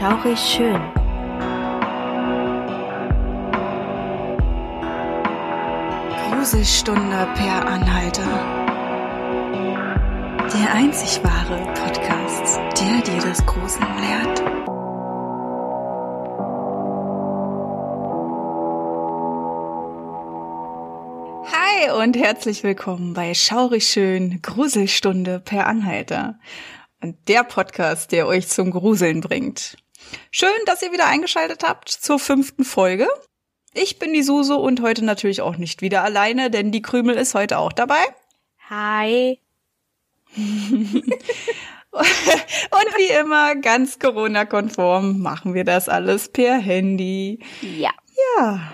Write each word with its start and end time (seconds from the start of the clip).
Schaurig 0.00 0.38
schön. 0.38 0.80
Gruselstunde 6.30 7.28
per 7.34 7.66
Anhalter. 7.66 8.22
Der 10.54 10.72
einzig 10.72 11.22
wahre 11.22 11.62
Podcast, 11.74 12.56
der 12.80 13.02
dir 13.02 13.20
das 13.20 13.44
Gruseln 13.44 13.86
lehrt. 14.00 14.42
Hi 21.52 22.02
und 22.02 22.16
herzlich 22.16 22.62
willkommen 22.62 23.12
bei 23.12 23.34
Schaurig 23.34 23.86
schön 23.86 24.40
Gruselstunde 24.40 25.40
per 25.40 25.66
Anhalter. 25.66 26.38
Der 27.28 27.44
Podcast, 27.44 28.12
der 28.12 28.26
euch 28.26 28.48
zum 28.48 28.70
Gruseln 28.70 29.20
bringt. 29.20 29.76
Schön, 30.30 30.50
dass 30.66 30.82
ihr 30.82 30.92
wieder 30.92 31.06
eingeschaltet 31.06 31.62
habt 31.64 31.88
zur 31.88 32.18
fünften 32.18 32.64
Folge. 32.64 33.08
Ich 33.74 33.98
bin 33.98 34.12
die 34.12 34.22
Suse 34.22 34.56
und 34.56 34.82
heute 34.82 35.04
natürlich 35.04 35.42
auch 35.42 35.56
nicht 35.56 35.80
wieder 35.82 36.02
alleine, 36.02 36.50
denn 36.50 36.72
die 36.72 36.82
Krümel 36.82 37.16
ist 37.16 37.34
heute 37.34 37.58
auch 37.58 37.72
dabei. 37.72 38.00
Hi. 38.68 39.38
und 40.36 40.46
wie 41.92 43.12
immer, 43.20 43.56
ganz 43.56 43.98
Corona-konform 43.98 45.20
machen 45.20 45.54
wir 45.54 45.64
das 45.64 45.88
alles 45.88 46.28
per 46.28 46.58
Handy. 46.58 47.40
Ja. 47.60 47.90
Ja, 48.38 48.70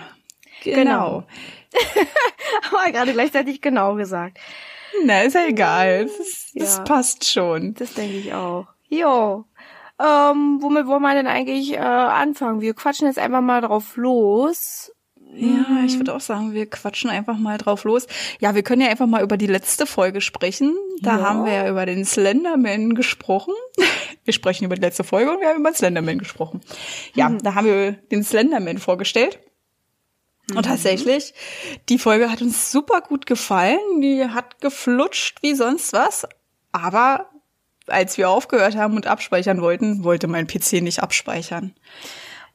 genau. 0.63 0.73
Genau. 0.83 1.27
Aber 2.81 2.91
gerade 2.91 3.13
gleichzeitig 3.13 3.61
genau 3.61 3.95
gesagt. 3.95 4.37
Na, 5.03 5.21
ist 5.21 5.35
ja 5.35 5.45
egal. 5.47 6.05
Das, 6.05 6.19
ist, 6.19 6.49
das 6.55 6.77
Ja. 6.77 6.83
passt 6.83 7.29
schon. 7.29 7.73
Das 7.75 7.93
denke 7.93 8.17
ich 8.17 8.33
auch. 8.33 8.67
Jo. 8.89 9.45
Ähm, 9.99 10.57
womit 10.61 10.85
wollen 10.87 11.01
wir 11.01 11.13
denn 11.15 11.27
eigentlich 11.27 11.73
äh, 11.73 11.77
anfangen? 11.77 12.61
Wir 12.61 12.73
quatschen 12.73 13.07
jetzt 13.07 13.17
einfach 13.19 13.41
mal 13.41 13.61
drauf 13.61 13.95
los. 13.97 14.91
Ja, 15.33 15.83
ich 15.85 15.97
würde 15.97 16.15
auch 16.15 16.21
sagen, 16.21 16.53
wir 16.53 16.69
quatschen 16.69 17.09
einfach 17.09 17.37
mal 17.37 17.57
drauf 17.57 17.83
los. 17.83 18.07
Ja, 18.39 18.55
wir 18.55 18.63
können 18.63 18.81
ja 18.81 18.87
einfach 18.89 19.07
mal 19.07 19.21
über 19.23 19.37
die 19.37 19.45
letzte 19.47 19.85
Folge 19.85 20.21
sprechen. 20.21 20.73
Da 21.01 21.17
Ja. 21.17 21.23
haben 21.23 21.45
wir 21.45 21.53
ja 21.53 21.69
über 21.69 21.85
den 21.85 22.05
Slenderman 22.05 22.95
gesprochen. 22.95 23.53
Wir 24.23 24.33
sprechen 24.33 24.65
über 24.65 24.75
die 24.75 24.81
letzte 24.81 25.05
Folge 25.05 25.31
und 25.31 25.39
wir 25.39 25.47
haben 25.47 25.61
über 25.61 25.69
den 25.71 25.75
Slenderman 25.77 26.17
gesprochen. 26.17 26.59
Ja, 27.13 27.29
da 27.29 27.55
haben 27.55 27.65
wir 27.65 27.93
den 27.93 28.25
Slenderman 28.25 28.77
vorgestellt. 28.77 29.39
Und 30.53 30.63
tatsächlich, 30.65 31.33
die 31.87 31.97
Folge 31.97 32.29
hat 32.29 32.41
uns 32.41 32.69
super 32.69 32.99
gut 32.99 33.25
gefallen. 33.25 33.79
Die 34.01 34.25
hat 34.25 34.59
geflutscht 34.59 35.41
wie 35.43 35.53
sonst 35.55 35.93
was. 35.93 36.27
Aber 36.73 37.29
als 37.87 38.17
wir 38.17 38.29
aufgehört 38.29 38.75
haben 38.75 38.95
und 38.95 39.07
abspeichern 39.07 39.61
wollten, 39.61 40.03
wollte 40.03 40.27
mein 40.27 40.47
PC 40.47 40.81
nicht 40.81 41.01
abspeichern. 41.01 41.73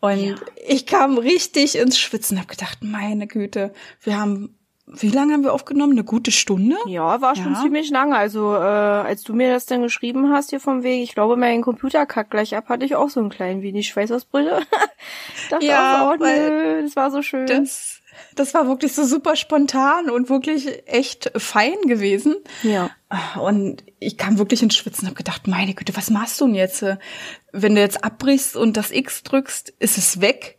Und 0.01 0.19
Ja. 0.19 0.35
ich 0.67 0.87
kam 0.87 1.17
richtig 1.19 1.77
ins 1.79 1.99
Schwitzen, 1.99 2.39
habe 2.39 2.49
gedacht, 2.49 2.79
meine 2.83 3.27
Güte, 3.27 3.73
wir 4.01 4.19
haben, 4.19 4.59
wie 4.87 5.09
lange 5.11 5.33
haben 5.33 5.45
wir 5.45 5.53
aufgenommen? 5.53 5.93
Eine 5.93 6.03
gute 6.05 6.33
Stunde? 6.33 6.77
Ja, 6.87 7.21
war 7.21 7.37
schon 7.37 7.55
Ja. 7.55 7.61
ziemlich 7.63 7.89
lange. 7.91 8.17
Also, 8.17 8.53
äh, 8.55 8.59
als 8.59 9.23
du 9.23 9.33
mir 9.33 9.53
das 9.53 9.65
dann 9.65 9.81
geschrieben 9.83 10.31
hast 10.33 10.51
hier 10.51 10.59
vom 10.61 10.83
Weg, 10.83 11.03
ich 11.05 11.15
glaube, 11.15 11.37
mein 11.37 11.63
Computer 11.63 12.05
kackt 12.05 12.33
gleich 12.33 12.57
ab, 12.57 12.69
hatte 12.69 12.85
ich 12.85 12.97
auch 12.97 13.09
so 13.09 13.21
ein 13.21 13.31
klein 13.31 13.63
wenig 13.63 13.89
Schweißausbrüche. 13.89 14.61
Dachte 15.51 15.65
Ja, 15.67 16.05
auch 16.09 16.15
oh, 16.15 16.17
nö, 16.25 16.83
das 16.83 16.97
war 16.97 17.11
so 17.13 17.23
schön. 17.23 17.47
Das, 17.47 18.02
das 18.35 18.55
war 18.55 18.67
wirklich 18.67 18.93
so 18.93 19.05
super 19.05 19.37
spontan 19.37 20.11
und 20.11 20.29
wirklich 20.29 20.87
echt 20.87 21.31
fein 21.37 21.77
gewesen. 21.87 22.37
ja. 22.63 22.91
Und 23.39 23.85
ich 23.99 24.17
kam 24.17 24.39
wirklich 24.39 24.63
ins 24.63 24.75
Schwitzen, 24.75 25.07
habe 25.07 25.17
gedacht, 25.17 25.47
meine 25.47 25.75
Güte, 25.75 25.95
was 25.95 26.09
machst 26.09 26.41
du 26.41 26.47
denn 26.47 26.55
jetzt? 26.55 26.83
Wenn 27.53 27.75
du 27.75 27.81
jetzt 27.81 28.03
abbrichst 28.03 28.57
und 28.57 28.77
das 28.79 28.91
X 28.91 29.23
drückst, 29.23 29.75
ist 29.79 29.99
es 29.99 30.23
weg. 30.23 30.59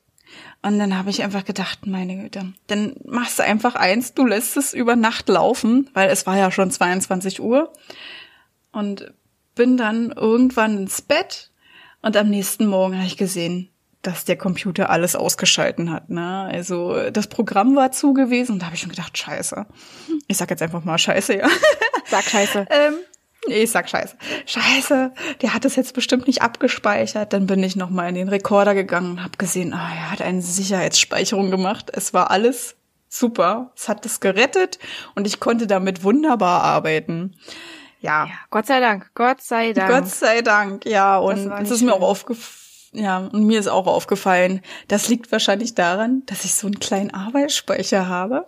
Und 0.62 0.78
dann 0.80 0.96
habe 0.98 1.10
ich 1.10 1.24
einfach 1.24 1.44
gedacht, 1.44 1.88
meine 1.88 2.16
Güte, 2.16 2.54
dann 2.68 2.96
machst 3.04 3.40
du 3.40 3.44
einfach 3.44 3.76
eins, 3.76 4.14
du 4.14 4.26
lässt 4.26 4.56
es 4.56 4.74
über 4.74 4.96
Nacht 4.96 5.28
laufen, 5.30 5.90
weil 5.94 6.10
es 6.10 6.26
war 6.28 6.38
ja 6.38 6.52
schon 6.52 6.72
22 6.72 7.42
Uhr. 7.42 7.74
Und 8.72 9.14
bin 9.56 9.78
dann 9.78 10.12
irgendwann 10.12 10.78
ins 10.78 11.02
Bett 11.02 11.52
und 12.02 12.18
am 12.18 12.30
nächsten 12.30 12.66
Morgen 12.66 12.98
habe 12.98 13.08
ich 13.08 13.18
gesehen, 13.18 13.70
dass 14.04 14.26
der 14.26 14.38
Computer 14.38 14.90
alles 14.90 15.16
ausgeschalten 15.16 15.92
hat. 15.92 16.10
Ne? 16.10 16.50
Also 16.52 17.10
das 17.10 17.28
Programm 17.28 17.76
war 17.76 17.92
zu 17.92 18.14
gewesen 18.14 18.54
und 18.54 18.60
da 18.60 18.68
habe 18.68 18.76
ich 18.76 18.82
schon 18.82 18.92
gedacht, 18.92 19.18
scheiße. 19.18 19.66
Ich 20.28 20.38
sag 20.38 20.50
jetzt 20.50 20.62
einfach 20.62 20.84
mal 20.84 20.98
scheiße, 20.98 21.38
ja. 21.38 21.48
Sag 22.06 22.24
scheiße. 22.26 22.68
Ähm, 22.70 22.96
nee, 23.48 23.64
ich 23.64 23.72
sag 23.72 23.90
scheiße. 23.90 24.16
Scheiße, 24.46 25.14
der 25.42 25.54
hat 25.54 25.66
das 25.66 25.76
jetzt 25.76 25.94
bestimmt 25.94 26.28
nicht 26.28 26.42
abgespeichert. 26.42 27.34
Dann 27.34 27.48
bin 27.48 27.64
ich 27.64 27.76
nochmal 27.76 28.10
in 28.10 28.16
den 28.16 28.30
Rekorder 28.30 28.74
gegangen 28.76 29.12
und 29.12 29.24
habe 29.24 29.38
gesehen, 29.38 29.74
ah, 29.74 29.90
er 29.96 30.12
hat 30.12 30.22
eine 30.22 30.42
Sicherheitsspeicherung 30.42 31.50
gemacht. 31.50 31.90
Es 31.94 32.14
war 32.14 32.30
alles 32.30 32.76
super. 33.08 33.72
Es 33.76 33.88
hat 33.88 34.06
das 34.06 34.20
gerettet 34.20 34.80
und 35.16 35.28
ich 35.28 35.40
konnte 35.40 35.66
damit 35.66 36.04
wunderbar 36.04 36.64
arbeiten. 36.64 37.36
Ja, 38.02 38.26
Ja, 38.26 38.34
Gott 38.50 38.66
sei 38.66 38.82
Dank. 38.82 39.12
Gott 39.16 39.42
sei 39.42 39.72
Dank. 39.72 39.90
Gott 39.90 40.08
sei 40.10 40.42
Dank, 40.42 40.86
ja. 40.86 41.18
Und 41.18 41.52
es 41.62 41.72
ist 41.72 41.82
mir 41.82 41.94
auch 41.94 42.02
aufgefallen. 42.02 42.60
Ja, 42.94 43.30
und 43.32 43.46
mir 43.46 43.60
ist 43.60 43.68
auch 43.68 43.88
aufgefallen, 43.88 44.62
das 44.88 45.10
liegt 45.10 45.32
wahrscheinlich 45.32 45.74
daran, 45.74 46.24
dass 46.28 46.46
ich 46.46 46.54
so 46.54 46.68
einen 46.68 46.80
kleinen 46.80 47.12
Arbeitsspeicher 47.12 48.08
habe. 48.08 48.46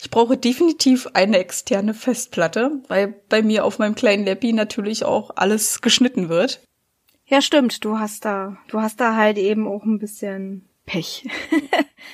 Ich 0.00 0.10
brauche 0.10 0.36
definitiv 0.36 1.08
eine 1.14 1.38
externe 1.38 1.94
Festplatte, 1.94 2.72
weil 2.88 3.14
bei 3.28 3.42
mir 3.42 3.64
auf 3.64 3.78
meinem 3.78 3.94
kleinen 3.94 4.26
Lappi 4.26 4.52
natürlich 4.52 5.04
auch 5.04 5.30
alles 5.36 5.80
geschnitten 5.82 6.28
wird. 6.28 6.60
Ja, 7.26 7.40
stimmt. 7.40 7.84
Du 7.84 7.98
hast 7.98 8.24
da, 8.24 8.56
du 8.68 8.80
hast 8.80 9.00
da 9.00 9.14
halt 9.14 9.38
eben 9.38 9.68
auch 9.68 9.84
ein 9.84 9.98
bisschen 9.98 10.68
Pech. 10.84 11.28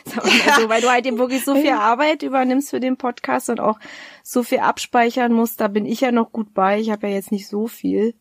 Wir 0.04 0.22
mal 0.22 0.60
so, 0.60 0.68
weil 0.68 0.80
du 0.80 0.90
halt 0.90 1.06
eben 1.06 1.18
wirklich 1.18 1.44
so 1.44 1.54
viel 1.54 1.72
Arbeit 1.72 2.22
übernimmst 2.22 2.70
für 2.70 2.80
den 2.80 2.96
Podcast 2.96 3.50
und 3.50 3.60
auch 3.60 3.78
so 4.22 4.42
viel 4.42 4.58
abspeichern 4.60 5.32
musst. 5.32 5.60
Da 5.60 5.68
bin 5.68 5.84
ich 5.84 6.00
ja 6.00 6.12
noch 6.12 6.32
gut 6.32 6.54
bei. 6.54 6.80
Ich 6.80 6.90
habe 6.90 7.08
ja 7.08 7.14
jetzt 7.14 7.30
nicht 7.30 7.46
so 7.46 7.66
viel. 7.66 8.14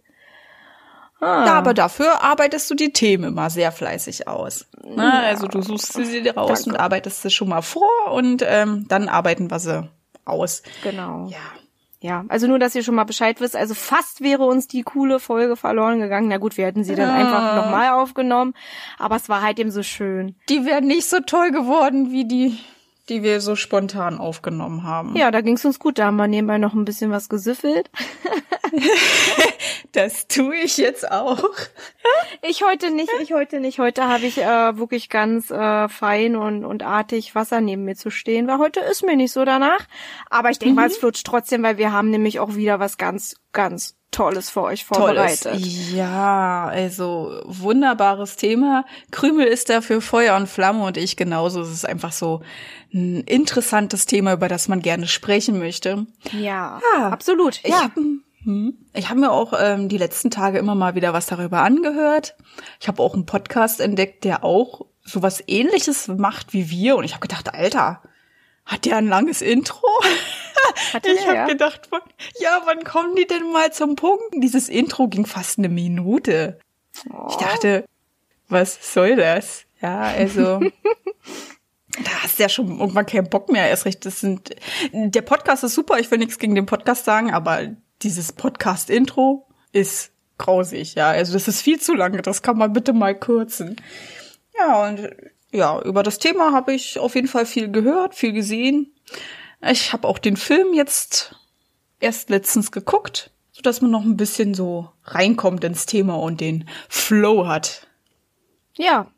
Ah. 1.21 1.45
Ja, 1.45 1.53
aber 1.53 1.73
dafür 1.73 2.23
arbeitest 2.23 2.69
du 2.69 2.75
die 2.75 2.91
Themen 2.93 3.25
immer 3.25 3.49
sehr 3.49 3.71
fleißig 3.71 4.27
aus. 4.27 4.65
Ne? 4.83 5.13
Also 5.23 5.47
du 5.47 5.61
suchst 5.61 5.93
sie 5.93 6.21
dir 6.23 6.35
raus 6.35 6.63
Danke. 6.63 6.69
und 6.71 6.75
arbeitest 6.77 7.21
sie 7.21 7.29
schon 7.29 7.49
mal 7.49 7.61
vor 7.61 8.11
und 8.11 8.43
ähm, 8.45 8.85
dann 8.89 9.07
arbeiten 9.07 9.49
wir 9.51 9.59
sie 9.59 9.87
aus. 10.25 10.63
Genau. 10.83 11.27
Ja. 11.29 11.37
Ja, 12.03 12.25
also 12.29 12.47
nur, 12.47 12.57
dass 12.57 12.73
ihr 12.73 12.81
schon 12.81 12.95
mal 12.95 13.03
Bescheid 13.03 13.39
wisst. 13.41 13.55
Also 13.55 13.75
fast 13.75 14.21
wäre 14.21 14.43
uns 14.43 14.67
die 14.67 14.81
coole 14.81 15.19
Folge 15.19 15.55
verloren 15.55 15.99
gegangen. 15.99 16.29
Na 16.29 16.37
gut, 16.37 16.57
wir 16.57 16.65
hätten 16.65 16.83
sie 16.83 16.95
dann 16.95 17.09
Ja. 17.09 17.13
einfach 17.13 17.55
nochmal 17.55 17.91
aufgenommen. 17.91 18.55
Aber 18.97 19.17
es 19.17 19.29
war 19.29 19.43
halt 19.43 19.59
eben 19.59 19.69
so 19.69 19.83
schön. 19.83 20.35
die 20.49 20.65
wären 20.65 20.87
nicht 20.87 21.07
so 21.07 21.19
toll 21.19 21.51
geworden 21.51 22.11
wie 22.11 22.25
die, 22.27 22.57
die 23.11 23.23
wir 23.23 23.41
so 23.41 23.57
spontan 23.57 24.17
aufgenommen 24.17 24.83
haben. 24.83 25.17
Ja, 25.17 25.31
da 25.31 25.41
ging's 25.41 25.65
uns 25.65 25.79
gut. 25.79 25.99
Da 25.99 26.05
haben 26.05 26.15
wir 26.15 26.27
nebenbei 26.27 26.57
noch 26.57 26.73
ein 26.73 26.85
bisschen 26.85 27.11
was 27.11 27.29
gesüffelt. 27.29 27.91
Das 29.91 30.27
tue 30.27 30.55
ich 30.55 30.77
jetzt 30.77 31.11
auch. 31.11 31.43
Ich 32.41 32.63
heute 32.63 32.91
nicht, 32.91 33.11
ich 33.21 33.33
heute 33.33 33.59
nicht. 33.59 33.79
Heute 33.79 34.07
habe 34.07 34.25
ich 34.25 34.37
äh, 34.37 34.77
wirklich 34.77 35.09
ganz 35.09 35.51
äh, 35.51 35.89
fein 35.89 36.37
und, 36.37 36.63
und 36.63 36.83
artig 36.83 37.35
Wasser 37.35 37.59
neben 37.59 37.83
mir 37.83 37.95
zu 37.95 38.09
stehen, 38.09 38.47
weil 38.47 38.59
heute 38.59 38.79
ist 38.79 39.03
mir 39.03 39.17
nicht 39.17 39.33
so 39.33 39.43
danach. 39.43 39.85
Aber 40.29 40.49
ich 40.49 40.59
denke 40.59 40.75
mal, 40.75 40.87
es 40.87 40.97
flutscht 40.97 41.27
trotzdem, 41.27 41.61
weil 41.63 41.77
wir 41.77 41.91
haben 41.91 42.09
nämlich 42.09 42.39
auch 42.39 42.55
wieder 42.55 42.79
was 42.79 42.97
ganz, 42.97 43.35
ganz 43.53 43.95
Tolles 44.11 44.49
für 44.49 44.61
euch 44.63 44.85
Tolles. 44.85 45.39
vorbereitet. 45.41 45.55
Ja, 45.93 46.65
also 46.67 47.41
wunderbares 47.45 48.35
Thema. 48.35 48.83
Krümel 49.11 49.47
ist 49.47 49.69
dafür 49.69 50.01
Feuer 50.01 50.35
und 50.35 50.47
Flamme 50.49 50.83
und 50.83 50.97
ich 50.97 51.15
genauso. 51.15 51.61
Es 51.61 51.71
ist 51.71 51.85
einfach 51.87 52.11
so 52.11 52.41
ein 52.93 53.21
interessantes 53.21 54.05
Thema, 54.07 54.33
über 54.33 54.49
das 54.49 54.67
man 54.67 54.81
gerne 54.81 55.07
sprechen 55.07 55.59
möchte. 55.59 56.07
Ja, 56.33 56.81
Ja. 56.97 57.07
absolut. 57.09 57.59
Ich 57.63 57.69
Ja. 57.69 57.83
habe 57.83 58.01
ich 58.93 59.09
hab 59.09 59.17
mir 59.17 59.31
auch 59.31 59.53
ähm, 59.57 59.87
die 59.87 59.99
letzten 59.99 60.29
Tage 60.31 60.57
immer 60.57 60.73
mal 60.75 60.95
wieder 60.95 61.13
was 61.13 61.27
darüber 61.27 61.61
angehört. 61.61 62.35
Ich 62.81 62.87
habe 62.89 63.01
auch 63.01 63.13
einen 63.13 63.25
Podcast 63.27 63.79
entdeckt, 63.79 64.23
der 64.25 64.43
auch 64.43 64.81
sowas 65.05 65.43
ähnliches 65.47 66.07
macht 66.09 66.51
wie 66.51 66.69
wir. 66.69 66.95
Und 66.97 67.03
ich 67.05 67.11
habe 67.13 67.21
gedacht, 67.21 67.53
Alter, 67.53 68.01
hat 68.71 68.85
der 68.85 68.97
ein 68.97 69.07
langes 69.07 69.41
Intro? 69.41 69.85
Hat 70.93 71.05
Ich 71.05 71.25
habe 71.25 71.35
ja? 71.35 71.47
gedacht, 71.47 71.89
ja, 72.39 72.61
wann 72.65 72.83
kommen 72.83 73.15
die 73.15 73.27
denn 73.27 73.51
mal 73.51 73.73
zum 73.73 73.95
Punkt? 73.95 74.23
Dieses 74.35 74.69
Intro 74.69 75.07
ging 75.07 75.25
fast 75.25 75.57
eine 75.57 75.69
Minute. 75.69 76.59
Ich 77.29 77.35
dachte, 77.35 77.85
was 78.47 78.93
soll 78.93 79.15
das? 79.15 79.65
Ja, 79.81 80.01
also 80.01 80.59
da 82.03 82.11
hast 82.23 82.37
du 82.37 82.43
ja 82.43 82.49
schon 82.49 82.79
irgendwann 82.79 83.05
keinen 83.05 83.29
Bock 83.29 83.49
mehr. 83.51 83.67
Erst 83.67 83.85
recht, 83.85 84.05
das 84.05 84.19
sind 84.21 84.55
der 84.93 85.21
Podcast 85.21 85.63
ist 85.63 85.73
super. 85.73 85.99
Ich 85.99 86.09
will 86.11 86.19
nichts 86.19 86.37
gegen 86.37 86.55
den 86.55 86.65
Podcast 86.65 87.05
sagen, 87.05 87.33
aber 87.33 87.69
dieses 88.01 88.31
Podcast-Intro 88.31 89.47
ist 89.73 90.11
grausig. 90.37 90.95
Ja, 90.95 91.09
also 91.09 91.33
das 91.33 91.47
ist 91.47 91.61
viel 91.61 91.79
zu 91.81 91.95
lange. 91.95 92.21
Das 92.21 92.41
kann 92.41 92.57
man 92.57 92.71
bitte 92.71 92.93
mal 92.93 93.17
kürzen. 93.17 93.75
Ja 94.57 94.87
und 94.87 95.09
ja, 95.51 95.81
über 95.81 96.03
das 96.03 96.19
Thema 96.19 96.51
habe 96.51 96.73
ich 96.73 96.99
auf 96.99 97.15
jeden 97.15 97.27
Fall 97.27 97.45
viel 97.45 97.71
gehört, 97.71 98.15
viel 98.15 98.31
gesehen. 98.31 98.93
Ich 99.61 99.93
habe 99.93 100.07
auch 100.07 100.17
den 100.17 100.37
Film 100.37 100.73
jetzt 100.73 101.35
erst 101.99 102.29
letztens 102.29 102.71
geguckt, 102.71 103.31
so 103.51 103.61
dass 103.61 103.81
man 103.81 103.91
noch 103.91 104.03
ein 104.03 104.17
bisschen 104.17 104.53
so 104.53 104.89
reinkommt 105.03 105.63
ins 105.63 105.85
Thema 105.85 106.15
und 106.15 106.41
den 106.41 106.67
Flow 106.89 107.47
hat. 107.47 107.87
Ja, 108.77 109.11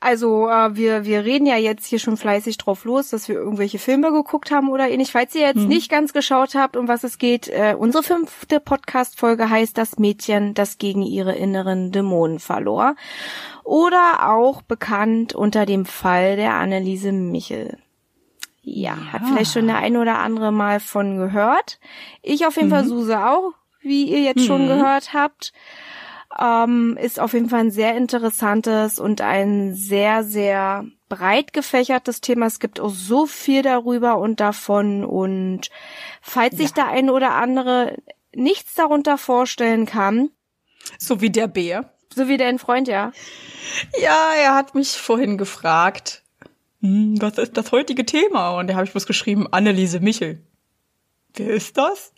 also 0.00 0.48
äh, 0.48 0.74
wir, 0.74 1.04
wir 1.04 1.24
reden 1.26 1.44
ja 1.44 1.56
jetzt 1.56 1.84
hier 1.84 1.98
schon 1.98 2.16
fleißig 2.16 2.56
drauf 2.56 2.86
los, 2.86 3.10
dass 3.10 3.28
wir 3.28 3.36
irgendwelche 3.36 3.78
Filme 3.78 4.10
geguckt 4.10 4.50
haben 4.50 4.70
oder 4.70 4.88
ähnlich. 4.88 5.12
Falls 5.12 5.34
ihr 5.34 5.42
jetzt 5.42 5.58
mhm. 5.58 5.68
nicht 5.68 5.90
ganz 5.90 6.14
geschaut 6.14 6.54
habt, 6.54 6.78
um 6.78 6.88
was 6.88 7.04
es 7.04 7.18
geht, 7.18 7.48
äh, 7.48 7.76
unsere 7.78 8.02
fünfte 8.02 8.60
Podcast-Folge 8.60 9.50
heißt 9.50 9.76
Das 9.76 9.98
Mädchen, 9.98 10.54
das 10.54 10.78
gegen 10.78 11.02
ihre 11.02 11.34
inneren 11.34 11.92
Dämonen 11.92 12.38
verlor. 12.38 12.96
Oder 13.62 14.30
auch 14.30 14.62
bekannt 14.62 15.34
unter 15.34 15.66
dem 15.66 15.84
Fall 15.84 16.36
der 16.36 16.54
Anneliese 16.54 17.12
Michel. 17.12 17.76
Ja, 18.62 18.94
ja. 18.94 19.12
hat 19.12 19.22
vielleicht 19.26 19.52
schon 19.52 19.66
der 19.66 19.78
eine 19.78 20.00
oder 20.00 20.18
andere 20.18 20.50
mal 20.50 20.80
von 20.80 21.18
gehört. 21.18 21.78
Ich 22.22 22.46
auf 22.46 22.56
jeden 22.56 22.68
mhm. 22.68 22.72
Fall 22.72 22.84
Suse 22.86 23.26
auch, 23.26 23.52
wie 23.82 24.04
ihr 24.04 24.20
jetzt 24.20 24.40
mhm. 24.40 24.46
schon 24.46 24.66
gehört 24.66 25.12
habt. 25.12 25.52
Ähm, 26.38 26.96
ist 27.00 27.18
auf 27.18 27.32
jeden 27.32 27.48
Fall 27.48 27.60
ein 27.60 27.70
sehr 27.70 27.96
interessantes 27.96 28.98
und 28.98 29.20
ein 29.20 29.74
sehr, 29.74 30.22
sehr 30.22 30.84
breit 31.08 31.52
gefächertes 31.52 32.20
Thema. 32.20 32.46
Es 32.46 32.60
gibt 32.60 32.78
auch 32.80 32.90
so 32.90 33.26
viel 33.26 33.62
darüber 33.62 34.18
und 34.18 34.40
davon. 34.40 35.04
Und 35.04 35.70
falls 36.22 36.56
sich 36.56 36.68
ja. 36.68 36.84
der 36.84 36.88
eine 36.88 37.12
oder 37.12 37.32
andere 37.32 37.96
nichts 38.34 38.74
darunter 38.74 39.18
vorstellen 39.18 39.86
kann. 39.86 40.30
So 40.98 41.20
wie 41.20 41.30
der 41.30 41.48
Bär. 41.48 41.92
So 42.14 42.28
wie 42.28 42.36
dein 42.36 42.58
Freund, 42.58 42.88
ja. 42.88 43.12
Ja, 44.00 44.32
er 44.40 44.54
hat 44.54 44.74
mich 44.74 44.90
vorhin 44.90 45.38
gefragt, 45.38 46.22
hm, 46.80 47.20
was 47.20 47.38
ist 47.38 47.56
das 47.56 47.72
heutige 47.72 48.06
Thema? 48.06 48.56
Und 48.56 48.68
da 48.68 48.74
habe 48.74 48.84
ich 48.84 48.92
bloß 48.92 49.06
geschrieben, 49.06 49.46
Anneliese 49.52 50.00
Michel. 50.00 50.42
Wer 51.34 51.50
ist 51.50 51.76
das? 51.76 52.12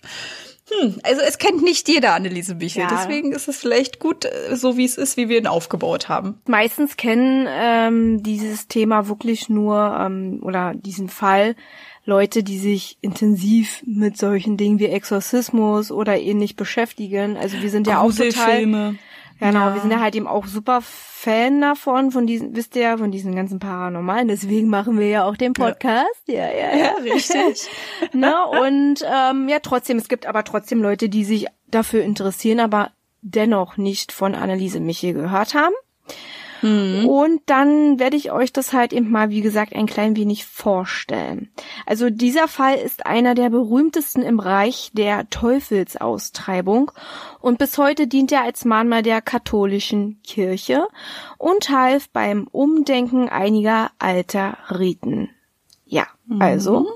Hm, 0.81 1.01
also 1.03 1.21
es 1.23 1.39
kennt 1.39 1.63
nicht 1.63 1.89
jeder 1.89 2.15
Anneliese 2.15 2.55
Michel, 2.55 2.83
ja. 2.83 2.89
deswegen 2.91 3.33
ist 3.33 3.49
es 3.49 3.59
vielleicht 3.59 3.99
gut, 3.99 4.25
äh, 4.25 4.57
so 4.57 4.77
wie 4.77 4.85
es 4.85 4.97
ist, 4.97 5.17
wie 5.17 5.29
wir 5.29 5.39
ihn 5.39 5.47
aufgebaut 5.47 6.09
haben. 6.09 6.41
Meistens 6.47 6.97
kennen 6.97 7.47
ähm, 7.51 8.23
dieses 8.23 8.69
Thema 8.69 9.09
wirklich 9.09 9.49
nur 9.49 9.97
ähm, 10.01 10.41
oder 10.43 10.75
diesen 10.75 11.09
Fall 11.09 11.55
Leute, 12.05 12.43
die 12.43 12.59
sich 12.59 12.99
intensiv 13.01 13.83
mit 13.87 14.17
solchen 14.17 14.57
Dingen 14.57 14.81
wie 14.81 14.87
Exorzismus 14.87 15.93
oder 15.93 16.19
ähnlich 16.19 16.57
beschäftigen. 16.57 17.37
Also 17.37 17.61
wir 17.63 17.71
sind 17.71 17.87
ja 17.87 18.01
auch 18.01 18.13
total 18.13 18.97
Genau, 19.43 19.69
ja. 19.69 19.75
wir 19.75 19.81
sind 19.81 19.91
ja 19.91 20.01
halt 20.01 20.15
eben 20.15 20.29
auch 20.29 20.47
super 20.47 20.81
Fan 20.83 21.61
davon, 21.61 22.13
von 22.13 22.29
diesen, 22.29 22.55
wisst 22.55 22.77
ihr 22.77 22.83
ja, 22.83 22.97
von 22.97 23.11
diesen 23.11 23.35
ganzen 23.35 23.59
Paranormalen. 23.59 24.29
Deswegen 24.29 24.69
machen 24.69 25.01
wir 25.01 25.09
ja 25.09 25.25
auch 25.25 25.37
den 25.37 25.53
Podcast. 25.53 26.29
Ja, 26.29 26.47
ja, 26.49 26.77
ja, 26.77 26.77
ja 26.77 26.95
richtig. 27.03 27.69
ne? 28.13 28.35
Und 28.47 29.05
ähm, 29.05 29.49
ja, 29.49 29.59
trotzdem, 29.61 29.99
es 29.99 30.09
gibt 30.09 30.27
aber 30.27 30.45
trotzdem 30.45 30.81
Leute, 30.81 31.09
die 31.09 31.25
sich 31.25 31.47
dafür 31.69 32.05
interessieren, 32.05 32.61
aber 32.61 32.93
dennoch 33.21 33.77
nicht 33.77 34.13
von 34.13 34.37
Anneliese 34.37 34.79
Michel 34.79 35.13
gehört 35.13 35.55
haben. 35.55 35.75
Mhm. 36.63 37.07
Und 37.07 37.43
dann 37.47 37.99
werde 37.99 38.17
ich 38.17 38.33
euch 38.33 38.53
das 38.53 38.73
halt 38.73 38.93
eben 38.93 39.11
mal, 39.11 39.31
wie 39.31 39.43
gesagt, 39.43 39.75
ein 39.75 39.87
klein 39.87 40.17
wenig 40.17 40.47
vorstellen. 40.47 41.51
Also 41.87 42.11
dieser 42.11 42.49
Fall 42.49 42.77
ist 42.77 43.07
einer 43.07 43.35
der 43.35 43.51
berühmtesten 43.51 44.23
im 44.23 44.41
Reich 44.41 44.91
der 44.95 45.29
Teufelsaustreibung 45.29 46.93
und 47.41 47.59
bis 47.59 47.79
heute 47.79 48.07
dient 48.07 48.33
er 48.33 48.43
als 48.43 48.65
Mahnmal 48.65 49.03
der 49.03 49.21
katholischen 49.21 50.21
Kirche 50.23 50.87
und 51.39 51.71
half 51.71 52.09
beim 52.09 52.47
Umdenken 52.51 53.29
einiger 53.29 53.91
alter 53.99 54.57
Riten. 54.71 55.31
Ja, 55.93 56.07
also 56.39 56.81
mhm. 56.81 56.87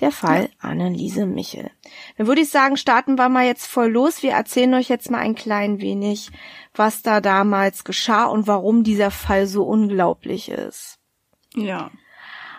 der 0.00 0.12
Fall 0.12 0.50
Anneliese 0.60 1.24
Michel. 1.24 1.70
Dann 2.18 2.26
würde 2.26 2.42
ich 2.42 2.50
sagen, 2.50 2.76
starten 2.76 3.16
wir 3.16 3.30
mal 3.30 3.46
jetzt 3.46 3.66
voll 3.66 3.88
los. 3.88 4.22
Wir 4.22 4.32
erzählen 4.32 4.74
euch 4.74 4.90
jetzt 4.90 5.10
mal 5.10 5.20
ein 5.20 5.34
klein 5.34 5.80
wenig, 5.80 6.30
was 6.74 7.00
da 7.00 7.22
damals 7.22 7.84
geschah 7.84 8.26
und 8.26 8.46
warum 8.46 8.84
dieser 8.84 9.10
Fall 9.10 9.46
so 9.46 9.62
unglaublich 9.64 10.50
ist. 10.50 10.98
Ja. 11.54 11.90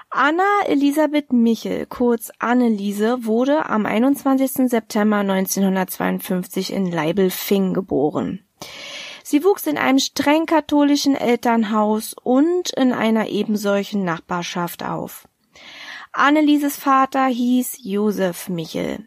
Anna 0.10 0.66
Elisabeth 0.66 1.32
Michel, 1.32 1.86
kurz 1.86 2.32
Anneliese, 2.40 3.24
wurde 3.26 3.70
am 3.70 3.86
21. 3.86 4.72
September 4.72 5.18
1952 5.18 6.74
in 6.74 6.92
Leibelfing 6.92 7.76
geboren. 7.76 8.44
Sie 9.24 9.44
wuchs 9.44 9.68
in 9.68 9.78
einem 9.78 10.00
streng 10.00 10.48
katholischen 10.48 11.16
Elternhaus 11.16 12.16
und 12.20 12.72
in 12.72 12.94
einer 12.94 13.28
ebensolchen 13.28 14.04
Nachbarschaft 14.04 14.84
auf. 14.84 15.28
Annelieses 16.16 16.78
Vater 16.78 17.26
hieß 17.26 17.80
Josef 17.82 18.48
Michel. 18.48 19.04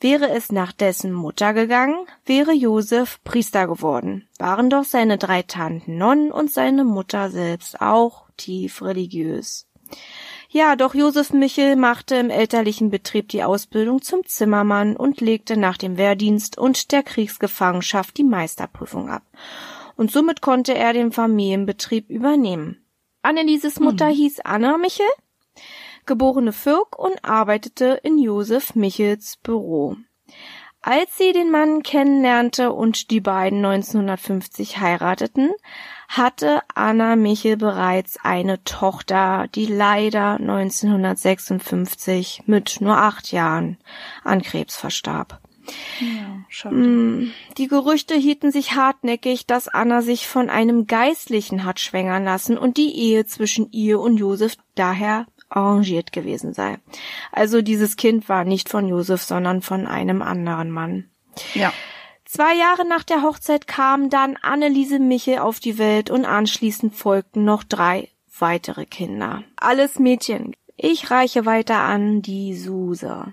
Wäre 0.00 0.28
es 0.28 0.52
nach 0.52 0.72
dessen 0.72 1.10
Mutter 1.10 1.54
gegangen, 1.54 2.06
wäre 2.26 2.52
Josef 2.52 3.18
Priester 3.24 3.66
geworden, 3.66 4.28
waren 4.38 4.68
doch 4.68 4.84
seine 4.84 5.16
drei 5.16 5.40
Tanten 5.40 5.96
Nonnen 5.96 6.30
und 6.30 6.52
seine 6.52 6.84
Mutter 6.84 7.30
selbst 7.30 7.80
auch 7.80 8.26
tief 8.36 8.82
religiös. 8.82 9.66
Ja, 10.50 10.76
doch 10.76 10.94
Josef 10.94 11.32
Michel 11.32 11.74
machte 11.74 12.16
im 12.16 12.28
elterlichen 12.28 12.90
Betrieb 12.90 13.30
die 13.30 13.42
Ausbildung 13.42 14.02
zum 14.02 14.22
Zimmermann 14.26 14.94
und 14.94 15.22
legte 15.22 15.56
nach 15.56 15.78
dem 15.78 15.96
Wehrdienst 15.96 16.58
und 16.58 16.92
der 16.92 17.02
Kriegsgefangenschaft 17.02 18.14
die 18.18 18.24
Meisterprüfung 18.24 19.08
ab. 19.08 19.22
Und 19.96 20.12
somit 20.12 20.42
konnte 20.42 20.74
er 20.74 20.92
den 20.92 21.12
Familienbetrieb 21.12 22.10
übernehmen. 22.10 22.84
Annelieses 23.22 23.80
Mutter 23.80 24.08
hm. 24.08 24.14
hieß 24.14 24.40
Anna 24.40 24.76
Michel 24.76 25.06
geborene 26.06 26.52
Fürk 26.52 26.98
und 26.98 27.24
arbeitete 27.24 28.00
in 28.02 28.18
Josef 28.18 28.74
Michels 28.74 29.36
Büro. 29.42 29.96
Als 30.88 31.18
sie 31.18 31.32
den 31.32 31.50
Mann 31.50 31.82
kennenlernte 31.82 32.72
und 32.72 33.10
die 33.10 33.20
beiden 33.20 33.64
1950 33.64 34.78
heirateten, 34.78 35.50
hatte 36.08 36.60
Anna 36.74 37.16
Michel 37.16 37.56
bereits 37.56 38.18
eine 38.22 38.62
Tochter, 38.62 39.48
die 39.52 39.66
leider 39.66 40.34
1956 40.34 42.44
mit 42.46 42.80
nur 42.80 42.98
acht 42.98 43.32
Jahren 43.32 43.78
an 44.22 44.42
Krebs 44.42 44.76
verstarb. 44.76 45.40
Ja, 46.00 46.44
mm, 46.70 47.32
die 47.58 47.66
Gerüchte 47.66 48.14
hielten 48.14 48.52
sich 48.52 48.76
hartnäckig, 48.76 49.44
dass 49.46 49.66
Anna 49.66 50.02
sich 50.02 50.28
von 50.28 50.48
einem 50.48 50.86
Geistlichen 50.86 51.64
hat 51.64 51.80
schwängern 51.80 52.24
lassen 52.24 52.56
und 52.56 52.76
die 52.76 52.94
Ehe 52.94 53.26
zwischen 53.26 53.72
ihr 53.72 53.98
und 53.98 54.18
Josef 54.18 54.54
daher 54.76 55.26
arrangiert 55.48 56.12
gewesen 56.12 56.52
sei. 56.52 56.78
Also 57.32 57.62
dieses 57.62 57.96
Kind 57.96 58.28
war 58.28 58.44
nicht 58.44 58.68
von 58.68 58.88
Josef, 58.88 59.22
sondern 59.22 59.62
von 59.62 59.86
einem 59.86 60.22
anderen 60.22 60.70
Mann. 60.70 61.10
Ja. 61.54 61.72
Zwei 62.24 62.54
Jahre 62.54 62.86
nach 62.86 63.04
der 63.04 63.22
Hochzeit 63.22 63.66
kam 63.66 64.10
dann 64.10 64.36
Anneliese 64.42 64.98
Michel 64.98 65.38
auf 65.38 65.60
die 65.60 65.78
Welt 65.78 66.10
und 66.10 66.24
anschließend 66.24 66.94
folgten 66.94 67.44
noch 67.44 67.62
drei 67.62 68.08
weitere 68.38 68.84
Kinder. 68.84 69.44
Alles 69.56 69.98
Mädchen. 69.98 70.54
Ich 70.76 71.10
reiche 71.10 71.46
weiter 71.46 71.78
an 71.78 72.22
die 72.22 72.54
Suse. 72.54 73.32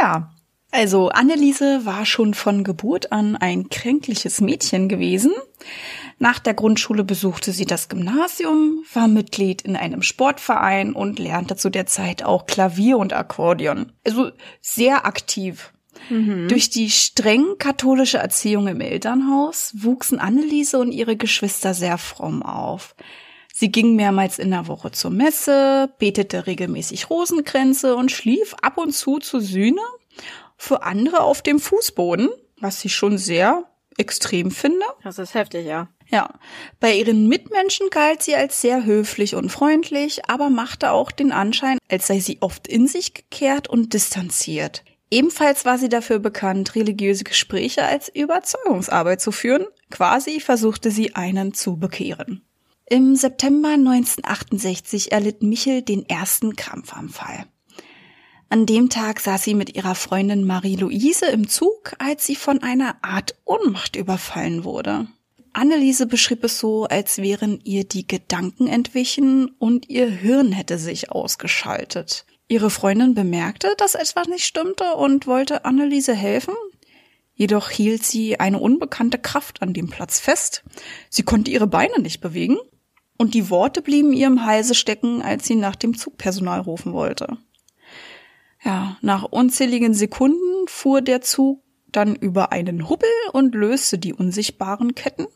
Ja, 0.00 0.30
also 0.70 1.08
Anneliese 1.08 1.86
war 1.86 2.04
schon 2.04 2.34
von 2.34 2.62
Geburt 2.64 3.12
an 3.12 3.36
ein 3.36 3.70
kränkliches 3.70 4.40
Mädchen 4.40 4.88
gewesen. 4.88 5.32
Nach 6.18 6.38
der 6.38 6.54
Grundschule 6.54 7.04
besuchte 7.04 7.52
sie 7.52 7.66
das 7.66 7.88
Gymnasium, 7.88 8.84
war 8.94 9.06
Mitglied 9.06 9.62
in 9.62 9.76
einem 9.76 10.02
Sportverein 10.02 10.94
und 10.94 11.18
lernte 11.18 11.56
zu 11.56 11.68
der 11.68 11.86
Zeit 11.86 12.22
auch 12.22 12.46
Klavier 12.46 12.96
und 12.96 13.12
Akkordeon. 13.12 13.92
Also 14.04 14.30
sehr 14.62 15.04
aktiv. 15.04 15.72
Mhm. 16.08 16.48
Durch 16.48 16.70
die 16.70 16.90
streng 16.90 17.58
katholische 17.58 18.18
Erziehung 18.18 18.66
im 18.66 18.80
Elternhaus 18.80 19.74
wuchsen 19.76 20.18
Anneliese 20.18 20.78
und 20.78 20.92
ihre 20.92 21.16
Geschwister 21.16 21.74
sehr 21.74 21.98
fromm 21.98 22.42
auf. 22.42 22.94
Sie 23.52 23.72
ging 23.72 23.96
mehrmals 23.96 24.38
in 24.38 24.50
der 24.50 24.68
Woche 24.68 24.92
zur 24.92 25.10
Messe, 25.10 25.90
betete 25.98 26.46
regelmäßig 26.46 27.08
Rosenkränze 27.08 27.96
und 27.96 28.12
schlief 28.12 28.54
ab 28.60 28.76
und 28.78 28.92
zu 28.92 29.18
zur 29.18 29.40
Sühne, 29.40 29.80
für 30.56 30.82
andere 30.82 31.20
auf 31.20 31.42
dem 31.42 31.58
Fußboden, 31.58 32.28
was 32.60 32.80
sie 32.80 32.88
schon 32.88 33.18
sehr 33.18 33.64
extrem 33.98 34.50
finde. 34.50 34.84
Das 35.02 35.18
ist 35.18 35.34
heftig, 35.34 35.66
ja. 35.66 35.88
Ja, 36.08 36.34
bei 36.78 36.94
ihren 36.94 37.28
Mitmenschen 37.28 37.90
galt 37.90 38.22
sie 38.22 38.36
als 38.36 38.60
sehr 38.60 38.84
höflich 38.84 39.34
und 39.34 39.50
freundlich, 39.50 40.28
aber 40.28 40.50
machte 40.50 40.92
auch 40.92 41.10
den 41.10 41.32
Anschein, 41.32 41.78
als 41.88 42.06
sei 42.06 42.20
sie 42.20 42.38
oft 42.40 42.68
in 42.68 42.86
sich 42.86 43.14
gekehrt 43.14 43.68
und 43.68 43.92
distanziert. 43.92 44.84
Ebenfalls 45.10 45.64
war 45.64 45.78
sie 45.78 45.88
dafür 45.88 46.18
bekannt, 46.18 46.74
religiöse 46.74 47.24
Gespräche 47.24 47.84
als 47.84 48.08
Überzeugungsarbeit 48.08 49.20
zu 49.20 49.32
führen. 49.32 49.66
Quasi 49.90 50.40
versuchte 50.40 50.90
sie 50.90 51.14
einen 51.14 51.54
zu 51.54 51.76
bekehren. 51.76 52.42
Im 52.88 53.16
September 53.16 53.70
1968 53.70 55.12
erlitt 55.12 55.42
Michel 55.42 55.82
den 55.82 56.08
ersten 56.08 56.54
Krampfanfall. 56.54 57.46
An 58.48 58.64
dem 58.64 58.90
Tag 58.90 59.18
saß 59.20 59.42
sie 59.42 59.54
mit 59.54 59.74
ihrer 59.74 59.96
Freundin 59.96 60.44
Marie-Louise 60.44 61.26
im 61.26 61.48
Zug, 61.48 61.94
als 61.98 62.26
sie 62.26 62.36
von 62.36 62.62
einer 62.62 62.96
Art 63.02 63.34
Ohnmacht 63.44 63.96
überfallen 63.96 64.62
wurde. 64.62 65.08
Anneliese 65.56 66.06
beschrieb 66.06 66.44
es 66.44 66.58
so, 66.58 66.84
als 66.84 67.16
wären 67.16 67.60
ihr 67.64 67.84
die 67.84 68.06
Gedanken 68.06 68.66
entwichen 68.66 69.46
und 69.58 69.88
ihr 69.88 70.06
Hirn 70.06 70.52
hätte 70.52 70.76
sich 70.76 71.10
ausgeschaltet. 71.10 72.26
Ihre 72.46 72.68
Freundin 72.68 73.14
bemerkte, 73.14 73.72
dass 73.78 73.94
etwas 73.94 74.28
nicht 74.28 74.44
stimmte 74.44 74.96
und 74.96 75.26
wollte 75.26 75.64
Anneliese 75.64 76.14
helfen. 76.14 76.52
Jedoch 77.32 77.70
hielt 77.70 78.04
sie 78.04 78.38
eine 78.38 78.58
unbekannte 78.58 79.16
Kraft 79.16 79.62
an 79.62 79.72
dem 79.72 79.88
Platz 79.88 80.20
fest. 80.20 80.62
Sie 81.08 81.22
konnte 81.22 81.50
ihre 81.50 81.66
Beine 81.66 82.00
nicht 82.00 82.20
bewegen. 82.20 82.58
und 83.16 83.32
die 83.32 83.48
Worte 83.48 83.80
blieben 83.80 84.12
ihr 84.12 84.26
im 84.26 84.44
Halse 84.44 84.74
stecken, 84.74 85.22
als 85.22 85.46
sie 85.46 85.54
nach 85.54 85.74
dem 85.74 85.96
Zugpersonal 85.96 86.60
rufen 86.60 86.92
wollte. 86.92 87.38
Ja, 88.62 88.98
nach 89.00 89.22
unzähligen 89.22 89.94
Sekunden 89.94 90.68
fuhr 90.68 91.00
der 91.00 91.22
Zug 91.22 91.62
dann 91.90 92.14
über 92.14 92.52
einen 92.52 92.90
Hubbel 92.90 93.08
und 93.32 93.54
löste 93.54 93.96
die 93.96 94.12
unsichtbaren 94.12 94.94
Ketten. 94.94 95.26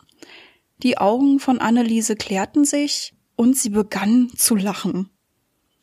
Die 0.83 0.99
Augen 0.99 1.41
von 1.41 1.59
Anneliese 1.61 2.17
klärten 2.17 2.65
sich 2.65 3.15
und 3.37 3.57
sie 3.57 3.71
begann 3.71 4.31
zu 4.37 4.55
lachen. 4.55 5.11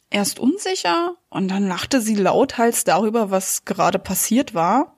Erst 0.10 0.39
unsicher 0.39 1.16
und 1.30 1.50
dann 1.50 1.68
lachte 1.68 2.01
sie 2.01 2.16
lauthals 2.16 2.84
darüber, 2.84 3.30
was 3.30 3.66
gerade 3.66 4.00
passiert 4.00 4.54
war. 4.54 4.96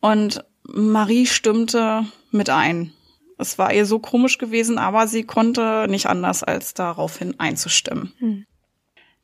Und 0.00 0.44
Marie 0.62 1.26
stimmte 1.26 2.06
mit 2.30 2.48
ein. 2.48 2.92
Es 3.36 3.58
war 3.58 3.72
ihr 3.72 3.86
so 3.86 3.98
komisch 3.98 4.38
gewesen, 4.38 4.78
aber 4.78 5.08
sie 5.08 5.24
konnte 5.24 5.86
nicht 5.88 6.06
anders, 6.06 6.42
als 6.42 6.74
daraufhin 6.74 7.38
einzustimmen. 7.38 8.12
Hm. 8.18 8.46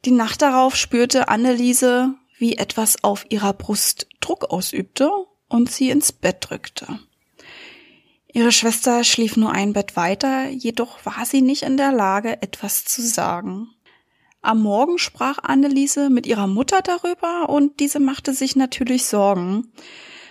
Die 0.04 0.10
Nacht 0.10 0.42
darauf 0.42 0.76
spürte 0.76 1.28
Anneliese, 1.28 2.14
wie 2.38 2.56
etwas 2.56 3.02
auf 3.02 3.24
ihrer 3.30 3.52
Brust 3.52 4.08
Druck 4.20 4.50
ausübte 4.50 5.10
und 5.48 5.70
sie 5.70 5.90
ins 5.90 6.12
Bett 6.12 6.38
drückte. 6.40 6.98
Ihre 8.34 8.50
Schwester 8.50 9.04
schlief 9.04 9.36
nur 9.36 9.52
ein 9.52 9.72
Bett 9.72 9.94
weiter, 9.94 10.48
jedoch 10.48 11.06
war 11.06 11.24
sie 11.24 11.40
nicht 11.40 11.62
in 11.62 11.76
der 11.76 11.92
Lage, 11.92 12.42
etwas 12.42 12.84
zu 12.84 13.00
sagen. 13.00 13.68
Am 14.42 14.60
Morgen 14.60 14.98
sprach 14.98 15.38
Anneliese 15.38 16.10
mit 16.10 16.26
ihrer 16.26 16.48
Mutter 16.48 16.82
darüber 16.82 17.48
und 17.48 17.78
diese 17.78 18.00
machte 18.00 18.34
sich 18.34 18.56
natürlich 18.56 19.06
Sorgen. 19.06 19.72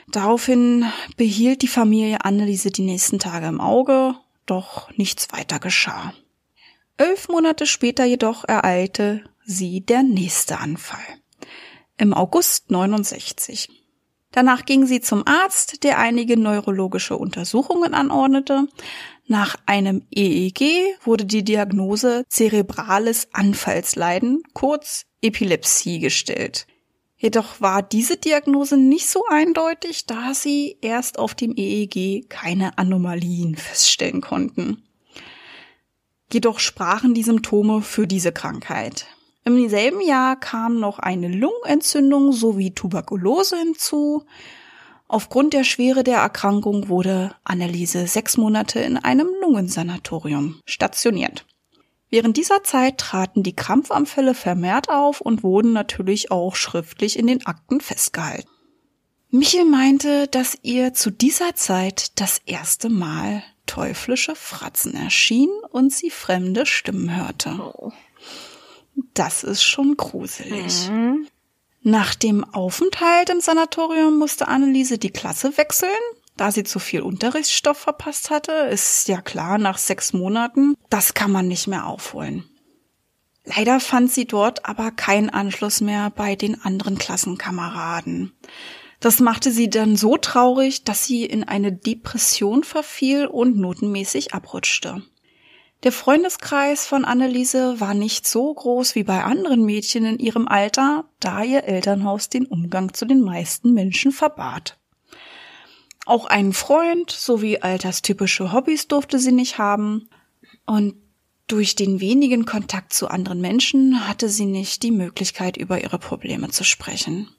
Daraufhin 0.10 0.86
behielt 1.16 1.62
die 1.62 1.70
Familie 1.70 2.26
Anneliese 2.26 2.72
die 2.72 2.82
nächsten 2.82 3.20
Tage 3.20 3.48
im 3.48 3.62
Auge, 3.62 4.16
doch 4.46 4.92
nichts 4.98 5.30
weiter 5.32 5.60
geschah. 5.60 6.14
Elf 6.98 7.30
Monate 7.30 7.66
später 7.66 8.04
jedoch 8.04 8.44
ereilte 8.44 9.24
sie 9.46 9.80
der 9.80 10.04
nächste 10.04 10.60
Anfall. 10.60 11.00
Im 11.98 12.14
August 12.14 12.70
69. 12.70 13.83
Danach 14.34 14.66
ging 14.66 14.88
sie 14.88 15.00
zum 15.00 15.26
Arzt, 15.28 15.84
der 15.84 16.00
einige 16.00 16.38
neurologische 16.38 17.16
Untersuchungen 17.16 17.94
anordnete. 17.94 18.68
Nach 19.28 19.56
einem 19.68 20.02
EEG 20.12 20.98
wurde 21.04 21.26
die 21.26 21.44
Diagnose 21.44 22.26
zerebrales 22.28 23.28
Anfallsleiden, 23.32 24.42
kurz 24.54 25.06
Epilepsie, 25.22 26.00
gestellt. 26.00 26.66
Jedoch 27.16 27.62
war 27.62 27.84
diese 27.84 28.18
Diagnose 28.18 28.76
nicht 28.76 29.08
so 29.08 29.24
eindeutig, 29.30 30.08
da 30.08 30.34
sie 30.34 30.78
erst 30.82 31.20
auf 31.20 31.36
dem 31.36 31.54
EEG 31.56 32.28
keine 32.28 32.78
Anomalien 32.80 33.56
feststellen 33.56 34.20
konnten. 34.20 34.84
Jedoch 36.34 36.60
sprachen 36.60 37.14
die 37.14 37.24
Symptome 37.24 37.84
für 37.84 38.08
diese 38.08 38.32
Krankheit. 38.32 39.06
Im 39.46 39.68
selben 39.68 40.02
Jahr 40.02 40.40
kam 40.40 40.80
noch 40.80 41.00
eine 41.00 41.28
Lungenentzündung 41.28 42.32
sowie 42.32 42.72
Tuberkulose 42.72 43.58
hinzu. 43.58 44.24
Aufgrund 45.08 45.54
der 45.54 45.64
Schwere 45.64 46.04
der 46.04 46.18
Erkrankung 46.18 46.88
wurde 46.88 47.36
Anneliese 47.44 48.08
sechs 48.08 48.38
Monate 48.38 48.80
in 48.80 48.98
einem 48.98 49.28
Lungensanatorium 49.42 50.62
stationiert. 50.66 51.46
Während 52.10 52.38
dieser 52.38 52.64
Zeit 52.64 53.00
traten 53.00 53.44
die 53.44 53.56
Krampfanfälle 53.56 54.34
vermehrt 54.34 54.90
auf 54.90 55.20
und 55.20 55.44
wurden 55.44 55.74
natürlich 55.74 56.32
auch 56.32 56.56
schriftlich 56.56 57.20
in 57.20 57.28
den 57.28 57.46
Akten 57.46 57.82
festgehalten. 57.82 58.50
Michel 59.30 59.66
meinte, 59.66 60.28
dass 60.28 60.58
ihr 60.62 60.94
zu 60.94 61.10
dieser 61.10 61.56
Zeit 61.56 62.20
das 62.22 62.40
erste 62.46 62.90
Mal 62.90 63.44
teuflische 63.66 64.36
Fratzen 64.36 64.94
erschienen 64.94 65.60
und 65.72 65.92
sie 65.92 66.12
fremde 66.12 66.68
Stimmen 66.68 67.16
hörte. 67.16 67.60
Oh. 67.60 67.92
Das 69.14 69.44
ist 69.44 69.64
schon 69.64 69.98
gruselig. 69.98 70.90
Mhm. 70.90 71.28
Nach 71.82 72.16
dem 72.16 72.44
Aufenthalt 72.44 73.30
im 73.30 73.42
Sanatorium 73.42 74.18
musste 74.18 74.48
Anneliese 74.48 74.98
die 74.98 75.12
Klasse 75.12 75.58
wechseln 75.58 75.90
da 76.38 76.52
sie 76.52 76.64
zu 76.64 76.80
viel 76.80 77.02
Unterrichtsstoff 77.02 77.78
verpasst 77.78 78.30
hatte, 78.30 78.52
ist 78.52 79.08
ja 79.08 79.22
klar, 79.22 79.58
nach 79.58 79.78
sechs 79.78 80.14
Monaten, 80.14 80.76
das 80.90 81.14
kann 81.14 81.32
man 81.32 81.48
nicht 81.48 81.68
mehr 81.68 81.86
aufholen. 81.86 82.44
Leider 83.46 83.80
fand 83.80 84.12
sie 84.12 84.26
dort 84.26 84.66
aber 84.66 84.92
keinen 84.92 85.30
Anschluss 85.30 85.82
mehr 85.82 86.10
bei 86.10 86.36
den 86.36 86.62
anderen 86.62 86.98
Klassenkameraden. 86.98 88.32
Das 89.00 89.20
machte 89.20 89.52
sie 89.52 89.70
dann 89.70 89.98
so 89.98 90.16
traurig, 90.16 90.86
dass 90.86 91.06
sie 91.06 91.26
in 91.26 91.44
eine 91.44 91.74
Depression 91.74 92.64
verfiel 92.64 93.28
und 93.28 93.58
notenmäßig 93.58 94.34
abrutschte. 94.34 95.04
Der 95.84 95.92
Freundeskreis 95.92 96.86
von 96.86 97.04
Anneliese 97.04 97.82
war 97.82 97.94
nicht 97.94 98.26
so 98.26 98.54
groß 98.54 98.96
wie 98.96 99.04
bei 99.04 99.24
anderen 99.24 99.66
Mädchen 99.66 100.06
in 100.06 100.18
ihrem 100.18 100.48
Alter, 100.48 101.06
da 101.20 101.44
ihr 101.44 101.66
Elternhaus 101.66 102.30
den 102.30 102.46
Umgang 102.46 102.94
zu 102.94 103.06
den 103.06 103.20
meisten 103.20 103.74
Menschen 103.74 104.14
verbat. 104.14 104.78
Auch 106.06 106.26
einen 106.26 106.54
Freund 106.54 107.12
sowie 107.12 107.60
alterstypische 107.60 108.54
Hobbys 108.54 108.88
durfte 108.88 109.20
sie 109.20 109.34
nicht 109.34 109.58
haben. 109.58 110.10
Und 110.66 110.96
durch 111.48 111.76
den 111.76 112.00
wenigen 112.00 112.46
Kontakt 112.46 112.94
zu 112.94 113.10
anderen 113.10 113.42
Menschen 113.42 114.08
hatte 114.08 114.30
sie 114.30 114.46
nicht 114.46 114.84
die 114.84 114.92
Möglichkeit, 114.92 115.58
über 115.58 115.84
ihre 115.84 116.00
Probleme 116.00 116.50
zu 116.50 116.64
sprechen. 116.64 117.30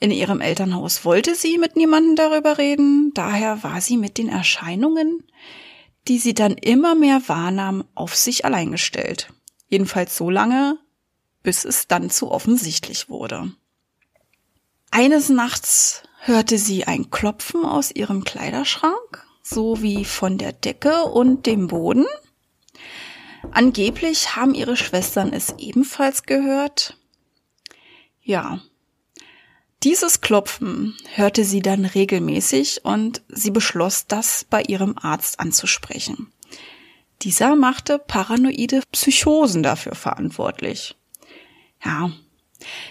In 0.00 0.10
ihrem 0.10 0.42
Elternhaus 0.42 1.06
wollte 1.06 1.34
sie 1.34 1.56
mit 1.56 1.76
niemandem 1.76 2.16
darüber 2.16 2.58
reden, 2.58 3.12
daher 3.14 3.62
war 3.62 3.80
sie 3.80 3.96
mit 3.96 4.18
den 4.18 4.28
Erscheinungen, 4.28 5.24
die 6.08 6.18
sie 6.18 6.34
dann 6.34 6.52
immer 6.52 6.94
mehr 6.94 7.28
wahrnahm, 7.28 7.84
auf 7.94 8.14
sich 8.14 8.44
allein 8.44 8.70
gestellt. 8.72 9.32
Jedenfalls 9.68 10.16
so 10.16 10.30
lange, 10.30 10.78
bis 11.42 11.64
es 11.64 11.88
dann 11.88 12.10
zu 12.10 12.30
offensichtlich 12.30 13.08
wurde. 13.08 13.52
Eines 14.90 15.28
Nachts 15.28 16.02
hörte 16.20 16.58
sie 16.58 16.84
ein 16.84 17.10
Klopfen 17.10 17.64
aus 17.64 17.90
ihrem 17.90 18.24
Kleiderschrank 18.24 19.26
sowie 19.42 20.04
von 20.04 20.38
der 20.38 20.52
Decke 20.52 21.04
und 21.04 21.46
dem 21.46 21.66
Boden. 21.68 22.06
Angeblich 23.50 24.36
haben 24.36 24.54
ihre 24.54 24.76
Schwestern 24.76 25.32
es 25.32 25.54
ebenfalls 25.58 26.22
gehört. 26.22 26.96
Ja, 28.22 28.62
dieses 29.84 30.22
Klopfen 30.22 30.96
hörte 31.14 31.44
sie 31.44 31.60
dann 31.60 31.84
regelmäßig 31.84 32.84
und 32.84 33.22
sie 33.28 33.50
beschloss, 33.50 34.06
das 34.06 34.44
bei 34.48 34.62
ihrem 34.62 34.96
Arzt 34.98 35.40
anzusprechen. 35.40 36.32
Dieser 37.22 37.54
machte 37.54 37.98
paranoide 37.98 38.82
Psychosen 38.92 39.62
dafür 39.62 39.94
verantwortlich. 39.94 40.96
Ja, 41.84 42.10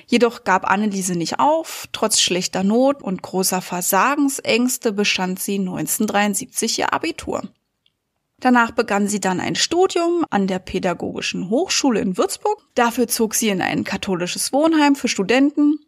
Jedoch 0.06 0.44
gab 0.44 0.70
Anneliese 0.70 1.16
nicht 1.16 1.40
auf. 1.40 1.88
Trotz 1.94 2.22
schlechter 2.22 2.64
Not 2.64 3.02
und 3.02 3.24
großer 3.24 3.62
Versagensängste 3.62 4.94
bestand 4.94 5.40
sie 5.40 5.56
1973 5.56 6.80
ihr 6.80 6.94
Abitur. 6.94 7.50
Danach 8.40 8.72
begann 8.72 9.08
sie 9.08 9.20
dann 9.20 9.40
ein 9.40 9.56
Studium 9.56 10.26
an 10.30 10.46
der 10.46 10.60
Pädagogischen 10.60 11.50
Hochschule 11.50 12.02
in 12.02 12.18
Würzburg. 12.18 12.62
Dafür 12.76 13.08
zog 13.08 13.34
sie 13.34 13.50
in 13.50 13.62
ein 13.62 13.84
katholisches 13.84 14.54
Wohnheim 14.54 14.96
für 14.96 15.08
Studenten. 15.08 15.80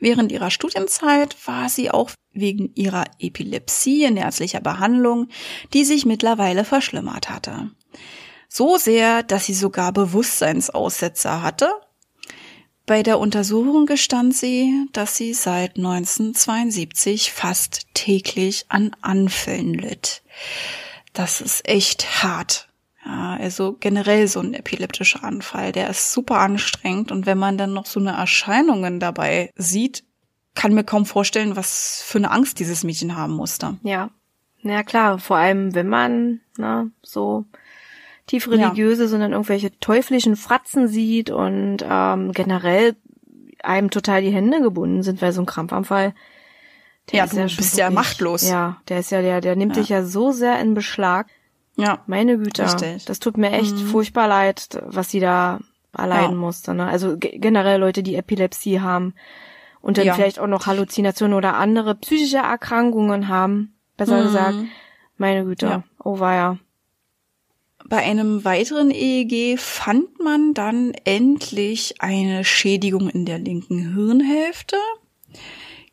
Während 0.00 0.32
ihrer 0.32 0.50
Studienzeit 0.50 1.36
war 1.46 1.68
sie 1.68 1.90
auch 1.90 2.10
wegen 2.32 2.72
ihrer 2.74 3.04
Epilepsie 3.18 4.04
in 4.04 4.16
ärztlicher 4.16 4.60
Behandlung, 4.60 5.28
die 5.72 5.84
sich 5.84 6.06
mittlerweile 6.06 6.64
verschlimmert 6.64 7.28
hatte. 7.30 7.70
So 8.48 8.78
sehr, 8.78 9.22
dass 9.22 9.46
sie 9.46 9.54
sogar 9.54 9.92
Bewusstseinsaussetzer 9.92 11.42
hatte 11.42 11.70
bei 12.90 13.04
der 13.04 13.20
Untersuchung 13.20 13.86
gestand 13.86 14.34
sie, 14.34 14.88
dass 14.92 15.16
sie 15.16 15.32
seit 15.32 15.76
1972 15.76 17.30
fast 17.30 17.86
täglich 17.94 18.66
an 18.68 18.96
Anfällen 19.00 19.74
litt. 19.74 20.22
Das 21.12 21.40
ist 21.40 21.68
echt 21.68 22.24
hart. 22.24 22.68
Ja, 23.10 23.36
also 23.40 23.76
generell 23.80 24.28
so 24.28 24.40
ein 24.40 24.54
epileptischer 24.54 25.24
Anfall, 25.24 25.72
der 25.72 25.90
ist 25.90 26.12
super 26.12 26.38
anstrengend 26.38 27.10
und 27.10 27.26
wenn 27.26 27.38
man 27.38 27.58
dann 27.58 27.72
noch 27.72 27.86
so 27.86 27.98
eine 27.98 28.12
Erscheinungen 28.12 29.00
dabei 29.00 29.50
sieht, 29.56 30.04
kann 30.54 30.74
mir 30.74 30.84
kaum 30.84 31.06
vorstellen, 31.06 31.56
was 31.56 32.02
für 32.04 32.18
eine 32.18 32.30
Angst 32.30 32.60
dieses 32.60 32.84
Mädchen 32.84 33.16
haben 33.16 33.34
musste. 33.34 33.78
Ja. 33.82 34.10
Ja 34.62 34.82
klar, 34.82 35.18
vor 35.18 35.38
allem 35.38 35.74
wenn 35.74 35.88
man 35.88 36.40
ne, 36.58 36.90
so 37.02 37.46
tief 38.26 38.48
religiöse, 38.48 39.04
ja. 39.04 39.08
sondern 39.08 39.32
irgendwelche 39.32 39.76
teuflischen 39.80 40.36
Fratzen 40.36 40.86
sieht 40.86 41.30
und 41.30 41.78
ähm, 41.82 42.32
generell 42.32 42.94
einem 43.62 43.90
total 43.90 44.22
die 44.22 44.30
Hände 44.30 44.60
gebunden 44.60 45.02
sind, 45.02 45.20
weil 45.20 45.32
so 45.32 45.40
ein 45.42 45.46
Krampfanfall, 45.46 46.14
der 47.10 47.18
ja, 47.18 47.24
ist 47.24 47.32
ja 47.32 47.48
schon 47.48 47.56
bist 47.56 47.76
wirklich, 47.76 47.78
ja 47.78 47.90
machtlos. 47.90 48.48
Ja, 48.48 48.80
der 48.88 49.00
ist 49.00 49.10
ja 49.10 49.22
der, 49.22 49.40
der 49.40 49.56
nimmt 49.56 49.76
ja. 49.76 49.82
dich 49.82 49.88
ja 49.88 50.04
so 50.04 50.30
sehr 50.30 50.60
in 50.60 50.74
Beschlag. 50.74 51.26
Ja. 51.80 52.02
Meine 52.06 52.38
Güte. 52.38 52.64
Richtig. 52.64 53.04
Das 53.04 53.18
tut 53.18 53.36
mir 53.36 53.52
echt 53.52 53.74
mhm. 53.74 53.86
furchtbar 53.86 54.28
leid, 54.28 54.80
was 54.86 55.10
sie 55.10 55.20
da 55.20 55.60
erleiden 55.96 56.32
ja. 56.32 56.36
musste. 56.36 56.74
Ne? 56.74 56.86
Also 56.86 57.16
generell 57.18 57.80
Leute, 57.80 58.02
die 58.02 58.16
Epilepsie 58.16 58.80
haben 58.80 59.14
und 59.80 59.98
dann 59.98 60.06
ja. 60.06 60.14
vielleicht 60.14 60.38
auch 60.38 60.46
noch 60.46 60.66
Halluzinationen 60.66 61.36
oder 61.36 61.54
andere 61.54 61.94
psychische 61.94 62.38
Erkrankungen 62.38 63.28
haben, 63.28 63.74
besser 63.96 64.20
mhm. 64.20 64.24
gesagt. 64.24 64.56
Meine 65.16 65.44
Güte. 65.44 65.66
Ja. 65.66 65.82
Oh 66.02 66.16
ja. 66.20 66.56
bei 67.86 67.98
einem 67.98 68.44
weiteren 68.44 68.90
EEG 68.90 69.58
fand 69.58 70.18
man 70.18 70.54
dann 70.54 70.92
endlich 71.04 71.96
eine 72.00 72.44
Schädigung 72.44 73.10
in 73.10 73.26
der 73.26 73.38
linken 73.38 73.94
Hirnhälfte, 73.94 74.76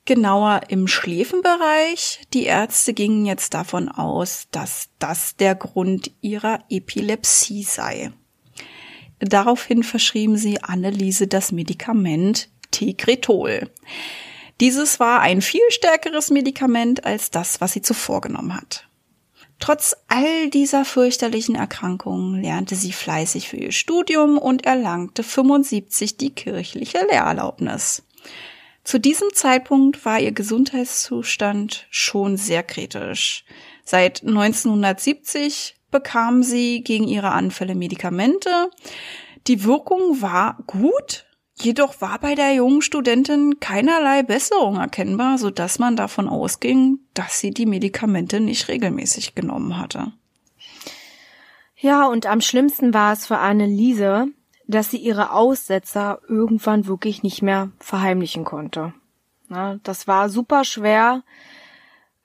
genauer 0.08 0.62
im 0.70 0.88
Schläfenbereich. 0.88 2.22
Die 2.34 2.46
Ärzte 2.46 2.94
gingen 2.94 3.28
jetzt 3.28 3.54
davon 3.54 3.90
aus, 3.90 4.48
dass 4.50 4.90
das 4.98 5.36
der 5.36 5.54
Grund 5.54 6.10
ihrer 6.22 6.64
Epilepsie 6.70 7.62
sei. 7.62 8.12
Daraufhin 9.20 9.84
verschrieben 9.84 10.38
sie 10.38 10.64
Anneliese 10.64 11.28
das 11.28 11.52
Medikament 11.52 12.50
Tegretol. 12.72 13.70
Dieses 14.60 15.00
war 15.00 15.22
ein 15.22 15.42
viel 15.42 15.62
stärkeres 15.70 16.32
Medikament 16.32 17.06
als 17.06 17.30
das, 17.30 17.62
was 17.62 17.74
sie 17.74 17.82
zuvor 17.82 18.22
genommen 18.22 18.56
hat. 18.56 18.88
Trotz 19.60 19.96
all 20.08 20.50
dieser 20.50 20.86
fürchterlichen 20.86 21.56
Erkrankungen 21.56 22.42
lernte 22.42 22.76
sie 22.76 22.92
fleißig 22.92 23.50
für 23.50 23.58
ihr 23.58 23.72
Studium 23.72 24.38
und 24.38 24.66
erlangte 24.66 25.24
75 25.24 26.18
die 26.18 26.30
kirchliche 26.30 27.00
Lehrerlaubnis. 27.10 28.04
Zu 28.88 29.02
diesem 29.02 29.34
Zeitpunkt 29.34 30.06
war 30.06 30.18
ihr 30.18 30.32
Gesundheitszustand 30.32 31.88
schon 31.90 32.38
sehr 32.38 32.64
kritisch. 32.64 33.44
Seit 33.84 34.24
1970 34.24 35.76
bekam 35.92 36.42
sie 36.42 36.84
gegen 36.86 37.06
ihre 37.06 37.32
Anfälle 37.32 37.76
Medikamente. 37.76 38.72
Die 39.48 39.66
Wirkung 39.66 40.22
war 40.22 40.60
gut, 40.68 41.26
Jedoch 41.60 42.00
war 42.00 42.18
bei 42.20 42.34
der 42.36 42.54
jungen 42.54 42.82
Studentin 42.82 43.60
keinerlei 43.60 44.24
Besserung 44.24 44.78
erkennbar, 44.78 45.38
so 45.38 45.50
dass 45.50 45.80
man 45.80 45.98
davon 45.98 46.30
ausging, 46.30 47.00
dass 47.14 47.40
sie 47.40 47.52
die 47.52 47.66
Medikamente 47.66 48.40
nicht 48.40 48.70
regelmäßig 48.70 49.36
genommen 49.36 49.78
hatte. 49.78 50.14
Ja, 51.76 52.06
und 52.08 52.26
am 52.26 52.40
schlimmsten 52.40 52.94
war 52.94 53.12
es 53.12 53.28
für 53.28 53.40
Anneliese, 53.40 54.28
dass 54.68 54.92
sie 54.92 54.98
ihre 54.98 55.32
Aussetzer 55.32 56.20
irgendwann 56.28 56.88
wirklich 56.88 57.24
nicht 57.24 57.42
mehr 57.42 57.72
verheimlichen 57.80 58.44
konnte. 58.44 58.94
Na, 59.48 59.80
das 59.84 60.08
war 60.08 60.30
super 60.30 60.64
schwer 60.64 61.24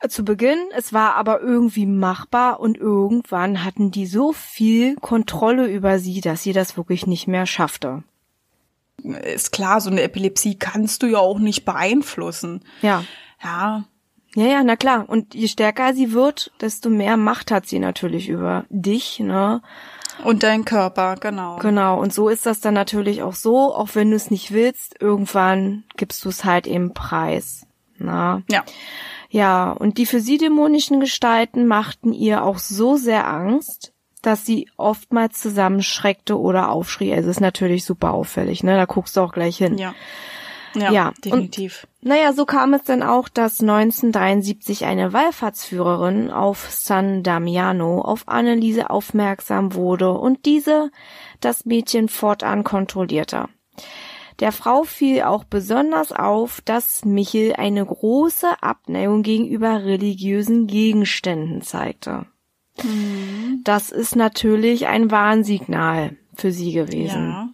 zu 0.09 0.25
Beginn, 0.25 0.59
es 0.75 0.93
war 0.93 1.15
aber 1.15 1.41
irgendwie 1.41 1.87
machbar 1.87 2.59
und 2.59 2.77
irgendwann 2.77 3.65
hatten 3.65 3.93
die 3.93 4.07
so 4.07 4.33
viel 4.33 4.97
Kontrolle 4.97 5.69
über 5.69 6.01
sie, 6.01 6.21
dass 6.21 6.43
sie 6.43 6.53
das 6.53 6.77
wirklich 6.77 7.07
nicht 7.07 7.29
mehr 7.29 7.47
schaffte 7.47 8.03
ist 9.03 9.53
klar, 9.53 9.81
so 9.81 9.91
eine 9.91 10.03
Epilepsie 10.03 10.57
kannst 10.57 11.03
du 11.03 11.07
ja 11.07 11.19
auch 11.19 11.39
nicht 11.39 11.65
beeinflussen. 11.65 12.61
Ja. 12.83 13.05
Ja. 13.43 13.85
Ja, 14.35 14.47
ja, 14.47 14.65
na 14.65 14.77
klar. 14.77 15.09
Und 15.09 15.35
je 15.35 15.47
stärker 15.49 15.93
sie 15.93 16.13
wird, 16.13 16.53
desto 16.61 16.89
mehr 16.89 17.19
Macht 17.19 17.51
hat 17.51 17.67
sie 17.67 17.79
natürlich 17.79 18.29
über 18.29 18.65
dich, 18.71 19.21
ne? 19.21 19.61
Und 20.25 20.43
dein 20.43 20.65
Körper, 20.65 21.17
genau. 21.17 21.57
Genau. 21.57 22.01
Und 22.01 22.13
so 22.13 22.29
ist 22.29 22.47
das 22.47 22.61
dann 22.61 22.75
natürlich 22.75 23.23
auch 23.23 23.35
so, 23.35 23.75
auch 23.75 23.91
wenn 23.95 24.11
du 24.11 24.17
es 24.17 24.31
nicht 24.31 24.53
willst, 24.53 25.01
irgendwann 25.01 25.85
gibst 25.97 26.25
du 26.25 26.29
es 26.29 26.45
halt 26.45 26.67
eben 26.67 26.95
preis. 26.95 27.67
Na? 27.99 28.43
Ja. 28.51 28.65
Ja, 29.31 29.71
und 29.73 29.97
die 29.97 30.07
für 30.07 30.21
sie 30.21 30.37
dämonischen 30.37 31.01
Gestalten 31.01 31.67
machten 31.67 32.13
ihr 32.13 32.45
auch 32.45 32.59
so 32.59 32.97
sehr 32.97 33.27
Angst, 33.27 33.95
dass 34.21 34.45
sie 34.45 34.71
oftmals 34.77 35.41
zusammenschreckte 35.41 36.39
oder 36.39 36.71
aufschrie. 36.71 37.15
Also 37.15 37.31
ist 37.31 37.41
natürlich 37.41 37.85
super 37.85 38.13
auffällig, 38.13 38.63
ne? 38.63 38.77
Da 38.77 38.85
guckst 38.85 39.17
du 39.17 39.23
auch 39.23 39.33
gleich 39.33 39.57
hin. 39.57 39.79
Ja. 39.79 39.95
Ja, 40.75 40.91
ja. 40.91 41.13
definitiv. 41.25 41.87
Und, 42.01 42.09
naja, 42.11 42.33
so 42.33 42.45
kam 42.47 42.75
es 42.75 42.83
dann 42.83 43.03
auch, 43.03 43.29
dass 43.29 43.61
1973 43.61 44.85
eine 44.85 45.13
Wallfahrtsführerin 45.13 46.31
auf 46.31 46.71
San 46.71 47.23
Damiano 47.23 48.01
auf 48.01 48.29
Anneliese 48.29 48.91
aufmerksam 48.91 49.75
wurde 49.75 50.13
und 50.13 50.47
diese 50.47 50.91
das 51.41 51.65
Mädchen 51.65 52.09
fortan 52.09 52.65
kontrollierte. 52.65 53.49
Der 54.41 54.53
Frau 54.53 54.83
fiel 54.83 55.23
auch 55.23 55.45
besonders 55.45 56.11
auf, 56.11 56.61
dass 56.63 57.05
Michel 57.05 57.55
eine 57.55 57.85
große 57.85 58.63
Abneigung 58.63 59.23
gegenüber 59.23 59.85
religiösen 59.85 60.67
Gegenständen 60.67 61.63
zeigte. 61.63 62.27
Mhm. 62.83 63.61
Das 63.65 63.91
ist 63.91 64.17
natürlich 64.17 64.87
ein 64.87 65.11
Warnsignal 65.11 66.17
für 66.35 66.51
sie 66.51 66.73
gewesen. 66.73 67.31
Ja, 67.31 67.49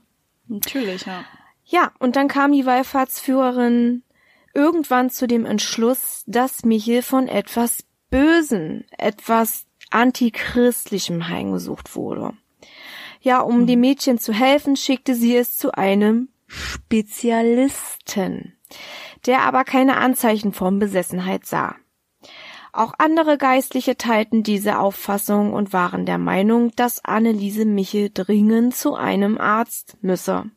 natürlich, 0.46 1.04
ja. 1.06 1.24
Ja, 1.70 1.92
und 1.98 2.16
dann 2.16 2.28
kam 2.28 2.52
die 2.52 2.64
Wallfahrtsführerin 2.64 4.02
irgendwann 4.54 5.10
zu 5.10 5.26
dem 5.26 5.44
Entschluss, 5.44 6.24
dass 6.26 6.64
Michel 6.64 7.02
von 7.02 7.28
etwas 7.28 7.84
Bösen, 8.08 8.86
etwas 8.96 9.66
antichristlichem 9.90 11.28
heimgesucht 11.28 11.94
wurde. 11.94 12.32
Ja, 13.20 13.40
um 13.40 13.66
dem 13.66 13.80
Mädchen 13.80 14.18
zu 14.18 14.32
helfen, 14.32 14.76
schickte 14.76 15.14
sie 15.14 15.36
es 15.36 15.58
zu 15.58 15.72
einem 15.72 16.30
Spezialisten, 16.46 18.56
der 19.26 19.42
aber 19.42 19.64
keine 19.64 19.98
Anzeichen 19.98 20.54
von 20.54 20.78
Besessenheit 20.78 21.44
sah. 21.44 21.76
Auch 22.72 22.94
andere 22.96 23.36
Geistliche 23.36 23.98
teilten 23.98 24.42
diese 24.42 24.78
Auffassung 24.78 25.52
und 25.52 25.74
waren 25.74 26.06
der 26.06 26.16
Meinung, 26.16 26.74
dass 26.76 27.04
Anneliese 27.04 27.66
Michel 27.66 28.10
dringend 28.12 28.74
zu 28.74 28.94
einem 28.94 29.36
Arzt 29.36 29.98
müsse. 30.00 30.50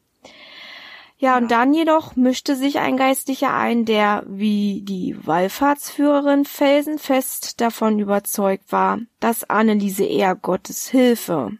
Ja, 1.21 1.37
und 1.37 1.51
dann 1.51 1.71
jedoch 1.71 2.15
mischte 2.15 2.55
sich 2.55 2.79
ein 2.79 2.97
Geistlicher 2.97 3.53
ein, 3.53 3.85
der, 3.85 4.23
wie 4.25 4.81
die 4.81 5.15
Wallfahrtsführerin, 5.23 6.45
felsenfest 6.45 7.61
davon 7.61 7.99
überzeugt 7.99 8.71
war, 8.71 8.97
dass 9.19 9.47
Anneliese 9.47 10.03
eher 10.03 10.33
Gottes 10.33 10.87
Hilfe 10.87 11.51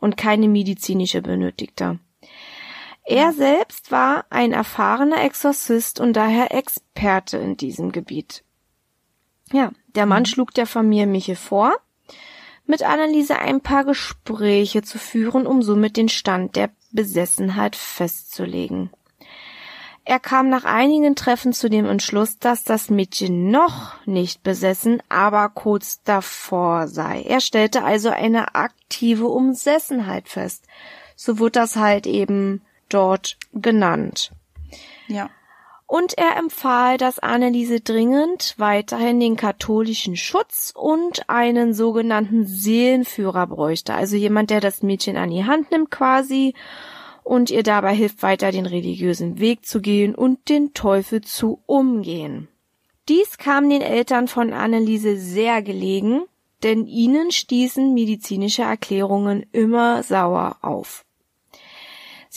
und 0.00 0.16
keine 0.16 0.48
medizinische 0.48 1.22
benötigte. 1.22 2.00
Er 3.04 3.32
selbst 3.32 3.92
war 3.92 4.24
ein 4.30 4.52
erfahrener 4.52 5.22
Exorzist 5.22 6.00
und 6.00 6.14
daher 6.14 6.52
Experte 6.52 7.38
in 7.38 7.56
diesem 7.56 7.92
Gebiet. 7.92 8.42
Ja, 9.52 9.70
der 9.94 10.06
Mann 10.06 10.24
mhm. 10.24 10.26
schlug 10.26 10.54
der 10.54 10.66
Familie 10.66 11.06
Michel 11.06 11.36
vor, 11.36 11.76
mit 12.66 12.82
Anneliese 12.82 13.38
ein 13.38 13.60
paar 13.60 13.84
Gespräche 13.84 14.82
zu 14.82 14.98
führen, 14.98 15.46
um 15.46 15.62
somit 15.62 15.96
den 15.96 16.08
Stand 16.08 16.56
der 16.56 16.70
Besessenheit 16.92 17.76
festzulegen. 17.76 18.90
Er 20.04 20.18
kam 20.18 20.48
nach 20.48 20.64
einigen 20.64 21.16
Treffen 21.16 21.52
zu 21.52 21.68
dem 21.68 21.84
Entschluss, 21.84 22.38
dass 22.38 22.64
das 22.64 22.88
Mädchen 22.88 23.50
noch 23.50 23.94
nicht 24.06 24.42
besessen, 24.42 25.02
aber 25.10 25.50
kurz 25.50 26.02
davor 26.02 26.88
sei. 26.88 27.22
Er 27.22 27.40
stellte 27.40 27.84
also 27.84 28.08
eine 28.08 28.54
aktive 28.54 29.26
Umsessenheit 29.26 30.28
fest. 30.28 30.64
So 31.14 31.38
wird 31.38 31.56
das 31.56 31.76
halt 31.76 32.06
eben 32.06 32.62
dort 32.88 33.36
genannt. 33.52 34.32
Ja 35.08 35.28
und 35.88 36.18
er 36.18 36.36
empfahl, 36.36 36.98
dass 36.98 37.18
Anneliese 37.18 37.80
dringend 37.80 38.54
weiterhin 38.58 39.18
den 39.18 39.36
katholischen 39.36 40.16
Schutz 40.16 40.72
und 40.76 41.30
einen 41.30 41.72
sogenannten 41.72 42.46
Seelenführer 42.46 43.46
bräuchte, 43.46 43.94
also 43.94 44.14
jemand, 44.14 44.50
der 44.50 44.60
das 44.60 44.82
Mädchen 44.82 45.16
an 45.16 45.30
die 45.30 45.44
Hand 45.44 45.70
nimmt 45.70 45.90
quasi 45.90 46.52
und 47.24 47.50
ihr 47.50 47.62
dabei 47.62 47.94
hilft, 47.94 48.22
weiter 48.22 48.52
den 48.52 48.66
religiösen 48.66 49.40
Weg 49.40 49.64
zu 49.64 49.80
gehen 49.80 50.14
und 50.14 50.50
den 50.50 50.74
Teufel 50.74 51.22
zu 51.22 51.62
umgehen. 51.64 52.48
Dies 53.08 53.38
kam 53.38 53.70
den 53.70 53.80
Eltern 53.80 54.28
von 54.28 54.52
Anneliese 54.52 55.16
sehr 55.16 55.62
gelegen, 55.62 56.20
denn 56.62 56.86
ihnen 56.86 57.32
stießen 57.32 57.94
medizinische 57.94 58.62
Erklärungen 58.62 59.46
immer 59.52 60.02
sauer 60.02 60.58
auf. 60.60 61.06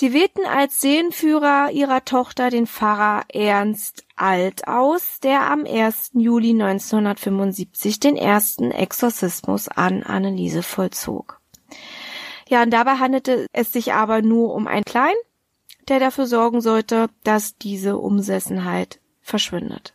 Sie 0.01 0.13
wählten 0.13 0.47
als 0.47 0.81
Seelenführer 0.81 1.69
ihrer 1.69 2.03
Tochter 2.03 2.49
den 2.49 2.65
Pfarrer 2.65 3.23
Ernst 3.31 4.03
Alt 4.15 4.67
aus, 4.67 5.19
der 5.19 5.47
am 5.47 5.63
1. 5.63 6.13
Juli 6.15 6.59
1975 6.59 7.99
den 7.99 8.17
ersten 8.17 8.71
Exorzismus 8.71 9.67
an 9.67 10.01
Anneliese 10.01 10.63
vollzog. 10.63 11.39
Ja, 12.49 12.63
und 12.63 12.71
dabei 12.71 12.95
handelte 12.95 13.45
es 13.53 13.71
sich 13.71 13.93
aber 13.93 14.23
nur 14.23 14.55
um 14.55 14.65
einen 14.65 14.85
Klein, 14.85 15.13
der 15.87 15.99
dafür 15.99 16.25
sorgen 16.25 16.61
sollte, 16.61 17.07
dass 17.23 17.57
diese 17.57 17.97
Umsessenheit 17.97 18.99
verschwindet. 19.21 19.93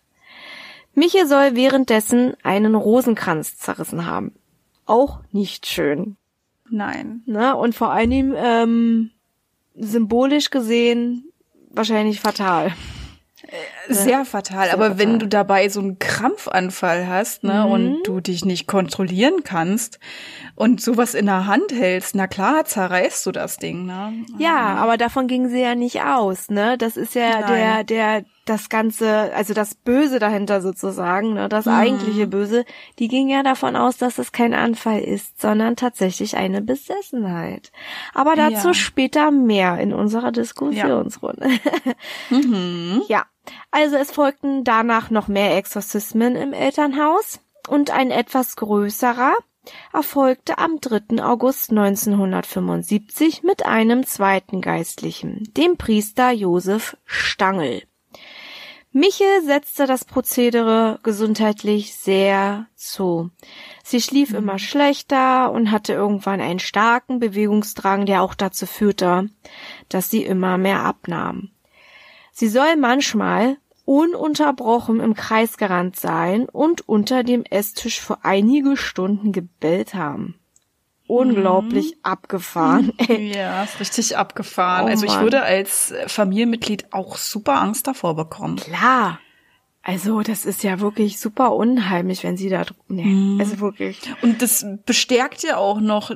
Miche 0.95 1.27
soll 1.27 1.57
währenddessen 1.57 2.37
einen 2.45 2.77
Rosenkranz 2.77 3.57
zerrissen 3.57 4.07
haben. 4.07 4.37
Auch 4.85 5.19
nicht 5.33 5.66
schön. 5.66 6.16
Nein. 6.71 7.25
Na, 7.27 7.55
und 7.55 7.75
vor 7.75 7.90
allem 7.90 8.35
ähm, 8.37 9.11
symbolisch 9.79 10.51
gesehen 10.51 11.31
wahrscheinlich 11.71 12.21
fatal. 12.21 12.73
Äh, 13.89 13.95
sehr 13.95 14.25
fatal, 14.25 14.65
Sehr 14.65 14.75
aber 14.75 14.87
fatal. 14.87 14.99
wenn 14.99 15.19
du 15.19 15.29
dabei 15.29 15.69
so 15.69 15.79
einen 15.81 15.99
Krampfanfall 15.99 17.07
hast, 17.07 17.45
ne, 17.45 17.65
mhm. 17.65 17.71
und 17.71 18.03
du 18.05 18.21
dich 18.21 18.45
nicht 18.45 18.67
kontrollieren 18.67 19.45
kannst 19.45 20.01
und 20.57 20.81
sowas 20.81 21.15
in 21.15 21.27
der 21.27 21.47
Hand 21.47 21.73
hältst, 21.73 22.17
na 22.17 22.27
klar, 22.27 22.65
zerreißt 22.65 23.25
du 23.27 23.33
das 23.33 23.59
Ding, 23.59 23.87
ne? 23.87 24.25
Ja, 24.39 24.75
aber 24.77 24.97
davon 24.97 25.29
ging 25.29 25.49
sie 25.49 25.61
ja 25.61 25.77
nicht 25.77 26.03
aus, 26.03 26.51
ne? 26.51 26.77
Das 26.77 26.97
ist 26.97 27.15
ja 27.15 27.41
Nein. 27.41 27.53
der, 27.53 27.85
der, 27.85 28.25
das 28.47 28.69
ganze, 28.69 29.33
also 29.35 29.53
das 29.55 29.75
Böse 29.75 30.19
dahinter 30.19 30.61
sozusagen, 30.61 31.35
ne, 31.35 31.49
das 31.49 31.67
mhm. 31.67 31.73
eigentliche 31.73 32.27
Böse, 32.27 32.65
die 32.99 33.09
ging 33.09 33.29
ja 33.29 33.43
davon 33.43 33.77
aus, 33.77 33.99
dass 33.99 34.19
es 34.19 34.33
kein 34.33 34.55
Anfall 34.55 35.01
ist, 35.01 35.41
sondern 35.41 35.77
tatsächlich 35.77 36.37
eine 36.37 36.63
Besessenheit. 36.63 37.73
Aber 38.15 38.37
dazu 38.37 38.69
ja. 38.69 38.75
später 38.75 39.31
mehr 39.31 39.79
in 39.79 39.93
unserer 39.93 40.33
Diskussionsrunde. 40.33 41.49
Ja. 41.49 41.95
mhm. 42.39 43.03
ja. 43.09 43.27
Also 43.71 43.97
es 43.97 44.11
folgten 44.11 44.65
danach 44.65 45.11
noch 45.11 45.29
mehr 45.29 45.57
Exorzismen 45.57 46.35
im 46.35 46.53
Elternhaus 46.53 47.41
und 47.69 47.91
ein 47.91 48.11
etwas 48.11 48.57
größerer 48.57 49.35
erfolgte 49.93 50.59
am 50.59 50.81
3. 50.81 51.23
August 51.23 51.71
1975 51.71 53.43
mit 53.43 53.67
einem 53.67 54.07
zweiten 54.07 54.61
Geistlichen, 54.61 55.51
dem 55.57 55.77
Priester 55.77 56.31
Josef 56.31 56.97
Stangl. 57.05 57.83
Michel 58.99 59.43
setzte 59.45 59.85
das 59.85 60.07
Prozedere 60.07 61.01
gesundheitlich 61.03 61.95
sehr 61.97 62.67
zu. 62.77 63.29
Sie 63.85 64.01
schlief 64.01 64.31
mhm. 64.31 64.37
immer 64.37 64.59
schlechter 64.59 65.53
und 65.53 65.71
hatte 65.71 65.93
irgendwann 65.93 66.41
einen 66.41 66.61
starken 66.61 67.19
Bewegungsdrang, 67.19 68.07
der 68.07 68.23
auch 68.23 68.33
dazu 68.33 68.65
führte, 68.65 69.29
dass 69.91 70.09
sie 70.09 70.25
immer 70.25 70.57
mehr 70.57 70.81
abnahm. 70.81 71.51
Sie 72.33 72.49
soll 72.49 72.77
manchmal 72.77 73.59
ununterbrochen 73.85 75.01
im 75.01 75.13
Kreis 75.13 75.59
gerannt 75.59 75.97
sein 75.97 76.49
und 76.49 76.89
unter 76.89 77.23
dem 77.23 77.45
Esstisch 77.45 78.01
für 78.01 78.25
einige 78.25 78.79
Stunden 78.79 79.31
gebellt 79.31 79.93
haben 79.93 80.39
unglaublich 81.07 81.92
mhm. 81.92 82.01
abgefahren. 82.03 82.92
Ja, 83.09 83.64
ist 83.64 83.81
richtig 83.81 84.16
abgefahren. 84.16 84.87
Oh, 84.87 84.88
also 84.88 85.07
ich 85.07 85.21
würde 85.21 85.42
als 85.42 85.95
Familienmitglied 86.07 86.92
auch 86.92 87.16
super 87.16 87.61
Angst 87.61 87.87
davor 87.87 88.14
bekommen. 88.14 88.57
Klar. 88.57 89.21
Also 89.83 90.23
das 90.23 90.45
ist 90.45 90.64
ja 90.64 90.81
wirklich 90.81 91.21
super 91.21 91.55
unheimlich, 91.55 92.25
wenn 92.25 92.37
sie 92.37 92.49
da, 92.49 92.64
nee, 92.88 93.05
mhm. 93.05 93.40
also 93.40 93.61
wirklich. 93.61 94.01
Und 94.23 94.42
das 94.42 94.66
bestärkt 94.85 95.45
ja 95.45 95.59
auch 95.59 95.81
noch 95.81 96.11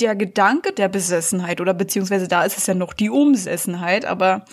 der 0.00 0.16
Gedanke 0.16 0.72
der 0.72 0.88
Besessenheit 0.88 1.60
oder 1.60 1.74
beziehungsweise 1.74 2.26
da 2.26 2.42
ist 2.44 2.56
es 2.56 2.66
ja 2.66 2.74
noch 2.74 2.94
die 2.94 3.10
Umsessenheit, 3.10 4.06
aber 4.06 4.46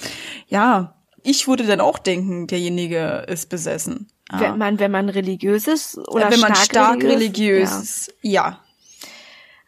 ja, 0.47 0.95
ich 1.23 1.47
würde 1.47 1.65
dann 1.65 1.79
auch 1.79 1.99
denken, 1.99 2.47
derjenige 2.47 3.25
ist 3.27 3.49
besessen. 3.49 4.07
Ja. 4.31 4.41
Wenn 4.41 4.57
man, 4.57 4.79
wenn 4.79 4.91
man 4.91 5.10
religiös 5.10 5.67
ist 5.67 5.97
oder 6.10 6.29
wenn 6.29 6.41
man 6.41 6.55
stark 6.55 7.01
religiös, 7.01 7.71
religiös 7.71 7.81
ist, 7.81 8.15
ja. 8.21 8.60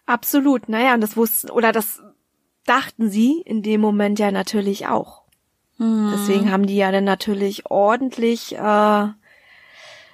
Absolut, 0.09 0.69
naja, 0.69 0.95
und 0.95 1.01
das 1.01 1.15
wussten, 1.15 1.51
oder 1.51 1.71
das 1.71 2.01
dachten 2.65 3.11
sie 3.11 3.41
in 3.45 3.61
dem 3.61 3.79
Moment 3.79 4.17
ja 4.17 4.31
natürlich 4.31 4.87
auch. 4.87 5.21
Mhm. 5.77 6.09
Deswegen 6.11 6.51
haben 6.51 6.65
die 6.65 6.77
ja 6.77 6.91
dann 6.91 7.03
natürlich 7.03 7.69
ordentlich, 7.69 8.55
äh, 8.55 9.07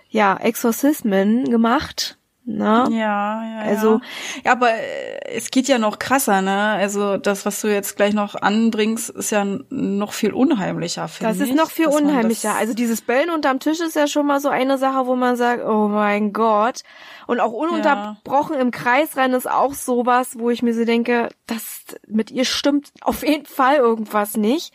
ja, 0.10 0.38
Exorzismen 0.38 1.49
gemacht. 1.49 2.17
Ne? 2.47 2.88
Ja, 2.91 3.43
ja, 3.43 3.58
also, 3.62 3.93
ja. 3.93 4.01
ja, 4.45 4.51
aber 4.51 4.69
äh, 4.69 5.36
es 5.36 5.49
geht 5.49 5.67
ja 5.67 5.79
noch 5.79 5.97
krasser, 5.97 6.43
ne? 6.43 6.55
Also 6.55 7.17
das, 7.17 7.43
was 7.43 7.60
du 7.62 7.67
jetzt 7.67 7.95
gleich 7.95 8.13
noch 8.13 8.36
anbringst, 8.36 9.10
ist 9.10 9.31
ja 9.31 9.43
noch 9.69 10.13
viel 10.13 10.31
unheimlicher, 10.31 11.08
finde 11.08 11.34
ich. 11.34 11.39
Das 11.39 11.49
ist 11.49 11.55
noch 11.55 11.71
viel 11.71 11.88
unheimlicher. 11.88 12.53
Also 12.53 12.75
dieses 12.75 13.01
Bellen 13.01 13.31
unterm 13.31 13.60
Tisch 13.60 13.79
ist 13.79 13.95
ja 13.95 14.05
schon 14.05 14.27
mal 14.27 14.39
so 14.39 14.49
eine 14.49 14.77
Sache, 14.77 15.08
wo 15.08 15.15
man 15.15 15.38
sagt, 15.38 15.63
oh 15.65 15.88
mein 15.88 16.34
Gott. 16.34 16.84
Und 17.25 17.39
auch 17.39 17.51
ununterbrochen 17.51 18.55
ja. 18.55 18.62
im 18.62 18.69
Kreis 18.69 19.17
rennen 19.17 19.34
ist 19.34 19.49
auch 19.49 19.73
sowas, 19.73 20.38
wo 20.38 20.51
ich 20.51 20.62
mir 20.62 20.75
so 20.75 20.86
denke, 20.86 21.29
das 21.47 21.86
mit 22.08 22.29
ihr 22.29 22.45
stimmt 22.45 22.91
auf 23.01 23.25
jeden 23.25 23.47
Fall 23.47 23.77
irgendwas 23.77 24.38
nicht. 24.38 24.71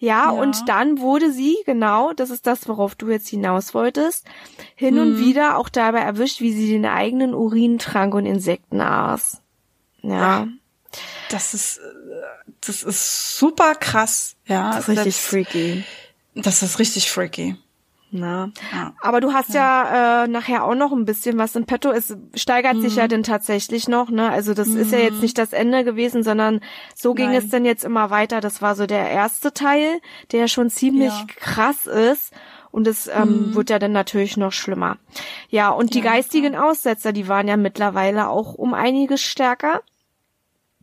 Ja, 0.00 0.26
ja, 0.26 0.30
und 0.30 0.68
dann 0.68 1.00
wurde 1.00 1.32
sie, 1.32 1.56
genau, 1.66 2.12
das 2.12 2.30
ist 2.30 2.46
das, 2.46 2.68
worauf 2.68 2.94
du 2.94 3.08
jetzt 3.08 3.28
hinaus 3.28 3.74
wolltest, 3.74 4.26
hin 4.76 4.94
hm. 4.94 5.02
und 5.02 5.12
mhm. 5.14 5.18
wieder 5.18 5.58
auch 5.58 5.68
dabei 5.68 6.00
erwischt, 6.00 6.40
wie 6.40 6.52
sie 6.52 6.68
den 6.68 6.86
eigenen 6.86 7.34
Urin 7.34 7.78
trank 7.78 8.14
und 8.14 8.24
Insekten 8.24 8.80
aß. 8.80 9.42
Ja. 10.02 10.10
ja. 10.10 10.48
Das 11.30 11.52
ist, 11.52 11.80
das 12.60 12.82
ist 12.82 13.38
super 13.38 13.74
krass, 13.74 14.36
ja. 14.46 14.70
Das 14.70 14.88
ist 14.88 14.88
richtig 14.88 15.16
das, 15.16 15.24
freaky. 15.24 15.84
Das 16.34 16.62
ist 16.62 16.78
richtig 16.78 17.10
freaky. 17.10 17.56
Na. 18.10 18.50
Ja. 18.72 18.94
Aber 19.02 19.20
du 19.20 19.32
hast 19.32 19.52
ja, 19.52 19.84
ja 19.84 20.24
äh, 20.24 20.28
nachher 20.28 20.64
auch 20.64 20.74
noch 20.74 20.92
ein 20.92 21.04
bisschen 21.04 21.36
was 21.36 21.54
im 21.56 21.66
Petto. 21.66 21.90
Es 21.90 22.16
steigert 22.34 22.76
mhm. 22.76 22.80
sich 22.80 22.96
ja 22.96 23.04
mhm. 23.04 23.08
denn 23.08 23.22
tatsächlich 23.22 23.86
noch, 23.86 24.08
ne? 24.08 24.30
Also 24.30 24.54
das 24.54 24.68
mhm. 24.68 24.80
ist 24.80 24.92
ja 24.92 24.98
jetzt 24.98 25.16
mhm. 25.16 25.20
nicht 25.20 25.36
das 25.36 25.52
Ende 25.52 25.84
gewesen, 25.84 26.22
sondern 26.22 26.60
so 26.94 27.12
ging 27.12 27.32
Nein. 27.32 27.36
es 27.36 27.50
dann 27.50 27.64
jetzt 27.66 27.84
immer 27.84 28.08
weiter. 28.10 28.40
Das 28.40 28.62
war 28.62 28.76
so 28.76 28.86
der 28.86 29.10
erste 29.10 29.52
Teil, 29.52 30.00
der 30.32 30.48
schon 30.48 30.70
ziemlich 30.70 31.12
ja. 31.12 31.26
krass 31.36 31.86
ist. 31.86 32.32
Und 32.70 32.86
es 32.86 33.08
ähm, 33.08 33.48
mhm. 33.48 33.54
wird 33.54 33.70
ja 33.70 33.78
dann 33.78 33.92
natürlich 33.92 34.36
noch 34.36 34.52
schlimmer. 34.52 34.98
Ja, 35.48 35.70
und 35.70 35.94
die 35.94 36.02
geistigen 36.02 36.54
Aussetzer, 36.54 37.12
die 37.12 37.26
waren 37.26 37.48
ja 37.48 37.56
mittlerweile 37.56 38.28
auch 38.28 38.54
um 38.54 38.74
einiges 38.74 39.22
stärker. 39.22 39.82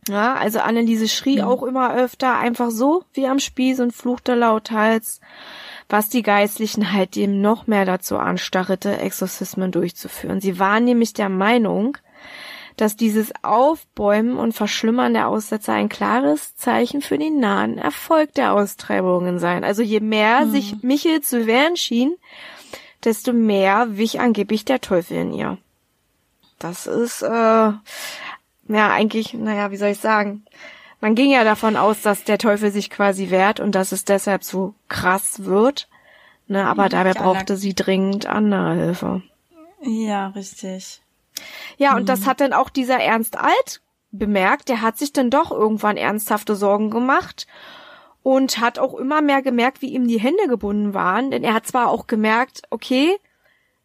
Ja, 0.08 0.34
also 0.34 0.60
Anneliese 0.60 1.08
schrie 1.08 1.42
auch 1.42 1.62
immer 1.62 1.94
öfter, 1.94 2.38
einfach 2.38 2.70
so 2.70 3.04
wie 3.12 3.26
am 3.26 3.40
Spieß 3.40 3.80
und 3.80 3.92
fluchte 3.92 4.34
lauthals 4.34 5.20
was 5.88 6.08
die 6.08 6.22
Geistlichen 6.22 6.92
halt 6.92 7.16
eben 7.16 7.40
noch 7.40 7.66
mehr 7.66 7.84
dazu 7.84 8.18
anstachelte, 8.18 8.98
Exorzismen 8.98 9.70
durchzuführen. 9.70 10.40
Sie 10.40 10.58
waren 10.58 10.84
nämlich 10.84 11.12
der 11.12 11.28
Meinung, 11.28 11.98
dass 12.76 12.96
dieses 12.96 13.32
Aufbäumen 13.42 14.36
und 14.36 14.52
Verschlimmern 14.52 15.14
der 15.14 15.28
Aussetzer 15.28 15.72
ein 15.72 15.88
klares 15.88 16.56
Zeichen 16.56 17.00
für 17.00 17.16
den 17.16 17.40
nahen 17.40 17.78
Erfolg 17.78 18.34
der 18.34 18.52
Austreibungen 18.52 19.38
seien. 19.38 19.64
Also 19.64 19.82
je 19.82 20.00
mehr 20.00 20.44
mhm. 20.44 20.50
sich 20.50 20.82
Michel 20.82 21.22
zu 21.22 21.46
wehren 21.46 21.76
schien, 21.76 22.16
desto 23.04 23.32
mehr 23.32 23.96
wich 23.96 24.20
angeblich 24.20 24.64
der 24.64 24.80
Teufel 24.80 25.16
in 25.16 25.32
ihr. 25.32 25.58
Das 26.58 26.86
ist, 26.86 27.22
äh, 27.22 27.28
ja, 27.28 27.80
eigentlich, 28.68 29.34
naja, 29.34 29.70
wie 29.70 29.76
soll 29.76 29.90
ich 29.90 30.00
sagen? 30.00 30.44
Man 31.00 31.14
ging 31.14 31.30
ja 31.30 31.44
davon 31.44 31.76
aus, 31.76 32.02
dass 32.02 32.24
der 32.24 32.38
Teufel 32.38 32.70
sich 32.70 32.90
quasi 32.90 33.30
wehrt 33.30 33.60
und 33.60 33.74
dass 33.74 33.92
es 33.92 34.04
deshalb 34.04 34.44
so 34.44 34.74
krass 34.88 35.44
wird. 35.44 35.88
Ne, 36.48 36.64
aber 36.64 36.84
mhm, 36.84 36.90
dabei 36.90 37.12
brauchte 37.12 37.56
sie 37.56 37.74
dringend 37.74 38.26
andere 38.26 38.74
Hilfe. 38.74 39.22
Ja, 39.82 40.28
richtig. 40.28 41.02
Ja, 41.76 41.92
mhm. 41.92 41.96
und 41.98 42.08
das 42.08 42.26
hat 42.26 42.40
dann 42.40 42.52
auch 42.52 42.70
dieser 42.70 42.98
Ernst 42.98 43.36
Alt 43.36 43.80
bemerkt. 44.12 44.68
Der 44.68 44.80
hat 44.80 44.96
sich 44.96 45.12
dann 45.12 45.30
doch 45.30 45.50
irgendwann 45.50 45.96
ernsthafte 45.96 46.54
Sorgen 46.54 46.90
gemacht 46.90 47.46
und 48.22 48.58
hat 48.58 48.78
auch 48.78 48.94
immer 48.94 49.22
mehr 49.22 49.42
gemerkt, 49.42 49.82
wie 49.82 49.92
ihm 49.92 50.08
die 50.08 50.20
Hände 50.20 50.48
gebunden 50.48 50.94
waren. 50.94 51.30
Denn 51.30 51.44
er 51.44 51.54
hat 51.54 51.66
zwar 51.66 51.88
auch 51.88 52.06
gemerkt, 52.06 52.62
okay, 52.70 53.16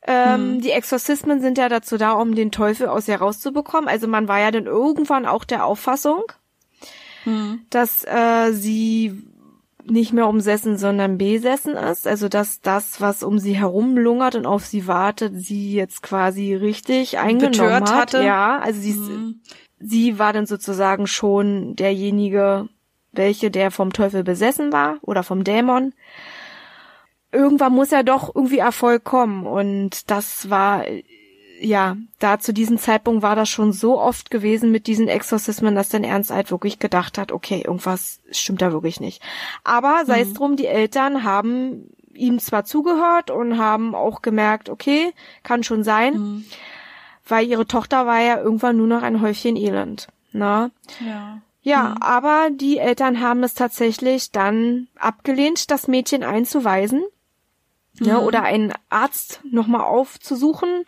ähm, 0.04 0.56
mhm. 0.56 0.62
die 0.62 0.72
Exorzismen 0.72 1.42
sind 1.42 1.58
ja 1.58 1.70
dazu 1.70 1.98
da, 1.98 2.14
um 2.14 2.34
den 2.34 2.52
Teufel 2.52 2.88
aus 2.88 3.08
ihr 3.08 3.18
rauszubekommen. 3.18 3.90
Also 3.90 4.08
man 4.08 4.28
war 4.28 4.40
ja 4.40 4.52
dann 4.52 4.66
irgendwann 4.66 5.26
auch 5.26 5.44
der 5.44 5.66
Auffassung, 5.66 6.24
mhm. 7.26 7.62
dass 7.70 8.04
äh, 8.06 8.52
sie 8.52 9.24
nicht 9.86 10.14
mehr 10.14 10.28
umsessen, 10.28 10.78
sondern 10.78 11.18
besessen 11.18 11.76
ist. 11.76 12.08
Also 12.08 12.30
dass 12.30 12.62
das, 12.62 13.02
was 13.02 13.24
um 13.24 13.40
sie 13.40 13.54
herum 13.54 13.98
lungert 13.98 14.36
und 14.36 14.46
auf 14.46 14.66
sie 14.66 14.88
wartet, 14.88 15.34
sie 15.36 15.74
jetzt 15.74 16.04
quasi 16.04 16.54
richtig 16.54 17.18
eingenommen 17.18 17.52
Betört 17.52 17.92
hat. 17.92 18.14
Hatte. 18.14 18.24
Ja, 18.24 18.60
also 18.60 18.80
sie, 18.80 18.94
mhm. 18.94 19.42
sie 19.80 20.20
war 20.20 20.34
dann 20.34 20.46
sozusagen 20.46 21.08
schon 21.08 21.76
derjenige, 21.76 22.70
welche 23.12 23.52
der 23.52 23.72
vom 23.72 23.94
Teufel 23.94 24.24
besessen 24.24 24.72
war 24.72 24.98
oder 25.02 25.24
vom 25.24 25.44
Dämon. 25.44 25.94
Irgendwann 27.32 27.74
muss 27.74 27.92
ja 27.92 28.04
doch 28.04 28.34
irgendwie 28.34 28.60
Erfolg 28.60 29.04
kommen 29.04 29.46
und 29.46 30.12
das 30.12 30.50
war 30.50 30.84
ja, 31.62 31.96
da 32.20 32.40
zu 32.40 32.54
diesem 32.54 32.78
Zeitpunkt 32.78 33.22
war 33.22 33.36
das 33.36 33.50
schon 33.50 33.72
so 33.72 34.00
oft 34.00 34.32
gewesen 34.32 34.72
mit 34.72 34.88
diesen 34.88 35.08
Exorzismen, 35.08 35.76
dass 35.76 35.90
dann 35.90 36.04
Ernst 36.04 36.32
halt 36.32 36.50
wirklich 36.50 36.80
gedacht 36.80 37.18
hat, 37.18 37.32
okay, 37.32 37.62
irgendwas 37.66 38.20
stimmt 38.32 38.62
da 38.62 38.72
wirklich 38.72 39.00
nicht. 39.00 39.22
Aber 39.64 40.04
sei 40.06 40.24
mhm. 40.24 40.30
es 40.30 40.34
drum, 40.34 40.56
die 40.56 40.66
Eltern 40.66 41.24
haben 41.24 41.90
ihm 42.14 42.40
zwar 42.40 42.66
zugehört 42.66 43.30
und 43.30 43.58
haben 43.58 43.96
auch 43.96 44.22
gemerkt, 44.22 44.70
okay, 44.70 45.14
kann 45.44 45.64
schon 45.64 45.84
sein, 45.84 46.14
mhm. 46.14 46.46
weil 47.28 47.46
ihre 47.48 47.68
Tochter 47.68 48.06
war 48.06 48.20
ja 48.20 48.40
irgendwann 48.40 48.78
nur 48.78 48.88
noch 48.88 49.04
ein 49.04 49.22
Häufchen 49.22 49.56
Elend. 49.56 50.08
Na? 50.32 50.72
Ja. 51.06 51.42
Ja, 51.64 51.90
mhm. 51.90 52.02
aber 52.02 52.50
die 52.52 52.80
Eltern 52.80 53.22
haben 53.22 53.44
es 53.44 53.54
tatsächlich 53.54 54.32
dann 54.32 54.88
abgelehnt, 54.98 55.70
das 55.70 55.88
Mädchen 55.88 56.24
einzuweisen. 56.24 57.04
Ja, 58.00 58.20
mhm. 58.20 58.26
oder 58.26 58.42
einen 58.44 58.74
Arzt 58.90 59.42
nochmal 59.44 59.82
aufzusuchen 59.82 60.86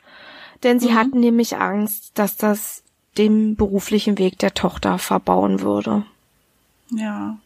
denn 0.63 0.80
sie 0.80 0.91
mhm. 0.91 0.95
hatten 0.95 1.19
nämlich 1.19 1.58
Angst, 1.58 2.12
dass 2.15 2.36
das 2.38 2.84
dem 3.17 3.56
beruflichen 3.56 4.17
Weg 4.17 4.39
der 4.39 4.54
Tochter 4.54 4.97
verbauen 4.97 5.62
würde. 5.62 6.04
Ja, 6.89 7.38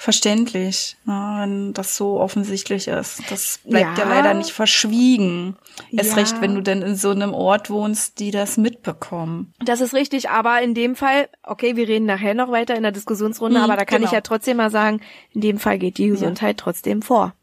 verständlich, 0.00 0.96
ne, 1.04 1.36
wenn 1.40 1.74
das 1.74 1.94
so 1.94 2.18
offensichtlich 2.18 2.88
ist. 2.88 3.22
Das 3.28 3.60
bleibt 3.64 3.98
ja, 3.98 4.04
ja 4.04 4.08
leider 4.08 4.32
nicht 4.32 4.50
verschwiegen. 4.50 5.56
Erst 5.92 6.12
ja. 6.12 6.16
recht, 6.16 6.40
wenn 6.40 6.54
du 6.54 6.62
denn 6.62 6.80
in 6.80 6.96
so 6.96 7.10
einem 7.10 7.34
Ort 7.34 7.68
wohnst, 7.68 8.18
die 8.18 8.30
das 8.30 8.56
mitbekommen. 8.56 9.52
Das 9.62 9.82
ist 9.82 9.92
richtig, 9.92 10.30
aber 10.30 10.62
in 10.62 10.72
dem 10.72 10.96
Fall, 10.96 11.28
okay, 11.42 11.76
wir 11.76 11.86
reden 11.86 12.06
nachher 12.06 12.32
noch 12.32 12.50
weiter 12.50 12.76
in 12.76 12.82
der 12.82 12.92
Diskussionsrunde, 12.92 13.58
mhm, 13.58 13.64
aber 13.64 13.76
da 13.76 13.84
kann 13.84 13.98
genau. 13.98 14.08
ich 14.08 14.14
ja 14.14 14.22
trotzdem 14.22 14.56
mal 14.56 14.70
sagen, 14.70 15.02
in 15.32 15.42
dem 15.42 15.58
Fall 15.58 15.78
geht 15.78 15.98
die 15.98 16.08
Gesundheit 16.08 16.58
ja. 16.58 16.64
trotzdem 16.64 17.02
vor. 17.02 17.34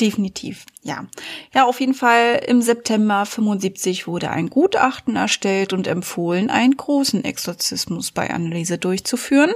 Definitiv, 0.00 0.64
ja. 0.82 1.06
Ja, 1.54 1.64
auf 1.64 1.80
jeden 1.80 1.94
Fall 1.94 2.40
im 2.46 2.62
September 2.62 3.26
75 3.26 4.06
wurde 4.06 4.30
ein 4.30 4.50
Gutachten 4.50 5.16
erstellt 5.16 5.72
und 5.72 5.86
empfohlen, 5.86 6.50
einen 6.50 6.76
großen 6.76 7.24
Exorzismus 7.24 8.10
bei 8.12 8.30
Anneliese 8.30 8.78
durchzuführen. 8.78 9.52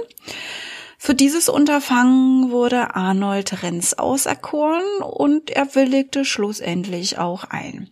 Für 0.97 1.15
dieses 1.15 1.49
Unterfangen 1.49 2.51
wurde 2.51 2.95
Arnold 2.95 3.63
Renz 3.63 3.93
auserkoren 3.93 5.01
und 5.01 5.49
er 5.49 5.75
willigte 5.75 6.23
schlussendlich 6.23 7.17
auch 7.17 7.43
ein. 7.43 7.89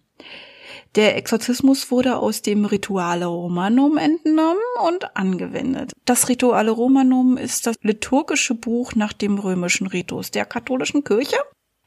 Der 0.95 1.15
Exorzismus 1.15 1.89
wurde 1.89 2.17
aus 2.17 2.41
dem 2.41 2.65
Rituale 2.65 3.25
Romanum 3.25 3.97
entnommen 3.97 4.59
und 4.85 5.15
angewendet. 5.15 5.93
Das 6.03 6.27
Rituale 6.27 6.71
Romanum 6.71 7.37
ist 7.37 7.65
das 7.65 7.77
liturgische 7.81 8.55
Buch 8.55 8.93
nach 8.95 9.13
dem 9.13 9.37
römischen 9.39 9.87
Ritus 9.87 10.31
der 10.31 10.45
katholischen 10.45 11.05
Kirche. 11.05 11.37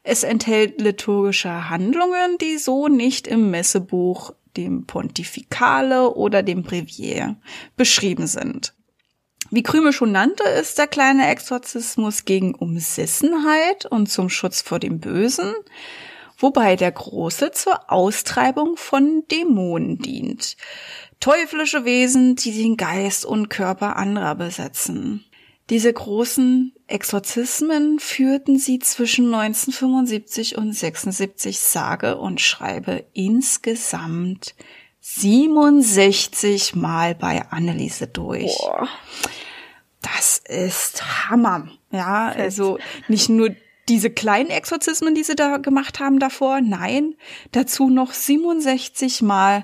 Es 0.05 0.23
enthält 0.23 0.79
liturgische 0.79 1.69
Handlungen, 1.69 2.37
die 2.39 2.57
so 2.57 2.87
nicht 2.87 3.27
im 3.27 3.49
Messebuch, 3.51 4.33
dem 4.55 4.85
Pontificale 4.85 6.11
oder 6.11 6.43
dem 6.43 6.63
Brevier 6.63 7.35
beschrieben 7.75 8.27
sind. 8.27 8.73
Wie 9.51 9.63
Krümel 9.63 9.93
schon 9.93 10.11
nannte, 10.11 10.43
ist 10.43 10.77
der 10.77 10.87
kleine 10.87 11.27
Exorzismus 11.27 12.25
gegen 12.25 12.55
Umsissenheit 12.55 13.85
und 13.85 14.09
zum 14.09 14.29
Schutz 14.29 14.61
vor 14.61 14.79
dem 14.79 14.99
Bösen 14.99 15.53
wobei 16.37 16.75
der 16.75 16.91
große 16.91 17.51
zur 17.51 17.91
Austreibung 17.91 18.77
von 18.77 19.23
Dämonen 19.31 19.97
dient. 19.99 20.57
Teuflische 21.19 21.85
Wesen, 21.85 22.35
die 22.35 22.51
den 22.51 22.77
Geist 22.77 23.25
und 23.25 23.49
Körper 23.49 23.95
anderer 23.95 24.35
besetzen. 24.35 25.25
Diese 25.69 25.91
großen 25.91 26.73
Exorzismen 26.87 27.99
führten 27.99 28.59
sie 28.59 28.77
zwischen 28.79 29.33
1975 29.33 30.57
und 30.57 30.73
76 30.73 31.59
sage 31.59 32.17
und 32.17 32.39
schreibe 32.39 33.05
insgesamt 33.13 34.53
67 34.99 36.75
Mal 36.75 37.15
bei 37.15 37.49
Anneliese 37.49 38.07
durch. 38.07 38.55
Boah. 38.59 38.87
Das 40.01 40.37
ist 40.37 41.29
Hammer. 41.29 41.67
Ja, 41.91 42.27
also 42.27 42.77
nicht 43.07 43.29
nur 43.29 43.55
diese 43.89 44.09
kleinen 44.09 44.49
Exorzismen, 44.49 45.15
die 45.15 45.23
sie 45.23 45.35
da 45.35 45.57
gemacht 45.57 45.99
haben 45.99 46.19
davor, 46.19 46.61
nein, 46.61 47.15
dazu 47.51 47.89
noch 47.89 48.13
67 48.13 49.21
Mal 49.21 49.63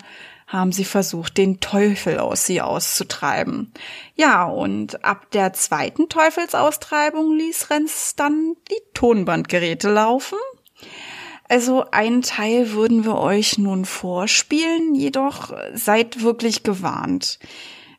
haben 0.52 0.74
sie 0.74 0.84
versucht, 0.84 1.38
den 1.38 1.62
Teufel 1.62 2.20
aus 2.20 2.46
sie 2.46 2.62
auszutreiben. 2.62 3.74
Ja, 4.16 4.44
und 4.46 5.04
ab 5.06 5.32
der 5.32 5.54
zweiten 5.54 6.10
Teufelsaustreibung 6.10 7.38
ließ 7.38 7.70
Renz 7.70 8.16
dann 8.18 8.56
die 8.70 8.82
Tonbandgeräte 8.94 9.90
laufen. 9.90 10.38
Also 11.48 11.86
einen 11.92 12.22
Teil 12.22 12.72
würden 12.74 13.06
wir 13.06 13.18
euch 13.18 13.58
nun 13.58 13.86
vorspielen, 13.86 14.94
jedoch 14.94 15.54
seid 15.74 16.22
wirklich 16.22 16.64
gewarnt. 16.64 17.40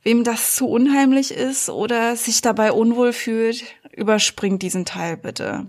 Wem 0.03 0.25
das 0.25 0.55
zu 0.55 0.69
unheimlich 0.69 1.31
ist 1.31 1.71
oder 1.71 2.17
sich 2.17 2.43
dabei 2.43 2.73
unwohl 2.73 3.13
fühlt, 3.13 3.65
überspringt 3.93 4.63
diesen 4.63 4.85
Teil 4.85 5.17
bitte. 5.17 5.69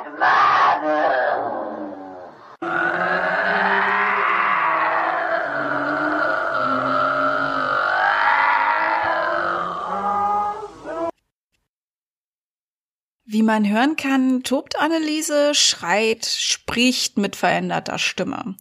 Wie 13.31 13.43
man 13.43 13.65
hören 13.65 13.95
kann, 13.95 14.43
tobt 14.43 14.77
Anneliese, 14.77 15.55
schreit, 15.55 16.25
spricht 16.25 17.17
mit 17.17 17.37
veränderter 17.37 17.97
Stimme. 17.97 18.57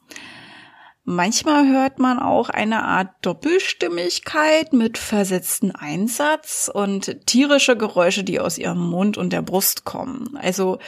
Manchmal 1.03 1.67
hört 1.67 1.99
man 1.99 2.21
auch 2.21 2.51
eine 2.51 2.85
Art 2.85 3.09
Doppelstimmigkeit 3.23 4.73
mit 4.73 4.97
versetzten 4.97 5.73
Einsatz 5.73 6.71
und 6.73 7.27
tierische 7.27 7.77
Geräusche, 7.77 8.23
die 8.23 8.39
aus 8.39 8.59
ihrem 8.59 8.79
Mund 8.79 9.19
und 9.19 9.33
der 9.33 9.43
Brust 9.43 9.85
kommen. 9.85 10.37
Also 10.37 10.79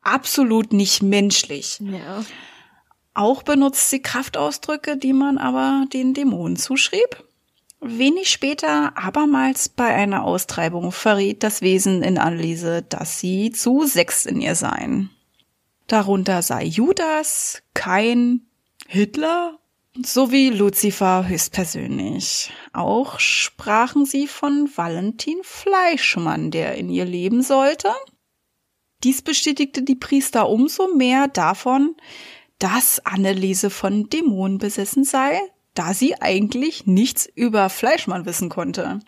absolut 0.00 0.72
nicht 0.72 1.00
menschlich. 1.00 1.78
Ja. 1.78 2.24
Auch 3.14 3.44
benutzt 3.44 3.88
sie 3.88 4.02
Kraftausdrücke, 4.02 4.96
die 4.96 5.12
man 5.12 5.38
aber 5.38 5.84
den 5.92 6.12
Dämonen 6.12 6.56
zuschrieb. 6.56 7.22
Wenig 7.84 8.30
später, 8.30 8.96
abermals 8.96 9.68
bei 9.68 9.92
einer 9.92 10.22
Austreibung, 10.22 10.92
verriet 10.92 11.42
das 11.42 11.62
Wesen 11.62 12.04
in 12.04 12.16
Anneliese, 12.16 12.82
dass 12.82 13.18
sie 13.18 13.50
zu 13.50 13.84
sechs 13.86 14.24
in 14.24 14.40
ihr 14.40 14.54
seien. 14.54 15.10
Darunter 15.88 16.42
sei 16.42 16.64
Judas, 16.64 17.60
Kain, 17.74 18.46
Hitler 18.86 19.58
sowie 20.00 20.50
Luzifer 20.50 21.26
höchstpersönlich. 21.26 22.52
Auch 22.72 23.18
sprachen 23.18 24.06
sie 24.06 24.28
von 24.28 24.70
Valentin 24.74 25.38
Fleischmann, 25.42 26.52
der 26.52 26.76
in 26.76 26.88
ihr 26.88 27.04
leben 27.04 27.42
sollte. 27.42 27.90
Dies 29.02 29.22
bestätigte 29.22 29.82
die 29.82 29.96
Priester 29.96 30.48
umso 30.48 30.94
mehr 30.94 31.26
davon, 31.26 31.96
dass 32.60 33.04
Anneliese 33.04 33.70
von 33.70 34.08
Dämonen 34.08 34.58
besessen 34.58 35.02
sei, 35.02 35.40
da 35.74 35.94
sie 35.94 36.20
eigentlich 36.20 36.86
nichts 36.86 37.26
über 37.34 37.70
Fleischmann 37.70 38.26
wissen 38.26 38.48
konnte. 38.48 39.00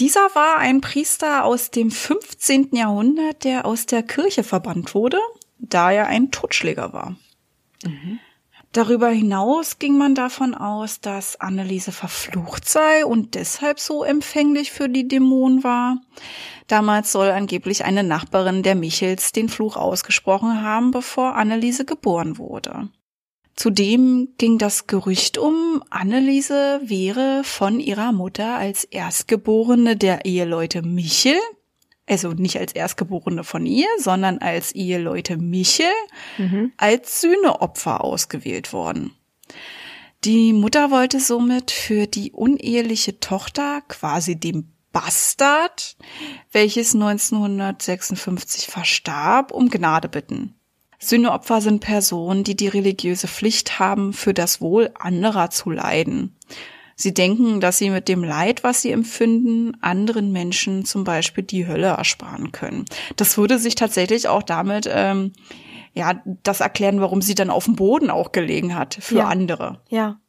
Dieser 0.00 0.34
war 0.34 0.58
ein 0.58 0.80
Priester 0.80 1.44
aus 1.44 1.70
dem 1.70 1.90
15. 1.90 2.70
Jahrhundert, 2.72 3.44
der 3.44 3.66
aus 3.66 3.86
der 3.86 4.02
Kirche 4.02 4.42
verbannt 4.42 4.94
wurde, 4.94 5.18
da 5.58 5.92
er 5.92 6.06
ein 6.06 6.30
Totschläger 6.30 6.92
war. 6.92 7.16
Mhm. 7.84 8.18
Darüber 8.72 9.10
hinaus 9.10 9.78
ging 9.78 9.98
man 9.98 10.14
davon 10.14 10.54
aus, 10.54 11.00
dass 11.02 11.38
Anneliese 11.38 11.92
verflucht 11.92 12.66
sei 12.66 13.04
und 13.04 13.34
deshalb 13.34 13.78
so 13.78 14.02
empfänglich 14.02 14.72
für 14.72 14.88
die 14.88 15.06
Dämonen 15.06 15.62
war. 15.62 15.98
Damals 16.68 17.12
soll 17.12 17.30
angeblich 17.30 17.84
eine 17.84 18.02
Nachbarin 18.02 18.62
der 18.62 18.74
Michels 18.74 19.32
den 19.32 19.50
Fluch 19.50 19.76
ausgesprochen 19.76 20.62
haben, 20.62 20.90
bevor 20.90 21.36
Anneliese 21.36 21.84
geboren 21.84 22.38
wurde. 22.38 22.88
Zudem 23.54 24.28
ging 24.38 24.58
das 24.58 24.86
Gerücht 24.86 25.36
um, 25.38 25.82
Anneliese 25.90 26.80
wäre 26.84 27.42
von 27.44 27.80
ihrer 27.80 28.12
Mutter 28.12 28.56
als 28.56 28.84
Erstgeborene 28.84 29.96
der 29.96 30.24
Eheleute 30.24 30.82
Michel, 30.82 31.38
also 32.06 32.32
nicht 32.32 32.58
als 32.58 32.72
Erstgeborene 32.72 33.44
von 33.44 33.66
ihr, 33.66 33.88
sondern 33.98 34.38
als 34.38 34.72
Eheleute 34.72 35.36
Michel, 35.36 35.92
mhm. 36.38 36.72
als 36.76 37.20
Sühneopfer 37.20 38.02
ausgewählt 38.02 38.72
worden. 38.72 39.12
Die 40.24 40.52
Mutter 40.52 40.90
wollte 40.90 41.20
somit 41.20 41.70
für 41.70 42.06
die 42.06 42.32
uneheliche 42.32 43.18
Tochter 43.20 43.82
quasi 43.88 44.38
dem 44.38 44.72
Bastard, 44.92 45.96
welches 46.52 46.94
1956 46.94 48.66
verstarb, 48.66 49.50
um 49.50 49.68
Gnade 49.68 50.08
bitten. 50.08 50.54
Sühneopfer 51.02 51.60
sind 51.60 51.80
Personen, 51.80 52.44
die 52.44 52.54
die 52.56 52.68
religiöse 52.68 53.26
Pflicht 53.26 53.78
haben, 53.80 54.12
für 54.12 54.32
das 54.32 54.60
Wohl 54.60 54.90
anderer 54.98 55.50
zu 55.50 55.70
leiden. 55.70 56.36
Sie 56.94 57.12
denken, 57.12 57.60
dass 57.60 57.78
sie 57.78 57.90
mit 57.90 58.06
dem 58.06 58.22
Leid, 58.22 58.62
was 58.62 58.82
sie 58.82 58.92
empfinden, 58.92 59.76
anderen 59.80 60.30
Menschen 60.30 60.84
zum 60.84 61.02
Beispiel 61.02 61.42
die 61.42 61.66
Hölle 61.66 61.88
ersparen 61.88 62.52
können. 62.52 62.84
Das 63.16 63.36
würde 63.36 63.58
sich 63.58 63.74
tatsächlich 63.74 64.28
auch 64.28 64.44
damit, 64.44 64.88
ähm, 64.88 65.32
ja, 65.94 66.22
das 66.44 66.60
erklären, 66.60 67.00
warum 67.00 67.20
sie 67.20 67.34
dann 67.34 67.50
auf 67.50 67.64
dem 67.64 67.74
Boden 67.74 68.08
auch 68.08 68.30
gelegen 68.30 68.76
hat 68.76 68.96
für 69.00 69.16
Ja. 69.18 69.28
andere. 69.28 69.80
Ja. 69.88 70.20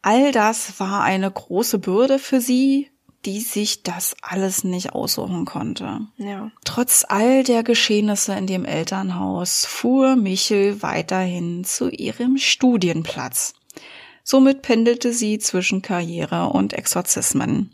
All 0.00 0.32
das 0.32 0.80
war 0.80 1.02
eine 1.02 1.30
große 1.30 1.78
Bürde 1.78 2.18
für 2.18 2.40
sie, 2.40 2.88
die 3.24 3.40
sich 3.40 3.82
das 3.82 4.16
alles 4.20 4.64
nicht 4.64 4.92
aussuchen 4.92 5.44
konnte. 5.44 6.00
Ja. 6.16 6.50
Trotz 6.64 7.04
all 7.08 7.44
der 7.44 7.62
Geschehnisse 7.62 8.34
in 8.34 8.46
dem 8.46 8.64
Elternhaus 8.64 9.64
fuhr 9.64 10.16
Michel 10.16 10.82
weiterhin 10.82 11.64
zu 11.64 11.88
ihrem 11.88 12.36
Studienplatz. 12.36 13.54
Somit 14.24 14.62
pendelte 14.62 15.12
sie 15.12 15.38
zwischen 15.38 15.82
Karriere 15.82 16.48
und 16.48 16.72
Exorzismen. 16.72 17.72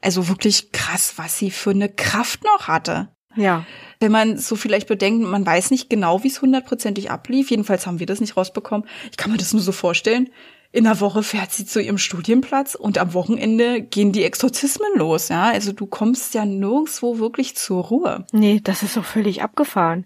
Also 0.00 0.28
wirklich 0.28 0.72
krass, 0.72 1.14
was 1.16 1.38
sie 1.38 1.50
für 1.50 1.70
eine 1.70 1.88
Kraft 1.88 2.44
noch 2.44 2.68
hatte. 2.68 3.08
Ja. 3.36 3.64
Wenn 4.00 4.12
man 4.12 4.38
so 4.38 4.56
vielleicht 4.56 4.86
bedenkt, 4.86 5.26
man 5.26 5.46
weiß 5.46 5.70
nicht 5.70 5.88
genau, 5.88 6.22
wie 6.22 6.28
es 6.28 6.42
hundertprozentig 6.42 7.10
ablief. 7.10 7.50
Jedenfalls 7.50 7.86
haben 7.86 7.98
wir 7.98 8.06
das 8.06 8.20
nicht 8.20 8.36
rausbekommen. 8.36 8.88
Ich 9.10 9.16
kann 9.16 9.32
mir 9.32 9.38
das 9.38 9.52
nur 9.52 9.62
so 9.62 9.72
vorstellen. 9.72 10.30
In 10.74 10.84
der 10.84 10.98
Woche 11.00 11.22
fährt 11.22 11.52
sie 11.52 11.64
zu 11.64 11.80
ihrem 11.80 11.98
Studienplatz 11.98 12.74
und 12.74 12.98
am 12.98 13.14
Wochenende 13.14 13.80
gehen 13.80 14.10
die 14.10 14.24
Exorzismen 14.24 14.88
los. 14.96 15.28
Ja, 15.28 15.44
also 15.44 15.70
du 15.72 15.86
kommst 15.86 16.34
ja 16.34 16.44
nirgendwo 16.44 17.18
wirklich 17.20 17.54
zur 17.56 17.84
Ruhe. 17.84 18.26
Nee, 18.32 18.60
das 18.62 18.82
ist 18.82 18.96
doch 18.96 19.04
völlig 19.04 19.40
abgefahren. 19.42 20.04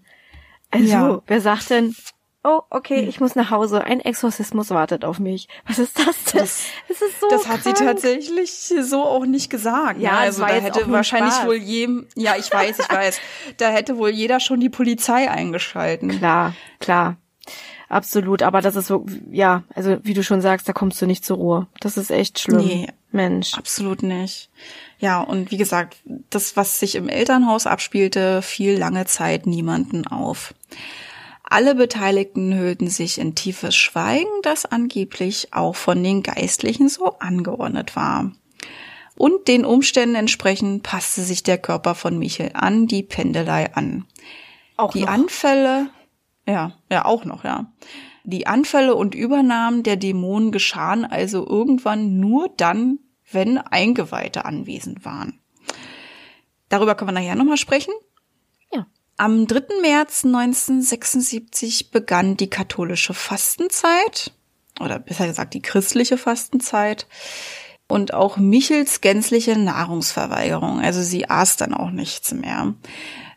Also, 0.69 0.85
Ja. 0.87 1.21
wer 1.25 1.41
sagt 1.41 1.71
denn, 1.71 1.95
oh, 2.43 2.61
okay, 2.69 2.99
ich 3.09 3.19
muss 3.19 3.33
nach 3.33 3.49
Hause, 3.49 3.83
ein 3.83 3.99
Exorzismus 3.99 4.69
wartet 4.69 5.05
auf 5.05 5.17
mich. 5.17 5.47
Was 5.67 5.79
ist 5.79 5.97
das 5.97 6.23
denn? 6.31 6.41
Das- 6.41 6.65
Das, 6.87 7.01
ist 7.01 7.19
so 7.19 7.27
Das 7.31 7.47
hat 7.47 7.63
sie 7.63 7.73
krank. 7.73 7.89
tatsächlich 7.89 8.51
so 8.51 9.03
auch 9.03 9.25
nicht 9.25 9.49
gesagt. 9.49 9.99
Ja, 9.99 10.11
ne? 10.11 10.17
also 10.19 10.41
da 10.45 10.49
hätte 10.49 10.91
wahrscheinlich 10.91 11.33
Spaß. 11.33 11.47
wohl 11.47 11.55
jedem, 11.55 12.05
ja, 12.15 12.35
ich 12.37 12.53
weiß, 12.53 12.77
ich 12.77 12.89
weiß, 12.95 13.19
da 13.57 13.69
hätte 13.69 13.97
wohl 13.97 14.11
jeder 14.11 14.39
schon 14.39 14.59
die 14.59 14.69
Polizei 14.69 15.31
eingeschalten. 15.31 16.09
Klar, 16.19 16.53
klar. 16.79 17.17
Absolut, 17.89 18.43
aber 18.43 18.61
das 18.61 18.75
ist 18.75 18.87
so, 18.87 19.05
ja, 19.31 19.63
also 19.73 19.97
wie 20.03 20.13
du 20.13 20.23
schon 20.23 20.41
sagst, 20.41 20.69
da 20.69 20.73
kommst 20.73 21.01
du 21.01 21.07
nicht 21.07 21.25
zur 21.25 21.37
Ruhe. 21.37 21.67
Das 21.79 21.97
ist 21.97 22.11
echt 22.11 22.39
schlimm. 22.39 22.65
Nee. 22.65 22.87
Mensch. 23.11 23.55
Absolut 23.55 24.03
nicht. 24.03 24.49
Ja, 24.99 25.21
und 25.21 25.49
wie 25.49 25.57
gesagt, 25.57 25.97
das, 26.29 26.55
was 26.55 26.79
sich 26.79 26.93
im 26.93 27.09
Elternhaus 27.09 27.65
abspielte, 27.65 28.43
fiel 28.43 28.77
lange 28.77 29.05
Zeit 29.05 29.47
niemanden 29.47 30.05
auf. 30.05 30.53
Alle 31.43 31.73
Beteiligten 31.73 32.53
hüllten 32.55 32.87
sich 32.87 33.17
in 33.17 33.33
tiefes 33.33 33.75
Schweigen, 33.75 34.29
das 34.43 34.67
angeblich 34.67 35.47
auch 35.51 35.75
von 35.75 36.03
den 36.03 36.21
Geistlichen 36.21 36.89
so 36.89 37.17
angeordnet 37.17 37.95
war. 37.95 38.31
Und 39.15 39.47
den 39.47 39.65
Umständen 39.65 40.15
entsprechend 40.15 40.83
passte 40.83 41.21
sich 41.23 41.41
der 41.41 41.57
Körper 41.57 41.95
von 41.95 42.19
Michel 42.19 42.51
an 42.53 42.85
die 42.85 43.01
Pendelei 43.01 43.73
an. 43.73 44.05
Auch 44.77 44.93
Die 44.93 45.01
noch. 45.01 45.09
Anfälle, 45.09 45.89
ja, 46.49 46.73
ja, 46.89 47.05
auch 47.05 47.25
noch, 47.25 47.43
ja. 47.43 47.71
Die 48.23 48.47
Anfälle 48.47 48.95
und 48.95 49.15
Übernahmen 49.15 49.83
der 49.83 49.95
Dämonen 49.95 50.51
geschahen 50.51 51.05
also 51.05 51.47
irgendwann 51.47 52.19
nur 52.19 52.49
dann, 52.57 52.99
wenn 53.31 53.57
Eingeweihte 53.57 54.45
anwesend 54.45 55.05
waren. 55.05 55.39
Darüber 56.67 56.95
können 56.95 57.09
wir 57.09 57.13
nachher 57.13 57.35
nochmal 57.35 57.57
sprechen. 57.57 57.93
Ja. 58.71 58.85
Am 59.17 59.47
3. 59.47 59.81
März 59.81 60.25
1976 60.25 61.91
begann 61.91 62.37
die 62.37 62.49
katholische 62.49 63.13
Fastenzeit, 63.13 64.33
oder 64.79 64.99
besser 64.99 65.27
gesagt 65.27 65.53
die 65.53 65.61
christliche 65.61 66.17
Fastenzeit, 66.17 67.07
und 67.87 68.13
auch 68.13 68.37
Michels 68.37 69.01
gänzliche 69.01 69.57
Nahrungsverweigerung. 69.57 70.79
Also 70.79 71.01
sie 71.01 71.29
aß 71.29 71.57
dann 71.57 71.73
auch 71.73 71.89
nichts 71.89 72.31
mehr. 72.31 72.75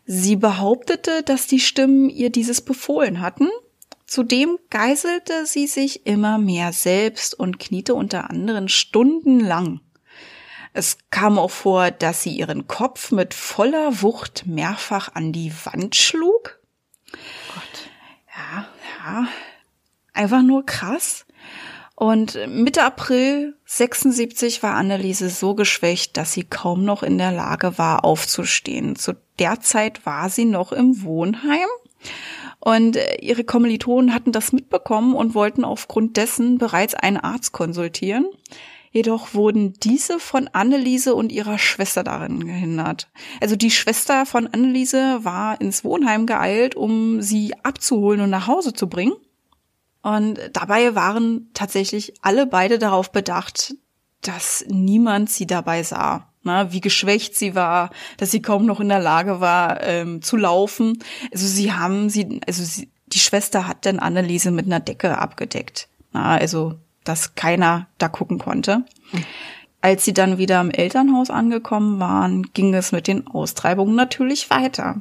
Sie 0.04 0.36
behauptete, 0.36 1.22
dass 1.22 1.46
die 1.46 1.60
Stimmen 1.60 2.10
ihr 2.10 2.30
dieses 2.30 2.60
befohlen 2.60 3.20
hatten. 3.20 3.48
Zudem 4.06 4.58
geißelte 4.70 5.46
sie 5.46 5.66
sich 5.66 6.06
immer 6.06 6.38
mehr 6.38 6.72
selbst 6.72 7.38
und 7.38 7.58
kniete 7.58 7.94
unter 7.94 8.28
anderem 8.28 8.68
stundenlang. 8.68 9.80
Es 10.74 10.98
kam 11.10 11.38
auch 11.38 11.50
vor, 11.50 11.90
dass 11.90 12.22
sie 12.22 12.30
ihren 12.30 12.66
Kopf 12.66 13.10
mit 13.10 13.34
voller 13.34 14.02
Wucht 14.02 14.46
mehrfach 14.46 15.14
an 15.14 15.32
die 15.32 15.52
Wand 15.64 15.96
schlug. 15.96 16.60
Gott. 17.12 17.90
Ja, 18.34 18.68
ja. 18.98 19.28
Einfach 20.14 20.42
nur 20.42 20.64
krass. 20.64 21.26
Und 22.02 22.36
Mitte 22.48 22.82
April 22.82 23.54
76 23.64 24.60
war 24.64 24.74
Anneliese 24.74 25.30
so 25.30 25.54
geschwächt, 25.54 26.16
dass 26.16 26.32
sie 26.32 26.42
kaum 26.42 26.84
noch 26.84 27.04
in 27.04 27.16
der 27.16 27.30
Lage 27.30 27.78
war, 27.78 28.04
aufzustehen. 28.04 28.96
Zu 28.96 29.12
der 29.38 29.60
Zeit 29.60 30.04
war 30.04 30.28
sie 30.28 30.44
noch 30.44 30.72
im 30.72 31.04
Wohnheim. 31.04 31.68
Und 32.58 32.96
äh, 32.96 33.18
ihre 33.20 33.44
Kommilitonen 33.44 34.12
hatten 34.12 34.32
das 34.32 34.52
mitbekommen 34.52 35.14
und 35.14 35.36
wollten 35.36 35.64
aufgrund 35.64 36.16
dessen 36.16 36.58
bereits 36.58 36.96
einen 36.96 37.18
Arzt 37.18 37.52
konsultieren. 37.52 38.26
Jedoch 38.90 39.32
wurden 39.32 39.74
diese 39.74 40.18
von 40.18 40.48
Anneliese 40.48 41.14
und 41.14 41.30
ihrer 41.30 41.58
Schwester 41.58 42.02
darin 42.02 42.44
gehindert. 42.44 43.12
Also 43.40 43.54
die 43.54 43.70
Schwester 43.70 44.26
von 44.26 44.48
Anneliese 44.48 45.20
war 45.22 45.60
ins 45.60 45.84
Wohnheim 45.84 46.26
geeilt, 46.26 46.74
um 46.74 47.22
sie 47.22 47.54
abzuholen 47.62 48.22
und 48.22 48.30
nach 48.30 48.48
Hause 48.48 48.72
zu 48.72 48.88
bringen. 48.88 49.14
Und 50.02 50.38
dabei 50.52 50.94
waren 50.94 51.48
tatsächlich 51.54 52.14
alle 52.22 52.46
beide 52.46 52.78
darauf 52.78 53.12
bedacht, 53.12 53.74
dass 54.20 54.64
niemand 54.68 55.30
sie 55.30 55.46
dabei 55.46 55.82
sah. 55.82 56.28
Na, 56.44 56.72
wie 56.72 56.80
geschwächt 56.80 57.36
sie 57.36 57.54
war, 57.54 57.90
dass 58.16 58.32
sie 58.32 58.42
kaum 58.42 58.66
noch 58.66 58.80
in 58.80 58.88
der 58.88 58.98
Lage 58.98 59.40
war 59.40 59.80
ähm, 59.82 60.22
zu 60.22 60.36
laufen. 60.36 60.98
Also 61.32 61.46
sie 61.46 61.72
haben 61.72 62.10
sie, 62.10 62.40
also 62.48 62.64
sie, 62.64 62.90
die 63.06 63.20
Schwester 63.20 63.68
hat 63.68 63.86
dann 63.86 64.00
Anneliese 64.00 64.50
mit 64.50 64.66
einer 64.66 64.80
Decke 64.80 65.18
abgedeckt. 65.18 65.88
Na, 66.12 66.36
also 66.36 66.74
dass 67.04 67.34
keiner 67.36 67.86
da 67.98 68.08
gucken 68.08 68.38
konnte. 68.38 68.84
Als 69.80 70.04
sie 70.04 70.14
dann 70.14 70.38
wieder 70.38 70.60
im 70.60 70.70
Elternhaus 70.70 71.30
angekommen 71.30 71.98
waren, 72.00 72.52
ging 72.54 72.74
es 72.74 72.92
mit 72.92 73.06
den 73.06 73.26
Austreibungen 73.26 73.94
natürlich 73.94 74.50
weiter. 74.50 75.00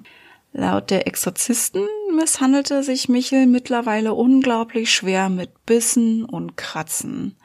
Laut 0.54 0.90
der 0.90 1.08
Exorzisten 1.08 1.88
misshandelte 2.14 2.84
sich 2.84 3.08
Michel 3.08 3.46
mittlerweile 3.46 4.14
unglaublich 4.14 4.94
schwer 4.94 5.30
mit 5.30 5.66
Bissen 5.66 6.26
und 6.26 6.58
Kratzen. 6.58 7.38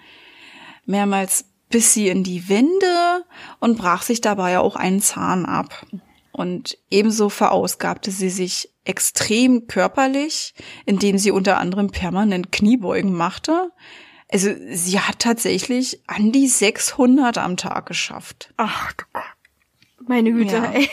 Mehrmals 0.87 1.45
biss 1.69 1.93
sie 1.95 2.09
in 2.09 2.25
die 2.25 2.49
Wände 2.49 3.25
und 3.61 3.79
brach 3.79 4.03
sich 4.03 4.21
dabei 4.21 4.59
auch 4.59 4.77
einen 4.77 5.01
Zahn 5.01 5.47
ab. 5.47 5.87
Und 6.33 6.79
ebenso 6.91 7.29
verausgabte 7.29 8.11
sie 8.11 8.29
sich 8.29 8.71
extrem 8.85 9.67
körperlich, 9.69 10.55
indem 10.85 11.17
sie 11.19 11.31
unter 11.31 11.59
anderem 11.59 11.91
permanent 11.91 12.53
Kniebeugen 12.53 13.13
machte. 13.13 13.71
Also 14.31 14.51
sie 14.71 15.01
hat 15.01 15.21
tatsächlich 15.21 16.01
an 16.09 16.33
die 16.33 16.49
600 16.49 17.39
am 17.39 17.57
Tag 17.57 17.87
geschafft. 17.87 18.53
Ach 18.57 18.93
du 18.93 19.05
Gott. 19.13 19.23
Meine 20.09 20.33
Güte, 20.33 20.57
Ja. 20.57 20.73
ey. 20.73 20.89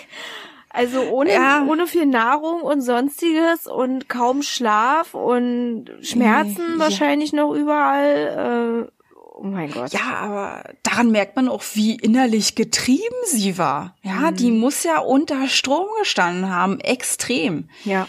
Also 0.75 1.01
ohne, 1.03 1.31
Ja. 1.31 1.63
ohne 1.67 1.85
viel 1.85 2.07
Nahrung 2.07 2.61
und 2.61 2.81
sonstiges 2.81 3.67
und 3.67 4.09
kaum 4.09 4.41
Schlaf 4.41 5.13
und 5.13 5.85
Schmerzen 6.01 6.73
ja. 6.73 6.79
wahrscheinlich 6.79 7.31
noch 7.31 7.53
überall. 7.53 8.87
Äh, 8.89 9.15
oh 9.35 9.43
mein 9.43 9.69
Gott. 9.71 9.93
Ja, 9.93 10.15
aber 10.19 10.63
daran 10.81 11.11
merkt 11.11 11.35
man 11.35 11.47
auch, 11.47 11.63
wie 11.75 11.95
innerlich 11.95 12.55
getrieben 12.55 13.15
sie 13.27 13.59
war. 13.59 13.95
Ja, 14.01 14.31
Mhm. 14.31 14.35
die 14.35 14.51
muss 14.51 14.83
ja 14.83 14.97
unter 14.99 15.47
Strom 15.47 15.85
gestanden 15.99 16.49
haben, 16.49 16.79
extrem. 16.79 17.69
Ja. 17.85 18.07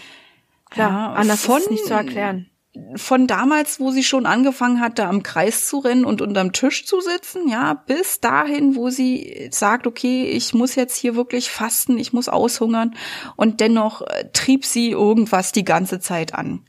Klar, 0.71 0.89
Ja, 0.91 1.13
anders 1.13 1.45
von- 1.45 1.61
ist 1.61 1.69
nicht 1.71 1.85
zu 1.85 1.93
erklären. 1.93 2.49
Von 2.95 3.27
damals, 3.27 3.79
wo 3.79 3.91
sie 3.91 4.03
schon 4.03 4.25
angefangen 4.25 4.81
hat, 4.81 4.99
da 4.99 5.07
am 5.07 5.23
Kreis 5.23 5.67
zu 5.67 5.79
rennen 5.79 6.03
und 6.03 6.21
unterm 6.21 6.51
Tisch 6.51 6.85
zu 6.85 6.99
sitzen, 6.99 7.47
ja, 7.47 7.73
bis 7.73 8.19
dahin, 8.19 8.75
wo 8.75 8.89
sie 8.89 9.47
sagt, 9.51 9.87
okay, 9.87 10.25
ich 10.25 10.53
muss 10.53 10.75
jetzt 10.75 10.97
hier 10.97 11.15
wirklich 11.15 11.49
fasten, 11.49 11.97
ich 11.97 12.11
muss 12.11 12.27
aushungern 12.27 12.95
und 13.35 13.61
dennoch 13.61 14.01
äh, 14.01 14.29
trieb 14.33 14.65
sie 14.65 14.91
irgendwas 14.91 15.51
die 15.51 15.63
ganze 15.63 15.99
Zeit 15.99 16.33
an. 16.33 16.65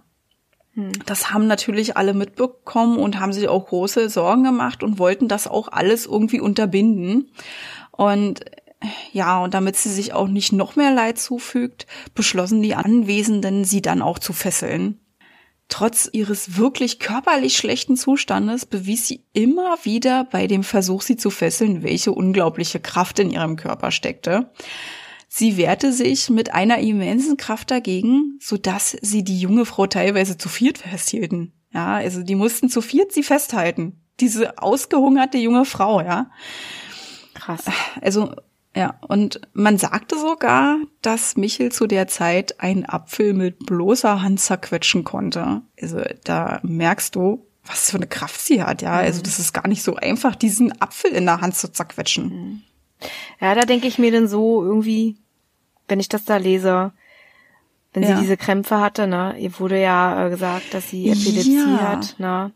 Das 1.07 1.33
haben 1.33 1.47
natürlich 1.47 1.97
alle 1.97 2.13
mitbekommen 2.13 2.99
und 2.99 3.19
haben 3.19 3.33
sich 3.33 3.49
auch 3.49 3.67
große 3.67 4.11
Sorgen 4.11 4.45
gemacht 4.45 4.83
und 4.83 4.99
wollten 4.99 5.27
das 5.27 5.47
auch 5.47 5.69
alles 5.69 6.05
irgendwie 6.05 6.41
unterbinden. 6.41 7.31
Und 7.93 8.45
ja, 9.11 9.43
und 9.43 9.55
damit 9.55 9.77
sie 9.77 9.89
sich 9.89 10.13
auch 10.13 10.29
nicht 10.29 10.53
noch 10.53 10.77
mehr 10.77 10.93
Leid 10.93 11.19
zufügt, 11.19 11.87
beschlossen 12.15 12.61
die 12.61 12.75
Anwesenden, 12.75 13.65
sie 13.65 13.81
dann 13.81 14.03
auch 14.03 14.19
zu 14.19 14.35
fesseln. 14.35 15.01
Trotz 15.69 16.09
ihres 16.13 16.57
wirklich 16.57 17.01
körperlich 17.01 17.57
schlechten 17.57 17.97
Zustandes 17.97 18.67
bewies 18.67 19.09
sie 19.09 19.25
immer 19.33 19.77
wieder 19.83 20.25
bei 20.25 20.47
dem 20.47 20.63
Versuch, 20.63 21.03
sie 21.03 21.17
zu 21.17 21.31
fesseln, 21.31 21.83
welche 21.83 22.13
unglaubliche 22.13 22.79
Kraft 22.79 23.19
in 23.19 23.31
ihrem 23.31 23.57
Körper 23.57 23.91
steckte. 23.91 24.53
Sie 25.29 25.57
wehrte 25.57 25.93
sich 25.93 26.31
mit 26.31 26.55
einer 26.55 26.79
immensen 26.79 27.37
Kraft 27.37 27.71
dagegen, 27.71 28.39
so 28.41 28.57
dass 28.57 28.97
sie 29.03 29.25
die 29.25 29.41
junge 29.41 29.67
Frau 29.67 29.87
teilweise 29.87 30.39
zu 30.39 30.49
viert 30.49 30.79
festhielten. 30.79 31.53
Ja, 31.73 31.97
also 31.97 32.23
die 32.23 32.37
mussten 32.37 32.71
zu 32.71 32.81
viert 32.81 33.13
sie 33.13 33.25
festhalten. 33.25 34.01
Diese 34.21 34.59
ausgehungerte 34.59 35.37
junge 35.37 35.65
Frau, 35.65 36.01
ja. 36.01 36.31
Krass. 37.35 37.65
Also 38.01 38.35
ja, 38.77 38.95
und 39.09 39.41
man 39.55 39.79
sagte 39.79 40.19
sogar, 40.19 40.77
dass 41.03 41.37
Michel 41.37 41.73
zu 41.73 41.87
der 41.87 42.07
Zeit 42.09 42.61
einen 42.61 42.85
Apfel 42.85 43.33
mit 43.35 43.67
bloßer 43.67 44.23
Hand 44.23 44.39
zerquetschen 44.41 45.03
konnte. 45.03 45.63
Also 45.81 46.03
da 46.25 46.61
merkst 46.63 47.15
du, 47.17 47.47
was 47.65 47.91
für 47.91 47.97
eine 47.97 48.07
Kraft 48.07 48.41
sie 48.41 48.63
hat, 48.63 48.83
ja. 48.83 48.93
Also 48.93 49.23
das 49.23 49.39
ist 49.39 49.53
gar 49.53 49.67
nicht 49.67 49.83
so 49.83 49.97
einfach, 49.97 50.37
diesen 50.37 50.81
Apfel 50.81 51.11
in 51.13 51.25
der 51.25 51.41
Hand 51.41 51.57
zu 51.57 51.73
zerquetschen. 51.73 52.63
Ja, 53.41 53.55
da 53.55 53.63
denke 53.65 53.87
ich 53.89 53.99
mir 53.99 54.13
dann 54.13 54.29
so 54.29 54.63
irgendwie, 54.63 55.17
wenn 55.89 55.99
ich 56.01 56.09
das 56.09 56.25
da 56.25 56.37
lese, 56.37 56.93
wenn 57.93 58.03
sie 58.05 58.11
Ja. 58.11 58.21
diese 58.21 58.37
Krämpfe 58.37 58.81
hatte, 58.81 59.07
ne, 59.07 59.37
ihr 59.39 59.59
wurde 59.59 59.81
ja 59.81 60.27
äh, 60.27 60.31
gesagt, 60.31 60.75
dass 60.75 60.91
sie 60.91 61.09
Epilepsie 61.09 61.57
Ja. 61.77 61.81
hat, 61.93 62.15
ne. 62.19 62.53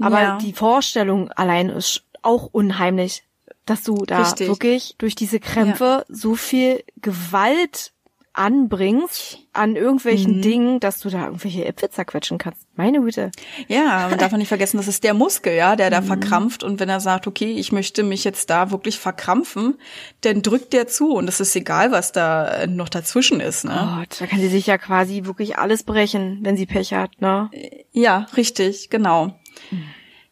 Aber 0.00 0.20
Ja. 0.22 0.38
die 0.38 0.52
Vorstellung 0.52 1.30
allein 1.32 1.68
ist 1.68 2.04
auch 2.22 2.46
unheimlich, 2.52 3.22
dass 3.70 3.82
du 3.82 4.04
da 4.04 4.22
Richtig. 4.22 4.48
wirklich 4.48 4.94
durch 4.98 5.14
diese 5.14 5.40
Krämpfe 5.40 6.04
so 6.08 6.34
viel 6.34 6.82
Gewalt 7.00 7.92
anbringst 8.32 9.38
an 9.52 9.74
irgendwelchen 9.74 10.36
Mhm. 10.36 10.42
Dingen, 10.42 10.80
dass 10.80 11.00
du 11.00 11.10
da 11.10 11.26
irgendwelche 11.26 11.64
Äpfel 11.64 11.90
zerquetschen 11.90 12.38
kannst. 12.38 12.66
Meine 12.76 13.00
Güte. 13.00 13.32
Ja, 13.66 14.06
man 14.08 14.18
darf 14.18 14.30
nicht 14.32 14.46
vergessen, 14.46 14.76
das 14.76 14.86
ist 14.86 15.02
der 15.02 15.12
Muskel, 15.12 15.54
ja, 15.56 15.74
der 15.74 15.90
da 15.90 16.02
verkrampft. 16.02 16.62
Und 16.62 16.78
wenn 16.78 16.88
er 16.88 17.00
sagt, 17.00 17.26
okay, 17.26 17.50
ich 17.50 17.72
möchte 17.72 18.04
mich 18.04 18.22
jetzt 18.22 18.48
da 18.48 18.70
wirklich 18.70 18.98
verkrampfen, 18.98 19.76
dann 20.20 20.42
drückt 20.42 20.72
der 20.72 20.86
zu. 20.86 21.14
Und 21.14 21.28
es 21.28 21.40
ist 21.40 21.56
egal, 21.56 21.90
was 21.90 22.12
da 22.12 22.46
äh, 22.48 22.66
noch 22.68 22.88
dazwischen 22.88 23.40
ist, 23.40 23.64
ne? 23.64 23.96
Gott, 23.98 24.20
da 24.20 24.26
kann 24.26 24.38
sie 24.38 24.48
sich 24.48 24.66
ja 24.66 24.78
quasi 24.78 25.24
wirklich 25.24 25.58
alles 25.58 25.82
brechen, 25.82 26.38
wenn 26.42 26.56
sie 26.56 26.66
Pech 26.66 26.92
hat, 26.94 27.20
ne? 27.20 27.50
Ja, 27.90 28.28
richtig, 28.36 28.88
genau. 28.88 29.32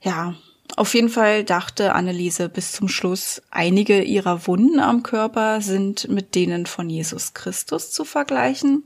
Ja, 0.00 0.34
auf 0.76 0.94
jeden 0.94 1.08
Fall 1.08 1.44
dachte 1.44 1.94
Anneliese 1.94 2.48
bis 2.48 2.72
zum 2.72 2.88
Schluss, 2.88 3.42
einige 3.50 4.02
ihrer 4.02 4.46
Wunden 4.46 4.80
am 4.80 5.02
Körper 5.02 5.60
sind 5.60 6.08
mit 6.08 6.34
denen 6.34 6.66
von 6.66 6.90
Jesus 6.90 7.34
Christus 7.34 7.90
zu 7.92 8.04
vergleichen. 8.04 8.84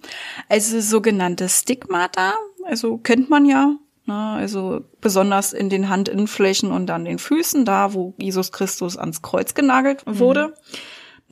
Also 0.48 0.80
sogenannte 0.80 1.48
Stigmata, 1.48 2.34
also 2.64 2.98
kennt 2.98 3.30
man 3.30 3.46
ja, 3.46 3.76
ne, 4.06 4.14
also 4.14 4.82
besonders 5.00 5.52
in 5.52 5.70
den 5.70 5.88
Handinnenflächen 5.88 6.70
und 6.70 6.90
an 6.90 7.04
den 7.04 7.18
Füßen, 7.18 7.64
da 7.64 7.94
wo 7.94 8.14
Jesus 8.18 8.52
Christus 8.52 8.96
ans 8.96 9.22
Kreuz 9.22 9.54
genagelt 9.54 10.02
wurde. 10.06 10.54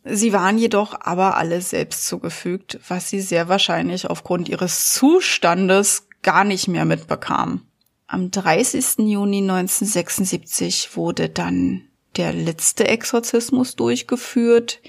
Sie 0.04 0.32
waren 0.32 0.58
jedoch 0.58 0.98
aber 1.00 1.36
alle 1.36 1.60
selbst 1.60 2.06
zugefügt, 2.06 2.78
was 2.88 3.10
sie 3.10 3.20
sehr 3.20 3.48
wahrscheinlich 3.48 4.08
aufgrund 4.08 4.48
ihres 4.48 4.92
Zustandes 4.92 6.08
gar 6.22 6.44
nicht 6.44 6.68
mehr 6.68 6.84
mitbekamen. 6.84 7.67
Am 8.10 8.30
30. 8.30 9.00
Juni 9.00 9.42
1976 9.42 10.96
wurde 10.96 11.28
dann 11.28 11.82
der 12.16 12.32
letzte 12.32 12.88
Exorzismus 12.88 13.76
durchgeführt. 13.76 14.80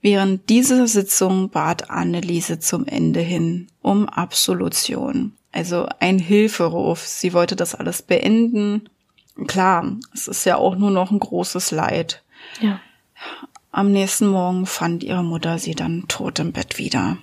Während 0.00 0.48
dieser 0.48 0.88
Sitzung 0.88 1.50
bat 1.50 1.90
Anneliese 1.90 2.58
zum 2.58 2.86
Ende 2.86 3.20
hin 3.20 3.68
um 3.82 4.08
Absolution. 4.08 5.34
Also 5.52 5.86
ein 6.00 6.18
Hilferuf. 6.18 7.00
Sie 7.00 7.34
wollte 7.34 7.56
das 7.56 7.74
alles 7.74 8.00
beenden. 8.00 8.88
Klar, 9.46 9.94
es 10.14 10.26
ist 10.26 10.46
ja 10.46 10.56
auch 10.56 10.76
nur 10.76 10.90
noch 10.90 11.10
ein 11.10 11.18
großes 11.18 11.72
Leid. 11.72 12.22
Ja. 12.62 12.80
Am 13.70 13.92
nächsten 13.92 14.28
Morgen 14.28 14.64
fand 14.64 15.04
ihre 15.04 15.22
Mutter 15.22 15.58
sie 15.58 15.74
dann 15.74 16.08
tot 16.08 16.38
im 16.38 16.52
Bett 16.52 16.78
wieder. 16.78 17.18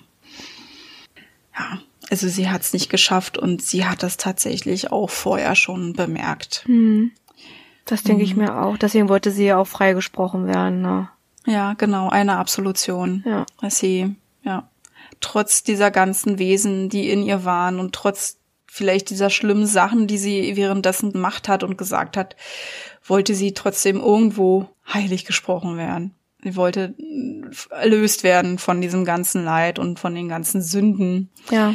Ja, 1.58 1.80
also 2.14 2.28
sie 2.28 2.48
hat 2.48 2.62
es 2.62 2.74
nicht 2.74 2.92
geschafft 2.92 3.40
und 3.40 3.64
sie 3.64 3.86
hat 3.86 4.04
das 4.04 4.18
tatsächlich 4.18 4.92
auch 4.92 5.10
vorher 5.10 5.56
schon 5.56 5.94
bemerkt. 5.94 6.64
Das 7.86 8.04
denke 8.04 8.24
ich 8.24 8.36
mir 8.36 8.62
auch. 8.62 8.78
Deswegen 8.78 9.10
wollte 9.10 9.32
sie 9.32 9.46
ja 9.46 9.58
auch 9.58 9.66
freigesprochen 9.66 10.46
werden, 10.46 10.84
ne? 10.84 11.10
Ja, 11.48 11.74
genau, 11.74 12.10
eine 12.10 12.38
Absolution. 12.38 13.24
Ja. 13.26 13.48
Dass 13.60 13.80
sie, 13.80 14.16
ja, 14.44 14.70
trotz 15.22 15.64
dieser 15.64 15.90
ganzen 15.90 16.38
Wesen, 16.38 16.88
die 16.88 17.10
in 17.10 17.24
ihr 17.24 17.46
waren 17.46 17.80
und 17.80 17.96
trotz 17.96 18.38
vielleicht 18.68 19.10
dieser 19.10 19.32
schlimmen 19.32 19.66
Sachen, 19.66 20.06
die 20.06 20.20
sie 20.20 20.56
währenddessen 20.56 21.14
gemacht 21.14 21.50
hat 21.50 21.64
und 21.64 21.80
gesagt 21.80 22.16
hat, 22.16 22.36
wollte 23.04 23.34
sie 23.34 23.56
trotzdem 23.56 24.00
irgendwo 24.00 24.70
heilig 24.88 25.26
gesprochen 25.26 25.78
werden. 25.78 26.14
Sie 26.44 26.56
wollte 26.56 26.94
äh, 27.00 27.74
erlöst 27.74 28.24
werden 28.24 28.60
von 28.60 28.82
diesem 28.82 29.04
ganzen 29.04 29.44
Leid 29.46 29.80
und 29.80 30.00
von 30.00 30.14
den 30.14 30.30
ganzen 30.30 30.62
Sünden 30.62 31.30
Ja. 31.50 31.74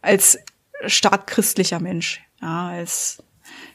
Als 0.00 0.38
stark 0.86 1.26
christlicher 1.26 1.80
Mensch, 1.80 2.22
ja, 2.40 2.68
als 2.68 3.22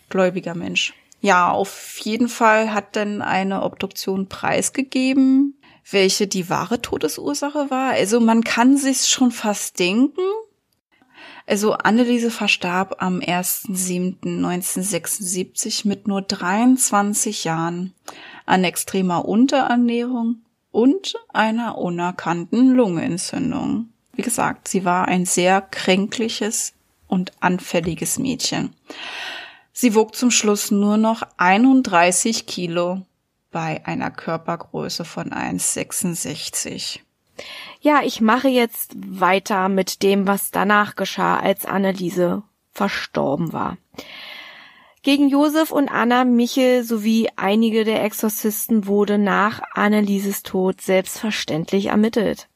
gläubiger 0.10 0.56
Mensch. 0.56 0.94
Ja, 1.22 1.52
auf 1.52 2.00
jeden 2.00 2.28
Fall 2.28 2.74
hat 2.74 2.98
dann 2.98 3.22
eine 3.22 3.64
Obduktion 3.64 4.28
preisgegeben, 4.28 5.56
welche 5.90 6.28
die 6.28 6.50
wahre 6.50 6.82
Todesursache 6.82 7.70
war. 7.70 7.92
Also 7.92 8.20
man 8.20 8.44
kann 8.44 8.76
sich's 8.78 9.10
schon 9.10 9.32
fast 9.32 9.80
denken. 9.80 10.20
Also 11.46 11.74
Anneliese 11.74 12.32
verstarb 12.32 12.96
am 13.00 13.20
1.7.1976 13.20 15.88
mit 15.88 16.08
nur 16.08 16.22
23 16.22 17.46
Jahren 17.46 17.94
an 18.46 18.64
extremer 18.64 19.26
Unterernährung 19.26 20.44
und 20.72 21.16
einer 21.30 21.78
unerkannten 21.78 22.72
Lungenentzündung. 22.72 23.90
Wie 24.14 24.22
gesagt, 24.22 24.68
sie 24.68 24.86
war 24.86 25.08
ein 25.08 25.26
sehr 25.26 25.62
kränkliches 25.62 26.74
und 27.08 27.32
anfälliges 27.40 28.20
Mädchen. 28.20 28.74
Sie 29.72 29.96
wog 29.96 30.16
zum 30.16 30.30
Schluss 30.30 30.70
nur 30.72 30.98
noch 30.98 31.24
31 31.38 32.46
Kilo 32.46 33.02
bei 33.52 33.86
einer 33.86 34.12
Körpergröße 34.12 35.04
von 35.04 35.32
1,66. 35.32 37.00
Ja, 37.82 38.02
ich 38.04 38.22
mache 38.22 38.48
jetzt 38.48 38.94
weiter 38.96 39.68
mit 39.70 40.04
dem, 40.04 40.28
was 40.28 40.52
danach 40.52 40.96
geschah, 40.96 41.40
als 41.40 41.66
Anneliese 41.66 42.44
verstorben 42.72 43.52
war. 43.52 43.78
Gegen 45.02 45.28
Josef 45.28 45.72
und 45.72 45.90
Anna 45.90 46.24
Michel 46.24 46.84
sowie 46.84 47.30
einige 47.36 47.84
der 47.84 48.04
Exorzisten 48.04 48.88
wurde 48.88 49.18
nach 49.18 49.62
Annelieses 49.74 50.44
Tod 50.44 50.82
selbstverständlich 50.82 51.88
ermittelt. 51.88 52.48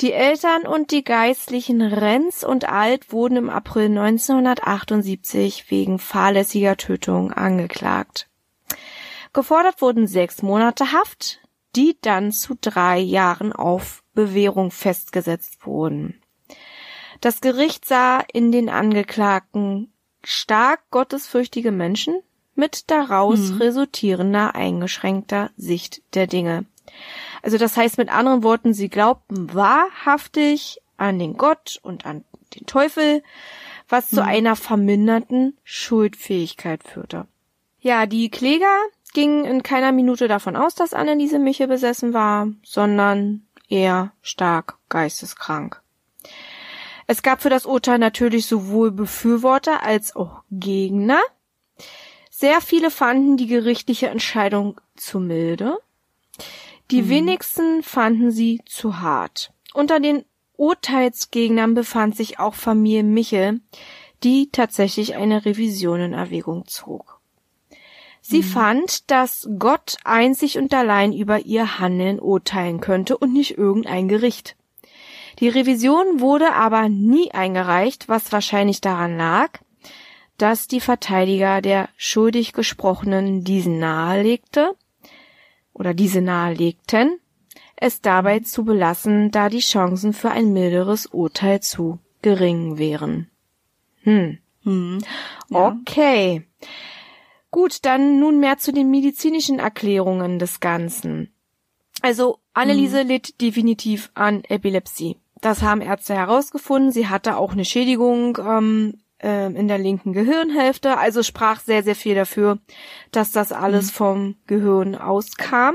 Die 0.00 0.12
Eltern 0.14 0.66
und 0.66 0.92
die 0.92 1.04
Geistlichen 1.04 1.82
Renz 1.82 2.42
und 2.42 2.66
Alt 2.66 3.12
wurden 3.12 3.36
im 3.36 3.50
April 3.50 3.86
1978 3.86 5.70
wegen 5.70 5.98
fahrlässiger 5.98 6.78
Tötung 6.78 7.34
angeklagt. 7.34 8.26
Gefordert 9.34 9.82
wurden 9.82 10.06
sechs 10.06 10.40
Monate 10.40 10.92
Haft, 10.92 11.40
die 11.76 11.98
dann 12.00 12.32
zu 12.32 12.56
drei 12.58 12.98
Jahren 12.98 13.52
auf 13.52 14.02
Bewährung 14.14 14.70
festgesetzt 14.70 15.66
wurden. 15.66 16.22
Das 17.20 17.42
Gericht 17.42 17.84
sah 17.84 18.24
in 18.32 18.52
den 18.52 18.70
Angeklagten 18.70 19.92
stark 20.24 20.80
gottesfürchtige 20.90 21.72
Menschen 21.72 22.22
mit 22.54 22.90
daraus 22.90 23.60
resultierender 23.60 24.54
eingeschränkter 24.54 25.50
Sicht 25.58 26.02
der 26.14 26.26
Dinge. 26.26 26.64
Also 27.42 27.58
das 27.58 27.76
heißt 27.76 27.98
mit 27.98 28.10
anderen 28.10 28.42
Worten, 28.42 28.74
sie 28.74 28.88
glaubten 28.88 29.52
wahrhaftig 29.54 30.80
an 30.96 31.18
den 31.18 31.36
Gott 31.36 31.78
und 31.82 32.06
an 32.06 32.24
den 32.54 32.66
Teufel, 32.66 33.22
was 33.88 34.10
zu 34.10 34.22
einer 34.22 34.56
verminderten 34.56 35.56
Schuldfähigkeit 35.64 36.84
führte. 36.84 37.26
Ja, 37.80 38.06
die 38.06 38.30
Kläger 38.30 38.76
gingen 39.12 39.44
in 39.44 39.62
keiner 39.62 39.92
Minute 39.92 40.28
davon 40.28 40.56
aus, 40.56 40.74
dass 40.74 40.94
Anneliese 40.94 41.38
Michel 41.38 41.66
besessen 41.66 42.12
war, 42.12 42.48
sondern 42.62 43.46
eher 43.68 44.12
stark 44.22 44.78
geisteskrank. 44.88 45.80
Es 47.06 47.22
gab 47.22 47.42
für 47.42 47.50
das 47.50 47.66
Urteil 47.66 47.98
natürlich 47.98 48.46
sowohl 48.46 48.92
Befürworter 48.92 49.82
als 49.82 50.14
auch 50.14 50.42
Gegner. 50.50 51.20
Sehr 52.30 52.60
viele 52.60 52.90
fanden 52.90 53.36
die 53.36 53.48
gerichtliche 53.48 54.08
Entscheidung 54.08 54.80
zu 54.96 55.18
milde. 55.18 55.78
Die 56.90 57.08
wenigsten 57.08 57.82
fanden 57.82 58.30
sie 58.30 58.60
zu 58.66 59.00
hart. 59.00 59.52
Unter 59.74 60.00
den 60.00 60.24
Urteilsgegnern 60.56 61.74
befand 61.74 62.16
sich 62.16 62.38
auch 62.38 62.54
Familie 62.54 63.04
Michel, 63.04 63.60
die 64.24 64.50
tatsächlich 64.50 65.14
eine 65.14 65.44
Revision 65.44 66.00
in 66.00 66.12
Erwägung 66.12 66.66
zog. 66.66 67.20
Sie 68.20 68.42
fand, 68.42 69.10
dass 69.10 69.48
Gott 69.58 69.96
einzig 70.04 70.58
und 70.58 70.74
allein 70.74 71.12
über 71.12 71.40
ihr 71.40 71.78
Handeln 71.78 72.20
urteilen 72.20 72.80
könnte 72.80 73.16
und 73.16 73.32
nicht 73.32 73.56
irgendein 73.56 74.08
Gericht. 74.08 74.56
Die 75.38 75.48
Revision 75.48 76.20
wurde 76.20 76.52
aber 76.52 76.88
nie 76.88 77.30
eingereicht, 77.30 78.08
was 78.08 78.30
wahrscheinlich 78.30 78.80
daran 78.80 79.16
lag, 79.16 79.60
dass 80.36 80.68
die 80.68 80.80
Verteidiger 80.80 81.62
der 81.62 81.88
schuldig 81.96 82.52
Gesprochenen 82.52 83.42
diesen 83.42 83.78
nahelegte 83.78 84.76
oder 85.72 85.94
diese 85.94 86.20
nahelegten, 86.20 87.18
es 87.76 88.00
dabei 88.00 88.40
zu 88.40 88.64
belassen, 88.64 89.30
da 89.30 89.48
die 89.48 89.60
Chancen 89.60 90.12
für 90.12 90.30
ein 90.30 90.52
milderes 90.52 91.06
Urteil 91.06 91.60
zu 91.60 91.98
gering 92.22 92.78
wären. 92.78 93.30
Hm. 94.02 94.38
Hm. 94.64 94.98
Ja. 95.48 95.68
Okay. 95.68 96.46
Gut, 97.50 97.84
dann 97.84 98.20
nun 98.20 98.38
mehr 98.38 98.58
zu 98.58 98.72
den 98.72 98.90
medizinischen 98.90 99.58
Erklärungen 99.58 100.38
des 100.38 100.60
Ganzen. 100.60 101.32
Also 102.02 102.38
Anneliese 102.54 103.02
litt 103.02 103.40
definitiv 103.40 104.10
an 104.14 104.44
Epilepsie. 104.44 105.16
Das 105.40 105.62
haben 105.62 105.80
Ärzte 105.80 106.14
herausgefunden. 106.14 106.92
Sie 106.92 107.08
hatte 107.08 107.36
auch 107.36 107.52
eine 107.52 107.64
Schädigung 107.64 108.38
ähm, 108.38 109.00
äh, 109.22 109.46
in 109.46 109.68
der 109.68 109.78
linken 109.78 110.12
Gehirnhälfte. 110.12 110.98
Also 110.98 111.22
sprach 111.22 111.60
sehr, 111.60 111.82
sehr 111.82 111.96
viel 111.96 112.14
dafür, 112.14 112.58
dass 113.12 113.32
das 113.32 113.52
alles 113.52 113.86
Mhm. 113.86 113.92
vom 113.92 114.34
Gehirn 114.46 114.94
auskam. 114.94 115.74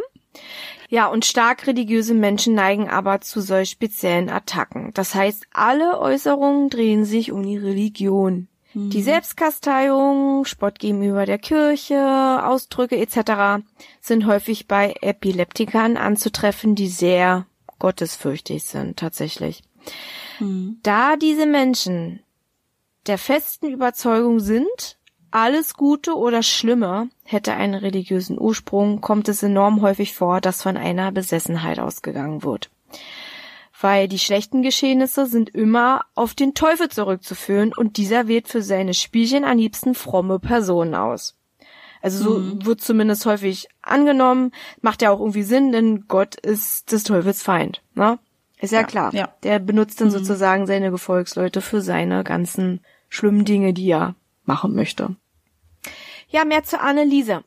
Ja, 0.89 1.07
und 1.07 1.25
stark 1.25 1.65
religiöse 1.65 2.13
Menschen 2.13 2.53
neigen 2.53 2.89
aber 2.89 3.21
zu 3.21 3.41
solch 3.41 3.69
speziellen 3.69 4.29
Attacken. 4.29 4.91
Das 4.93 5.15
heißt, 5.15 5.47
alle 5.53 5.99
Äußerungen 5.99 6.69
drehen 6.69 7.05
sich 7.05 7.31
um 7.31 7.43
die 7.43 7.57
Religion. 7.57 8.47
Die 8.77 9.01
Selbstkasteiung, 9.01 10.43
Spott 10.43 10.79
gegenüber 10.79 11.25
der 11.25 11.37
Kirche, 11.37 12.43
Ausdrücke 12.43 12.97
etc. 12.97 13.63
sind 14.01 14.25
häufig 14.25 14.67
bei 14.67 14.95
Epileptikern 14.99 15.95
anzutreffen, 15.95 16.75
die 16.75 16.89
sehr 16.89 17.45
gottesfürchtig 17.79 18.65
sind 18.65 18.97
tatsächlich. 18.97 19.63
Hm. 20.39 20.79
Da 20.83 21.15
diese 21.15 21.45
Menschen 21.45 22.19
der 23.08 23.18
festen 23.18 23.68
Überzeugung 23.68 24.39
sind, 24.39 24.97
alles 25.32 25.74
Gute 25.74 26.16
oder 26.16 26.43
Schlimme 26.43 27.10
hätte 27.24 27.53
einen 27.53 27.74
religiösen 27.74 28.39
Ursprung, 28.39 29.01
kommt 29.01 29.28
es 29.28 29.43
enorm 29.43 29.82
häufig 29.82 30.14
vor, 30.14 30.39
dass 30.39 30.62
von 30.62 30.78
einer 30.78 31.12
Besessenheit 31.12 31.80
ausgegangen 31.80 32.43
wird. 32.43 32.70
Weil 33.82 34.08
die 34.08 34.20
schlechten 34.20 34.62
Geschehnisse 34.62 35.26
sind 35.26 35.49
immer 35.49 36.06
auf 36.16 36.34
den 36.34 36.53
Teufel 36.53 36.88
zurückzuführen 36.89 37.74
und 37.76 37.97
dieser 37.97 38.28
wählt 38.30 38.47
für 38.47 38.62
seine 38.62 38.93
Spielchen 38.93 39.43
am 39.43 39.58
liebsten 39.58 39.93
fromme 39.93 40.39
Personen 40.39 40.95
aus. 40.95 41.36
Also 42.01 42.24
so 42.24 42.66
wird 42.66 42.82
zumindest 42.82 43.26
häufig 43.26 43.68
angenommen, 43.82 44.51
macht 44.82 45.01
ja 45.01 45.10
auch 45.12 45.20
irgendwie 45.20 45.43
Sinn, 45.43 45.72
denn 45.72 46.06
Gott 46.08 46.36
ist 46.36 46.91
des 46.91 47.03
Teufels 47.03 47.41
Feind, 47.43 47.82
ne? 47.95 48.20
Ist 48.62 48.72
ja, 48.72 48.82
Ja, 48.82 48.86
klar. 48.88 49.14
ja. 49.14 49.30
Der 49.43 49.60
benutzt 49.60 49.99
dann 49.99 50.12
sozusagen 50.12 50.66
seine 50.68 50.91
Gefolgsleute 50.91 51.62
für 51.62 51.82
seine 51.82 52.24
ganzen 52.24 52.80
schlimmen 53.16 53.45
Dinge, 53.45 53.74
die 53.74 53.89
er 53.89 54.16
machen 54.43 54.76
möchte. 54.76 55.16
Ja, 56.28 56.43
mehr 56.43 56.63
zu 56.63 56.80
Anneliese. 56.80 57.43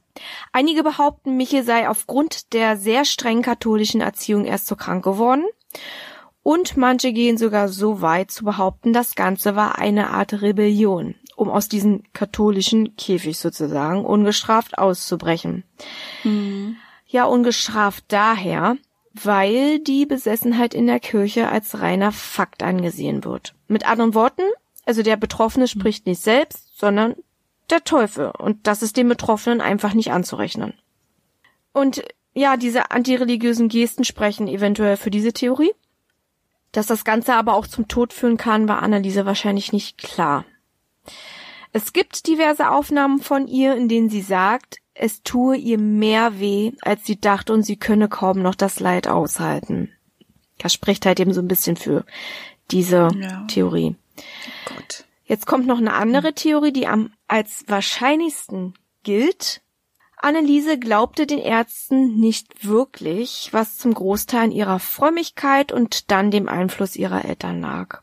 Einige 0.53 0.83
behaupten, 0.83 1.37
Michel 1.37 1.63
sei 1.63 1.89
aufgrund 1.89 2.53
der 2.53 2.77
sehr 2.77 3.05
streng 3.05 3.43
katholischen 3.43 4.01
Erziehung 4.01 4.45
erst 4.45 4.67
so 4.67 4.77
krank 4.77 5.05
geworden. 5.05 5.45
Und 6.43 6.77
manche 6.77 7.13
gehen 7.13 7.37
sogar 7.37 7.69
so 7.69 8.01
weit 8.01 8.31
zu 8.31 8.45
behaupten, 8.45 8.93
das 8.93 9.15
Ganze 9.15 9.55
war 9.55 9.79
eine 9.79 10.11
Art 10.11 10.41
Rebellion, 10.41 11.15
um 11.37 11.51
aus 11.51 11.69
diesem 11.69 12.05
katholischen 12.15 12.97
Käfig 12.97 13.39
sozusagen 13.39 14.05
ungestraft 14.05 14.79
auszubrechen. 14.79 15.65
Ja, 17.07 17.25
ungestraft 17.25 18.05
daher, 18.09 18.79
weil 19.13 19.81
die 19.81 20.07
Besessenheit 20.07 20.73
in 20.73 20.87
der 20.87 21.01
Kirche 21.01 21.49
als 21.49 21.81
reiner 21.81 22.13
Fakt 22.13 22.63
angesehen 22.63 23.25
wird. 23.25 23.55
Mit 23.67 23.87
anderen 23.87 24.15
Worten, 24.15 24.43
also 24.89 25.03
der 25.03 25.19
Betroffene 25.19 25.69
spricht 25.69 26.07
nicht 26.07 26.23
selbst, 26.23 26.79
sondern 26.79 27.15
der 27.69 27.85
Teufel. 27.85 28.33
Und 28.39 28.67
das 28.67 28.83
ist 28.83 28.97
dem 28.97 29.07
Betroffenen 29.09 29.61
einfach 29.61 29.93
nicht 29.93 30.13
anzurechnen. 30.13 30.73
Und 31.75 32.03
ja, 32.33 32.57
diese 32.57 32.91
antireligiösen 32.91 33.69
Gesten 33.69 34.05
sprechen 34.05 34.49
eventuell 34.49 34.97
für 34.97 35.11
diese 35.11 35.35
Theorie. 35.35 35.73
Dass 36.73 36.87
das 36.87 37.05
Ganze 37.05 37.35
aber 37.35 37.53
auch 37.53 37.67
zum 37.67 37.87
Tod 37.87 38.15
führen 38.15 38.39
kann, 38.39 38.67
war 38.67 38.83
Anneliese 38.83 39.27
wahrscheinlich 39.27 39.75
nicht 39.75 39.99
klar. 39.99 40.47
Es 41.73 41.93
gibt 41.93 42.27
diverse 42.27 42.71
Aufnahmen 42.71 43.19
von 43.19 43.47
ihr, 43.47 43.77
in 43.77 43.89
denen 43.89 44.09
sie 44.09 44.23
sagt, 44.23 44.79
es 44.95 45.23
tue 45.23 45.59
ihr 45.59 45.79
mehr 45.79 46.41
weh, 46.41 46.73
als 46.81 47.05
sie 47.05 47.21
dachte 47.21 47.53
und 47.53 47.63
sie 47.63 47.77
könne 47.77 48.09
kaum 48.09 48.41
noch 48.41 48.55
das 48.55 48.81
Leid 48.81 49.07
aushalten. 49.07 49.93
Das 50.57 50.73
spricht 50.73 51.05
halt 51.05 51.21
eben 51.21 51.35
so 51.35 51.43
ein 51.43 51.49
bisschen 51.49 51.77
für 51.77 52.07
diese 52.71 53.11
Ja. 53.15 53.45
Theorie. 53.49 53.95
Gott. 54.65 55.05
Jetzt 55.25 55.47
kommt 55.47 55.67
noch 55.67 55.79
eine 55.79 55.93
andere 55.93 56.33
Theorie, 56.33 56.73
die 56.73 56.87
am 56.87 57.13
als 57.27 57.65
wahrscheinlichsten 57.67 58.75
gilt. 59.03 59.61
Anneliese 60.17 60.79
glaubte 60.79 61.27
den 61.27 61.39
Ärzten 61.39 62.19
nicht 62.19 62.67
wirklich, 62.67 63.51
was 63.53 63.77
zum 63.77 63.95
Großteil 63.95 64.45
an 64.45 64.53
ihrer 64.53 64.81
Frömmigkeit 64.81 65.71
und 65.71 66.11
dann 66.11 66.31
dem 66.31 66.49
Einfluss 66.49 66.97
ihrer 66.97 67.25
Eltern 67.25 67.61
lag. 67.61 68.03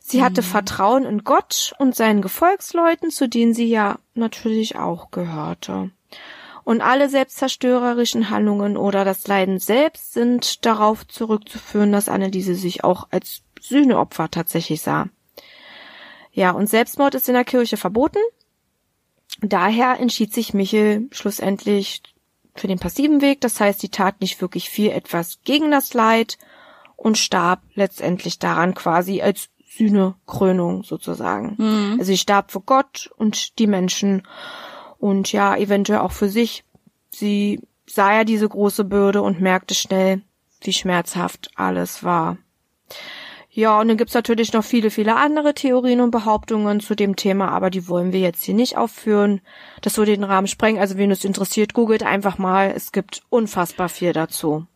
Sie 0.00 0.22
hatte 0.22 0.42
Vertrauen 0.42 1.04
in 1.04 1.24
Gott 1.24 1.72
und 1.78 1.94
seinen 1.94 2.20
Gefolgsleuten, 2.20 3.10
zu 3.10 3.26
denen 3.26 3.54
sie 3.54 3.68
ja 3.68 3.98
natürlich 4.12 4.76
auch 4.76 5.10
gehörte. 5.10 5.92
Und 6.62 6.82
alle 6.82 7.08
selbstzerstörerischen 7.08 8.28
Handlungen 8.28 8.76
oder 8.76 9.06
das 9.06 9.26
Leiden 9.26 9.58
selbst 9.58 10.12
sind 10.12 10.66
darauf 10.66 11.06
zurückzuführen, 11.06 11.90
dass 11.90 12.10
Anneliese 12.10 12.54
sich 12.54 12.84
auch 12.84 13.08
als 13.12 13.43
Sühneopfer 13.64 14.30
tatsächlich 14.30 14.82
sah. 14.82 15.08
Ja, 16.32 16.50
und 16.50 16.68
Selbstmord 16.68 17.14
ist 17.14 17.28
in 17.28 17.34
der 17.34 17.44
Kirche 17.44 17.76
verboten. 17.76 18.18
Daher 19.40 19.98
entschied 19.98 20.34
sich 20.34 20.52
Michel 20.52 21.08
schlussendlich 21.12 22.02
für 22.54 22.68
den 22.68 22.78
passiven 22.78 23.20
Weg. 23.20 23.40
Das 23.40 23.60
heißt, 23.60 23.80
sie 23.80 23.88
tat 23.88 24.20
nicht 24.20 24.40
wirklich 24.40 24.68
viel 24.68 24.90
etwas 24.90 25.38
gegen 25.44 25.70
das 25.70 25.94
Leid 25.94 26.38
und 26.96 27.18
starb 27.18 27.62
letztendlich 27.74 28.38
daran 28.38 28.74
quasi 28.74 29.22
als 29.22 29.48
Sühnekrönung 29.66 30.84
sozusagen. 30.84 31.56
Also 31.98 32.04
sie 32.04 32.18
starb 32.18 32.52
für 32.52 32.60
Gott 32.60 33.10
und 33.16 33.58
die 33.58 33.66
Menschen 33.66 34.22
und 34.98 35.32
ja, 35.32 35.56
eventuell 35.56 36.00
auch 36.00 36.12
für 36.12 36.28
sich. 36.28 36.64
Sie 37.10 37.60
sah 37.86 38.12
ja 38.12 38.24
diese 38.24 38.48
große 38.48 38.84
Bürde 38.84 39.22
und 39.22 39.40
merkte 39.40 39.74
schnell, 39.74 40.22
wie 40.60 40.72
schmerzhaft 40.72 41.50
alles 41.54 42.04
war. 42.04 42.36
Ja, 43.56 43.80
und 43.80 43.86
dann 43.86 43.96
gibt's 43.96 44.14
natürlich 44.14 44.52
noch 44.52 44.64
viele, 44.64 44.90
viele 44.90 45.14
andere 45.14 45.54
Theorien 45.54 46.00
und 46.00 46.10
Behauptungen 46.10 46.80
zu 46.80 46.96
dem 46.96 47.14
Thema, 47.14 47.50
aber 47.50 47.70
die 47.70 47.86
wollen 47.86 48.12
wir 48.12 48.18
jetzt 48.18 48.42
hier 48.42 48.54
nicht 48.54 48.76
aufführen. 48.76 49.40
Das 49.80 49.96
würde 49.96 50.10
den 50.10 50.24
Rahmen 50.24 50.48
sprengen. 50.48 50.80
Also 50.80 50.96
wen 50.98 51.12
es 51.12 51.24
interessiert, 51.24 51.72
googelt 51.72 52.02
einfach 52.02 52.36
mal. 52.36 52.72
Es 52.74 52.90
gibt 52.90 53.22
unfassbar 53.30 53.88
viel 53.88 54.12
dazu. 54.12 54.66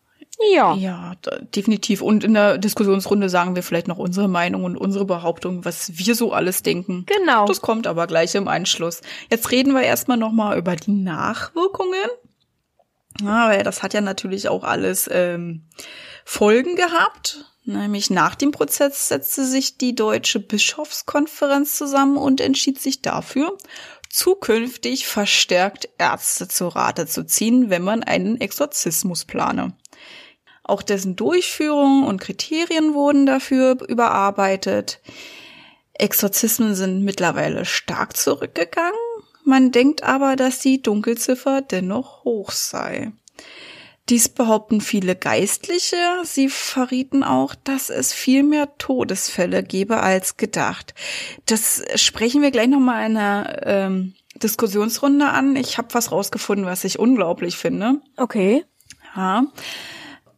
Ja. 0.55 0.77
Ja, 0.77 1.17
definitiv. 1.57 2.03
Und 2.03 2.23
in 2.23 2.35
der 2.35 2.57
Diskussionsrunde 2.59 3.29
sagen 3.29 3.57
wir 3.57 3.65
vielleicht 3.65 3.89
noch 3.89 3.99
unsere 3.99 4.29
Meinung 4.29 4.63
und 4.63 4.77
unsere 4.77 5.05
Behauptung, 5.05 5.65
was 5.65 5.99
wir 5.99 6.15
so 6.15 6.33
alles 6.33 6.63
denken. 6.63 7.05
Genau. 7.07 7.47
Das 7.47 7.61
kommt 7.61 7.89
aber 7.89 8.07
gleich 8.07 8.37
im 8.37 8.47
Anschluss. 8.47 9.01
Jetzt 9.29 9.51
reden 9.51 9.75
wir 9.75 9.83
erstmal 9.83 10.19
nochmal 10.19 10.57
über 10.57 10.77
die 10.77 10.93
Nachwirkungen. 10.93 12.09
Ja, 13.21 13.49
weil 13.49 13.65
das 13.65 13.83
hat 13.83 13.93
ja 13.93 14.01
natürlich 14.01 14.49
auch 14.49 14.63
alles 14.63 15.11
ähm, 15.13 15.65
Folgen 16.25 16.77
gehabt. 16.77 17.48
Nämlich 17.69 18.09
nach 18.09 18.35
dem 18.35 18.51
Prozess 18.51 19.09
setzte 19.09 19.45
sich 19.45 19.77
die 19.77 19.95
Deutsche 19.95 20.41
Bischofskonferenz 20.41 21.77
zusammen 21.77 22.17
und 22.17 22.41
entschied 22.41 22.81
sich 22.81 23.03
dafür, 23.03 23.59
zukünftig 24.09 25.07
verstärkt 25.07 25.87
Ärzte 25.99 26.49
zu 26.49 26.69
Rate 26.69 27.07
zu 27.07 27.27
ziehen, 27.27 27.69
wenn 27.69 27.83
man 27.83 28.03
einen 28.03 28.41
Exorzismus 28.41 29.27
plane. 29.27 29.75
Auch 30.65 30.81
dessen 30.81 31.15
Durchführung 31.15 32.05
und 32.05 32.23
Kriterien 32.23 32.95
wurden 32.95 33.27
dafür 33.27 33.77
überarbeitet. 33.87 35.01
Exorzismen 35.93 36.75
sind 36.75 37.05
mittlerweile 37.05 37.67
stark 37.67 38.17
zurückgegangen. 38.17 38.95
Man 39.45 39.73
denkt 39.73 40.03
aber, 40.05 40.37
dass 40.37 40.61
die 40.61 40.81
Dunkelziffer 40.81 41.61
dennoch 41.61 42.25
hoch 42.25 42.51
sei. 42.51 43.13
Dies 44.09 44.29
behaupten 44.29 44.81
viele 44.81 45.15
Geistliche. 45.15 45.97
Sie 46.25 46.49
verrieten 46.49 47.23
auch, 47.23 47.55
dass 47.55 47.91
es 47.91 48.13
viel 48.13 48.43
mehr 48.43 48.77
Todesfälle 48.79 49.63
gebe 49.63 50.01
als 50.01 50.37
gedacht. 50.37 50.95
Das 51.47 51.83
sprechen 51.97 52.41
wir 52.41 52.51
gleich 52.51 52.69
nochmal 52.69 53.11
in 53.11 53.17
einer 53.17 53.67
ähm, 53.67 54.15
Diskussionsrunde 54.43 55.27
an. 55.27 55.57
Ich 55.57 55.77
habe 55.77 55.93
was 55.93 56.11
rausgefunden, 56.11 56.67
was 56.67 56.85
ich 56.85 56.99
unglaublich 56.99 57.57
finde. 57.57 58.01
Okay. 58.17 58.65
Ja. 59.15 59.45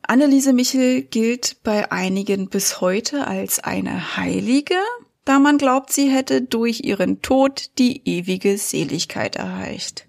Anneliese 0.02 0.52
Michel 0.52 1.02
gilt 1.02 1.62
bei 1.62 1.92
einigen 1.92 2.48
bis 2.48 2.80
heute 2.80 3.28
als 3.28 3.60
eine 3.60 4.16
Heilige, 4.16 4.74
da 5.24 5.38
man 5.38 5.58
glaubt, 5.58 5.92
sie 5.92 6.10
hätte 6.10 6.42
durch 6.42 6.80
ihren 6.80 7.22
Tod 7.22 7.70
die 7.78 8.02
ewige 8.04 8.58
Seligkeit 8.58 9.36
erreicht. 9.36 10.08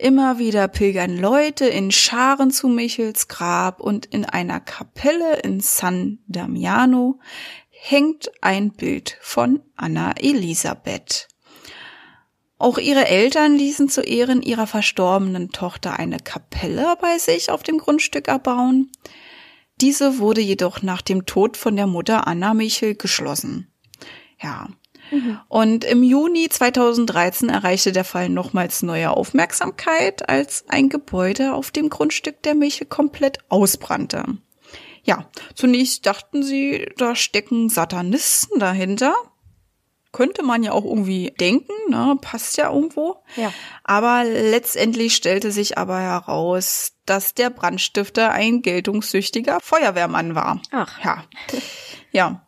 Immer 0.00 0.38
wieder 0.38 0.68
pilgern 0.68 1.18
Leute 1.18 1.66
in 1.66 1.90
Scharen 1.90 2.52
zu 2.52 2.68
Michels 2.68 3.26
Grab 3.26 3.80
und 3.80 4.06
in 4.06 4.24
einer 4.24 4.60
Kapelle 4.60 5.40
in 5.40 5.58
San 5.58 6.20
Damiano 6.28 7.18
hängt 7.68 8.30
ein 8.40 8.70
Bild 8.70 9.18
von 9.20 9.60
Anna 9.74 10.12
Elisabeth. 10.20 11.26
Auch 12.58 12.78
ihre 12.78 13.08
Eltern 13.08 13.56
ließen 13.56 13.88
zu 13.88 14.02
Ehren 14.02 14.40
ihrer 14.40 14.68
verstorbenen 14.68 15.50
Tochter 15.50 15.98
eine 15.98 16.18
Kapelle 16.18 16.96
bei 17.00 17.18
sich 17.18 17.50
auf 17.50 17.64
dem 17.64 17.78
Grundstück 17.78 18.28
erbauen. 18.28 18.92
Diese 19.80 20.20
wurde 20.20 20.40
jedoch 20.40 20.80
nach 20.80 21.02
dem 21.02 21.26
Tod 21.26 21.56
von 21.56 21.74
der 21.74 21.88
Mutter 21.88 22.28
Anna 22.28 22.54
Michel 22.54 22.94
geschlossen. 22.94 23.72
Ja. 24.40 24.68
Mhm. 25.10 25.40
Und 25.48 25.84
im 25.84 26.02
Juni 26.02 26.48
2013 26.48 27.48
erreichte 27.48 27.92
der 27.92 28.04
Fall 28.04 28.28
nochmals 28.28 28.82
neue 28.82 29.10
Aufmerksamkeit, 29.10 30.28
als 30.28 30.64
ein 30.68 30.88
Gebäude 30.88 31.54
auf 31.54 31.70
dem 31.70 31.88
Grundstück 31.88 32.42
der 32.42 32.54
Michel 32.54 32.86
komplett 32.86 33.38
ausbrannte. 33.48 34.24
Ja, 35.02 35.28
zunächst 35.54 36.04
dachten 36.06 36.42
sie, 36.42 36.86
da 36.96 37.16
stecken 37.16 37.68
Satanisten 37.68 38.58
dahinter 38.58 39.14
könnte 40.12 40.42
man 40.42 40.62
ja 40.62 40.72
auch 40.72 40.84
irgendwie 40.84 41.32
denken, 41.38 41.72
ne? 41.88 42.16
passt 42.20 42.56
ja 42.56 42.72
irgendwo. 42.72 43.22
Ja. 43.36 43.52
Aber 43.84 44.24
letztendlich 44.24 45.14
stellte 45.14 45.52
sich 45.52 45.78
aber 45.78 46.00
heraus, 46.00 46.92
dass 47.04 47.34
der 47.34 47.50
Brandstifter 47.50 48.32
ein 48.32 48.62
geltungssüchtiger 48.62 49.60
Feuerwehrmann 49.60 50.34
war. 50.34 50.60
Ach. 50.72 51.04
Ja. 51.04 51.24
Ja. 52.10 52.47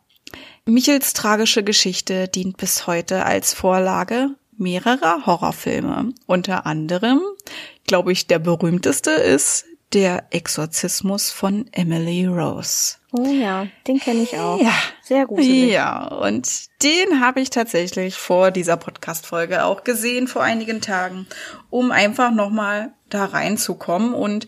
Michels 0.65 1.13
tragische 1.13 1.63
Geschichte 1.63 2.27
dient 2.27 2.57
bis 2.57 2.87
heute 2.87 3.25
als 3.25 3.53
Vorlage 3.53 4.35
mehrerer 4.57 5.25
Horrorfilme. 5.25 6.13
Unter 6.27 6.65
anderem, 6.65 7.21
glaube 7.87 8.11
ich, 8.11 8.27
der 8.27 8.39
berühmteste 8.39 9.11
ist 9.11 9.65
der 9.93 10.27
Exorzismus 10.29 11.31
von 11.31 11.65
Emily 11.73 12.25
Rose. 12.25 12.95
Oh 13.11 13.25
ja, 13.25 13.67
den 13.87 13.99
kenne 13.99 14.21
ich 14.23 14.37
auch. 14.37 14.61
Ja. 14.61 14.73
Sehr 15.03 15.25
gut. 15.25 15.43
Ja, 15.43 16.07
und 16.07 16.47
den 16.81 17.19
habe 17.19 17.41
ich 17.41 17.49
tatsächlich 17.49 18.15
vor 18.15 18.51
dieser 18.51 18.77
Podcast-Folge 18.77 19.65
auch 19.65 19.83
gesehen, 19.83 20.29
vor 20.29 20.43
einigen 20.43 20.79
Tagen, 20.79 21.27
um 21.69 21.91
einfach 21.91 22.31
nochmal 22.31 22.93
da 23.13 23.25
reinzukommen. 23.25 24.13
Und 24.13 24.47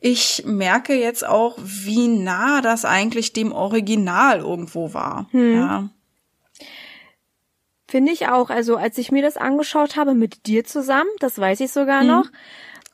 ich 0.00 0.44
merke 0.46 0.94
jetzt 0.94 1.26
auch, 1.26 1.58
wie 1.62 2.08
nah 2.08 2.60
das 2.60 2.84
eigentlich 2.84 3.32
dem 3.32 3.52
Original 3.52 4.40
irgendwo 4.40 4.94
war. 4.94 5.26
Hm. 5.32 5.54
Ja. 5.54 5.88
Finde 7.88 8.12
ich 8.12 8.28
auch. 8.28 8.48
Also 8.48 8.76
als 8.76 8.96
ich 8.98 9.12
mir 9.12 9.22
das 9.22 9.36
angeschaut 9.36 9.96
habe 9.96 10.14
mit 10.14 10.46
dir 10.46 10.64
zusammen, 10.64 11.10
das 11.18 11.38
weiß 11.38 11.60
ich 11.60 11.72
sogar 11.72 12.00
hm. 12.00 12.06
noch, 12.06 12.26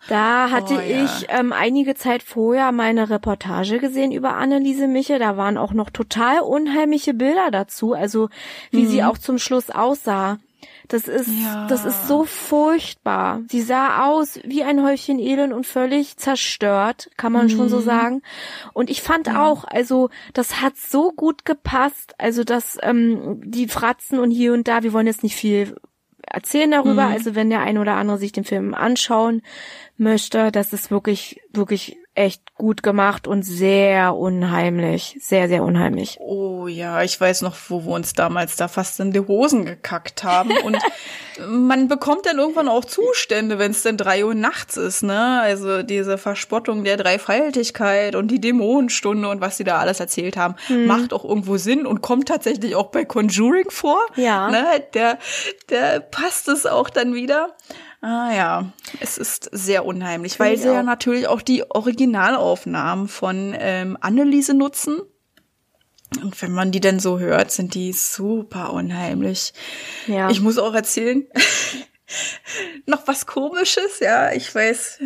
da 0.07 0.51
hatte 0.51 0.75
oh, 0.75 0.81
ja. 0.81 1.05
ich 1.05 1.27
ähm, 1.29 1.53
einige 1.53 1.95
Zeit 1.95 2.23
vorher 2.23 2.73
meine 2.73 3.11
Reportage 3.11 3.79
gesehen 3.79 4.12
über 4.12 4.37
Anneliese 4.37 4.87
Michel. 4.87 5.19
Da 5.19 5.37
waren 5.37 5.59
auch 5.59 5.73
noch 5.73 5.91
total 5.91 6.41
unheimliche 6.41 7.14
Bilder 7.14 7.51
dazu, 7.51 7.93
also 7.93 8.29
wie 8.71 8.85
mhm. 8.85 8.89
sie 8.89 9.03
auch 9.03 9.19
zum 9.19 9.39
Schluss 9.39 9.71
aussah. 9.71 10.39
Das 10.89 11.07
ist, 11.07 11.28
ja. 11.28 11.66
das 11.68 11.84
ist 11.84 12.09
so 12.09 12.24
furchtbar. 12.24 13.43
Sie 13.51 13.61
sah 13.61 14.07
aus 14.07 14.41
wie 14.45 14.64
ein 14.64 14.82
Häufchen 14.82 15.18
Elend 15.18 15.53
und 15.53 15.66
völlig 15.66 16.16
zerstört, 16.16 17.11
kann 17.18 17.32
man 17.32 17.47
mhm. 17.47 17.51
schon 17.51 17.68
so 17.68 17.78
mhm. 17.78 17.84
sagen. 17.84 18.22
Und 18.72 18.89
ich 18.89 19.03
fand 19.03 19.26
ja. 19.26 19.47
auch, 19.47 19.64
also 19.64 20.09
das 20.32 20.62
hat 20.62 20.76
so 20.76 21.12
gut 21.12 21.45
gepasst, 21.45 22.14
also 22.16 22.43
dass 22.43 22.78
ähm, 22.82 23.41
die 23.45 23.68
Fratzen 23.68 24.18
und 24.18 24.30
hier 24.30 24.55
und 24.55 24.66
da, 24.66 24.82
wir 24.82 24.95
wollen 24.95 25.07
jetzt 25.07 25.22
nicht 25.22 25.36
viel 25.36 25.76
erzählen 26.22 26.70
darüber. 26.70 27.07
Mhm. 27.07 27.12
Also 27.12 27.34
wenn 27.34 27.51
der 27.51 27.61
ein 27.61 27.78
oder 27.78 27.95
andere 27.95 28.18
sich 28.18 28.32
den 28.32 28.45
Film 28.45 28.74
anschauen 28.74 29.43
möchte, 29.99 30.51
das 30.53 30.72
ist 30.72 30.91
wirklich, 30.91 31.41
wirklich 31.53 31.99
echt 32.19 32.55
gut 32.57 32.83
gemacht 32.83 33.29
und 33.29 33.45
sehr 33.45 34.16
unheimlich. 34.16 35.16
Sehr, 35.21 35.49
sehr 35.49 35.62
unheimlich. 35.62 36.19
Oh 36.21 36.66
ja, 36.66 37.03
ich 37.03 37.19
weiß 37.19 37.43
noch, 37.43 37.55
wo 37.69 37.85
wir 37.85 37.93
uns 37.93 38.12
damals 38.12 38.57
da 38.57 38.66
fast 38.66 38.99
in 38.99 39.12
die 39.12 39.21
Hosen 39.21 39.64
gekackt 39.64 40.25
haben. 40.25 40.51
Und 40.64 40.77
man 41.49 41.87
bekommt 41.87 42.27
dann 42.27 42.39
irgendwann 42.39 42.69
auch 42.69 42.85
Zustände, 42.85 43.61
wenn 43.61 43.71
es 43.71 43.83
dann 43.83 43.97
drei 43.97 44.25
Uhr 44.25 44.35
nachts 44.35 44.77
ist, 44.77 45.05
ne? 45.05 45.41
Also 45.41 45.83
diese 45.85 46.19
Verspottung 46.19 46.83
der 46.83 46.97
Dreifaltigkeit 46.97 48.16
und 48.16 48.29
die 48.29 48.41
Dämonenstunde 48.41 49.29
und 49.29 49.41
was 49.41 49.57
sie 49.57 49.64
da 49.64 49.79
alles 49.79 50.01
erzählt 50.01 50.37
haben, 50.37 50.57
hm. 50.66 50.87
macht 50.87 51.12
auch 51.12 51.25
irgendwo 51.25 51.57
Sinn 51.57 51.87
und 51.87 52.03
kommt 52.03 52.27
tatsächlich 52.27 52.75
auch 52.75 52.89
bei 52.89 53.05
Conjuring 53.05 53.71
vor. 53.71 54.01
Ja. 54.16 54.51
Ne? 54.51 54.64
Der, 54.95 55.19
der 55.71 56.01
passt 56.01 56.49
es 56.49 56.66
auch 56.66 56.91
dann 56.91 57.14
wieder. 57.14 57.55
Ah 58.01 58.32
ja, 58.32 58.72
es 59.01 59.18
ist 59.18 59.49
sehr 59.53 59.84
unheimlich, 59.84 60.36
Find 60.36 60.40
weil 60.40 60.57
sie 60.57 60.68
auch. 60.68 60.74
ja 60.74 60.82
natürlich 60.82 61.26
auch 61.26 61.42
die 61.42 61.68
Originalaufnahmen 61.68 63.09
von 63.09 63.57
ähm, 63.59 63.99
Anneliese 64.01 64.55
nutzen. 64.55 65.01
Und 66.22 66.40
wenn 66.40 66.53
man 66.53 66.70
die 66.70 66.80
denn 66.80 67.01
so 67.01 67.18
hört, 67.18 67.51
sind 67.51 67.74
die 67.74 67.92
super 67.92 68.72
unheimlich. 68.72 69.53
Ja. 70.07 70.30
Ich 70.30 70.40
muss 70.40 70.59
auch 70.59 70.74
erzählen, 70.74 71.26
noch 72.86 73.07
was 73.07 73.26
komisches, 73.26 74.01
ja. 74.01 74.32
Ich 74.32 74.55
weiß, 74.55 75.01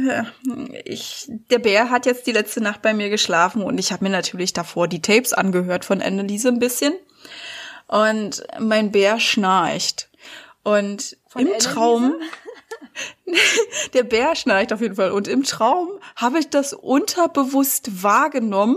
ich, 0.85 1.27
der 1.51 1.59
Bär 1.59 1.91
hat 1.91 2.07
jetzt 2.07 2.27
die 2.27 2.33
letzte 2.33 2.61
Nacht 2.61 2.83
bei 2.83 2.95
mir 2.95 3.11
geschlafen 3.11 3.63
und 3.63 3.79
ich 3.79 3.91
habe 3.91 4.05
mir 4.05 4.11
natürlich 4.11 4.53
davor 4.53 4.87
die 4.87 5.03
Tapes 5.03 5.33
angehört 5.33 5.85
von 5.85 6.03
Anneliese 6.03 6.49
ein 6.49 6.59
bisschen. 6.59 6.95
Und 7.89 8.45
mein 8.61 8.93
Bär 8.93 9.19
schnarcht. 9.19 10.09
Und 10.63 11.17
von 11.27 11.43
im 11.43 11.49
Anneliese? 11.49 11.69
Traum 11.69 12.15
Der 13.95 14.03
Bär 14.03 14.35
schnarcht 14.35 14.73
auf 14.73 14.81
jeden 14.81 14.97
Fall. 14.97 15.13
Und 15.13 15.29
im 15.29 15.45
Traum 15.45 15.89
habe 16.17 16.39
ich 16.39 16.51
das 16.51 16.73
unterbewusst 16.73 18.03
wahrgenommen 18.03 18.77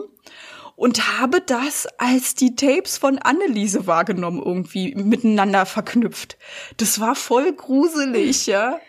und 0.75 1.19
habe 1.19 1.41
das 1.41 1.87
als 1.97 2.35
die 2.35 2.55
Tapes 2.55 2.97
von 2.97 3.17
Anneliese 3.17 3.87
wahrgenommen, 3.87 4.41
irgendwie 4.43 4.93
miteinander 4.95 5.65
verknüpft. 5.65 6.37
Das 6.77 6.99
war 6.99 7.15
voll 7.15 7.53
gruselig, 7.53 8.45
ja. 8.47 8.79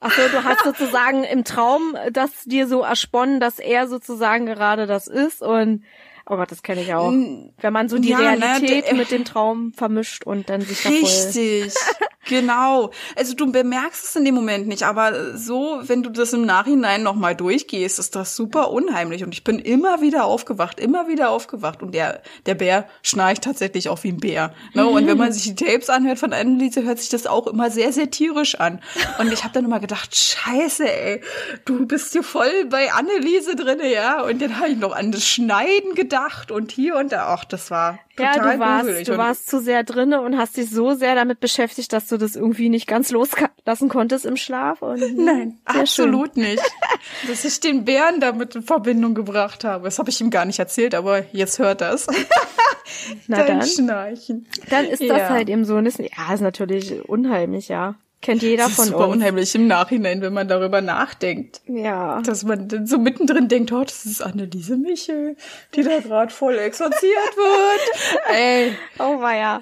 Ach 0.00 0.12
so, 0.12 0.22
du 0.28 0.42
hast 0.44 0.64
sozusagen 0.64 1.22
im 1.22 1.44
Traum 1.44 1.96
das 2.12 2.30
dir 2.44 2.66
so 2.66 2.82
ersponnen, 2.82 3.38
dass 3.38 3.60
er 3.60 3.86
sozusagen 3.86 4.46
gerade 4.46 4.86
das 4.86 5.06
ist 5.06 5.42
und 5.42 5.84
Oh 6.30 6.36
Gott, 6.36 6.52
das 6.52 6.62
kenne 6.62 6.82
ich 6.82 6.94
auch. 6.94 7.10
Wenn 7.10 7.72
man 7.72 7.88
so 7.88 7.98
die 7.98 8.10
ja, 8.10 8.18
ne, 8.18 8.24
Realität 8.24 8.92
ne, 8.92 8.98
mit 8.98 9.10
dem 9.10 9.24
Traum 9.24 9.72
vermischt 9.72 10.24
und 10.24 10.48
dann 10.48 10.60
sich 10.60 10.88
Richtig. 10.88 11.74
genau. 12.28 12.92
Also 13.16 13.34
du 13.34 13.50
bemerkst 13.50 14.04
es 14.04 14.14
in 14.14 14.24
dem 14.24 14.36
Moment 14.36 14.68
nicht, 14.68 14.84
aber 14.84 15.36
so, 15.36 15.80
wenn 15.82 16.04
du 16.04 16.10
das 16.10 16.32
im 16.32 16.46
Nachhinein 16.46 17.02
nochmal 17.02 17.34
durchgehst, 17.34 17.98
ist 17.98 18.14
das 18.14 18.36
super 18.36 18.70
unheimlich. 18.70 19.24
Und 19.24 19.34
ich 19.34 19.42
bin 19.42 19.58
immer 19.58 20.00
wieder 20.00 20.24
aufgewacht, 20.24 20.78
immer 20.78 21.08
wieder 21.08 21.30
aufgewacht. 21.30 21.82
Und 21.82 21.92
der, 21.92 22.22
der 22.46 22.54
Bär 22.54 22.86
schnarcht 23.02 23.42
tatsächlich 23.42 23.88
auch 23.88 24.04
wie 24.04 24.12
ein 24.12 24.18
Bär. 24.18 24.54
Ne? 24.74 24.86
Und 24.86 25.08
wenn 25.08 25.18
man 25.18 25.32
sich 25.32 25.52
die 25.52 25.64
Tapes 25.64 25.90
anhört 25.90 26.20
von 26.20 26.32
Anneliese, 26.32 26.84
hört 26.84 27.00
sich 27.00 27.08
das 27.08 27.26
auch 27.26 27.48
immer 27.48 27.68
sehr, 27.70 27.92
sehr 27.92 28.10
tierisch 28.10 28.54
an. 28.60 28.80
Und 29.18 29.32
ich 29.32 29.42
habe 29.42 29.54
dann 29.54 29.64
immer 29.64 29.80
gedacht, 29.80 30.14
scheiße, 30.14 30.84
ey, 30.88 31.20
du 31.64 31.84
bist 31.84 32.12
hier 32.12 32.22
voll 32.22 32.66
bei 32.70 32.92
Anneliese 32.92 33.56
drinne, 33.56 33.92
ja. 33.92 34.22
Und 34.22 34.40
dann 34.40 34.60
habe 34.60 34.68
ich 34.68 34.78
noch 34.78 34.94
an 34.94 35.10
das 35.10 35.26
Schneiden 35.26 35.96
gedacht 35.96 36.11
gedacht 36.12 36.50
und 36.50 36.70
hier 36.70 36.96
und 36.96 37.12
da. 37.12 37.28
Ach, 37.28 37.44
das 37.44 37.70
war 37.70 37.98
total 38.16 38.36
Ja, 38.36 38.52
du 38.52 38.58
warst, 38.58 39.08
du 39.08 39.16
warst 39.16 39.50
zu 39.50 39.60
sehr 39.60 39.82
drinne 39.82 40.20
und 40.20 40.36
hast 40.36 40.56
dich 40.56 40.68
so 40.68 40.94
sehr 40.94 41.14
damit 41.14 41.40
beschäftigt, 41.40 41.92
dass 41.92 42.06
du 42.08 42.18
das 42.18 42.36
irgendwie 42.36 42.68
nicht 42.68 42.86
ganz 42.86 43.10
loslassen 43.10 43.88
konntest 43.88 44.26
im 44.26 44.36
Schlaf. 44.36 44.82
Und, 44.82 45.00
hm, 45.00 45.24
Nein, 45.24 45.58
absolut 45.64 46.34
schön. 46.34 46.44
nicht. 46.44 46.62
Dass 47.28 47.44
ich 47.44 47.58
den 47.58 47.84
Bären 47.84 48.20
damit 48.20 48.54
in 48.54 48.62
Verbindung 48.62 49.14
gebracht 49.14 49.64
habe. 49.64 49.84
Das 49.84 49.98
habe 49.98 50.10
ich 50.10 50.20
ihm 50.20 50.30
gar 50.30 50.44
nicht 50.44 50.58
erzählt, 50.58 50.94
aber 50.94 51.24
jetzt 51.32 51.58
hört 51.58 51.80
das. 51.80 52.06
Na 53.26 53.38
Dein 53.38 53.58
dann. 53.58 53.66
Schnarchen. 53.66 54.46
Dann 54.70 54.84
ist 54.86 55.00
das 55.00 55.18
ja. 55.18 55.28
halt 55.30 55.48
eben 55.48 55.64
so. 55.64 55.78
Ja, 55.78 56.34
ist 56.34 56.40
natürlich 56.40 57.08
unheimlich, 57.08 57.68
ja. 57.68 57.96
Kennt 58.22 58.40
jeder 58.40 58.66
das 58.66 58.74
von 58.74 58.84
ist 58.84 58.90
super 58.92 59.08
uns. 59.08 59.16
unheimlich 59.16 59.52
im 59.56 59.66
Nachhinein, 59.66 60.22
wenn 60.22 60.32
man 60.32 60.46
darüber 60.46 60.80
nachdenkt. 60.80 61.60
Ja. 61.66 62.22
Dass 62.22 62.44
man 62.44 62.68
dann 62.68 62.86
so 62.86 62.98
mittendrin 62.98 63.48
denkt, 63.48 63.72
oh, 63.72 63.82
das 63.82 64.06
ist 64.06 64.22
Anneliese 64.22 64.76
Michel, 64.76 65.36
die 65.74 65.82
da 65.82 65.98
gerade 65.98 66.32
voll 66.32 66.56
exorziert 66.56 67.02
wird. 67.02 68.20
Ey. 68.32 68.76
Oh 69.00 69.20
weia. 69.20 69.60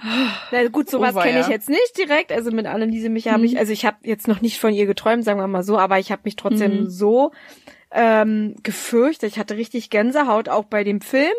Na 0.52 0.68
gut, 0.68 0.90
sowas 0.90 1.16
oh, 1.16 1.20
kenne 1.20 1.40
ich 1.40 1.48
jetzt 1.48 1.70
nicht 1.70 1.96
direkt. 1.96 2.32
Also 2.32 2.50
mit 2.50 2.66
Anneliese 2.66 3.08
Michel 3.08 3.32
habe 3.32 3.46
ich, 3.46 3.52
mhm. 3.52 3.58
also 3.58 3.72
ich 3.72 3.86
habe 3.86 3.96
jetzt 4.02 4.28
noch 4.28 4.42
nicht 4.42 4.60
von 4.60 4.74
ihr 4.74 4.84
geträumt, 4.84 5.24
sagen 5.24 5.40
wir 5.40 5.46
mal 5.46 5.62
so, 5.62 5.78
aber 5.78 5.98
ich 5.98 6.12
habe 6.12 6.22
mich 6.24 6.36
trotzdem 6.36 6.82
mhm. 6.82 6.90
so 6.90 7.32
ähm, 7.92 8.56
gefürchtet. 8.62 9.30
Ich 9.32 9.38
hatte 9.38 9.56
richtig 9.56 9.88
Gänsehaut 9.88 10.50
auch 10.50 10.64
bei 10.64 10.84
dem 10.84 11.00
Film. 11.00 11.32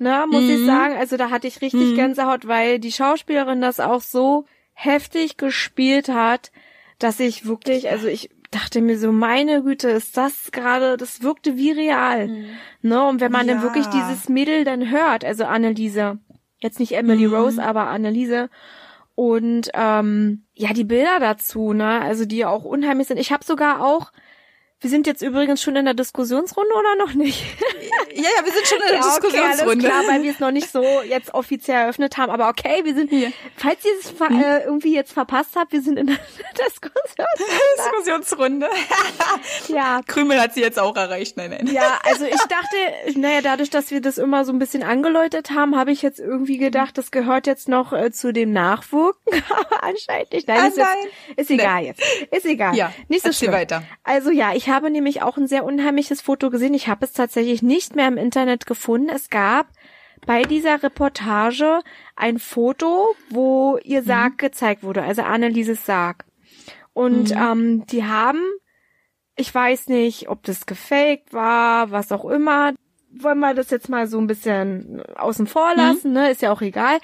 Na, 0.00 0.26
muss 0.26 0.42
mhm. 0.42 0.50
ich 0.50 0.66
sagen. 0.66 0.96
Also 0.96 1.16
da 1.16 1.30
hatte 1.30 1.46
ich 1.46 1.60
richtig 1.60 1.92
mhm. 1.92 1.94
Gänsehaut, 1.94 2.48
weil 2.48 2.80
die 2.80 2.92
Schauspielerin 2.92 3.60
das 3.60 3.78
auch 3.78 4.00
so 4.00 4.44
heftig 4.78 5.36
gespielt 5.36 6.08
hat, 6.08 6.52
dass 7.00 7.18
ich 7.18 7.46
wirklich, 7.46 7.90
also 7.90 8.06
ich 8.06 8.30
dachte 8.52 8.80
mir 8.80 8.96
so, 8.96 9.10
meine 9.10 9.64
Güte, 9.64 9.88
ist 9.88 10.16
das 10.16 10.52
gerade, 10.52 10.96
das 10.96 11.20
wirkte 11.20 11.56
wie 11.56 11.72
real. 11.72 12.28
Mhm. 12.28 12.46
Ne? 12.82 13.04
Und 13.04 13.20
wenn 13.20 13.32
man 13.32 13.48
ja. 13.48 13.54
dann 13.54 13.62
wirklich 13.64 13.86
dieses 13.86 14.28
Mädel 14.28 14.62
dann 14.62 14.88
hört, 14.88 15.24
also 15.24 15.44
Anneliese, 15.44 16.18
jetzt 16.60 16.78
nicht 16.78 16.92
Emily 16.92 17.26
mhm. 17.26 17.34
Rose, 17.34 17.62
aber 17.62 17.88
Anneliese, 17.88 18.50
und 19.16 19.68
ähm, 19.74 20.44
ja, 20.54 20.72
die 20.72 20.84
Bilder 20.84 21.18
dazu, 21.18 21.72
ne, 21.72 22.00
also 22.00 22.24
die 22.24 22.44
auch 22.44 22.64
unheimlich 22.64 23.08
sind. 23.08 23.18
Ich 23.18 23.32
habe 23.32 23.44
sogar 23.44 23.84
auch 23.84 24.12
Wir 24.80 24.90
sind 24.90 25.08
jetzt 25.08 25.22
übrigens 25.22 25.60
schon 25.60 25.74
in 25.74 25.86
der 25.86 25.94
Diskussionsrunde 25.94 26.72
oder 26.72 26.94
noch 27.04 27.12
nicht? 27.14 27.42
Ja, 28.14 28.22
ja, 28.22 28.44
wir 28.44 28.52
sind 28.52 28.64
schon 28.66 28.78
in 28.78 28.84
der 28.86 28.94
ja, 28.94 29.00
okay, 29.00 29.08
Diskussionsrunde. 29.08 29.90
Alles 29.90 30.04
klar, 30.04 30.14
weil 30.14 30.22
wir 30.22 30.30
es 30.30 30.38
noch 30.38 30.52
nicht 30.52 30.70
so 30.70 30.82
jetzt 31.02 31.34
offiziell 31.34 31.78
eröffnet 31.82 32.16
haben. 32.16 32.30
Aber 32.30 32.48
okay, 32.48 32.84
wir 32.84 32.94
sind 32.94 33.10
hier. 33.10 33.32
Falls 33.56 33.84
ihr 33.84 33.90
es 34.00 34.14
Hm? 34.28 34.40
äh, 34.40 34.62
irgendwie 34.64 34.94
jetzt 34.94 35.12
verpasst 35.12 35.50
habt, 35.56 35.72
wir 35.72 35.82
sind 35.82 35.98
in 35.98 36.06
der 36.06 36.16
Diskussionsrunde. 36.64 37.28
Diskussionsrunde. 37.76 38.68
Ja. 39.68 40.00
Krümel 40.06 40.40
hat 40.40 40.54
sie 40.54 40.60
jetzt 40.60 40.78
auch 40.78 40.94
erreicht. 40.96 41.36
Nein, 41.36 41.50
nein. 41.50 41.66
Ja, 41.72 41.98
also 42.04 42.24
ich 42.24 42.36
dachte, 42.42 43.18
naja, 43.18 43.40
dadurch, 43.42 43.70
dass 43.70 43.90
wir 43.90 44.00
das 44.00 44.16
immer 44.18 44.44
so 44.44 44.52
ein 44.52 44.58
bisschen 44.60 44.84
angeläutet 44.84 45.50
haben, 45.50 45.76
habe 45.76 45.90
ich 45.90 46.02
jetzt 46.02 46.20
irgendwie 46.20 46.58
gedacht, 46.58 46.96
das 46.98 47.10
gehört 47.10 47.46
jetzt 47.48 47.68
noch 47.68 47.92
äh, 47.92 48.12
zu 48.12 48.32
dem 48.32 48.52
Nachwirken. 48.52 49.42
Aber 49.50 49.82
anscheinend 49.82 50.32
nicht. 50.32 50.46
Nein, 50.46 50.58
Ah, 50.60 50.66
ist, 50.68 50.76
jetzt, 50.76 50.86
nein. 50.86 51.36
ist 51.36 51.50
egal 51.50 51.82
jetzt. 51.84 52.02
Ist 52.30 52.46
egal. 52.46 52.76
Ja, 52.76 52.92
nicht 53.08 53.22
so 53.22 53.28
erzähl 53.28 53.48
schlimm. 53.48 53.52
weiter. 53.58 53.82
Also 54.04 54.30
ja, 54.30 54.54
ich 54.54 54.67
habe 54.70 54.90
nämlich 54.90 55.22
auch 55.22 55.36
ein 55.36 55.46
sehr 55.46 55.64
unheimliches 55.64 56.20
Foto 56.20 56.50
gesehen. 56.50 56.74
Ich 56.74 56.88
habe 56.88 57.04
es 57.04 57.12
tatsächlich 57.12 57.62
nicht 57.62 57.94
mehr 57.94 58.08
im 58.08 58.16
Internet 58.16 58.66
gefunden. 58.66 59.08
Es 59.08 59.30
gab 59.30 59.68
bei 60.26 60.42
dieser 60.42 60.82
Reportage 60.82 61.80
ein 62.16 62.38
Foto, 62.38 63.14
wo 63.30 63.78
ihr 63.82 64.02
Sarg 64.02 64.38
gezeigt 64.38 64.82
wurde, 64.82 65.02
also 65.02 65.22
Annelieses 65.22 65.86
Sarg. 65.86 66.24
Und 66.92 67.30
ähm, 67.32 67.86
die 67.86 68.04
haben, 68.04 68.42
ich 69.36 69.54
weiß 69.54 69.88
nicht, 69.88 70.28
ob 70.28 70.42
das 70.42 70.66
gefaked 70.66 71.32
war, 71.32 71.92
was 71.92 72.10
auch 72.10 72.24
immer. 72.24 72.74
Wollen 73.10 73.38
wir 73.38 73.54
das 73.54 73.70
jetzt 73.70 73.88
mal 73.88 74.06
so 74.06 74.18
ein 74.18 74.26
bisschen 74.26 75.02
außen 75.14 75.46
vor 75.46 75.74
lassen, 75.74 76.12
ne? 76.12 76.30
Ist 76.30 76.42
ja 76.42 76.52
auch 76.52 76.60
egal. 76.60 76.98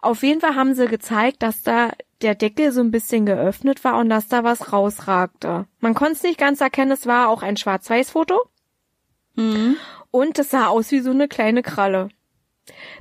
Auf 0.00 0.22
jeden 0.22 0.40
Fall 0.40 0.54
haben 0.54 0.74
sie 0.74 0.86
gezeigt, 0.86 1.42
dass 1.42 1.62
da 1.62 1.90
der 2.22 2.34
Deckel 2.34 2.72
so 2.72 2.80
ein 2.80 2.90
bisschen 2.90 3.26
geöffnet 3.26 3.84
war 3.84 3.98
und 3.98 4.08
dass 4.08 4.28
da 4.28 4.44
was 4.44 4.72
rausragte. 4.72 5.66
Man 5.80 5.94
konnte 5.94 6.14
es 6.14 6.22
nicht 6.22 6.38
ganz 6.38 6.60
erkennen, 6.60 6.92
es 6.92 7.06
war 7.06 7.28
auch 7.28 7.42
ein 7.42 7.56
Schwarz-Weiß-Foto. 7.56 8.40
Und 10.10 10.38
das 10.38 10.50
sah 10.50 10.68
aus 10.68 10.90
wie 10.92 11.00
so 11.00 11.10
eine 11.10 11.28
kleine 11.28 11.62
Kralle. 11.62 12.08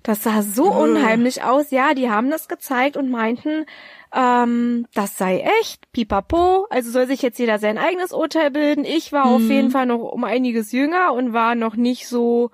Das 0.03 0.23
sah 0.23 0.41
so 0.41 0.71
unheimlich 0.71 1.43
aus. 1.43 1.71
Ja, 1.71 1.93
die 1.93 2.09
haben 2.09 2.29
das 2.29 2.47
gezeigt 2.47 2.97
und 2.97 3.09
meinten, 3.09 3.65
ähm, 4.13 4.85
das 4.93 5.17
sei 5.17 5.43
echt, 5.59 5.91
pipapo. 5.91 6.67
Also 6.69 6.91
soll 6.91 7.07
sich 7.07 7.21
jetzt 7.21 7.39
jeder 7.39 7.57
sein 7.57 7.77
eigenes 7.77 8.11
Urteil 8.11 8.51
bilden. 8.51 8.85
Ich 8.85 9.11
war 9.11 9.25
auf 9.25 9.41
jeden 9.41 9.71
Fall 9.71 9.85
noch 9.85 9.99
um 9.99 10.23
einiges 10.23 10.71
jünger 10.71 11.13
und 11.13 11.33
war 11.33 11.55
noch 11.55 11.75
nicht 11.75 12.07
so, 12.07 12.51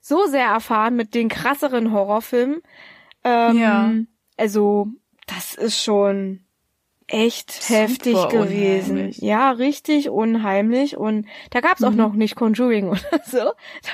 so 0.00 0.26
sehr 0.26 0.46
erfahren 0.46 0.96
mit 0.96 1.14
den 1.14 1.28
krasseren 1.28 1.92
Horrorfilmen. 1.92 2.62
Ähm, 3.28 3.56
Ja. 3.56 3.92
Also, 4.36 4.88
das 5.26 5.54
ist 5.54 5.82
schon 5.82 6.40
echt 7.08 7.50
Super 7.52 7.80
heftig 7.80 8.28
gewesen. 8.28 8.90
unheimlich. 8.92 9.18
Ja, 9.18 9.50
richtig 9.50 10.08
unheimlich. 10.10 10.96
Und 10.96 11.26
da 11.50 11.60
gab's 11.60 11.80
Mhm. 11.80 11.86
auch 11.88 11.94
noch 11.94 12.12
nicht 12.14 12.36
Conjuring 12.36 12.88
oder 12.90 13.00
so. 13.26 13.38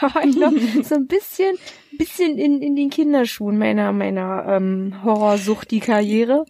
Da 0.00 0.14
war 0.14 0.24
ich 0.24 0.36
noch 0.36 0.52
so 0.84 0.96
ein 0.96 1.06
bisschen, 1.06 1.56
bisschen 1.96 2.36
in, 2.38 2.60
in 2.60 2.74
den 2.76 2.90
Kinderschuhen 2.90 3.56
meiner, 3.56 3.92
meiner 3.92 4.44
ähm, 4.48 4.94
Horrorsucht, 5.04 5.70
die 5.70 5.80
Karriere. 5.80 6.44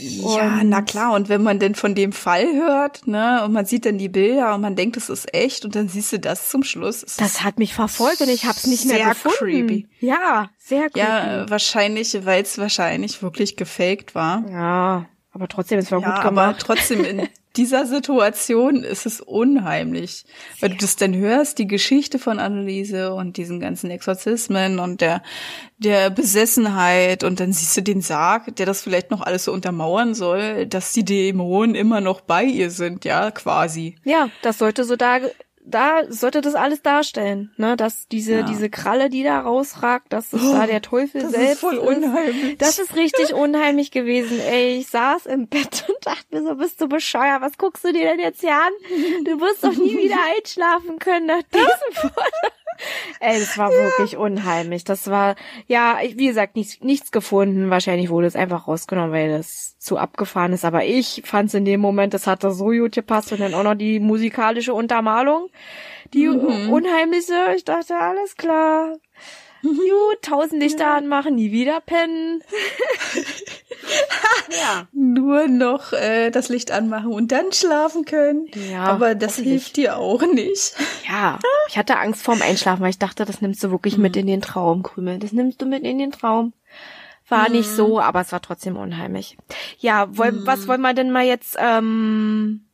Ja, 0.00 0.60
Und- 0.60 0.68
na 0.68 0.82
klar. 0.82 1.14
Und 1.14 1.28
wenn 1.28 1.42
man 1.42 1.58
denn 1.58 1.74
von 1.74 1.94
dem 1.94 2.12
Fall 2.12 2.46
hört, 2.54 3.06
ne, 3.06 3.42
und 3.44 3.52
man 3.52 3.66
sieht 3.66 3.84
dann 3.84 3.98
die 3.98 4.08
Bilder 4.08 4.54
und 4.54 4.60
man 4.60 4.76
denkt, 4.76 4.96
es 4.96 5.08
ist 5.08 5.34
echt, 5.34 5.64
und 5.64 5.74
dann 5.74 5.88
siehst 5.88 6.12
du 6.12 6.18
das 6.20 6.48
zum 6.48 6.62
Schluss. 6.62 7.02
Es 7.02 7.16
Das 7.16 7.42
hat 7.42 7.58
mich 7.58 7.74
verfolgt 7.74 8.20
und 8.20 8.28
ich 8.28 8.44
hab's 8.46 8.66
nicht 8.66 8.86
mehr 8.86 8.96
Sehr 8.98 9.08
gefunden. 9.08 9.36
creepy. 9.38 9.88
Ja, 10.00 10.50
sehr 10.58 10.82
creepy. 10.90 10.98
ja, 11.00 11.50
wahrscheinlich, 11.50 12.24
weil 12.24 12.42
es 12.42 12.56
wahrscheinlich 12.58 13.22
wirklich 13.22 13.56
gefaked 13.56 14.14
war. 14.14 14.44
ja, 14.50 15.06
aber 15.36 15.48
trotzdem, 15.48 15.78
es 15.78 15.92
war 15.92 16.00
Ja, 16.00 16.08
gut 16.16 16.18
aber 16.24 16.28
gemacht. 16.30 16.56
trotzdem 16.60 17.04
in 17.04 17.28
dieser 17.56 17.86
Situation 17.86 18.82
ist 18.82 19.06
es 19.06 19.20
unheimlich, 19.20 20.24
weil 20.60 20.70
du 20.70 20.76
das 20.76 20.96
dann 20.96 21.14
hörst, 21.14 21.58
die 21.58 21.66
Geschichte 21.66 22.18
von 22.18 22.38
Anneliese 22.38 23.14
und 23.14 23.36
diesen 23.38 23.60
ganzen 23.60 23.90
Exorzismen 23.90 24.78
und 24.78 25.00
der 25.00 25.22
der 25.78 26.08
Besessenheit 26.10 27.22
und 27.22 27.38
dann 27.40 27.52
siehst 27.52 27.76
du 27.76 27.82
den 27.82 28.00
Sarg, 28.00 28.56
der 28.56 28.64
das 28.66 28.80
vielleicht 28.82 29.10
noch 29.10 29.20
alles 29.20 29.44
so 29.44 29.52
untermauern 29.52 30.14
soll, 30.14 30.66
dass 30.66 30.92
die 30.92 31.04
Dämonen 31.04 31.74
immer 31.74 32.00
noch 32.00 32.20
bei 32.22 32.44
ihr 32.44 32.70
sind, 32.70 33.04
ja, 33.04 33.30
quasi. 33.30 33.96
Ja, 34.04 34.28
das 34.42 34.58
sollte 34.58 34.84
so 34.84 34.96
da, 34.96 35.18
da 35.68 36.02
sollte 36.08 36.40
das 36.40 36.54
alles 36.54 36.80
darstellen, 36.82 37.52
ne, 37.56 37.76
dass 37.76 38.06
diese, 38.08 38.34
Ja. 38.36 38.42
diese 38.42 38.70
Kralle, 38.70 39.10
die 39.10 39.22
da 39.24 39.40
rausragt, 39.40 40.12
dass 40.12 40.32
es 40.32 40.40
da 40.52 40.66
der 40.66 40.80
Teufel 40.80 41.22
das 41.22 41.32
selbst 41.32 41.52
ist 41.54 41.60
voll 41.60 41.78
unheimlich. 41.78 42.56
Das 42.58 42.78
ist 42.78 42.94
richtig 42.94 43.34
unheimlich 43.34 43.90
gewesen, 43.90 44.38
ey. 44.40 44.78
Ich 44.78 44.86
saß 44.88 45.26
im 45.26 45.48
Bett 45.48 45.84
und 45.88 46.06
dachte 46.06 46.24
mir 46.30 46.42
so, 46.42 46.54
bist 46.54 46.80
du 46.80 46.88
bescheuert? 46.88 47.40
Was 47.42 47.58
guckst 47.58 47.84
du 47.84 47.92
dir 47.92 48.04
denn 48.08 48.20
jetzt 48.20 48.40
hier 48.40 48.54
an? 48.54 48.72
Du 49.24 49.40
wirst 49.40 49.64
doch 49.64 49.72
nie 49.76 49.96
wieder 50.04 50.16
einschlafen 50.38 50.98
können 50.98 51.26
nach 51.26 51.42
diesem 51.52 51.92
Foto. 51.92 52.14
Ey, 53.20 53.40
das 53.40 53.56
war 53.56 53.70
wirklich 53.70 54.16
unheimlich. 54.16 54.84
Das 54.84 55.08
war, 55.08 55.34
ja, 55.66 55.98
wie 56.14 56.26
gesagt, 56.26 56.56
nichts, 56.56 56.80
nichts 56.80 57.10
gefunden. 57.10 57.70
Wahrscheinlich 57.70 58.10
wurde 58.10 58.26
es 58.26 58.36
einfach 58.36 58.68
rausgenommen, 58.68 59.12
weil 59.12 59.30
das 59.30 59.78
zu 59.78 59.96
abgefahren 59.96 60.52
ist. 60.52 60.64
Aber 60.64 60.84
ich 60.84 61.22
fand 61.24 61.48
es 61.48 61.54
in 61.54 61.64
dem 61.64 61.80
Moment, 61.80 62.14
das 62.14 62.26
hat 62.26 62.44
da 62.44 62.50
so 62.50 62.66
gut 62.66 62.92
gepasst 62.92 63.32
und 63.32 63.40
dann 63.40 63.54
auch 63.54 63.62
noch 63.62 63.74
die 63.74 64.00
musikalische 64.00 64.74
Untermalung, 64.74 65.48
die 66.12 66.28
unheimliche. 66.28 67.54
Ich 67.56 67.64
dachte, 67.64 67.96
alles 67.96 68.36
klar. 68.36 68.96
Gut, 69.62 70.22
tausend 70.22 70.62
Lichter 70.62 70.88
anmachen, 70.88 71.34
nie 71.34 71.52
wieder 71.52 71.80
pennen. 71.80 72.42
ja. 74.50 74.86
Nur 74.92 75.48
noch 75.48 75.92
äh, 75.92 76.30
das 76.30 76.48
Licht 76.48 76.70
anmachen 76.70 77.12
und 77.12 77.32
dann 77.32 77.52
schlafen 77.52 78.04
können. 78.04 78.48
Ja, 78.70 78.84
aber 78.84 79.14
das 79.14 79.36
hilft 79.36 79.76
dir 79.76 79.98
auch 79.98 80.22
nicht. 80.22 80.74
Ja, 81.08 81.38
ich 81.68 81.78
hatte 81.78 81.98
Angst 81.98 82.22
vorm 82.22 82.42
Einschlafen, 82.42 82.82
weil 82.82 82.90
ich 82.90 82.98
dachte, 82.98 83.24
das 83.24 83.40
nimmst 83.40 83.62
du 83.64 83.70
wirklich 83.70 83.98
mit 83.98 84.16
in 84.16 84.26
den 84.26 84.42
Traum, 84.42 84.82
Krümel. 84.82 85.18
Das 85.18 85.32
nimmst 85.32 85.60
du 85.60 85.66
mit 85.66 85.84
in 85.84 85.98
den 85.98 86.12
Traum. 86.12 86.52
War 87.28 87.48
nicht 87.48 87.68
so, 87.68 87.98
aber 87.98 88.20
es 88.20 88.30
war 88.30 88.40
trotzdem 88.40 88.76
unheimlich. 88.76 89.36
Ja, 89.78 90.06
woll, 90.16 90.46
was 90.46 90.68
wollen 90.68 90.80
wir 90.80 90.94
denn 90.94 91.10
mal 91.10 91.24
jetzt, 91.24 91.56
ähm, 91.58 92.65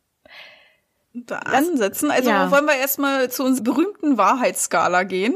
da 1.14 1.38
ansetzen. 1.38 2.10
Also 2.10 2.30
ja. 2.30 2.50
wollen 2.50 2.64
wir 2.64 2.76
erstmal 2.76 3.30
zu 3.30 3.44
unserer 3.44 3.64
berühmten 3.64 4.16
Wahrheitsskala 4.16 5.02
gehen, 5.02 5.34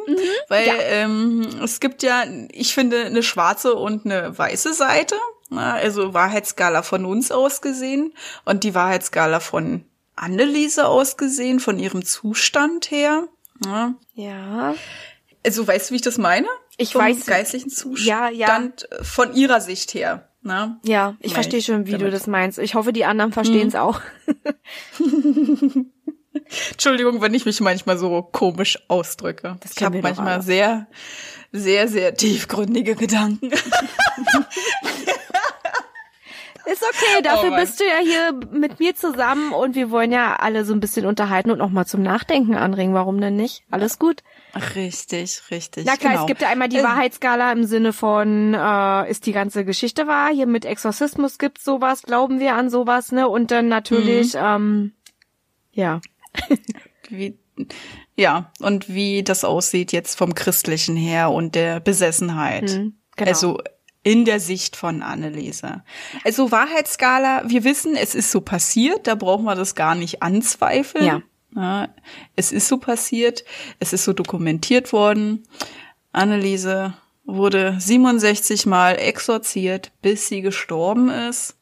weil 0.48 0.66
ja. 0.66 0.74
ähm, 0.78 1.46
es 1.62 1.80
gibt 1.80 2.02
ja, 2.02 2.24
ich 2.50 2.74
finde, 2.74 3.04
eine 3.04 3.22
schwarze 3.22 3.74
und 3.74 4.04
eine 4.04 4.36
weiße 4.36 4.72
Seite. 4.74 5.16
Also 5.54 6.12
Wahrheitsskala 6.12 6.82
von 6.82 7.04
uns 7.04 7.30
aus 7.30 7.60
gesehen 7.60 8.12
und 8.44 8.64
die 8.64 8.74
Wahrheitsskala 8.74 9.38
von 9.38 9.84
Anneliese 10.16 10.88
aus 10.88 11.16
gesehen, 11.16 11.60
von 11.60 11.78
ihrem 11.78 12.04
Zustand 12.04 12.90
her. 12.90 13.28
Ja. 13.64 13.94
ja, 14.14 14.74
Also 15.44 15.66
weißt 15.66 15.88
du, 15.88 15.92
wie 15.92 15.96
ich 15.96 16.02
das 16.02 16.18
meine? 16.18 16.48
Ich 16.78 16.92
Vom 16.92 17.02
weiß. 17.02 17.26
geistlichen 17.26 17.70
Zustand 17.70 18.06
Ja, 18.06 18.28
ja. 18.30 18.70
von 19.02 19.34
ihrer 19.34 19.60
Sicht 19.60 19.94
her. 19.94 20.28
Na? 20.46 20.78
ja, 20.84 21.16
ich 21.18 21.34
verstehe 21.34 21.60
schon, 21.60 21.86
wie 21.86 21.92
du 21.92 21.98
damit. 21.98 22.14
das 22.14 22.28
meinst. 22.28 22.60
Ich 22.60 22.76
hoffe, 22.76 22.92
die 22.92 23.04
anderen 23.04 23.32
verstehen 23.32 23.66
es 23.66 23.74
auch. 23.74 24.00
Entschuldigung, 26.70 27.20
wenn 27.20 27.34
ich 27.34 27.44
mich 27.46 27.60
manchmal 27.60 27.98
so 27.98 28.22
komisch 28.22 28.78
ausdrücke. 28.86 29.56
Das 29.60 29.72
ich 29.76 29.82
habe 29.82 30.00
manchmal 30.00 30.42
sehr, 30.42 30.86
sehr, 31.50 31.88
sehr 31.88 32.14
tiefgründige 32.14 32.94
Gedanken. 32.94 33.50
Ist 36.70 36.82
okay, 36.82 37.22
dafür 37.22 37.52
Oh 37.52 37.56
bist 37.56 37.78
du 37.78 37.84
ja 37.84 37.98
hier 38.02 38.32
mit 38.50 38.80
mir 38.80 38.94
zusammen 38.96 39.52
und 39.52 39.76
wir 39.76 39.90
wollen 39.90 40.10
ja 40.10 40.36
alle 40.36 40.64
so 40.64 40.72
ein 40.72 40.80
bisschen 40.80 41.06
unterhalten 41.06 41.50
und 41.52 41.60
auch 41.60 41.70
mal 41.70 41.86
zum 41.86 42.02
Nachdenken 42.02 42.54
anregen. 42.56 42.92
Warum 42.92 43.20
denn 43.20 43.36
nicht? 43.36 43.62
Alles 43.70 43.98
gut. 44.00 44.22
Richtig, 44.74 45.42
richtig. 45.52 45.84
Na 45.86 45.96
klar, 45.96 46.12
genau. 46.12 46.22
es 46.24 46.26
gibt 46.28 46.42
ja 46.42 46.48
einmal 46.48 46.68
die 46.68 46.78
Äh, 46.78 46.82
Wahrheitsskala 46.82 47.52
im 47.52 47.64
Sinne 47.64 47.92
von, 47.92 48.54
äh, 48.54 49.10
ist 49.10 49.26
die 49.26 49.32
ganze 49.32 49.64
Geschichte 49.64 50.06
wahr? 50.08 50.30
Hier 50.32 50.46
mit 50.46 50.64
Exorzismus 50.64 51.38
gibt's 51.38 51.64
sowas, 51.64 52.02
glauben 52.02 52.40
wir 52.40 52.54
an 52.56 52.68
sowas, 52.68 53.12
ne? 53.12 53.28
Und 53.28 53.50
dann 53.52 53.68
natürlich, 53.68 54.34
Mhm. 54.34 54.40
ähm, 54.42 54.92
ja. 55.72 56.00
Wie, 57.08 57.38
ja, 58.16 58.50
und 58.60 58.88
wie 58.88 59.22
das 59.22 59.44
aussieht 59.44 59.92
jetzt 59.92 60.16
vom 60.18 60.34
Christlichen 60.34 60.96
her 60.96 61.30
und 61.30 61.54
der 61.54 61.78
Besessenheit. 61.80 62.64
Mhm, 62.72 62.94
genau. 63.16 63.28
Also 63.30 63.58
in 64.06 64.24
der 64.24 64.38
Sicht 64.38 64.76
von 64.76 65.02
Anneliese. 65.02 65.82
Also 66.22 66.52
Wahrheitsskala, 66.52 67.42
wir 67.48 67.64
wissen, 67.64 67.96
es 67.96 68.14
ist 68.14 68.30
so 68.30 68.40
passiert, 68.40 69.08
da 69.08 69.16
brauchen 69.16 69.44
wir 69.44 69.56
das 69.56 69.74
gar 69.74 69.96
nicht 69.96 70.22
anzweifeln. 70.22 71.04
Ja. 71.04 71.22
Ja, 71.56 71.88
es 72.36 72.52
ist 72.52 72.68
so 72.68 72.78
passiert, 72.78 73.44
es 73.80 73.92
ist 73.92 74.04
so 74.04 74.12
dokumentiert 74.12 74.92
worden. 74.92 75.48
Anneliese 76.12 76.94
wurde 77.24 77.74
67 77.80 78.66
Mal 78.66 78.92
exorziert, 78.92 79.90
bis 80.02 80.28
sie 80.28 80.40
gestorben 80.40 81.08
ist. 81.08 81.56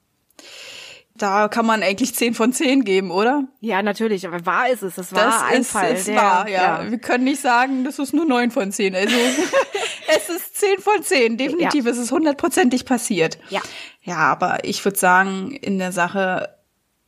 Da 1.16 1.46
kann 1.48 1.64
man 1.64 1.82
eigentlich 1.82 2.14
10 2.14 2.34
von 2.34 2.52
10 2.52 2.84
geben, 2.84 3.10
oder? 3.12 3.44
Ja, 3.60 3.82
natürlich, 3.82 4.26
aber 4.26 4.44
wahr 4.46 4.68
ist 4.68 4.82
es. 4.82 4.98
Es 4.98 5.12
war 5.12 5.24
Das 5.24 5.42
ein 5.42 5.60
ist, 5.60 5.70
Fall. 5.70 5.92
ist 5.94 6.08
der, 6.08 6.16
wahr, 6.16 6.48
ja. 6.48 6.90
Wir 6.90 6.98
können 6.98 7.24
nicht 7.24 7.40
sagen, 7.40 7.84
das 7.84 7.98
ist 8.00 8.12
nur 8.12 8.24
9 8.24 8.50
von 8.50 8.72
10. 8.72 8.94
Also 8.96 9.14
es 10.08 10.28
ist 10.28 10.56
10 10.56 10.80
von 10.80 11.02
10. 11.02 11.36
Definitiv, 11.36 11.86
es 11.86 11.98
ist 11.98 12.10
hundertprozentig 12.10 12.84
passiert. 12.84 13.38
Ja. 13.48 13.62
Ja, 14.02 14.16
aber 14.16 14.64
ich 14.64 14.84
würde 14.84 14.98
sagen, 14.98 15.52
in 15.52 15.78
der 15.78 15.92
Sache 15.92 16.48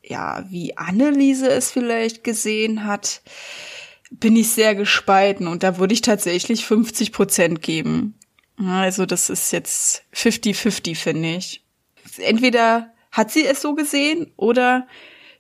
ja, 0.09 0.45
wie 0.49 0.77
Anneliese 0.77 1.49
es 1.49 1.71
vielleicht 1.71 2.25
gesehen 2.25 2.85
hat, 2.87 3.23
bin 4.11 4.37
ich 4.37 4.51
sehr 4.53 4.75
gespalten 4.75 5.49
und 5.49 5.63
da 5.63 5.79
würde 5.79 5.95
ich 5.95 6.01
tatsächlich 6.01 6.65
50 6.65 7.13
Prozent 7.13 7.61
geben. 7.63 8.15
Also 8.59 9.05
das 9.05 9.29
ist 9.31 9.53
jetzt 9.53 10.05
50-50, 10.15 10.97
finde 10.97 11.37
ich. 11.37 11.65
Entweder 12.19 12.93
hat 13.17 13.31
sie 13.31 13.47
es 13.47 13.63
so 13.63 13.75
gesehen 13.75 14.33
oder 14.37 14.87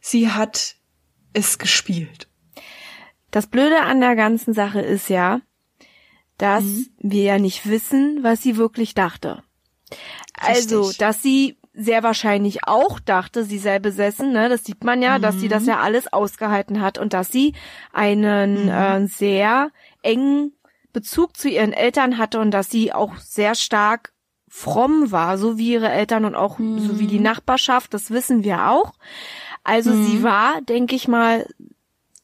sie 0.01 0.31
hat 0.31 0.77
es 1.33 1.59
gespielt. 1.59 2.29
Das 3.31 3.47
Blöde 3.47 3.83
an 3.83 4.01
der 4.01 4.16
ganzen 4.16 4.55
Sache 4.55 4.81
ist 4.81 5.11
ja, 5.11 5.41
dass 6.39 6.64
mhm. 6.64 6.87
wir 6.99 7.22
ja 7.22 7.39
nicht 7.39 7.68
wissen, 7.68 8.20
was 8.22 8.43
sie 8.43 8.57
wirklich 8.57 8.95
dachte. 8.95 9.43
Also, 10.35 10.81
Richtig. 10.81 10.99
dass 10.99 11.22
sie 11.22 11.59
sehr 11.74 12.03
wahrscheinlich 12.03 12.66
auch 12.66 12.99
dachte, 12.99 13.45
sie 13.45 13.59
sei 13.59 13.79
besessen, 13.79 14.33
ne? 14.33 14.49
Das 14.49 14.64
sieht 14.64 14.83
man 14.83 15.03
ja, 15.03 15.18
mhm. 15.18 15.22
dass 15.22 15.39
sie 15.39 15.49
das 15.49 15.64
mhm. 15.64 15.68
ja 15.68 15.81
alles 15.81 16.11
ausgehalten 16.11 16.81
hat 16.81 16.97
und 16.97 17.12
dass 17.12 17.31
sie 17.31 17.55
einen 17.93 18.64
mhm. 18.64 18.70
äh, 18.70 19.07
sehr 19.07 19.70
engen 20.03 20.55
Bezug 20.95 21.37
zu 21.37 21.51
ihren 21.51 21.74
Eltern 21.74 22.16
hatte 22.16 22.41
und 22.41 22.53
dass 22.53 22.70
sie 22.70 22.95
auch 22.95 23.16
sehr 23.18 23.55
stark 23.55 24.14
fromm 24.57 25.12
war, 25.12 25.36
so 25.36 25.59
wie 25.59 25.72
ihre 25.72 25.90
Eltern 25.90 26.24
und 26.24 26.34
auch 26.34 26.59
mhm. 26.59 26.78
so 26.78 26.98
wie 26.98 27.07
die 27.07 27.18
mhm. 27.18 27.24
Nachbarschaft, 27.24 27.92
das 27.92 28.11
wissen 28.11 28.42
wir 28.42 28.70
auch. 28.70 28.94
Also 29.64 29.90
mhm. 29.90 30.07
sie 30.07 30.22
war, 30.22 30.62
denke 30.62 30.96
ich 30.96 31.09
mal, 31.09 31.46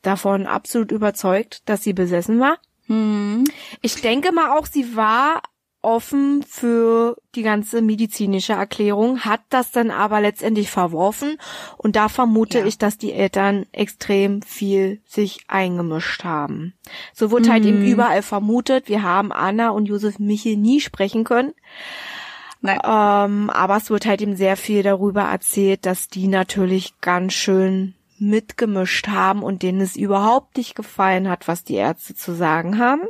davon 0.00 0.46
absolut 0.46 0.92
überzeugt, 0.92 1.60
dass 1.66 1.82
sie 1.82 1.92
besessen 1.92 2.40
war. 2.40 2.56
Mhm. 2.86 3.44
Ich 3.82 4.00
denke 4.00 4.32
mal 4.32 4.58
auch, 4.58 4.64
sie 4.64 4.96
war 4.96 5.42
offen 5.82 6.42
für 6.42 7.18
die 7.34 7.42
ganze 7.42 7.82
medizinische 7.82 8.54
Erklärung, 8.54 9.26
hat 9.26 9.42
das 9.50 9.70
dann 9.70 9.90
aber 9.90 10.22
letztendlich 10.22 10.70
verworfen 10.70 11.36
und 11.76 11.96
da 11.96 12.08
vermute 12.08 12.60
ja. 12.60 12.64
ich, 12.64 12.78
dass 12.78 12.96
die 12.96 13.12
Eltern 13.12 13.66
extrem 13.72 14.40
viel 14.40 15.02
sich 15.04 15.40
eingemischt 15.48 16.24
haben. 16.24 16.72
So 17.12 17.30
wurde 17.30 17.48
mhm. 17.48 17.52
halt 17.52 17.64
eben 17.66 17.80
mhm. 17.80 17.92
überall 17.92 18.22
vermutet, 18.22 18.88
wir 18.88 19.02
haben 19.02 19.32
Anna 19.32 19.68
und 19.68 19.84
Josef 19.84 20.18
Michel 20.18 20.56
nie 20.56 20.80
sprechen 20.80 21.24
können. 21.24 21.52
Nein. 22.62 22.78
Ähm, 22.84 23.50
aber 23.50 23.76
es 23.76 23.90
wird 23.90 24.06
halt 24.06 24.22
eben 24.22 24.36
sehr 24.36 24.56
viel 24.56 24.82
darüber 24.82 25.22
erzählt, 25.22 25.84
dass 25.84 26.08
die 26.08 26.28
natürlich 26.28 26.94
ganz 27.00 27.32
schön 27.34 27.94
mitgemischt 28.18 29.08
haben 29.08 29.42
und 29.42 29.62
denen 29.62 29.80
es 29.80 29.96
überhaupt 29.96 30.56
nicht 30.56 30.76
gefallen 30.76 31.28
hat, 31.28 31.48
was 31.48 31.64
die 31.64 31.74
Ärzte 31.74 32.14
zu 32.14 32.32
sagen 32.34 32.78
haben. 32.78 33.02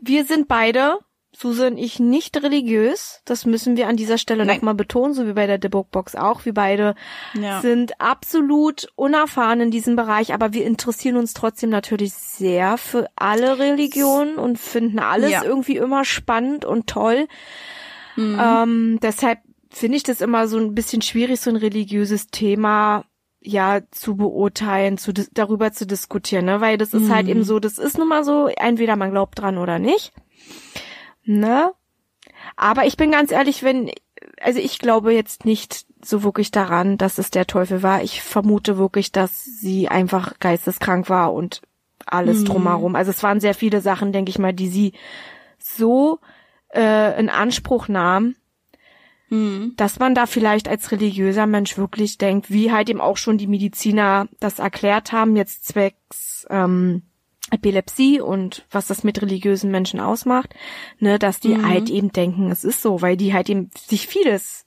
Wir 0.00 0.24
sind 0.24 0.46
beide, 0.46 1.00
Susan 1.40 1.76
ich, 1.78 2.00
nicht 2.00 2.42
religiös. 2.42 3.20
Das 3.24 3.46
müssen 3.46 3.76
wir 3.76 3.86
an 3.86 3.96
dieser 3.96 4.18
Stelle 4.18 4.44
nochmal 4.44 4.74
betonen, 4.74 5.14
so 5.14 5.24
wie 5.28 5.34
bei 5.34 5.46
der 5.46 5.68
Book 5.68 5.92
Box 5.92 6.16
auch. 6.16 6.44
Wir 6.44 6.52
beide 6.52 6.96
ja. 7.40 7.60
sind 7.60 8.00
absolut 8.00 8.88
unerfahren 8.96 9.60
in 9.60 9.70
diesem 9.70 9.94
Bereich, 9.94 10.34
aber 10.34 10.52
wir 10.52 10.66
interessieren 10.66 11.16
uns 11.16 11.34
trotzdem 11.34 11.70
natürlich 11.70 12.12
sehr 12.12 12.76
für 12.76 13.06
alle 13.14 13.60
Religionen 13.60 14.36
und 14.36 14.58
finden 14.58 14.98
alles 14.98 15.30
ja. 15.30 15.44
irgendwie 15.44 15.76
immer 15.76 16.04
spannend 16.04 16.64
und 16.64 16.88
toll. 16.88 17.28
Mhm. 18.16 18.40
Ähm, 18.42 18.98
deshalb 19.00 19.38
finde 19.70 19.96
ich 19.96 20.02
das 20.02 20.20
immer 20.20 20.48
so 20.48 20.58
ein 20.58 20.74
bisschen 20.74 21.02
schwierig, 21.02 21.40
so 21.40 21.50
ein 21.50 21.56
religiöses 21.56 22.26
Thema 22.26 23.04
ja 23.40 23.82
zu 23.92 24.16
beurteilen, 24.16 24.98
zu 24.98 25.12
darüber 25.12 25.70
zu 25.72 25.86
diskutieren, 25.86 26.46
ne? 26.46 26.60
Weil 26.60 26.78
das 26.78 26.94
ist 26.94 27.04
mhm. 27.04 27.14
halt 27.14 27.28
eben 27.28 27.40
mhm. 27.40 27.44
so, 27.44 27.60
das 27.60 27.78
ist 27.78 27.96
nun 27.96 28.08
mal 28.08 28.24
so, 28.24 28.48
entweder 28.48 28.96
man 28.96 29.12
glaubt 29.12 29.38
dran 29.38 29.56
oder 29.56 29.78
nicht. 29.78 30.12
Ne? 31.28 31.72
Aber 32.56 32.86
ich 32.86 32.96
bin 32.96 33.10
ganz 33.10 33.30
ehrlich, 33.30 33.62
wenn, 33.62 33.90
also 34.40 34.58
ich 34.58 34.78
glaube 34.78 35.12
jetzt 35.12 35.44
nicht 35.44 35.86
so 36.02 36.22
wirklich 36.22 36.50
daran, 36.50 36.96
dass 36.96 37.18
es 37.18 37.30
der 37.30 37.46
Teufel 37.46 37.82
war. 37.82 38.02
Ich 38.02 38.22
vermute 38.22 38.78
wirklich, 38.78 39.12
dass 39.12 39.44
sie 39.44 39.88
einfach 39.88 40.38
geisteskrank 40.38 41.08
war 41.08 41.32
und 41.32 41.60
alles 42.06 42.40
mhm. 42.40 42.44
drumherum. 42.46 42.96
Also 42.96 43.10
es 43.10 43.22
waren 43.22 43.40
sehr 43.40 43.54
viele 43.54 43.80
Sachen, 43.80 44.12
denke 44.12 44.30
ich 44.30 44.38
mal, 44.38 44.54
die 44.54 44.68
sie 44.68 44.92
so 45.58 46.20
äh, 46.74 47.18
in 47.18 47.28
Anspruch 47.28 47.88
nahm, 47.88 48.34
Mhm. 49.30 49.74
Dass 49.76 49.98
man 49.98 50.14
da 50.14 50.26
vielleicht 50.26 50.68
als 50.68 50.90
religiöser 50.90 51.46
Mensch 51.46 51.76
wirklich 51.76 52.18
denkt, 52.18 52.50
wie 52.50 52.72
halt 52.72 52.88
eben 52.88 53.00
auch 53.00 53.16
schon 53.16 53.38
die 53.38 53.46
Mediziner 53.46 54.28
das 54.40 54.58
erklärt 54.58 55.12
haben, 55.12 55.36
jetzt 55.36 55.66
zwecks 55.66 56.46
ähm, 56.48 57.02
Epilepsie 57.50 58.20
und 58.20 58.66
was 58.70 58.86
das 58.86 59.04
mit 59.04 59.20
religiösen 59.22 59.70
Menschen 59.70 60.00
ausmacht, 60.00 60.54
ne, 60.98 61.18
dass 61.18 61.40
die 61.40 61.54
mhm. 61.54 61.68
halt 61.68 61.90
eben 61.90 62.12
denken, 62.12 62.50
es 62.50 62.64
ist 62.64 62.82
so, 62.82 63.02
weil 63.02 63.16
die 63.16 63.32
halt 63.32 63.48
eben 63.48 63.70
sich 63.76 64.06
vieles 64.06 64.66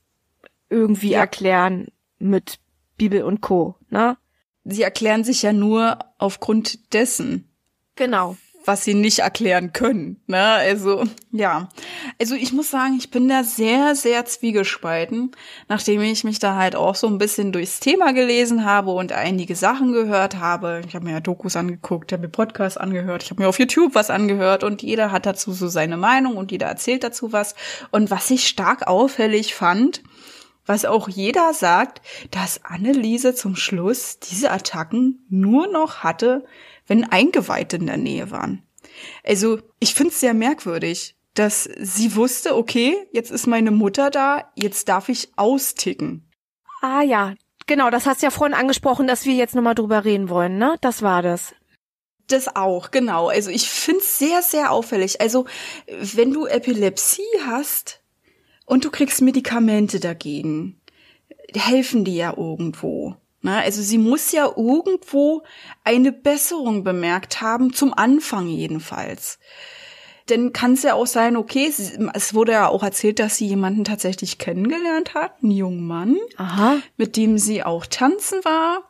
irgendwie 0.70 1.12
ja. 1.12 1.20
erklären 1.20 1.88
mit 2.20 2.60
Bibel 2.98 3.24
und 3.24 3.42
Co., 3.42 3.76
ne? 3.90 4.18
Sie 4.64 4.84
erklären 4.84 5.24
sich 5.24 5.42
ja 5.42 5.54
nur 5.54 5.98
aufgrund 6.20 6.94
dessen. 6.94 7.50
Genau 7.96 8.38
was 8.66 8.84
sie 8.84 8.93
nicht 8.93 9.20
erklären 9.20 9.74
können. 9.74 10.22
Ne? 10.28 10.41
Also 10.41 11.03
ja, 11.32 11.70
also 12.20 12.36
ich 12.36 12.53
muss 12.53 12.70
sagen, 12.70 12.95
ich 12.97 13.09
bin 13.09 13.28
da 13.28 13.43
sehr, 13.43 13.95
sehr 13.95 14.26
zwiegespalten, 14.26 15.32
nachdem 15.68 16.01
ich 16.01 16.24
mich 16.24 16.39
da 16.39 16.55
halt 16.55 16.76
auch 16.76 16.95
so 16.95 17.07
ein 17.07 17.18
bisschen 17.18 17.51
durchs 17.51 17.80
Thema 17.80 18.14
gelesen 18.14 18.66
habe 18.66 18.91
und 18.91 19.12
einige 19.12 19.55
Sachen 19.55 19.93
gehört 19.93 20.38
habe. 20.38 20.82
Ich 20.88 20.95
habe 20.95 21.05
mir 21.05 21.12
ja 21.12 21.20
Dokus 21.20 21.55
angeguckt, 21.55 22.12
habe 22.12 22.24
mir 22.24 22.30
Podcasts 22.30 22.78
angehört, 22.78 23.24
ich 23.24 23.32
habe 23.32 23.41
mir 23.41 23.49
auf 23.49 23.59
YouTube 23.59 23.95
was 23.95 24.09
angehört 24.09 24.64
und 24.64 24.82
jeder 24.82 25.12
hat 25.12 25.26
dazu 25.26 25.51
so 25.53 25.68
seine 25.68 25.97
Meinung 25.97 26.38
und 26.38 26.51
jeder 26.51 26.68
erzählt 26.68 27.03
dazu 27.03 27.32
was. 27.32 27.55
Und 27.91 28.12
was 28.12 28.30
ich 28.30 28.47
stark 28.47 28.88
auffällig 28.88 29.55
fand, 29.55 30.03
was 30.66 30.86
auch 30.86 31.09
jeder 31.09 31.53
sagt, 31.53 32.01
dass 32.30 32.64
Anneliese 32.64 33.34
zum 33.34 33.55
Schluss 33.55 34.20
diese 34.20 34.51
Attacken 34.51 35.26
nur 35.30 35.68
noch 35.68 36.03
hatte, 36.03 36.45
wenn 36.92 37.06
Eingeweihte 37.06 37.78
in 37.78 37.86
der 37.86 37.96
Nähe 37.96 38.32
waren. 38.32 38.64
Also 39.24 39.60
ich 39.80 39.96
finde 39.96 40.12
es 40.12 40.20
sehr 40.20 40.34
merkwürdig, 40.34 41.16
dass 41.36 41.64
sie 41.64 42.18
wusste, 42.18 42.58
okay, 42.58 42.98
jetzt 43.14 43.32
ist 43.32 43.48
meine 43.48 43.72
Mutter 43.72 44.10
da, 44.10 44.52
jetzt 44.56 44.89
darf 44.89 45.08
ich 45.08 45.32
austicken. 45.38 46.30
Ah 46.82 47.02
ja, 47.02 47.36
genau, 47.66 47.89
das 47.92 48.06
hast 48.06 48.22
du 48.22 48.26
ja 48.26 48.30
vorhin 48.30 48.54
angesprochen, 48.54 49.08
dass 49.08 49.26
wir 49.26 49.34
jetzt 49.34 49.56
nochmal 49.56 49.74
drüber 49.74 50.04
reden 50.04 50.28
wollen, 50.28 50.58
ne? 50.58 50.76
Das 50.82 51.02
war 51.02 51.22
das. 51.22 51.56
Das 52.28 52.58
auch, 52.58 52.92
genau. 52.92 53.30
Also 53.30 53.52
ich 53.52 53.70
finde 53.70 54.02
es 54.02 54.20
sehr, 54.20 54.42
sehr 54.42 54.74
auffällig. 54.74 55.22
Also 55.22 55.46
wenn 55.88 56.34
du 56.34 56.46
Epilepsie 56.46 57.24
hast 57.46 58.04
und 58.66 58.84
du 58.84 58.92
kriegst 58.92 59.22
Medikamente 59.22 60.02
dagegen, 60.02 60.82
helfen 61.56 62.04
die 62.04 62.18
ja 62.18 62.36
irgendwo. 62.36 63.16
Na, 63.42 63.60
also 63.60 63.82
sie 63.82 63.98
muss 63.98 64.32
ja 64.32 64.46
irgendwo 64.46 65.44
eine 65.84 66.12
Besserung 66.12 66.84
bemerkt 66.84 67.42
haben, 67.42 67.74
zum 67.74 67.94
Anfang 67.94 68.48
jedenfalls. 68.48 69.39
Denn 70.30 70.54
kann 70.54 70.74
es 70.74 70.84
ja 70.84 70.94
auch 70.94 71.08
sein, 71.08 71.36
okay, 71.36 71.72
es 72.14 72.34
wurde 72.34 72.54
ja 72.54 72.68
auch 72.68 72.84
erzählt, 72.84 73.20
dass 73.20 73.38
sie 73.38 73.48
jemanden 73.48 73.84
tatsächlich 73.84 74.38
kennengelernt 74.38 75.14
hat, 75.14 75.42
einen 75.42 75.52
jungen 75.52 75.86
Mann, 75.86 76.18
Aha. 76.38 76.78
mit 76.96 77.18
dem 77.18 77.38
sie 77.38 77.64
auch 77.64 77.86
tanzen 77.86 78.39
war. 78.46 78.84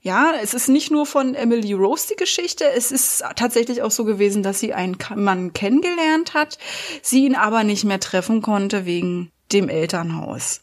Ja, 0.00 0.32
es 0.40 0.54
ist 0.54 0.68
nicht 0.68 0.92
nur 0.92 1.04
von 1.04 1.34
Emily 1.34 1.72
Rose 1.72 2.06
die 2.12 2.16
Geschichte, 2.16 2.64
es 2.70 2.92
ist 2.92 3.24
tatsächlich 3.34 3.82
auch 3.82 3.90
so 3.90 4.04
gewesen, 4.04 4.44
dass 4.44 4.60
sie 4.60 4.72
einen 4.72 4.96
Mann 5.16 5.52
kennengelernt 5.52 6.32
hat, 6.32 6.58
sie 7.02 7.26
ihn 7.26 7.34
aber 7.34 7.64
nicht 7.64 7.84
mehr 7.84 7.98
treffen 7.98 8.40
konnte 8.40 8.86
wegen 8.86 9.32
dem 9.52 9.68
Elternhaus. 9.68 10.60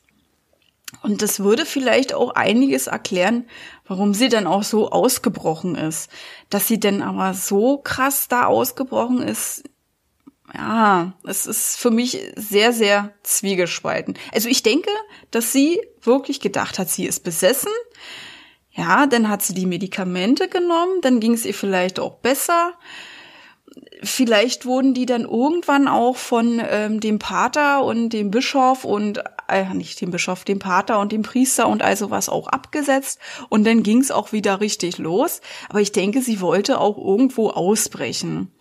Und 1.04 1.22
das 1.22 1.42
würde 1.42 1.66
vielleicht 1.66 2.14
auch 2.14 2.32
einiges 2.32 2.88
erklären, 2.88 3.46
warum 3.86 4.14
sie 4.14 4.30
dann 4.30 4.48
auch 4.48 4.64
so 4.64 4.90
ausgebrochen 4.90 5.76
ist. 5.76 6.10
Dass 6.50 6.68
sie 6.68 6.80
denn 6.80 7.02
aber 7.02 7.34
so 7.34 7.78
krass 7.78 8.30
da 8.30 8.46
ausgebrochen 8.46 9.22
ist, 9.22 9.66
ja, 10.54 11.14
es 11.26 11.46
ist 11.46 11.78
für 11.78 11.92
mich 11.92 12.20
sehr, 12.36 12.72
sehr 12.72 13.14
zwiegespalten. 13.24 14.18
Also 14.34 14.48
ich 14.48 14.64
denke, 14.64 14.90
dass 15.30 15.52
sie 15.52 15.82
wirklich 16.02 16.40
gedacht 16.40 16.80
hat, 16.80 16.90
sie 16.90 17.06
ist 17.06 17.24
besessen. 17.26 17.72
Ja, 18.72 19.06
dann 19.06 19.28
hat 19.30 19.42
sie 19.42 19.54
die 19.54 19.66
Medikamente 19.66 20.48
genommen, 20.48 21.02
dann 21.02 21.20
ging 21.20 21.34
es 21.34 21.46
ihr 21.46 21.54
vielleicht 21.54 22.00
auch 22.00 22.16
besser 22.16 22.74
vielleicht 24.04 24.66
wurden 24.66 24.94
die 24.94 25.06
dann 25.06 25.22
irgendwann 25.22 25.88
auch 25.88 26.18
von 26.18 26.62
ähm, 26.64 27.00
dem 27.00 27.20
Pater 27.20 27.84
und 27.84 28.10
dem 28.10 28.32
Bischof 28.32 28.86
und 28.86 29.24
äh, 29.54 29.74
nicht 29.74 30.02
dem 30.02 30.12
Bischof, 30.12 30.44
dem 30.44 30.60
Pater 30.60 31.00
und 31.00 31.12
dem 31.12 31.22
Priester 31.22 31.68
und 31.68 31.82
also 31.82 32.10
was 32.10 32.30
auch 32.30 32.48
abgesetzt 32.48 33.20
und 33.50 33.66
dann 33.66 33.84
ging 33.84 34.00
es 34.00 34.12
auch 34.12 34.32
wieder 34.32 34.60
richtig 34.62 34.98
los. 34.98 35.42
Aber 35.70 35.82
ich 35.82 35.92
denke, 35.92 36.22
sie 36.22 36.42
wollte 36.42 36.80
auch 36.80 36.98
irgendwo 36.98 37.50
ausbrechen. 37.50 38.52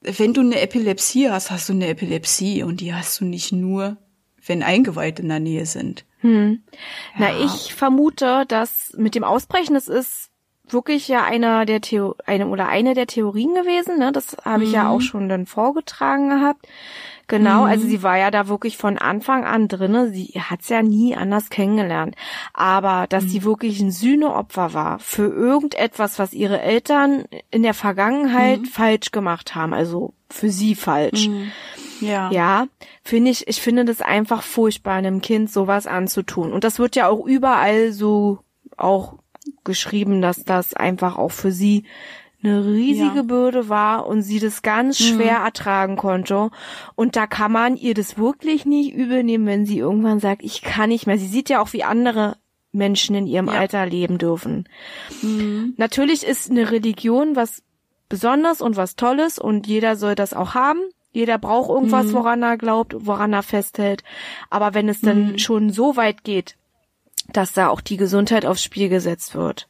Wenn 0.00 0.34
du 0.34 0.42
eine 0.42 0.60
Epilepsie 0.60 1.30
hast, 1.30 1.50
hast 1.50 1.68
du 1.68 1.72
eine 1.72 1.88
Epilepsie 1.88 2.62
und 2.62 2.80
die 2.80 2.94
hast 2.94 3.20
du 3.20 3.24
nicht 3.24 3.52
nur, 3.52 3.96
wenn 4.46 4.62
Eingeweihte 4.62 5.22
in 5.22 5.28
der 5.28 5.40
Nähe 5.40 5.64
sind. 5.66 6.04
Hm. 6.18 6.62
Ja. 7.18 7.30
Na, 7.30 7.44
ich 7.44 7.74
vermute, 7.74 8.44
dass 8.46 8.92
mit 8.96 9.14
dem 9.14 9.24
Ausbrechen, 9.24 9.76
es 9.76 9.88
ist 9.88 10.30
wirklich 10.68 11.08
ja 11.08 11.24
einer 11.24 11.66
der 11.66 11.80
Theo 11.80 12.16
eine 12.24 12.48
oder 12.48 12.68
eine 12.68 12.94
der 12.94 13.06
Theorien 13.06 13.54
gewesen, 13.54 13.98
ne? 13.98 14.12
Das 14.12 14.36
habe 14.44 14.64
ich 14.64 14.72
ja 14.72 14.88
auch 14.88 14.98
mhm. 14.98 15.02
schon 15.02 15.28
dann 15.28 15.46
vorgetragen 15.46 16.30
gehabt, 16.30 16.66
Genau, 17.26 17.60
mhm. 17.60 17.70
also 17.70 17.86
sie 17.86 18.02
war 18.02 18.18
ja 18.18 18.30
da 18.30 18.48
wirklich 18.48 18.76
von 18.76 18.98
Anfang 18.98 19.44
an 19.44 19.68
drinne. 19.68 20.10
Sie 20.10 20.32
hat's 20.38 20.68
ja 20.68 20.82
nie 20.82 21.16
anders 21.16 21.48
kennengelernt. 21.50 22.16
Aber 22.52 23.06
dass 23.08 23.24
mhm. 23.24 23.28
sie 23.28 23.44
wirklich 23.44 23.80
ein 23.80 23.90
Sühneopfer 23.90 24.74
war 24.74 24.98
für 24.98 25.26
irgendetwas, 25.26 26.18
was 26.18 26.32
ihre 26.32 26.60
Eltern 26.60 27.24
in 27.50 27.62
der 27.62 27.74
Vergangenheit 27.74 28.60
mhm. 28.60 28.66
falsch 28.66 29.10
gemacht 29.10 29.54
haben, 29.54 29.72
also 29.72 30.12
für 30.28 30.50
sie 30.50 30.74
falsch. 30.74 31.28
Mhm. 31.28 31.52
Ja. 32.00 32.30
Ja, 32.30 32.66
finde 33.02 33.30
ich, 33.30 33.48
ich 33.48 33.62
finde 33.62 33.84
das 33.84 34.02
einfach 34.02 34.42
furchtbar, 34.42 34.94
einem 34.94 35.20
Kind 35.22 35.50
sowas 35.50 35.86
anzutun. 35.86 36.52
Und 36.52 36.64
das 36.64 36.78
wird 36.78 36.96
ja 36.96 37.08
auch 37.08 37.24
überall 37.24 37.92
so 37.92 38.40
auch 38.76 39.14
geschrieben, 39.64 40.20
dass 40.20 40.44
das 40.44 40.74
einfach 40.74 41.16
auch 41.16 41.30
für 41.30 41.52
sie 41.52 41.84
eine 42.44 42.64
riesige 42.64 43.16
ja. 43.16 43.22
Bürde 43.22 43.68
war 43.68 44.06
und 44.06 44.22
sie 44.22 44.38
das 44.38 44.62
ganz 44.62 45.00
mhm. 45.00 45.04
schwer 45.04 45.38
mhm. 45.40 45.44
ertragen 45.46 45.96
konnte. 45.96 46.50
Und 46.94 47.16
da 47.16 47.26
kann 47.26 47.52
man 47.52 47.76
ihr 47.76 47.94
das 47.94 48.18
wirklich 48.18 48.66
nicht 48.66 48.92
übernehmen, 48.92 49.46
wenn 49.46 49.66
sie 49.66 49.78
irgendwann 49.78 50.20
sagt, 50.20 50.42
ich 50.42 50.62
kann 50.62 50.90
nicht 50.90 51.06
mehr. 51.06 51.18
Sie 51.18 51.26
sieht 51.26 51.48
ja 51.48 51.60
auch, 51.62 51.72
wie 51.72 51.84
andere 51.84 52.36
Menschen 52.72 53.14
in 53.14 53.26
ihrem 53.26 53.46
ja. 53.46 53.54
Alter 53.54 53.86
leben 53.86 54.18
dürfen. 54.18 54.68
Mhm. 55.22 55.74
Natürlich 55.76 56.24
ist 56.24 56.50
eine 56.50 56.70
Religion 56.70 57.36
was 57.36 57.62
Besonderes 58.08 58.60
und 58.60 58.76
was 58.76 58.96
Tolles 58.96 59.38
und 59.38 59.66
jeder 59.66 59.96
soll 59.96 60.14
das 60.14 60.34
auch 60.34 60.54
haben. 60.54 60.80
Jeder 61.12 61.38
braucht 61.38 61.70
irgendwas, 61.70 62.06
mhm. 62.06 62.12
woran 62.12 62.42
er 62.42 62.58
glaubt, 62.58 62.94
woran 62.98 63.32
er 63.32 63.42
festhält. 63.42 64.02
Aber 64.50 64.74
wenn 64.74 64.88
es 64.88 65.00
dann 65.00 65.32
mhm. 65.32 65.38
schon 65.38 65.70
so 65.70 65.96
weit 65.96 66.24
geht, 66.24 66.56
dass 67.32 67.52
da 67.52 67.68
auch 67.68 67.80
die 67.80 67.96
Gesundheit 67.96 68.44
aufs 68.44 68.62
Spiel 68.62 68.88
gesetzt 68.88 69.34
wird, 69.34 69.68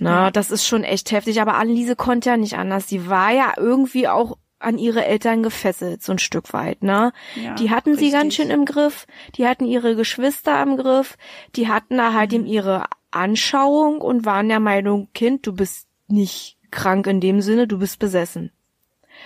na, 0.00 0.24
ja. 0.24 0.30
das 0.30 0.50
ist 0.50 0.66
schon 0.66 0.84
echt 0.84 1.10
heftig. 1.10 1.40
Aber 1.40 1.54
Anneliese 1.54 1.96
konnte 1.96 2.30
ja 2.30 2.36
nicht 2.36 2.56
anders. 2.56 2.88
Sie 2.88 3.08
war 3.08 3.32
ja 3.32 3.54
irgendwie 3.56 4.08
auch 4.08 4.36
an 4.58 4.78
ihre 4.78 5.04
Eltern 5.04 5.42
gefesselt, 5.42 6.02
so 6.02 6.12
ein 6.12 6.18
Stück 6.18 6.52
weit, 6.52 6.82
ne? 6.82 7.12
Ja, 7.34 7.54
die 7.54 7.70
hatten 7.70 7.90
richtig. 7.90 8.08
sie 8.08 8.12
ganz 8.12 8.34
schön 8.34 8.50
im 8.50 8.64
Griff, 8.64 9.06
die 9.36 9.46
hatten 9.46 9.66
ihre 9.66 9.96
Geschwister 9.96 10.62
im 10.62 10.76
Griff, 10.76 11.18
die 11.54 11.68
hatten 11.68 11.98
da 11.98 12.14
halt 12.14 12.32
mhm. 12.32 12.36
eben 12.36 12.46
ihre 12.46 12.84
Anschauung 13.10 14.00
und 14.00 14.24
waren 14.24 14.48
der 14.48 14.60
Meinung, 14.60 15.08
Kind, 15.12 15.46
du 15.46 15.52
bist 15.52 15.88
nicht 16.08 16.56
krank 16.70 17.06
in 17.06 17.20
dem 17.20 17.42
Sinne, 17.42 17.66
du 17.66 17.78
bist 17.78 17.98
besessen. 17.98 18.50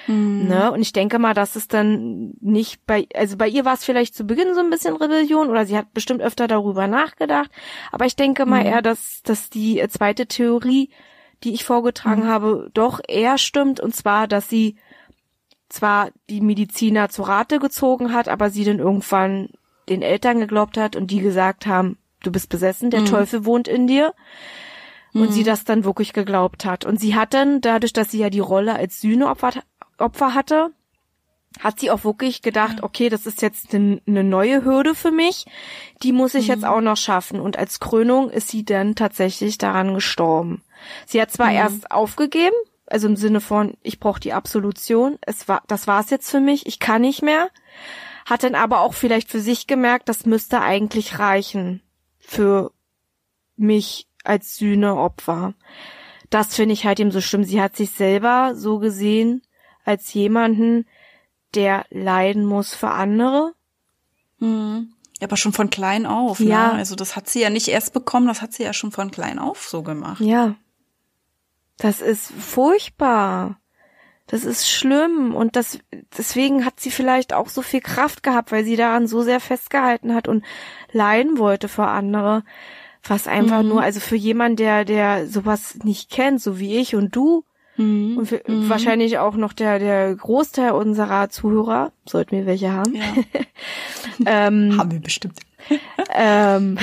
Mhm. 0.06 0.48
Ne? 0.48 0.72
Und 0.72 0.80
ich 0.80 0.92
denke 0.92 1.18
mal, 1.18 1.34
dass 1.34 1.56
es 1.56 1.68
dann 1.68 2.34
nicht 2.40 2.84
bei, 2.86 3.06
also 3.14 3.36
bei 3.36 3.48
ihr 3.48 3.64
war 3.64 3.74
es 3.74 3.84
vielleicht 3.84 4.14
zu 4.14 4.24
Beginn 4.24 4.54
so 4.54 4.60
ein 4.60 4.70
bisschen 4.70 4.96
Rebellion 4.96 5.48
oder 5.48 5.66
sie 5.66 5.76
hat 5.76 5.92
bestimmt 5.92 6.22
öfter 6.22 6.48
darüber 6.48 6.86
nachgedacht. 6.86 7.50
Aber 7.92 8.06
ich 8.06 8.16
denke 8.16 8.46
mal 8.46 8.60
mhm. 8.60 8.66
eher, 8.66 8.82
dass, 8.82 9.22
dass 9.22 9.50
die 9.50 9.84
zweite 9.88 10.26
Theorie, 10.26 10.90
die 11.44 11.52
ich 11.52 11.64
vorgetragen 11.64 12.24
mhm. 12.24 12.28
habe, 12.28 12.70
doch 12.74 13.00
eher 13.06 13.38
stimmt. 13.38 13.80
Und 13.80 13.94
zwar, 13.94 14.26
dass 14.28 14.48
sie 14.48 14.76
zwar 15.68 16.10
die 16.28 16.40
Mediziner 16.40 17.08
zu 17.08 17.22
Rate 17.22 17.58
gezogen 17.58 18.12
hat, 18.12 18.28
aber 18.28 18.50
sie 18.50 18.64
dann 18.64 18.78
irgendwann 18.78 19.50
den 19.88 20.02
Eltern 20.02 20.38
geglaubt 20.38 20.76
hat 20.76 20.96
und 20.96 21.10
die 21.10 21.20
gesagt 21.20 21.66
haben, 21.66 21.98
du 22.22 22.30
bist 22.30 22.48
besessen, 22.48 22.90
der 22.90 23.00
mhm. 23.00 23.06
Teufel 23.06 23.44
wohnt 23.44 23.68
in 23.68 23.86
dir 23.86 24.14
und 25.12 25.22
mhm. 25.22 25.32
sie 25.32 25.44
das 25.44 25.64
dann 25.64 25.84
wirklich 25.84 26.12
geglaubt 26.12 26.64
hat. 26.64 26.84
Und 26.84 27.00
sie 27.00 27.14
hat 27.14 27.34
dann, 27.34 27.60
dadurch, 27.60 27.92
dass 27.92 28.10
sie 28.10 28.18
ja 28.18 28.30
die 28.30 28.40
Rolle 28.40 28.74
als 28.74 29.00
Sühneopfer 29.00 29.52
Opfer 30.00 30.34
hatte, 30.34 30.72
hat 31.58 31.80
sie 31.80 31.90
auch 31.90 32.04
wirklich 32.04 32.42
gedacht, 32.42 32.82
okay, 32.82 33.08
das 33.08 33.26
ist 33.26 33.42
jetzt 33.42 33.74
eine 33.74 34.24
neue 34.24 34.64
Hürde 34.64 34.94
für 34.94 35.10
mich, 35.10 35.46
die 36.02 36.12
muss 36.12 36.34
ich 36.34 36.46
mhm. 36.46 36.54
jetzt 36.54 36.64
auch 36.64 36.80
noch 36.80 36.96
schaffen. 36.96 37.40
Und 37.40 37.58
als 37.58 37.80
Krönung 37.80 38.30
ist 38.30 38.48
sie 38.48 38.64
dann 38.64 38.94
tatsächlich 38.94 39.58
daran 39.58 39.94
gestorben. 39.94 40.62
Sie 41.06 41.20
hat 41.20 41.30
zwar 41.30 41.48
mhm. 41.48 41.56
erst 41.56 41.90
aufgegeben, 41.90 42.54
also 42.86 43.08
im 43.08 43.16
Sinne 43.16 43.40
von, 43.40 43.76
ich 43.82 44.00
brauche 44.00 44.20
die 44.20 44.32
Absolution, 44.32 45.18
es 45.22 45.48
war, 45.48 45.62
das 45.66 45.86
war's 45.86 46.10
jetzt 46.10 46.30
für 46.30 46.40
mich, 46.40 46.66
ich 46.66 46.78
kann 46.78 47.02
nicht 47.02 47.22
mehr, 47.22 47.50
hat 48.26 48.42
dann 48.42 48.54
aber 48.54 48.80
auch 48.80 48.94
vielleicht 48.94 49.28
für 49.28 49.40
sich 49.40 49.66
gemerkt, 49.66 50.08
das 50.08 50.26
müsste 50.26 50.60
eigentlich 50.60 51.18
reichen 51.18 51.82
für 52.18 52.72
mich 53.56 54.06
als 54.24 54.56
Sühneopfer. 54.56 55.54
Das 56.30 56.54
finde 56.54 56.74
ich 56.74 56.86
halt 56.86 57.00
eben 57.00 57.10
so 57.10 57.20
schlimm. 57.20 57.42
Sie 57.42 57.60
hat 57.60 57.76
sich 57.76 57.90
selber 57.90 58.52
so 58.54 58.78
gesehen 58.78 59.42
als 59.84 60.12
jemanden, 60.12 60.86
der 61.54 61.84
leiden 61.90 62.44
muss 62.44 62.74
für 62.74 62.90
andere. 62.90 63.54
Mhm. 64.38 64.92
Aber 65.22 65.36
schon 65.36 65.52
von 65.52 65.68
klein 65.68 66.06
auf, 66.06 66.40
ne? 66.40 66.50
ja. 66.50 66.72
Ne? 66.72 66.78
Also 66.78 66.94
das 66.94 67.14
hat 67.14 67.28
sie 67.28 67.40
ja 67.40 67.50
nicht 67.50 67.68
erst 67.68 67.92
bekommen, 67.92 68.26
das 68.26 68.40
hat 68.40 68.52
sie 68.52 68.62
ja 68.62 68.72
schon 68.72 68.90
von 68.92 69.10
klein 69.10 69.38
auf 69.38 69.68
so 69.68 69.82
gemacht. 69.82 70.20
Ja. 70.20 70.54
Das 71.76 72.00
ist 72.00 72.32
furchtbar. 72.32 73.58
Das 74.26 74.44
ist 74.44 74.70
schlimm 74.70 75.34
und 75.34 75.56
das 75.56 75.80
deswegen 76.16 76.64
hat 76.64 76.78
sie 76.78 76.92
vielleicht 76.92 77.32
auch 77.32 77.48
so 77.48 77.62
viel 77.62 77.80
Kraft 77.80 78.22
gehabt, 78.22 78.52
weil 78.52 78.64
sie 78.64 78.76
daran 78.76 79.08
so 79.08 79.22
sehr 79.22 79.40
festgehalten 79.40 80.14
hat 80.14 80.28
und 80.28 80.44
leiden 80.92 81.38
wollte 81.38 81.66
für 81.66 81.86
andere. 81.86 82.44
Was 83.02 83.26
einfach 83.26 83.62
mhm. 83.62 83.70
nur, 83.70 83.82
also 83.82 83.98
für 83.98 84.16
jemanden, 84.16 84.56
der, 84.56 84.84
der 84.84 85.26
sowas 85.26 85.78
nicht 85.82 86.10
kennt, 86.10 86.40
so 86.40 86.60
wie 86.60 86.76
ich 86.76 86.94
und 86.94 87.16
du, 87.16 87.44
mhm. 87.80 88.18
und 88.18 88.26
für, 88.26 88.42
mhm. 88.46 88.68
wahrscheinlich 88.68 89.18
auch 89.18 89.34
noch 89.34 89.52
der, 89.52 89.78
der 89.78 90.14
Großteil 90.14 90.72
unserer 90.72 91.30
Zuhörer, 91.30 91.92
sollten 92.06 92.36
wir 92.36 92.46
welche 92.46 92.72
haben. 92.72 92.94
Ja. 92.94 93.02
ähm, 94.46 94.76
haben 94.78 94.90
wir 94.90 95.00
bestimmt. 95.00 95.40
ähm, 96.14 96.78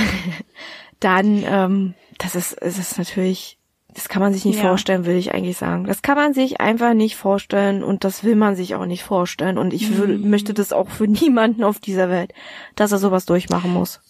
dann, 1.00 1.44
ähm, 1.46 1.94
das 2.18 2.36
ist, 2.36 2.54
es 2.54 2.78
ist 2.78 2.98
natürlich, 2.98 3.58
das 3.94 4.10
kann 4.10 4.22
man 4.22 4.34
sich 4.34 4.46
nicht 4.46 4.58
ja. 4.58 4.64
vorstellen, 4.64 5.06
will 5.06 5.16
ich 5.16 5.34
eigentlich 5.34 5.58
sagen. 5.58 5.86
Das 5.86 6.02
kann 6.02 6.16
man 6.16 6.34
sich 6.34 6.60
einfach 6.60 6.94
nicht 6.94 7.16
vorstellen 7.16 7.84
und 7.84 8.04
das 8.04 8.24
will 8.24 8.36
man 8.36 8.56
sich 8.56 8.76
auch 8.76 8.86
nicht 8.86 9.04
vorstellen. 9.04 9.58
Und 9.58 9.74
ich 9.74 9.98
will, 9.98 10.18
mhm. 10.18 10.30
möchte 10.30 10.54
das 10.54 10.74
auch 10.74 10.90
für 10.90 11.08
niemanden 11.08 11.64
auf 11.64 11.80
dieser 11.80 12.10
Welt, 12.10 12.34
dass 12.76 12.92
er 12.92 12.98
sowas 12.98 13.26
durchmachen 13.26 13.72
muss. 13.72 14.02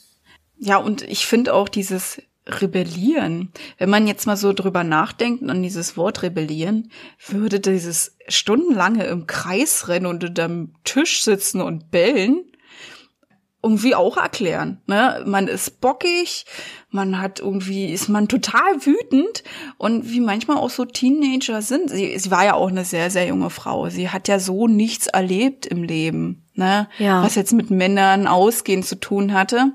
Ja, 0.59 0.77
und 0.77 1.03
ich 1.03 1.27
finde 1.27 1.53
auch 1.53 1.69
dieses 1.69 2.21
rebellieren. 2.47 3.51
Wenn 3.77 3.89
man 3.89 4.07
jetzt 4.07 4.25
mal 4.25 4.37
so 4.37 4.53
drüber 4.53 4.83
nachdenkt 4.83 5.47
an 5.49 5.63
dieses 5.63 5.97
Wort 5.97 6.23
rebellieren, 6.23 6.91
würde 7.27 7.59
dieses 7.59 8.17
stundenlange 8.27 9.05
im 9.05 9.27
Kreis 9.27 9.87
rennen 9.87 10.05
und 10.05 10.23
unterm 10.23 10.73
Tisch 10.83 11.23
sitzen 11.23 11.61
und 11.61 11.91
bellen 11.91 12.43
irgendwie 13.63 13.95
auch 13.95 14.17
erklären. 14.17 14.81
Ne? 14.85 15.23
Man 15.25 15.47
ist 15.47 15.81
bockig, 15.81 16.45
man 16.89 17.19
hat 17.19 17.39
irgendwie, 17.39 17.91
ist 17.91 18.07
man 18.07 18.27
total 18.27 18.85
wütend 18.85 19.43
und 19.77 20.09
wie 20.09 20.21
manchmal 20.21 20.57
auch 20.57 20.69
so 20.69 20.85
Teenager 20.85 21.61
sind. 21.61 21.89
Sie, 21.89 22.17
sie 22.17 22.31
war 22.31 22.45
ja 22.45 22.53
auch 22.53 22.69
eine 22.69 22.85
sehr, 22.85 23.09
sehr 23.09 23.27
junge 23.27 23.49
Frau. 23.49 23.89
Sie 23.89 24.09
hat 24.09 24.27
ja 24.27 24.39
so 24.39 24.67
nichts 24.67 25.07
erlebt 25.07 25.65
im 25.65 25.83
Leben, 25.83 26.45
ne? 26.53 26.87
Ja. 26.99 27.23
Was 27.23 27.35
jetzt 27.35 27.51
mit 27.51 27.71
Männern 27.71 28.27
ausgehen 28.27 28.83
zu 28.83 28.99
tun 28.99 29.33
hatte 29.33 29.73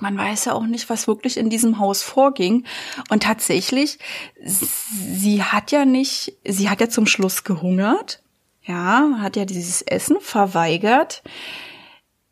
man 0.00 0.16
weiß 0.16 0.46
ja 0.46 0.52
auch 0.54 0.66
nicht, 0.66 0.90
was 0.90 1.06
wirklich 1.06 1.36
in 1.36 1.50
diesem 1.50 1.78
Haus 1.78 2.02
vorging. 2.02 2.64
Und 3.10 3.22
tatsächlich, 3.22 3.98
sie 4.42 5.42
hat 5.42 5.72
ja 5.72 5.84
nicht, 5.84 6.34
sie 6.44 6.68
hat 6.68 6.80
ja 6.80 6.88
zum 6.88 7.06
Schluss 7.06 7.44
gehungert. 7.44 8.22
Ja, 8.62 9.18
hat 9.20 9.36
ja 9.36 9.44
dieses 9.44 9.82
Essen 9.82 10.16
verweigert. 10.20 11.22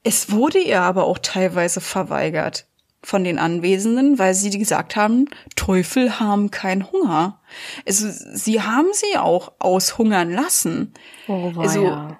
Es 0.02 0.30
wurde 0.30 0.58
ihr 0.58 0.80
aber 0.80 1.04
auch 1.04 1.18
teilweise 1.18 1.80
verweigert 1.80 2.66
von 3.02 3.24
den 3.24 3.38
Anwesenden, 3.38 4.18
weil 4.18 4.34
sie 4.34 4.56
gesagt 4.56 4.96
haben, 4.96 5.26
Teufel 5.56 6.20
haben 6.20 6.50
keinen 6.50 6.90
Hunger. 6.90 7.40
Also 7.86 8.08
sie 8.10 8.62
haben 8.62 8.88
sie 8.92 9.18
auch 9.18 9.52
aushungern 9.58 10.30
lassen. 10.30 10.94
Oh, 11.28 11.52
also 11.56 12.16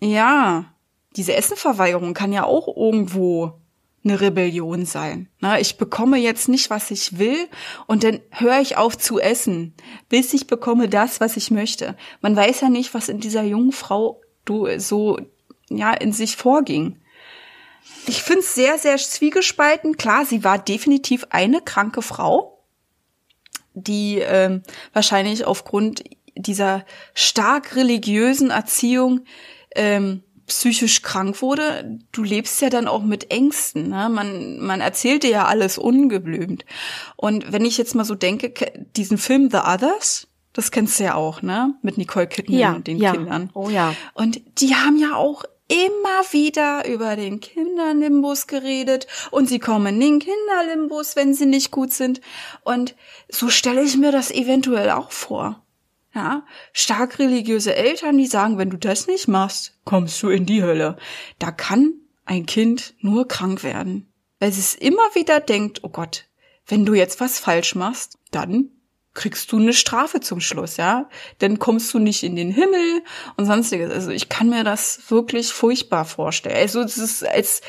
ja, 0.00 0.64
diese 1.16 1.34
Essenverweigerung 1.34 2.14
kann 2.14 2.32
ja 2.32 2.44
auch 2.44 2.68
irgendwo 2.76 3.60
eine 4.04 4.20
Rebellion 4.20 4.84
sein. 4.84 5.28
Na, 5.38 5.60
ich 5.60 5.76
bekomme 5.76 6.18
jetzt 6.18 6.48
nicht, 6.48 6.70
was 6.70 6.90
ich 6.90 7.18
will 7.18 7.48
und 7.86 8.04
dann 8.04 8.20
höre 8.30 8.60
ich 8.60 8.76
auf 8.76 8.98
zu 8.98 9.20
essen, 9.20 9.74
bis 10.08 10.34
ich 10.34 10.46
bekomme 10.46 10.88
das, 10.88 11.20
was 11.20 11.36
ich 11.36 11.50
möchte. 11.50 11.96
Man 12.20 12.34
weiß 12.34 12.62
ja 12.62 12.68
nicht, 12.68 12.94
was 12.94 13.08
in 13.08 13.20
dieser 13.20 13.42
jungen 13.42 13.72
Frau 13.72 14.20
du 14.44 14.66
so 14.78 15.18
ja 15.68 15.92
in 15.92 16.12
sich 16.12 16.36
vorging. 16.36 16.98
Ich 18.06 18.22
finde 18.22 18.40
es 18.40 18.54
sehr, 18.54 18.78
sehr 18.78 18.96
zwiegespalten. 18.96 19.96
Klar, 19.96 20.26
sie 20.26 20.42
war 20.42 20.58
definitiv 20.58 21.26
eine 21.30 21.60
kranke 21.60 22.02
Frau, 22.02 22.64
die 23.74 24.18
ähm, 24.18 24.62
wahrscheinlich 24.92 25.44
aufgrund 25.44 26.02
dieser 26.34 26.84
stark 27.14 27.76
religiösen 27.76 28.50
Erziehung 28.50 29.20
ähm, 29.74 30.22
psychisch 30.58 31.02
krank 31.02 31.42
wurde, 31.42 31.98
du 32.12 32.22
lebst 32.22 32.60
ja 32.60 32.70
dann 32.70 32.88
auch 32.88 33.02
mit 33.02 33.30
Ängsten. 33.30 33.88
Ne? 33.88 34.08
Man, 34.08 34.60
man 34.60 34.80
erzählt 34.80 35.22
dir 35.22 35.30
ja 35.30 35.46
alles 35.46 35.78
ungeblümt. 35.78 36.64
Und 37.16 37.52
wenn 37.52 37.64
ich 37.64 37.78
jetzt 37.78 37.94
mal 37.94 38.04
so 38.04 38.14
denke, 38.14 38.52
diesen 38.96 39.18
Film 39.18 39.50
The 39.50 39.58
Others, 39.58 40.28
das 40.52 40.70
kennst 40.70 41.00
du 41.00 41.04
ja 41.04 41.14
auch, 41.14 41.40
ne? 41.40 41.74
Mit 41.82 41.96
Nicole 41.96 42.26
Kidman 42.26 42.58
ja, 42.58 42.72
und 42.72 42.86
den 42.86 42.98
ja. 42.98 43.12
Kindern. 43.12 43.50
Oh 43.54 43.70
ja. 43.70 43.94
Und 44.12 44.40
die 44.60 44.74
haben 44.74 44.98
ja 44.98 45.16
auch 45.16 45.44
immer 45.68 46.22
wieder 46.32 46.86
über 46.86 47.16
den 47.16 47.40
Kinderlimbus 47.40 48.46
geredet 48.46 49.06
und 49.30 49.48
sie 49.48 49.58
kommen 49.58 49.94
in 49.94 50.00
den 50.00 50.18
Kinderlimbus, 50.18 51.16
wenn 51.16 51.32
sie 51.32 51.46
nicht 51.46 51.70
gut 51.70 51.92
sind. 51.92 52.20
Und 52.62 52.94
so 53.30 53.48
stelle 53.48 53.82
ich 53.82 53.96
mir 53.96 54.12
das 54.12 54.30
eventuell 54.30 54.90
auch 54.90 55.10
vor. 55.10 55.62
Ja, 56.14 56.44
stark 56.72 57.18
religiöse 57.18 57.74
Eltern, 57.74 58.18
die 58.18 58.26
sagen, 58.26 58.58
wenn 58.58 58.68
du 58.68 58.76
das 58.76 59.06
nicht 59.06 59.28
machst, 59.28 59.78
kommst 59.84 60.22
du 60.22 60.28
in 60.28 60.44
die 60.44 60.62
Hölle. 60.62 60.98
Da 61.38 61.50
kann 61.50 61.94
ein 62.26 62.44
Kind 62.44 62.94
nur 63.00 63.26
krank 63.28 63.64
werden. 63.64 64.12
Weil 64.38 64.50
es 64.50 64.74
immer 64.74 65.14
wieder 65.14 65.40
denkt, 65.40 65.80
oh 65.84 65.88
Gott, 65.88 66.26
wenn 66.66 66.84
du 66.84 66.94
jetzt 66.94 67.20
was 67.20 67.38
falsch 67.38 67.74
machst, 67.74 68.18
dann 68.30 68.70
kriegst 69.14 69.52
du 69.52 69.58
eine 69.58 69.72
Strafe 69.72 70.20
zum 70.20 70.40
Schluss, 70.40 70.76
ja? 70.78 71.08
Dann 71.38 71.58
kommst 71.58 71.92
du 71.92 71.98
nicht 71.98 72.22
in 72.22 72.36
den 72.36 72.50
Himmel 72.50 73.02
und 73.36 73.46
sonstiges. 73.46 73.90
Also 73.90 74.10
ich 74.10 74.28
kann 74.28 74.48
mir 74.48 74.64
das 74.64 75.10
wirklich 75.10 75.52
furchtbar 75.52 76.04
vorstellen. 76.04 76.56
Also 76.56 76.80
es 76.80 76.98
ist 76.98 77.26
als 77.26 77.60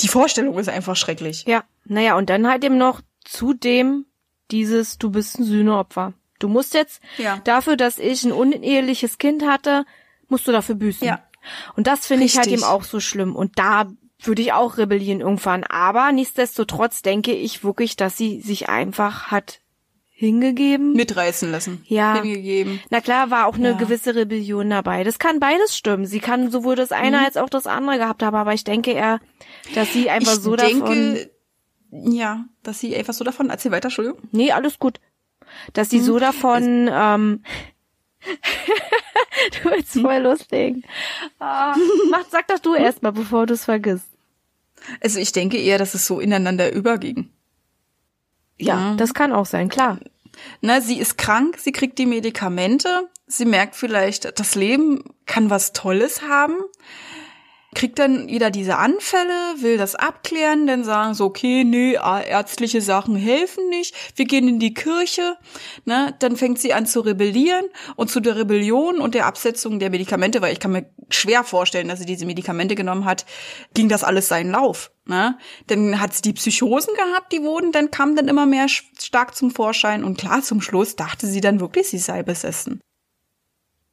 die 0.00 0.08
Vorstellung 0.08 0.58
ist 0.58 0.68
einfach 0.68 0.96
schrecklich. 0.96 1.44
Ja, 1.46 1.64
naja, 1.84 2.16
und 2.16 2.28
dann 2.28 2.48
halt 2.48 2.64
eben 2.64 2.78
noch 2.78 3.00
zudem 3.24 4.06
dieses, 4.50 4.98
du 4.98 5.10
bist 5.10 5.38
ein 5.38 5.44
Sühneopfer. 5.44 6.12
Du 6.38 6.48
musst 6.48 6.74
jetzt 6.74 7.00
Ja. 7.18 7.40
dafür, 7.44 7.76
dass 7.76 7.98
ich 7.98 8.24
ein 8.24 8.32
uneheliches 8.32 9.18
Kind 9.18 9.44
hatte, 9.44 9.84
musst 10.28 10.46
du 10.48 10.52
dafür 10.52 10.74
büßen. 10.74 11.06
Ja. 11.06 11.20
Und 11.76 11.86
das 11.86 12.06
finde 12.06 12.24
ich 12.24 12.36
halt 12.36 12.48
eben 12.48 12.64
auch 12.64 12.82
so 12.84 13.00
schlimm. 13.00 13.36
Und 13.36 13.58
da 13.58 13.86
würde 14.22 14.42
ich 14.42 14.52
auch 14.52 14.78
rebellieren 14.78 15.20
irgendwann. 15.20 15.62
Aber 15.64 16.10
nichtsdestotrotz 16.12 17.02
denke 17.02 17.32
ich 17.32 17.62
wirklich, 17.62 17.96
dass 17.96 18.16
sie 18.16 18.40
sich 18.40 18.68
einfach 18.68 19.30
hat 19.30 19.60
hingegeben. 20.10 20.94
Mitreißen 20.94 21.50
lassen. 21.52 21.82
Ja. 21.86 22.14
Hingegeben. 22.22 22.80
Na 22.88 23.00
klar, 23.02 23.30
war 23.30 23.46
auch 23.46 23.56
eine 23.56 23.72
Ja. 23.72 23.76
gewisse 23.76 24.14
Rebellion 24.14 24.70
dabei. 24.70 25.04
Das 25.04 25.18
kann 25.18 25.40
beides 25.40 25.76
stimmen. 25.76 26.06
Sie 26.06 26.20
kann 26.20 26.50
sowohl 26.50 26.74
das 26.74 26.90
eine 26.90 27.22
als 27.24 27.36
auch 27.36 27.50
das 27.50 27.66
andere 27.66 27.98
gehabt 27.98 28.22
haben, 28.22 28.34
aber 28.34 28.54
ich 28.54 28.64
denke 28.64 28.92
eher, 28.92 29.20
dass 29.74 29.92
sie 29.92 30.08
einfach 30.08 30.32
ich 30.32 30.40
so 30.40 30.56
denke, 30.56 31.28
davon. 31.90 32.12
ja, 32.14 32.46
dass 32.62 32.80
sie 32.80 32.96
einfach 32.96 33.12
so 33.12 33.24
davon, 33.24 33.50
erzähl 33.50 33.70
weiter, 33.72 33.86
Entschuldigung. 33.88 34.18
Nee, 34.32 34.52
alles 34.52 34.78
gut. 34.78 35.00
Dass 35.72 35.90
sie 35.90 36.00
so 36.00 36.18
davon, 36.18 36.88
ähm, 36.92 37.42
du 39.62 39.70
willst 39.70 39.92
voll 39.92 40.18
loslegen. 40.18 40.84
Ah, 41.38 41.76
mach, 42.10 42.24
sag 42.30 42.48
doch 42.48 42.58
du 42.58 42.74
erst 42.74 43.02
mal, 43.02 43.12
bevor 43.12 43.46
du 43.46 43.54
es 43.54 43.64
vergisst. 43.64 44.08
Also 45.02 45.18
ich 45.18 45.32
denke 45.32 45.58
eher, 45.58 45.78
dass 45.78 45.94
es 45.94 46.06
so 46.06 46.20
ineinander 46.20 46.72
überging. 46.72 47.30
Ja, 48.58 48.94
das 48.94 49.14
kann 49.14 49.32
auch 49.32 49.46
sein, 49.46 49.68
klar. 49.68 49.98
Na, 50.60 50.80
sie 50.80 50.98
ist 50.98 51.18
krank, 51.18 51.56
sie 51.58 51.72
kriegt 51.72 51.98
die 51.98 52.06
Medikamente, 52.06 53.08
sie 53.26 53.44
merkt 53.44 53.74
vielleicht, 53.74 54.38
das 54.38 54.54
Leben 54.54 55.02
kann 55.26 55.50
was 55.50 55.72
Tolles 55.72 56.22
haben, 56.22 56.56
kriegt 57.76 57.98
dann 57.98 58.28
wieder 58.28 58.50
diese 58.50 58.78
Anfälle, 58.78 59.54
will 59.58 59.76
das 59.76 59.94
abklären, 59.94 60.66
dann 60.66 60.82
sagen 60.82 61.12
so, 61.12 61.26
okay, 61.26 61.98
ah, 61.98 62.20
ärztliche 62.20 62.80
Sachen 62.80 63.16
helfen 63.16 63.68
nicht, 63.68 63.94
wir 64.16 64.24
gehen 64.24 64.48
in 64.48 64.58
die 64.58 64.72
Kirche, 64.72 65.36
ne, 65.84 66.14
dann 66.18 66.36
fängt 66.36 66.58
sie 66.58 66.72
an 66.72 66.86
zu 66.86 67.00
rebellieren 67.00 67.66
und 67.94 68.10
zu 68.10 68.20
der 68.20 68.36
Rebellion 68.36 68.98
und 68.98 69.14
der 69.14 69.26
Absetzung 69.26 69.78
der 69.78 69.90
Medikamente, 69.90 70.40
weil 70.40 70.54
ich 70.54 70.58
kann 70.58 70.72
mir 70.72 70.90
schwer 71.10 71.44
vorstellen, 71.44 71.88
dass 71.88 71.98
sie 71.98 72.06
diese 72.06 72.24
Medikamente 72.24 72.74
genommen 72.76 73.04
hat, 73.04 73.26
ging 73.74 73.90
das 73.90 74.04
alles 74.04 74.28
seinen 74.28 74.52
Lauf. 74.52 74.90
Ne? 75.04 75.38
Dann 75.66 76.00
hat 76.00 76.14
sie 76.14 76.22
die 76.22 76.32
Psychosen 76.32 76.94
gehabt, 76.94 77.30
die 77.30 77.42
wurden, 77.42 77.72
dann 77.72 77.90
kam 77.90 78.16
dann 78.16 78.28
immer 78.28 78.46
mehr 78.46 78.68
stark 78.68 79.36
zum 79.36 79.50
Vorschein 79.50 80.02
und 80.02 80.16
klar, 80.16 80.40
zum 80.42 80.62
Schluss 80.62 80.96
dachte 80.96 81.26
sie 81.26 81.42
dann 81.42 81.60
wirklich, 81.60 81.88
sie 81.88 81.98
sei 81.98 82.22
besessen. 82.22 82.80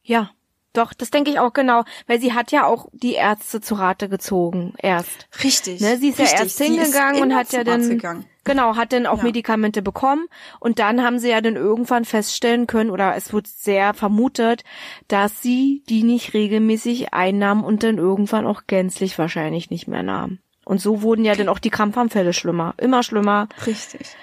Ja, 0.03 0.31
doch, 0.74 0.93
das 0.93 1.11
denke 1.11 1.30
ich 1.32 1.39
auch 1.39 1.53
genau, 1.53 1.84
weil 2.07 2.19
sie 2.19 2.34
hat 2.34 2.51
ja 2.51 2.65
auch 2.65 2.88
die 2.91 3.13
Ärzte 3.13 3.61
zu 3.61 3.76
Rate 3.76 4.09
gezogen 4.09 4.74
erst. 4.78 5.28
Richtig. 5.43 5.82
Ne, 5.82 5.97
sie 5.97 6.09
ist 6.09 6.19
ja 6.19 6.26
richtig. 6.26 6.41
erst 6.41 6.57
Sie 6.57 6.63
ist 6.65 6.69
hingegangen 6.69 7.21
und 7.21 7.36
hat 7.36 7.51
ja 7.53 7.63
dann 7.63 7.88
gegangen. 7.88 8.26
genau 8.43 8.76
hat 8.76 8.91
dann 8.91 9.05
auch 9.05 9.19
Ja. 9.19 9.24
Medikamente 9.24 9.82
bekommen 9.82 10.26
und 10.59 10.80
dann 10.80 11.03
haben 11.03 11.19
sie 11.19 11.30
ja 11.30 11.41
dann 11.41 11.55
irgendwann 11.55 12.05
feststellen 12.05 12.67
können 12.67 12.89
oder 12.89 13.15
es 13.15 13.32
wird 13.34 13.47
sehr 13.47 13.93
vermutet, 13.93 14.63
dass 15.07 15.41
sie 15.41 15.84
die 15.89 16.03
nicht 16.03 16.34
regelmäßig 16.34 17.13
einnahm 17.13 17.63
und 17.63 17.84
dann 17.84 17.97
irgendwann 17.97 18.47
auch 18.47 18.63
gänzlich 18.67 19.17
wahrscheinlich 19.17 19.69
nicht 19.69 19.88
mehr 19.88 20.03
nahm. 20.03 20.39
Und 20.65 20.80
so 20.82 21.01
wurden 21.01 21.26
ja 21.26 21.36
dann 21.36 21.49
auch 21.49 21.59
die 21.59 21.69
Krampfanfälle 21.69 22.34
schlimmer, 22.34 22.74
immer 22.78 23.03
schlimmer. 23.03 23.47
Richtig. 23.67 24.15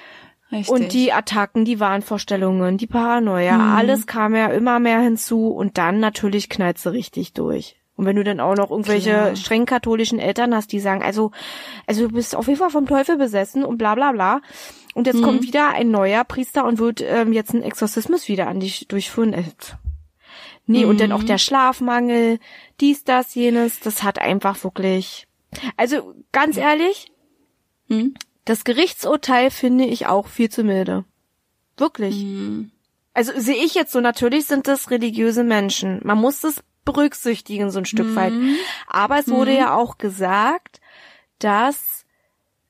Richtig. 0.52 0.68
Und 0.68 0.92
die 0.92 1.12
Attacken, 1.12 1.64
die 1.64 1.78
Wahnvorstellungen, 1.80 2.76
die 2.76 2.86
Paranoia, 2.88 3.56
Mhm. 3.56 3.76
alles 3.76 4.06
kam 4.06 4.34
ja 4.34 4.46
immer 4.48 4.80
mehr 4.80 5.00
hinzu 5.00 5.48
und 5.48 5.78
dann 5.78 6.00
natürlich 6.00 6.48
knallt 6.48 6.78
sie 6.78 6.90
richtig 6.92 7.32
durch. 7.34 7.76
Und 7.96 8.06
wenn 8.06 8.16
du 8.16 8.24
dann 8.24 8.40
auch 8.40 8.54
noch 8.56 8.70
irgendwelche 8.70 9.10
Klar. 9.10 9.36
streng 9.36 9.66
katholischen 9.66 10.18
Eltern 10.18 10.54
hast, 10.54 10.72
die 10.72 10.80
sagen, 10.80 11.02
also, 11.02 11.32
also 11.86 12.08
du 12.08 12.14
bist 12.14 12.34
auf 12.34 12.46
jeden 12.46 12.58
Fall 12.58 12.70
vom 12.70 12.86
Teufel 12.86 13.16
besessen 13.18 13.62
und 13.62 13.76
bla 13.78 13.94
bla 13.94 14.12
bla. 14.12 14.40
Und 14.94 15.06
jetzt 15.06 15.18
Mhm. 15.18 15.22
kommt 15.24 15.42
wieder 15.44 15.68
ein 15.74 15.90
neuer 15.90 16.24
Priester 16.24 16.64
und 16.64 16.78
wird 16.78 17.00
ähm, 17.02 17.32
jetzt 17.32 17.52
einen 17.52 17.62
Exorzismus 17.62 18.26
wieder 18.26 18.48
an 18.48 18.58
dich 18.58 18.88
durchführen. 18.88 19.34
Äh, 19.34 19.44
nee, 20.66 20.84
und 20.84 20.94
Mhm. 20.94 20.98
dann 20.98 21.12
auch 21.12 21.22
der 21.22 21.38
Schlafmangel, 21.38 22.38
dies, 22.80 23.04
das, 23.04 23.34
jenes, 23.34 23.80
das 23.80 24.02
hat 24.02 24.18
einfach 24.18 24.64
wirklich. 24.64 25.26
Also 25.76 26.14
ganz 26.32 26.56
ehrlich, 26.56 27.12
Hm? 27.88 28.14
Das 28.50 28.64
Gerichtsurteil 28.64 29.52
finde 29.52 29.84
ich 29.84 30.08
auch 30.08 30.26
viel 30.26 30.50
zu 30.50 30.64
milde. 30.64 31.04
Wirklich. 31.76 32.16
Hm. 32.16 32.72
Also 33.14 33.30
sehe 33.36 33.64
ich 33.64 33.76
jetzt 33.76 33.92
so, 33.92 34.00
natürlich 34.00 34.46
sind 34.46 34.66
das 34.66 34.90
religiöse 34.90 35.44
Menschen. 35.44 36.00
Man 36.02 36.18
muss 36.18 36.40
das 36.40 36.64
berücksichtigen, 36.84 37.70
so 37.70 37.78
ein 37.78 37.84
Stück 37.84 38.16
weit. 38.16 38.32
Aber 38.88 39.20
es 39.20 39.28
wurde 39.28 39.56
ja 39.56 39.76
auch 39.76 39.98
gesagt, 39.98 40.80
dass 41.38 42.04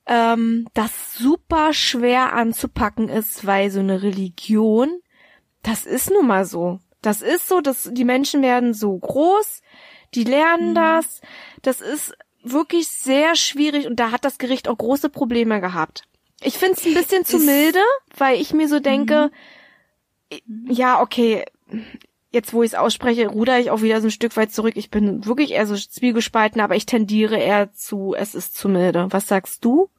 ähm, 0.05 0.69
das 0.75 1.15
super 1.15 1.73
schwer 1.73 2.35
anzupacken 2.35 3.09
ist, 3.09 3.47
weil 3.47 3.71
so 3.71 3.81
eine 3.81 4.03
Religion, 4.03 5.01
das 5.63 5.87
ist 5.87 6.11
nun 6.11 6.27
mal 6.27 6.45
so. 6.45 6.79
Das 7.01 7.23
ist 7.23 7.49
so, 7.49 7.63
dass 7.63 7.89
die 7.91 8.05
Menschen 8.05 8.43
werden 8.43 8.75
so 8.75 8.99
groß, 8.99 9.63
die 10.15 10.25
lernen 10.25 10.75
das. 10.75 11.23
Das 11.63 11.81
ist 11.81 12.15
wirklich 12.43 12.89
sehr 12.89 13.37
schwierig 13.37 13.87
und 13.87 13.97
da 13.97 14.11
hat 14.11 14.25
das 14.25 14.39
Gericht 14.39 14.69
auch 14.69 14.79
große 14.79 15.09
Probleme 15.11 15.61
gehabt. 15.61 16.03
Ich 16.43 16.57
finde 16.57 16.77
es 16.79 16.87
ein 16.87 16.95
bisschen 16.95 17.25
zu 17.25 17.39
milde, 17.39 17.81
weil 18.17 18.41
ich 18.41 18.53
mir 18.55 18.69
so 18.69 18.81
denke, 18.81 19.31
ja, 20.69 21.01
okay, 21.01 21.45
jetzt 22.31 22.53
wo 22.53 22.63
ich 22.63 22.73
es 22.73 22.79
ausspreche, 22.79 23.29
ruder 23.29 23.59
ich 23.59 23.71
auch 23.71 23.83
wieder 23.83 24.01
so 24.01 24.07
ein 24.07 24.13
Stück 24.13 24.37
weit 24.37 24.53
zurück. 24.53 24.75
Ich 24.77 24.91
bin 24.91 25.27
wirklich 25.27 25.51
eher 25.51 25.67
so 25.67 25.77
zwiegespalten, 25.77 26.61
aber 26.61 26.77
ich 26.77 26.87
tendiere 26.87 27.39
eher 27.39 27.73
zu, 27.75 28.15
es 28.17 28.35
ist 28.35 28.57
zu 28.57 28.69
milde. 28.69 29.09
Was 29.11 29.29
sagst 29.29 29.65
du? 29.65 29.91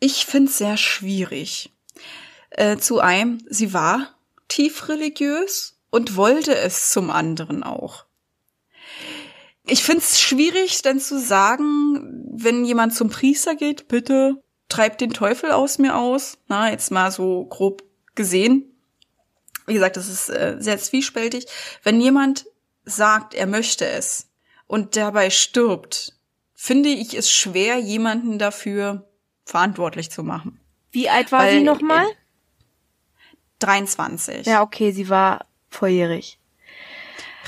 Ich 0.00 0.26
find's 0.26 0.58
sehr 0.58 0.76
schwierig. 0.76 1.72
Äh, 2.50 2.76
zu 2.76 3.00
einem, 3.00 3.42
sie 3.48 3.72
war 3.72 4.14
tief 4.48 4.88
religiös 4.88 5.76
und 5.90 6.16
wollte 6.16 6.54
es 6.54 6.90
zum 6.90 7.10
anderen 7.10 7.62
auch. 7.62 8.04
Ich 9.74 9.82
find's 9.82 10.20
schwierig, 10.20 10.82
dann 10.82 11.00
zu 11.00 11.18
sagen, 11.18 12.28
wenn 12.30 12.64
jemand 12.64 12.94
zum 12.94 13.10
Priester 13.10 13.56
geht, 13.56 13.88
bitte 13.88 14.40
treibt 14.68 15.00
den 15.00 15.12
Teufel 15.12 15.50
aus 15.50 15.78
mir 15.78 15.96
aus. 15.96 16.38
Na, 16.46 16.70
jetzt 16.70 16.92
mal 16.92 17.10
so 17.10 17.44
grob 17.46 17.82
gesehen. 18.14 18.72
Wie 19.66 19.74
gesagt, 19.74 19.96
das 19.96 20.08
ist 20.08 20.28
äh, 20.28 20.58
sehr 20.60 20.78
zwiespältig. 20.78 21.46
Wenn 21.82 22.00
jemand 22.00 22.46
sagt, 22.84 23.34
er 23.34 23.48
möchte 23.48 23.84
es 23.84 24.30
und 24.68 24.94
dabei 24.94 25.28
stirbt, 25.28 26.12
finde 26.54 26.90
ich 26.90 27.12
es 27.14 27.32
schwer, 27.32 27.76
jemanden 27.78 28.38
dafür 28.38 29.10
verantwortlich 29.44 30.08
zu 30.08 30.22
machen. 30.22 30.60
Wie 30.92 31.10
alt 31.10 31.32
war 31.32 31.40
Weil, 31.40 31.58
sie 31.58 31.64
nochmal? 31.64 32.06
23. 33.58 34.46
Ja, 34.46 34.62
okay, 34.62 34.92
sie 34.92 35.08
war 35.08 35.46
volljährig. 35.68 36.38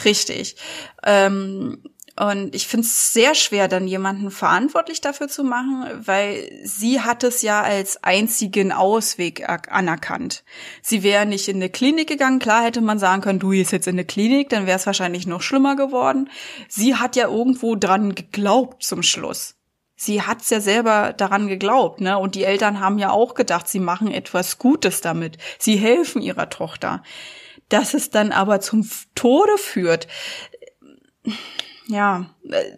Richtig. 0.04 0.56
Ähm, 1.04 1.84
und 2.18 2.54
ich 2.54 2.66
finde 2.66 2.86
es 2.86 3.12
sehr 3.12 3.34
schwer, 3.34 3.68
dann 3.68 3.86
jemanden 3.86 4.30
verantwortlich 4.30 5.02
dafür 5.02 5.28
zu 5.28 5.44
machen, 5.44 5.84
weil 6.06 6.50
sie 6.64 7.02
hat 7.02 7.22
es 7.24 7.42
ja 7.42 7.60
als 7.60 8.02
einzigen 8.02 8.72
Ausweg 8.72 9.46
anerkannt. 9.46 10.42
Sie 10.80 11.02
wäre 11.02 11.26
nicht 11.26 11.48
in 11.48 11.56
eine 11.56 11.68
Klinik 11.68 12.08
gegangen. 12.08 12.38
Klar 12.38 12.64
hätte 12.64 12.80
man 12.80 12.98
sagen 12.98 13.20
können, 13.20 13.38
du 13.38 13.50
gehst 13.50 13.72
jetzt 13.72 13.86
in 13.86 13.96
eine 13.96 14.06
Klinik, 14.06 14.48
dann 14.48 14.66
wäre 14.66 14.78
es 14.78 14.86
wahrscheinlich 14.86 15.26
noch 15.26 15.42
schlimmer 15.42 15.76
geworden. 15.76 16.30
Sie 16.68 16.96
hat 16.96 17.16
ja 17.16 17.28
irgendwo 17.28 17.76
dran 17.76 18.14
geglaubt 18.14 18.82
zum 18.82 19.02
Schluss. 19.02 19.56
Sie 19.94 20.22
hat's 20.22 20.48
ja 20.48 20.60
selber 20.60 21.12
daran 21.12 21.48
geglaubt, 21.48 22.00
ne? 22.00 22.18
Und 22.18 22.34
die 22.34 22.44
Eltern 22.44 22.80
haben 22.80 22.98
ja 22.98 23.10
auch 23.10 23.34
gedacht, 23.34 23.68
sie 23.68 23.80
machen 23.80 24.10
etwas 24.10 24.58
Gutes 24.58 25.02
damit. 25.02 25.36
Sie 25.58 25.76
helfen 25.76 26.22
ihrer 26.22 26.48
Tochter. 26.48 27.02
Dass 27.68 27.94
es 27.94 28.10
dann 28.10 28.32
aber 28.32 28.60
zum 28.60 28.88
Tode 29.14 29.56
führt, 29.58 30.06
ja, 31.88 32.26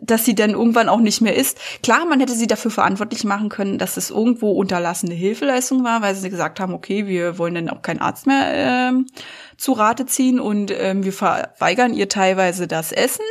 dass 0.02 0.24
sie 0.24 0.34
dann 0.34 0.50
irgendwann 0.50 0.88
auch 0.88 1.00
nicht 1.00 1.20
mehr 1.20 1.34
ist. 1.34 1.58
Klar, 1.82 2.04
man 2.04 2.20
hätte 2.20 2.34
sie 2.34 2.46
dafür 2.46 2.70
verantwortlich 2.70 3.24
machen 3.24 3.48
können, 3.48 3.78
dass 3.78 3.96
es 3.96 4.10
irgendwo 4.10 4.52
unterlassene 4.52 5.14
Hilfeleistung 5.14 5.82
war, 5.82 6.02
weil 6.02 6.14
sie 6.14 6.28
gesagt 6.28 6.60
haben, 6.60 6.74
okay, 6.74 7.06
wir 7.06 7.38
wollen 7.38 7.54
dann 7.54 7.70
auch 7.70 7.82
keinen 7.82 8.00
Arzt 8.00 8.26
mehr 8.26 8.50
ähm, 8.52 9.06
zu 9.56 9.72
Rate 9.72 10.06
ziehen 10.06 10.40
und 10.40 10.70
ähm, 10.70 11.04
wir 11.04 11.12
verweigern 11.12 11.94
ihr 11.94 12.08
teilweise 12.08 12.68
das 12.68 12.92
Essen. 12.92 13.24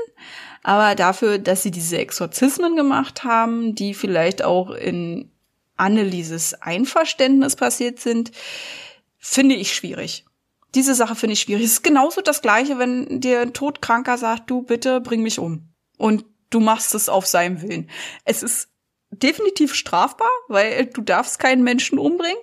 Aber 0.63 0.95
dafür, 0.95 1.37
dass 1.37 1.63
sie 1.63 1.71
diese 1.71 1.97
Exorzismen 1.97 2.75
gemacht 2.75 3.23
haben, 3.23 3.75
die 3.75 3.93
vielleicht 3.93 4.43
auch 4.43 4.71
in 4.71 5.31
Annelieses 5.77 6.55
Einverständnis 6.55 7.55
passiert 7.55 7.99
sind, 7.99 8.31
finde 9.19 9.55
ich 9.55 9.73
schwierig. 9.73 10.25
Diese 10.75 10.95
Sache 10.95 11.15
finde 11.15 11.33
ich 11.33 11.41
schwierig. 11.41 11.65
Es 11.65 11.73
ist 11.73 11.83
genauso 11.83 12.21
das 12.21 12.41
Gleiche, 12.41 12.77
wenn 12.77 13.21
dir 13.21 13.41
ein 13.41 13.53
Todkranker 13.53 14.17
sagt, 14.17 14.49
du 14.49 14.61
bitte 14.61 15.01
bring 15.01 15.21
mich 15.23 15.39
um. 15.39 15.69
Und 15.97 16.25
du 16.49 16.59
machst 16.59 16.93
es 16.93 17.09
auf 17.09 17.25
seinem 17.25 17.61
Willen. 17.61 17.89
Es 18.25 18.43
ist 18.43 18.69
definitiv 19.11 19.73
strafbar, 19.73 20.29
weil 20.47 20.85
du 20.87 21.01
darfst 21.01 21.39
keinen 21.39 21.63
Menschen 21.63 21.97
umbringen. 21.97 22.37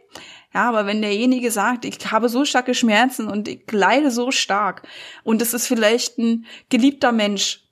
Ja, 0.54 0.68
aber 0.68 0.86
wenn 0.86 1.02
derjenige 1.02 1.50
sagt, 1.50 1.84
ich 1.84 2.12
habe 2.12 2.28
so 2.28 2.44
starke 2.44 2.74
Schmerzen 2.74 3.28
und 3.28 3.48
ich 3.48 3.70
leide 3.72 4.10
so 4.10 4.30
stark 4.30 4.86
und 5.24 5.42
es 5.42 5.52
ist 5.52 5.66
vielleicht 5.66 6.18
ein 6.18 6.46
geliebter 6.68 7.10
Mensch 7.10 7.64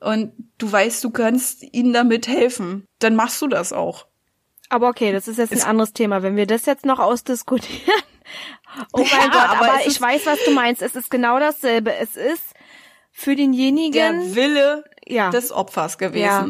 und 0.00 0.32
du 0.56 0.72
weißt, 0.72 1.04
du 1.04 1.10
kannst 1.10 1.62
ihnen 1.74 1.92
damit 1.92 2.26
helfen, 2.26 2.86
dann 2.98 3.14
machst 3.14 3.42
du 3.42 3.46
das 3.46 3.74
auch. 3.74 4.06
Aber 4.70 4.88
okay, 4.88 5.12
das 5.12 5.28
ist 5.28 5.38
jetzt 5.38 5.52
ein 5.52 5.62
anderes 5.62 5.92
Thema. 5.92 6.22
Wenn 6.22 6.36
wir 6.36 6.46
das 6.46 6.66
jetzt 6.66 6.86
noch 6.86 6.98
ausdiskutieren. 6.98 8.02
Oh 8.92 8.98
mein 8.98 9.06
ja, 9.06 9.28
Gott, 9.28 9.50
aber, 9.50 9.72
aber 9.72 9.86
ich 9.86 10.00
weiß, 10.00 10.26
was 10.26 10.38
du 10.44 10.52
meinst. 10.52 10.82
Es 10.82 10.94
ist 10.94 11.10
genau 11.10 11.38
dasselbe. 11.38 11.94
Es 11.94 12.16
ist 12.16 12.54
für 13.10 13.34
denjenigen. 13.34 13.92
Der 13.92 14.34
Wille 14.34 14.84
ja. 15.08 15.30
des 15.30 15.52
Opfers 15.52 15.98
gewesen. 15.98 16.24
Ja. 16.24 16.48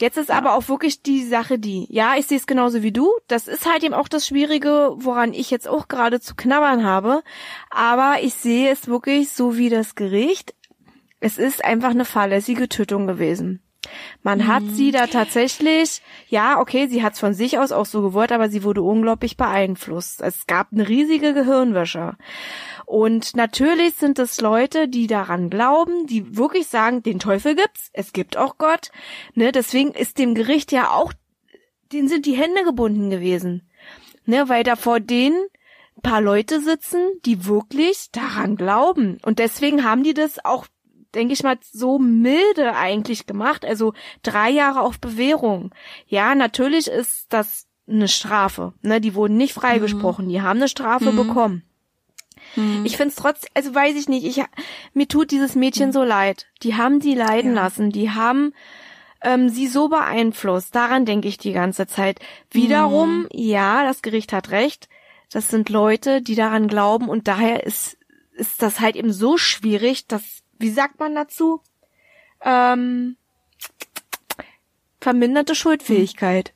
Jetzt 0.00 0.18
ist 0.18 0.28
ja. 0.28 0.36
aber 0.36 0.54
auch 0.54 0.68
wirklich 0.68 1.02
die 1.02 1.24
Sache 1.24 1.58
die, 1.58 1.86
ja, 1.90 2.16
ich 2.16 2.26
sehe 2.26 2.38
es 2.38 2.46
genauso 2.46 2.82
wie 2.82 2.92
du. 2.92 3.10
Das 3.28 3.48
ist 3.48 3.70
halt 3.70 3.84
eben 3.84 3.94
auch 3.94 4.08
das 4.08 4.26
Schwierige, 4.26 4.92
woran 4.96 5.32
ich 5.32 5.50
jetzt 5.50 5.68
auch 5.68 5.88
gerade 5.88 6.20
zu 6.20 6.34
knabbern 6.34 6.84
habe. 6.84 7.22
Aber 7.70 8.16
ich 8.22 8.34
sehe 8.34 8.70
es 8.70 8.88
wirklich 8.88 9.30
so 9.30 9.56
wie 9.56 9.68
das 9.68 9.94
Gericht. 9.94 10.54
Es 11.20 11.38
ist 11.38 11.64
einfach 11.64 11.90
eine 11.90 12.04
fahrlässige 12.04 12.68
Tötung 12.68 13.06
gewesen. 13.06 13.62
Man 14.22 14.38
mhm. 14.38 14.46
hat 14.46 14.62
sie 14.70 14.90
da 14.90 15.06
tatsächlich, 15.06 16.02
ja, 16.28 16.60
okay, 16.60 16.86
sie 16.86 17.02
hat 17.02 17.14
es 17.14 17.20
von 17.20 17.34
sich 17.34 17.58
aus 17.58 17.72
auch 17.72 17.86
so 17.86 18.02
gewollt, 18.02 18.32
aber 18.32 18.48
sie 18.48 18.62
wurde 18.62 18.82
unglaublich 18.82 19.36
beeinflusst. 19.36 20.20
Es 20.20 20.46
gab 20.46 20.68
eine 20.72 20.88
riesige 20.88 21.34
Gehirnwäsche. 21.34 22.16
Und 22.86 23.36
natürlich 23.36 23.94
sind 23.94 24.18
es 24.18 24.40
Leute, 24.40 24.88
die 24.88 25.06
daran 25.06 25.50
glauben, 25.50 26.06
die 26.06 26.36
wirklich 26.36 26.66
sagen, 26.66 27.02
den 27.02 27.18
Teufel 27.18 27.54
gibt's, 27.54 27.90
es 27.92 28.12
gibt 28.12 28.36
auch 28.36 28.58
Gott. 28.58 28.90
Ne, 29.34 29.52
deswegen 29.52 29.92
ist 29.92 30.18
dem 30.18 30.34
Gericht 30.34 30.72
ja 30.72 30.90
auch, 30.90 31.12
denen 31.92 32.08
sind 32.08 32.26
die 32.26 32.36
Hände 32.36 32.64
gebunden 32.64 33.10
gewesen. 33.10 33.68
Ne, 34.24 34.48
weil 34.48 34.62
da 34.62 34.76
vor 34.76 35.00
denen 35.00 35.48
paar 36.02 36.20
Leute 36.20 36.60
sitzen, 36.60 37.00
die 37.24 37.46
wirklich 37.46 38.10
daran 38.12 38.56
glauben. 38.56 39.18
Und 39.22 39.38
deswegen 39.38 39.84
haben 39.84 40.02
die 40.02 40.14
das 40.14 40.44
auch, 40.44 40.66
denke 41.14 41.34
ich 41.34 41.42
mal, 41.42 41.58
so 41.60 41.98
milde 41.98 42.74
eigentlich 42.74 43.26
gemacht. 43.26 43.64
Also 43.64 43.92
drei 44.22 44.50
Jahre 44.50 44.80
auf 44.80 44.98
Bewährung. 44.98 45.72
Ja, 46.06 46.34
natürlich 46.34 46.88
ist 46.88 47.26
das 47.32 47.66
eine 47.88 48.08
Strafe. 48.08 48.72
Ne, 48.82 49.00
die 49.00 49.14
wurden 49.14 49.36
nicht 49.36 49.54
freigesprochen, 49.54 50.26
mhm. 50.26 50.30
die 50.30 50.42
haben 50.42 50.58
eine 50.58 50.68
Strafe 50.68 51.12
mhm. 51.12 51.16
bekommen. 51.16 51.62
Hm. 52.54 52.84
Ich 52.84 52.96
find's 52.96 53.16
trotz, 53.16 53.46
also 53.54 53.74
weiß 53.74 53.96
ich 53.96 54.08
nicht, 54.08 54.24
ich, 54.24 54.44
mir 54.94 55.08
tut 55.08 55.30
dieses 55.30 55.54
Mädchen 55.54 55.86
hm. 55.86 55.92
so 55.92 56.02
leid. 56.02 56.46
Die 56.62 56.76
haben 56.76 57.00
sie 57.00 57.14
leiden 57.14 57.54
ja. 57.54 57.62
lassen, 57.62 57.90
die 57.90 58.10
haben 58.10 58.52
ähm, 59.22 59.48
sie 59.48 59.68
so 59.68 59.88
beeinflusst. 59.88 60.74
Daran 60.74 61.06
denke 61.06 61.28
ich 61.28 61.38
die 61.38 61.52
ganze 61.52 61.86
Zeit. 61.86 62.20
Wiederum, 62.50 63.22
hm. 63.22 63.28
ja, 63.32 63.84
das 63.84 64.02
Gericht 64.02 64.32
hat 64.32 64.50
recht. 64.50 64.88
Das 65.30 65.48
sind 65.48 65.70
Leute, 65.70 66.20
die 66.20 66.34
daran 66.34 66.68
glauben 66.68 67.08
und 67.08 67.26
daher 67.26 67.64
ist, 67.64 67.96
ist 68.34 68.60
das 68.60 68.80
halt 68.80 68.96
eben 68.96 69.12
so 69.12 69.38
schwierig, 69.38 70.06
dass, 70.06 70.41
wie 70.62 70.70
sagt 70.70 70.98
man 70.98 71.14
dazu? 71.14 71.60
Ähm, 72.40 73.16
verminderte 75.00 75.54
Schuldfähigkeit. 75.54 76.54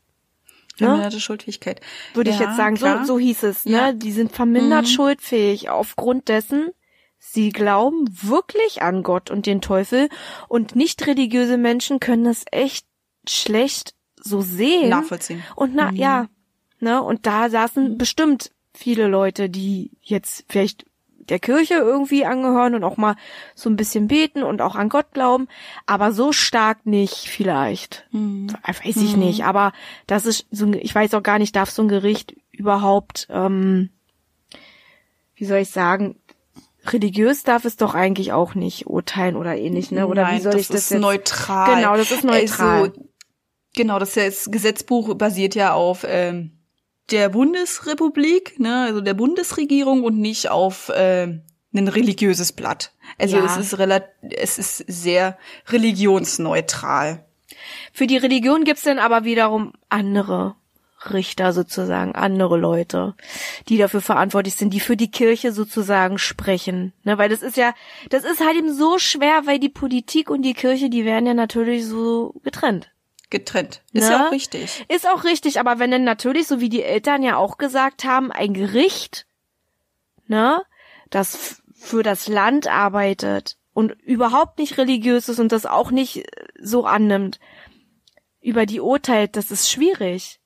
Ne? 0.78 0.86
Verminderte 0.86 1.16
ne? 1.16 1.20
Schuldfähigkeit. 1.20 1.80
Würde 2.14 2.30
ja, 2.30 2.36
ich 2.36 2.40
jetzt 2.40 2.56
sagen, 2.56 2.76
so, 2.76 3.04
so 3.04 3.18
hieß 3.18 3.42
es, 3.42 3.64
ne? 3.66 3.72
Ja. 3.72 3.92
Die 3.92 4.12
sind 4.12 4.32
vermindert 4.32 4.84
mhm. 4.84 4.90
schuldfähig 4.90 5.68
aufgrund 5.68 6.28
dessen, 6.28 6.70
sie 7.18 7.50
glauben 7.50 8.06
wirklich 8.22 8.82
an 8.82 9.02
Gott 9.02 9.30
und 9.30 9.46
den 9.46 9.60
Teufel 9.60 10.08
und 10.48 10.76
nicht 10.76 11.06
religiöse 11.06 11.58
Menschen 11.58 12.00
können 12.00 12.24
das 12.24 12.44
echt 12.50 12.86
schlecht 13.28 13.94
so 14.16 14.40
sehen. 14.40 14.90
Nachvollziehen. 14.90 15.42
Und 15.54 15.74
na, 15.74 15.90
mhm. 15.90 15.96
ja, 15.96 16.28
ne? 16.78 17.02
Und 17.02 17.26
da 17.26 17.48
saßen 17.50 17.98
bestimmt 17.98 18.50
viele 18.74 19.08
Leute, 19.08 19.48
die 19.48 19.90
jetzt 20.02 20.44
vielleicht 20.48 20.84
der 21.30 21.38
Kirche 21.38 21.74
irgendwie 21.74 22.24
angehören 22.24 22.74
und 22.74 22.84
auch 22.84 22.96
mal 22.96 23.16
so 23.54 23.70
ein 23.70 23.76
bisschen 23.76 24.08
beten 24.08 24.42
und 24.42 24.62
auch 24.62 24.74
an 24.74 24.88
Gott 24.88 25.12
glauben, 25.12 25.48
aber 25.86 26.12
so 26.12 26.32
stark 26.32 26.86
nicht 26.86 27.28
vielleicht. 27.28 28.06
Hm. 28.10 28.48
Weiß 28.66 28.96
ich 28.96 29.12
hm. 29.12 29.20
nicht, 29.20 29.44
aber 29.44 29.72
das 30.06 30.26
ist 30.26 30.46
so, 30.50 30.72
ich 30.72 30.94
weiß 30.94 31.14
auch 31.14 31.22
gar 31.22 31.38
nicht, 31.38 31.56
darf 31.56 31.70
so 31.70 31.82
ein 31.82 31.88
Gericht 31.88 32.34
überhaupt, 32.50 33.26
ähm, 33.30 33.90
wie 35.34 35.44
soll 35.44 35.58
ich 35.58 35.70
sagen, 35.70 36.16
religiös 36.92 37.42
darf 37.42 37.64
es 37.64 37.76
doch 37.76 37.94
eigentlich 37.94 38.32
auch 38.32 38.54
nicht 38.54 38.86
urteilen 38.86 39.36
oder 39.36 39.56
ähnlich, 39.56 39.90
ne? 39.90 40.06
Oder 40.06 40.22
Nein, 40.22 40.38
wie 40.38 40.42
soll 40.42 40.52
das 40.52 40.60
ich 40.62 40.68
das 40.68 40.76
ist 40.82 40.90
jetzt? 40.90 41.00
neutral. 41.00 41.76
Genau, 41.76 41.96
das 41.96 42.10
ist 42.10 42.24
neutral. 42.24 42.80
Also, 42.82 42.92
genau, 43.74 43.98
das, 43.98 44.14
das 44.14 44.50
Gesetzbuch 44.50 45.14
basiert 45.14 45.54
ja 45.54 45.72
auf 45.72 46.04
ähm, 46.08 46.55
der 47.10 47.28
Bundesrepublik, 47.28 48.58
ne, 48.58 48.84
also 48.86 49.00
der 49.00 49.14
Bundesregierung 49.14 50.02
und 50.02 50.18
nicht 50.18 50.50
auf 50.50 50.88
äh, 50.88 51.38
ein 51.74 51.88
religiöses 51.88 52.52
Blatt. 52.52 52.92
Also 53.18 53.36
ja. 53.36 53.44
es 53.44 53.56
ist 53.56 53.78
relativ, 53.78 54.08
es 54.30 54.58
ist 54.58 54.84
sehr 54.88 55.38
religionsneutral. 55.68 57.24
Für 57.92 58.06
die 58.06 58.16
Religion 58.16 58.64
gibt's 58.64 58.82
dann 58.82 58.98
aber 58.98 59.24
wiederum 59.24 59.72
andere 59.88 60.56
Richter 61.10 61.52
sozusagen, 61.52 62.14
andere 62.14 62.56
Leute, 62.56 63.14
die 63.68 63.76
dafür 63.76 64.00
verantwortlich 64.00 64.54
sind, 64.54 64.70
die 64.70 64.80
für 64.80 64.96
die 64.96 65.10
Kirche 65.10 65.52
sozusagen 65.52 66.18
sprechen. 66.18 66.92
Ne, 67.04 67.18
weil 67.18 67.28
das 67.28 67.42
ist 67.42 67.56
ja, 67.56 67.74
das 68.10 68.24
ist 68.24 68.40
halt 68.40 68.56
eben 68.56 68.74
so 68.74 68.98
schwer, 68.98 69.42
weil 69.44 69.60
die 69.60 69.68
Politik 69.68 70.30
und 70.30 70.42
die 70.42 70.54
Kirche, 70.54 70.90
die 70.90 71.04
werden 71.04 71.26
ja 71.26 71.34
natürlich 71.34 71.86
so 71.86 72.34
getrennt 72.42 72.90
getrennt. 73.30 73.82
Ist 73.92 74.08
ne? 74.08 74.10
ja 74.10 74.26
auch 74.26 74.32
richtig. 74.32 74.84
Ist 74.88 75.08
auch 75.08 75.24
richtig, 75.24 75.58
aber 75.60 75.78
wenn 75.78 75.90
dann 75.90 76.04
natürlich, 76.04 76.46
so 76.46 76.60
wie 76.60 76.68
die 76.68 76.82
Eltern 76.82 77.22
ja 77.22 77.36
auch 77.36 77.58
gesagt 77.58 78.04
haben, 78.04 78.30
ein 78.30 78.54
Gericht, 78.54 79.26
ne, 80.26 80.62
das 81.10 81.62
für 81.74 82.02
das 82.02 82.28
Land 82.28 82.68
arbeitet 82.68 83.56
und 83.72 83.92
überhaupt 84.02 84.58
nicht 84.58 84.78
religiös 84.78 85.28
ist 85.28 85.38
und 85.38 85.52
das 85.52 85.66
auch 85.66 85.90
nicht 85.90 86.24
so 86.60 86.86
annimmt, 86.86 87.40
über 88.40 88.64
die 88.64 88.80
urteilt, 88.80 89.36
das 89.36 89.50
ist 89.50 89.70
schwierig. 89.70 90.40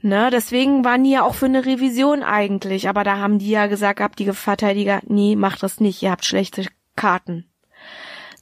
Ne, 0.00 0.30
deswegen 0.32 0.84
waren 0.84 1.04
die 1.04 1.12
ja 1.12 1.22
auch 1.22 1.34
für 1.34 1.46
eine 1.46 1.64
Revision 1.64 2.22
eigentlich, 2.22 2.88
aber 2.88 3.04
da 3.04 3.18
haben 3.18 3.38
die 3.38 3.50
ja 3.50 3.66
gesagt 3.66 3.98
gehabt, 3.98 4.18
die 4.18 4.32
Verteidiger, 4.32 5.00
nee, 5.06 5.36
macht 5.36 5.62
das 5.62 5.78
nicht, 5.78 6.02
ihr 6.02 6.10
habt 6.10 6.24
schlechte 6.24 6.66
Karten. 6.96 7.51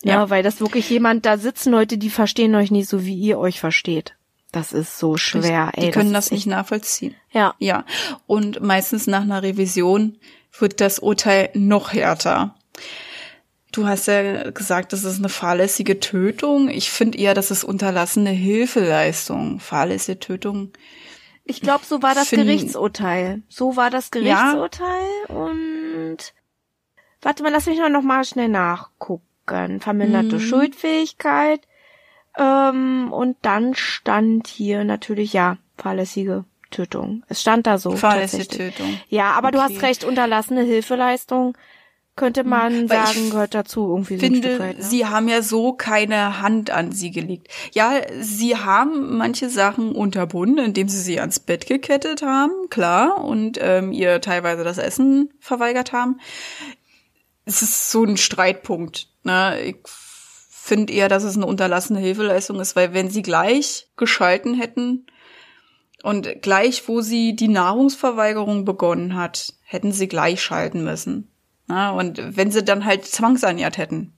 Ja, 0.03 0.15
ja, 0.15 0.31
weil 0.31 0.43
das 0.43 0.61
wirklich 0.61 0.89
jemand 0.89 1.27
da 1.27 1.37
sitzen, 1.37 1.73
Leute, 1.73 1.99
die 1.99 2.11
verstehen 2.11 2.55
euch 2.55 2.71
nicht 2.71 2.89
so, 2.89 3.05
wie 3.05 3.15
ihr 3.15 3.39
euch 3.39 3.61
versteht. 3.61 4.15
Das 4.53 4.73
ist 4.73 4.99
so 4.99 5.17
schwer, 5.17 5.71
ey. 5.75 5.87
Die 5.87 5.91
können 5.91 6.13
das, 6.13 6.27
das 6.27 6.33
nicht 6.33 6.47
nachvollziehen. 6.47 7.15
Ja. 7.31 7.55
Ja. 7.59 7.85
Und 8.27 8.61
meistens 8.61 9.07
nach 9.07 9.23
einer 9.23 9.43
Revision 9.43 10.19
wird 10.59 10.81
das 10.81 10.99
Urteil 10.99 11.51
noch 11.55 11.93
härter. 11.93 12.57
Du 13.73 13.87
hast 13.87 14.07
ja 14.07 14.51
gesagt, 14.51 14.93
das 14.93 15.05
ist 15.05 15.19
eine 15.19 15.29
fahrlässige 15.29 16.01
Tötung. 16.01 16.69
Ich 16.69 16.91
finde 16.91 17.19
eher, 17.19 17.35
das 17.35 17.53
ist 17.53 17.63
unterlassene 17.63 18.31
Hilfeleistung. 18.31 19.61
Fahrlässige 19.61 20.19
Tötung. 20.19 20.73
Ich 21.45 21.61
glaube, 21.61 21.85
so 21.85 22.03
war 22.03 22.15
das 22.15 22.31
Gerichtsurteil. 22.31 23.43
So 23.49 23.77
war 23.77 23.91
das 23.91 24.11
Gerichtsurteil 24.11 25.09
ja. 25.29 25.35
und 25.35 26.19
warte 27.23 27.43
mal, 27.45 27.53
lass 27.53 27.67
mich 27.67 27.79
noch 27.79 28.03
mal 28.03 28.25
schnell 28.25 28.49
nachgucken 28.49 29.30
sagen, 29.51 29.81
verminderte 29.81 30.37
mhm. 30.37 30.41
Schuldfähigkeit. 30.41 31.61
Ähm, 32.39 33.13
und 33.13 33.37
dann 33.43 33.75
stand 33.75 34.47
hier 34.47 34.85
natürlich, 34.85 35.33
ja, 35.33 35.59
fahrlässige 35.77 36.45
Tötung. 36.71 37.25
Es 37.29 37.41
stand 37.41 37.67
da 37.67 37.79
so. 37.79 37.97
Fahrlässige 37.97 38.47
Tötung. 38.47 39.01
Ja, 39.09 39.33
aber 39.33 39.49
okay. 39.49 39.57
du 39.57 39.63
hast 39.63 39.83
recht, 39.83 40.05
unterlassene 40.05 40.63
Hilfeleistung 40.63 41.57
könnte 42.21 42.45
mhm. 42.45 42.51
man 42.51 42.91
Weil 42.91 43.07
sagen, 43.07 43.31
gehört 43.31 43.55
dazu 43.55 43.89
irgendwie 43.89 44.17
so 44.17 44.21
finde, 44.21 44.39
ein 44.39 44.43
Stück 44.43 44.61
weit. 44.61 44.79
Ne? 44.79 44.85
Sie 44.85 45.07
haben 45.07 45.29
ja 45.29 45.43
so 45.43 45.73
keine 45.73 46.43
Hand 46.43 46.71
an 46.71 46.93
sie 46.93 47.11
gelegt. 47.11 47.49
Ja, 47.73 47.93
sie 48.21 48.57
haben 48.57 49.17
manche 49.17 49.49
Sachen 49.49 49.93
unterbunden, 49.93 50.65
indem 50.65 50.89
sie 50.89 50.99
sie 50.99 51.19
ans 51.19 51.41
Bett 51.41 51.67
gekettet 51.67 52.23
haben, 52.23 52.53
klar, 52.69 53.25
und 53.25 53.59
ähm, 53.61 53.93
ihr 53.93 54.21
teilweise 54.21 54.65
das 54.65 54.79
Essen 54.79 55.31
verweigert 55.41 55.93
haben. 55.93 56.21
Es 57.51 57.63
ist 57.63 57.91
so 57.91 58.05
ein 58.05 58.17
Streitpunkt. 58.17 59.09
Ne? 59.25 59.61
Ich 59.61 59.77
finde 59.85 60.93
eher, 60.93 61.09
dass 61.09 61.25
es 61.25 61.37
eine 61.37 61.47
unterlassene 61.47 61.99
Hilfeleistung 61.99 62.61
ist, 62.61 62.77
weil 62.77 62.95
wenn 62.95 63.11
sie 63.11 63.23
gleich 63.23 63.89
geschalten 63.97 64.55
hätten 64.55 65.07
und 66.05 66.43
gleich, 66.43 66.87
wo 66.87 67.01
sie 67.01 67.35
die 67.35 67.49
Nahrungsverweigerung 67.49 68.65
begonnen 68.65 69.17
hat, 69.17 69.53
hätten 69.65 69.93
sie 69.93 70.07
gleich 70.07 70.43
schalten 70.43 70.85
müssen. 70.85 71.29
Ne? 71.67 71.93
Und 71.93 72.37
wenn 72.37 72.53
sie 72.53 72.63
dann 72.63 72.85
halt 72.85 73.05
zwangsernährt 73.05 73.79
hätten. 73.79 74.13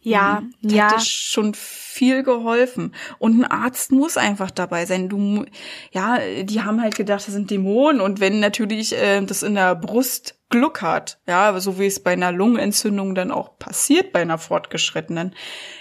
Ja, 0.00 0.40
mhm. 0.40 0.54
das 0.62 0.72
ja. 0.72 0.90
Hätte 0.90 1.04
schon 1.04 1.54
viel 1.54 2.24
geholfen. 2.24 2.92
Und 3.20 3.38
ein 3.38 3.44
Arzt 3.44 3.92
muss 3.92 4.16
einfach 4.16 4.50
dabei 4.50 4.84
sein. 4.84 5.08
Du, 5.08 5.44
ja, 5.92 6.18
die 6.42 6.62
haben 6.62 6.82
halt 6.82 6.96
gedacht, 6.96 7.26
das 7.26 7.34
sind 7.34 7.50
Dämonen. 7.50 8.00
Und 8.00 8.18
wenn 8.18 8.40
natürlich 8.40 8.96
äh, 8.96 9.20
das 9.24 9.44
in 9.44 9.54
der 9.54 9.76
Brust 9.76 10.39
Glück 10.50 10.82
hat, 10.82 11.18
ja, 11.26 11.58
so 11.60 11.78
wie 11.78 11.86
es 11.86 12.00
bei 12.00 12.12
einer 12.12 12.32
Lungenentzündung 12.32 13.14
dann 13.14 13.30
auch 13.30 13.58
passiert, 13.58 14.12
bei 14.12 14.20
einer 14.20 14.36
fortgeschrittenen, 14.36 15.34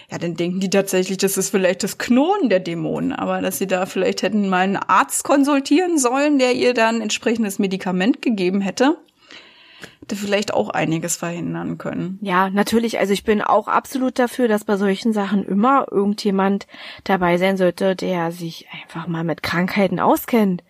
ja, 0.09 0.17
dann 0.17 0.35
denken 0.35 0.59
die 0.59 0.69
tatsächlich, 0.69 1.17
das 1.17 1.37
ist 1.37 1.49
vielleicht 1.49 1.83
das 1.83 1.97
Knurren 1.97 2.49
der 2.49 2.59
Dämonen, 2.59 3.11
aber 3.11 3.41
dass 3.41 3.57
sie 3.57 3.67
da 3.67 3.85
vielleicht 3.85 4.21
hätten 4.21 4.47
mal 4.47 4.59
einen 4.59 4.77
Arzt 4.77 5.23
konsultieren 5.23 5.97
sollen, 5.97 6.39
der 6.39 6.53
ihr 6.53 6.73
dann 6.73 7.01
entsprechendes 7.01 7.59
Medikament 7.59 8.21
gegeben 8.21 8.61
hätte 8.61 8.97
hätte 10.09 10.19
vielleicht 10.19 10.53
auch 10.53 10.69
einiges 10.69 11.17
verhindern 11.17 11.77
können. 11.77 12.17
Ja, 12.21 12.49
natürlich. 12.49 12.99
Also 12.99 13.13
ich 13.13 13.23
bin 13.23 13.41
auch 13.41 13.67
absolut 13.67 14.17
dafür, 14.17 14.47
dass 14.47 14.63
bei 14.63 14.75
solchen 14.75 15.13
Sachen 15.13 15.45
immer 15.45 15.85
irgendjemand 15.91 16.65
dabei 17.03 17.37
sein 17.37 17.57
sollte, 17.57 17.95
der 17.95 18.31
sich 18.31 18.67
einfach 18.73 19.07
mal 19.07 19.23
mit 19.23 19.43
Krankheiten 19.43 19.99
auskennt. 19.99 20.63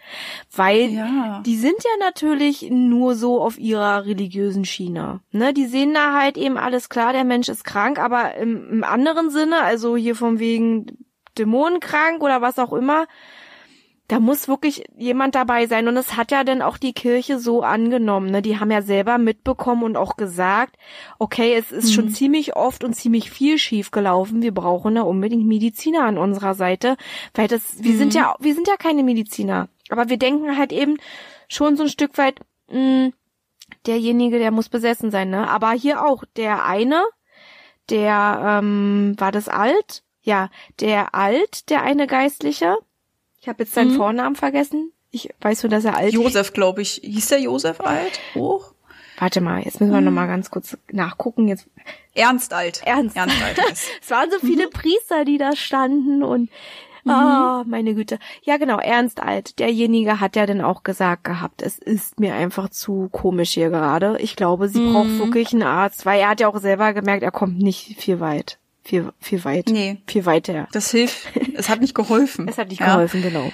Weil 0.53 0.89
ja. 0.89 1.41
die 1.45 1.55
sind 1.55 1.77
ja 1.77 2.05
natürlich 2.05 2.69
nur 2.69 3.15
so 3.15 3.41
auf 3.41 3.57
ihrer 3.57 4.05
religiösen 4.05 4.65
Schiene. 4.65 5.21
Ne? 5.31 5.53
Die 5.53 5.67
sehen 5.67 5.93
da 5.93 6.19
halt 6.19 6.37
eben 6.37 6.57
alles 6.57 6.89
klar, 6.89 7.13
der 7.13 7.23
Mensch 7.23 7.47
ist 7.47 7.63
krank, 7.63 7.97
aber 7.97 8.35
im, 8.35 8.69
im 8.69 8.83
anderen 8.83 9.29
Sinne, 9.29 9.61
also 9.61 9.95
hier 9.95 10.15
von 10.15 10.39
wegen 10.39 10.85
Dämonenkrank 11.37 12.21
oder 12.21 12.41
was 12.41 12.59
auch 12.59 12.73
immer, 12.73 13.07
da 14.09 14.19
muss 14.19 14.47
wirklich 14.47 14.85
jemand 14.97 15.35
dabei 15.35 15.67
sein. 15.67 15.87
Und 15.87 15.95
es 15.95 16.17
hat 16.17 16.31
ja 16.31 16.43
dann 16.43 16.63
auch 16.63 16.77
die 16.79 16.93
Kirche 16.93 17.37
so 17.37 17.61
angenommen. 17.61 18.31
Ne? 18.31 18.41
Die 18.41 18.59
haben 18.59 18.71
ja 18.71 18.81
selber 18.81 19.19
mitbekommen 19.19 19.83
und 19.83 19.97
auch 19.97 20.17
gesagt, 20.17 20.77
okay, 21.19 21.53
es 21.53 21.71
ist 21.71 21.89
mhm. 21.89 21.93
schon 21.93 22.09
ziemlich 22.09 22.55
oft 22.55 22.83
und 22.83 22.95
ziemlich 22.95 23.29
viel 23.29 23.59
schief 23.59 23.91
gelaufen. 23.91 24.41
Wir 24.41 24.51
brauchen 24.51 24.95
da 24.95 25.03
unbedingt 25.03 25.45
Mediziner 25.45 26.05
an 26.05 26.17
unserer 26.17 26.55
Seite, 26.55 26.97
weil 27.35 27.47
das, 27.47 27.83
wir 27.83 27.93
mhm. 27.93 27.97
sind 27.99 28.13
ja, 28.15 28.35
wir 28.39 28.55
sind 28.55 28.67
ja 28.67 28.77
keine 28.77 29.03
Mediziner. 29.03 29.69
Aber 29.89 30.09
wir 30.09 30.17
denken 30.17 30.57
halt 30.57 30.73
eben 30.73 30.97
schon 31.47 31.77
so 31.77 31.83
ein 31.83 31.89
Stück 31.89 32.17
weit, 32.17 32.39
mh, 32.71 32.77
hm, 32.77 33.13
derjenige, 33.85 34.39
der 34.39 34.49
muss 34.49 34.69
besessen 34.69 35.11
sein. 35.11 35.29
Ne? 35.29 35.47
Aber 35.47 35.69
hier 35.73 36.03
auch 36.03 36.23
der 36.35 36.65
eine, 36.65 37.03
der 37.91 38.59
ähm, 38.63 39.13
war 39.19 39.31
das 39.31 39.49
alt, 39.49 40.01
ja, 40.23 40.49
der 40.79 41.13
alt, 41.13 41.69
der 41.69 41.83
eine 41.83 42.07
Geistliche 42.07 42.75
ich 43.41 43.47
habe 43.47 43.63
jetzt 43.63 43.73
seinen 43.73 43.93
mhm. 43.93 43.97
Vornamen 43.97 44.35
vergessen. 44.35 44.91
Ich 45.11 45.29
weiß 45.41 45.63
nur, 45.63 45.69
dass 45.69 45.85
er 45.85 45.97
alt 45.97 46.13
Josef, 46.13 46.53
glaube 46.53 46.81
ich. 46.81 47.01
Hieß 47.03 47.29
der 47.29 47.41
Josef 47.41 47.81
alt? 47.81 48.19
Hoch? 48.35 48.73
Warte 49.17 49.41
mal, 49.41 49.61
jetzt 49.63 49.81
müssen 49.81 49.91
wir 49.91 49.99
mhm. 49.99 50.05
noch 50.05 50.11
mal 50.11 50.27
ganz 50.27 50.49
kurz 50.49 50.77
nachgucken. 50.91 51.47
Jetzt 51.47 51.67
Ernst 52.13 52.53
alt. 52.53 52.81
Ernst, 52.85 53.17
Ernst 53.17 53.41
alt. 53.41 53.59
es 54.01 54.11
waren 54.11 54.29
so 54.31 54.39
viele 54.39 54.67
mhm. 54.67 54.71
Priester, 54.71 55.25
die 55.25 55.37
da 55.37 55.55
standen 55.55 56.23
und 56.23 56.49
mhm. 57.03 57.11
oh, 57.11 57.63
meine 57.65 57.95
Güte. 57.95 58.19
Ja, 58.43 58.57
genau, 58.57 58.77
Ernst 58.77 59.21
alt. 59.21 59.59
Derjenige 59.59 60.19
hat 60.19 60.35
ja 60.35 60.45
dann 60.45 60.61
auch 60.61 60.83
gesagt 60.83 61.23
gehabt, 61.23 61.61
es 61.61 61.79
ist 61.79 62.19
mir 62.19 62.33
einfach 62.33 62.69
zu 62.69 63.09
komisch 63.11 63.51
hier 63.51 63.69
gerade. 63.69 64.17
Ich 64.19 64.35
glaube, 64.35 64.69
sie 64.69 64.79
mhm. 64.79 64.93
braucht 64.93 65.19
wirklich 65.19 65.53
einen 65.53 65.63
Arzt, 65.63 66.05
weil 66.05 66.21
er 66.21 66.29
hat 66.29 66.39
ja 66.39 66.47
auch 66.47 66.59
selber 66.59 66.93
gemerkt, 66.93 67.23
er 67.23 67.31
kommt 67.31 67.57
nicht 67.57 67.99
viel 67.99 68.19
weit 68.19 68.59
viel, 68.83 69.11
viel 69.19 69.43
weit. 69.45 69.69
Nee. 69.69 69.97
Viel 70.07 70.25
weiter. 70.25 70.67
Das 70.71 70.91
hilft. 70.91 71.17
Es 71.53 71.69
hat 71.69 71.81
nicht 71.81 71.95
geholfen. 71.95 72.47
es 72.49 72.57
hat 72.57 72.69
nicht 72.69 72.79
ja. 72.79 72.93
geholfen, 72.93 73.21
genau. 73.21 73.51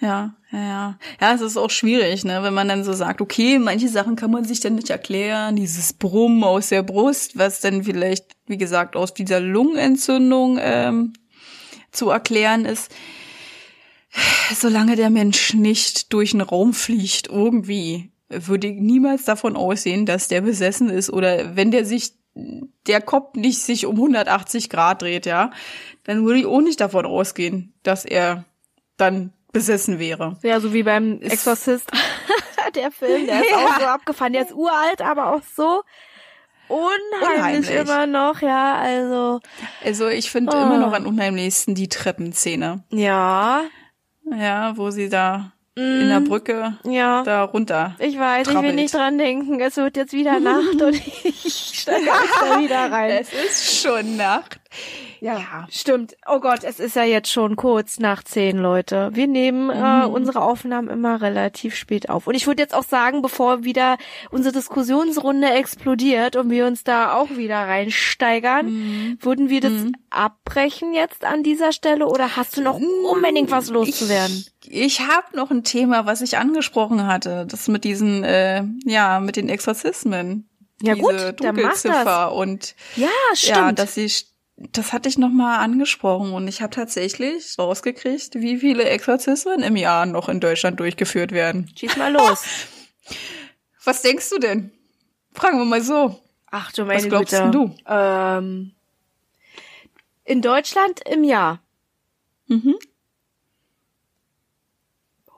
Ja, 0.00 0.34
ja, 0.50 0.58
ja. 0.58 0.98
Ja, 1.20 1.34
es 1.34 1.42
ist 1.42 1.58
auch 1.58 1.70
schwierig, 1.70 2.24
ne, 2.24 2.42
wenn 2.42 2.54
man 2.54 2.68
dann 2.68 2.84
so 2.84 2.94
sagt, 2.94 3.20
okay, 3.20 3.58
manche 3.58 3.88
Sachen 3.88 4.16
kann 4.16 4.30
man 4.30 4.44
sich 4.44 4.60
dann 4.60 4.74
nicht 4.74 4.88
erklären, 4.88 5.56
dieses 5.56 5.92
Brummen 5.92 6.42
aus 6.42 6.70
der 6.70 6.82
Brust, 6.82 7.36
was 7.36 7.60
dann 7.60 7.84
vielleicht, 7.84 8.24
wie 8.46 8.56
gesagt, 8.56 8.96
aus 8.96 9.12
dieser 9.12 9.40
Lungenentzündung 9.40 10.58
ähm, 10.60 11.12
zu 11.92 12.08
erklären 12.08 12.64
ist. 12.64 12.90
Solange 14.54 14.96
der 14.96 15.10
Mensch 15.10 15.54
nicht 15.54 16.12
durch 16.12 16.30
den 16.30 16.40
Raum 16.40 16.72
fliegt, 16.72 17.28
irgendwie, 17.28 18.10
würde 18.28 18.68
ich 18.68 18.80
niemals 18.80 19.24
davon 19.24 19.54
aussehen, 19.54 20.06
dass 20.06 20.28
der 20.28 20.40
besessen 20.40 20.88
ist 20.88 21.10
oder 21.10 21.56
wenn 21.56 21.70
der 21.70 21.84
sich 21.84 22.14
der 22.34 23.00
Kopf 23.00 23.34
nicht 23.34 23.60
sich 23.60 23.86
um 23.86 23.96
180 23.96 24.70
Grad 24.70 25.02
dreht, 25.02 25.26
ja, 25.26 25.50
dann 26.04 26.24
würde 26.24 26.40
ich 26.40 26.46
auch 26.46 26.60
nicht 26.60 26.80
davon 26.80 27.06
ausgehen, 27.06 27.74
dass 27.82 28.04
er 28.04 28.44
dann 28.96 29.32
besessen 29.52 29.98
wäre. 29.98 30.38
Ja, 30.42 30.60
so 30.60 30.72
wie 30.72 30.82
beim 30.82 31.20
Exorcist. 31.20 31.90
der 32.74 32.90
Film, 32.90 33.26
der 33.26 33.40
ist 33.40 33.50
ja. 33.50 33.56
auch 33.56 33.80
so 33.80 33.86
abgefahren. 33.86 34.32
Der 34.32 34.42
ist 34.42 34.52
uralt, 34.52 35.00
aber 35.00 35.34
auch 35.34 35.42
so 35.56 35.82
unheimlich, 36.68 37.68
unheimlich. 37.68 37.70
immer 37.70 38.06
noch, 38.06 38.42
ja, 38.42 38.74
also. 38.76 39.40
Also 39.84 40.08
ich 40.08 40.30
finde 40.30 40.52
oh. 40.54 40.60
immer 40.60 40.78
noch 40.78 40.92
am 40.92 41.06
unheimlichsten 41.06 41.74
die 41.74 41.88
Treppenszene. 41.88 42.84
Ja. 42.90 43.64
Ja, 44.24 44.76
wo 44.76 44.90
sie 44.90 45.08
da 45.08 45.52
in 45.80 46.08
der 46.08 46.20
mhm. 46.20 46.24
Brücke 46.24 46.74
ja. 46.84 47.22
da 47.22 47.44
runter. 47.44 47.94
Ich 47.98 48.18
weiß, 48.18 48.46
trabbelt. 48.46 48.64
ich 48.64 48.68
will 48.68 48.82
nicht 48.82 48.94
dran 48.94 49.18
denken. 49.18 49.60
Es 49.60 49.76
wird 49.76 49.96
jetzt 49.96 50.12
wieder 50.12 50.40
Nacht 50.40 50.80
und 50.80 50.94
ich 50.94 51.72
steige 51.74 52.06
da 52.06 52.60
wieder 52.60 52.90
rein. 52.90 53.10
Es 53.10 53.32
ist 53.32 53.82
schon 53.82 54.16
Nacht. 54.16 54.60
Ja, 55.20 55.34
ja, 55.34 55.66
stimmt. 55.70 56.16
Oh 56.26 56.40
Gott, 56.40 56.64
es 56.64 56.80
ist 56.80 56.96
ja 56.96 57.04
jetzt 57.04 57.30
schon 57.30 57.56
kurz 57.56 57.98
nach 57.98 58.22
zehn, 58.22 58.56
Leute. 58.56 59.10
Wir 59.12 59.26
nehmen 59.26 59.68
äh, 59.68 59.74
mhm. 59.74 60.02
äh, 60.02 60.06
unsere 60.06 60.40
Aufnahmen 60.40 60.88
immer 60.88 61.20
relativ 61.20 61.74
spät 61.74 62.08
auf. 62.08 62.26
Und 62.26 62.34
ich 62.34 62.46
würde 62.46 62.62
jetzt 62.62 62.74
auch 62.74 62.84
sagen, 62.84 63.20
bevor 63.20 63.62
wieder 63.62 63.98
unsere 64.30 64.54
Diskussionsrunde 64.54 65.50
explodiert 65.50 66.36
und 66.36 66.50
wir 66.50 66.66
uns 66.66 66.84
da 66.84 67.14
auch 67.14 67.30
wieder 67.30 67.56
reinsteigern, 67.56 68.66
mhm. 68.66 69.18
würden 69.20 69.50
wir 69.50 69.60
das 69.60 69.72
mhm. 69.72 69.94
abbrechen 70.08 70.94
jetzt 70.94 71.24
an 71.24 71.42
dieser 71.42 71.72
Stelle 71.72 72.06
oder 72.06 72.36
hast 72.36 72.56
du 72.56 72.62
noch 72.62 72.80
unbedingt 72.80 73.50
was 73.50 73.68
loszuwerden? 73.68 74.46
Ich, 74.59 74.59
ich 74.70 75.00
habe 75.00 75.36
noch 75.36 75.50
ein 75.50 75.64
Thema, 75.64 76.06
was 76.06 76.20
ich 76.20 76.38
angesprochen 76.38 77.06
hatte. 77.06 77.46
Das 77.46 77.68
mit 77.68 77.84
diesen, 77.84 78.24
äh, 78.24 78.62
ja, 78.84 79.20
mit 79.20 79.36
den 79.36 79.48
Exorzismen. 79.48 80.48
Ja 80.82 80.94
Diese 80.94 81.06
gut, 81.06 81.40
das. 82.28 82.32
und 82.32 82.74
ja, 82.96 83.08
stimmt. 83.34 83.56
Ja, 83.56 83.72
dass 83.72 83.94
sie 83.94 84.10
das 84.72 84.92
hatte 84.92 85.08
ich 85.08 85.16
nochmal 85.16 85.60
angesprochen 85.60 86.32
und 86.32 86.46
ich 86.46 86.60
habe 86.60 86.74
tatsächlich 86.74 87.58
rausgekriegt, 87.58 88.34
wie 88.34 88.58
viele 88.58 88.84
Exorzismen 88.84 89.62
im 89.62 89.74
Jahr 89.74 90.04
noch 90.04 90.28
in 90.28 90.38
Deutschland 90.38 90.78
durchgeführt 90.80 91.32
werden. 91.32 91.72
Schieß 91.74 91.96
mal 91.96 92.12
los. 92.12 92.44
Was 93.84 94.02
denkst 94.02 94.28
du 94.30 94.38
denn? 94.38 94.70
Fragen 95.32 95.58
wir 95.58 95.64
mal 95.64 95.80
so. 95.80 96.20
Ach 96.50 96.72
du 96.72 96.84
meine 96.84 97.00
Was 97.00 97.08
glaubst 97.08 97.32
Güte. 97.32 97.50
du? 97.50 97.74
Ähm, 97.86 98.72
in 100.24 100.42
Deutschland 100.42 101.00
im 101.08 101.24
Jahr. 101.24 101.60
Mhm. 102.46 102.76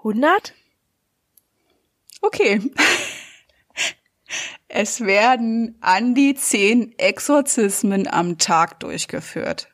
100? 0.05 0.55
Okay. 2.21 2.61
Es 4.69 5.01
werden 5.03 5.77
an 5.81 6.15
die 6.15 6.35
zehn 6.35 6.99
Exorzismen 6.99 8.07
am 8.09 8.39
Tag 8.39 8.81
durchgeführt. 8.81 9.69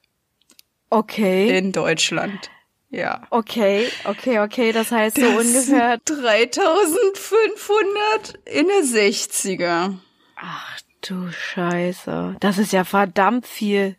Okay. 0.90 1.56
In 1.56 1.70
Deutschland. 1.72 2.50
Ja. 2.90 3.26
Okay, 3.30 3.88
okay, 4.04 4.40
okay. 4.40 4.72
Das 4.72 4.90
heißt 4.90 5.16
so 5.16 5.22
das 5.22 5.46
ungefähr 5.46 5.98
3500 5.98 8.40
in 8.46 8.66
der 8.66 8.82
60er. 8.82 9.96
Ach 10.36 10.80
du 11.02 11.30
Scheiße. 11.30 12.36
Das 12.40 12.58
ist 12.58 12.72
ja 12.72 12.82
verdammt 12.84 13.46
viel. 13.46 13.96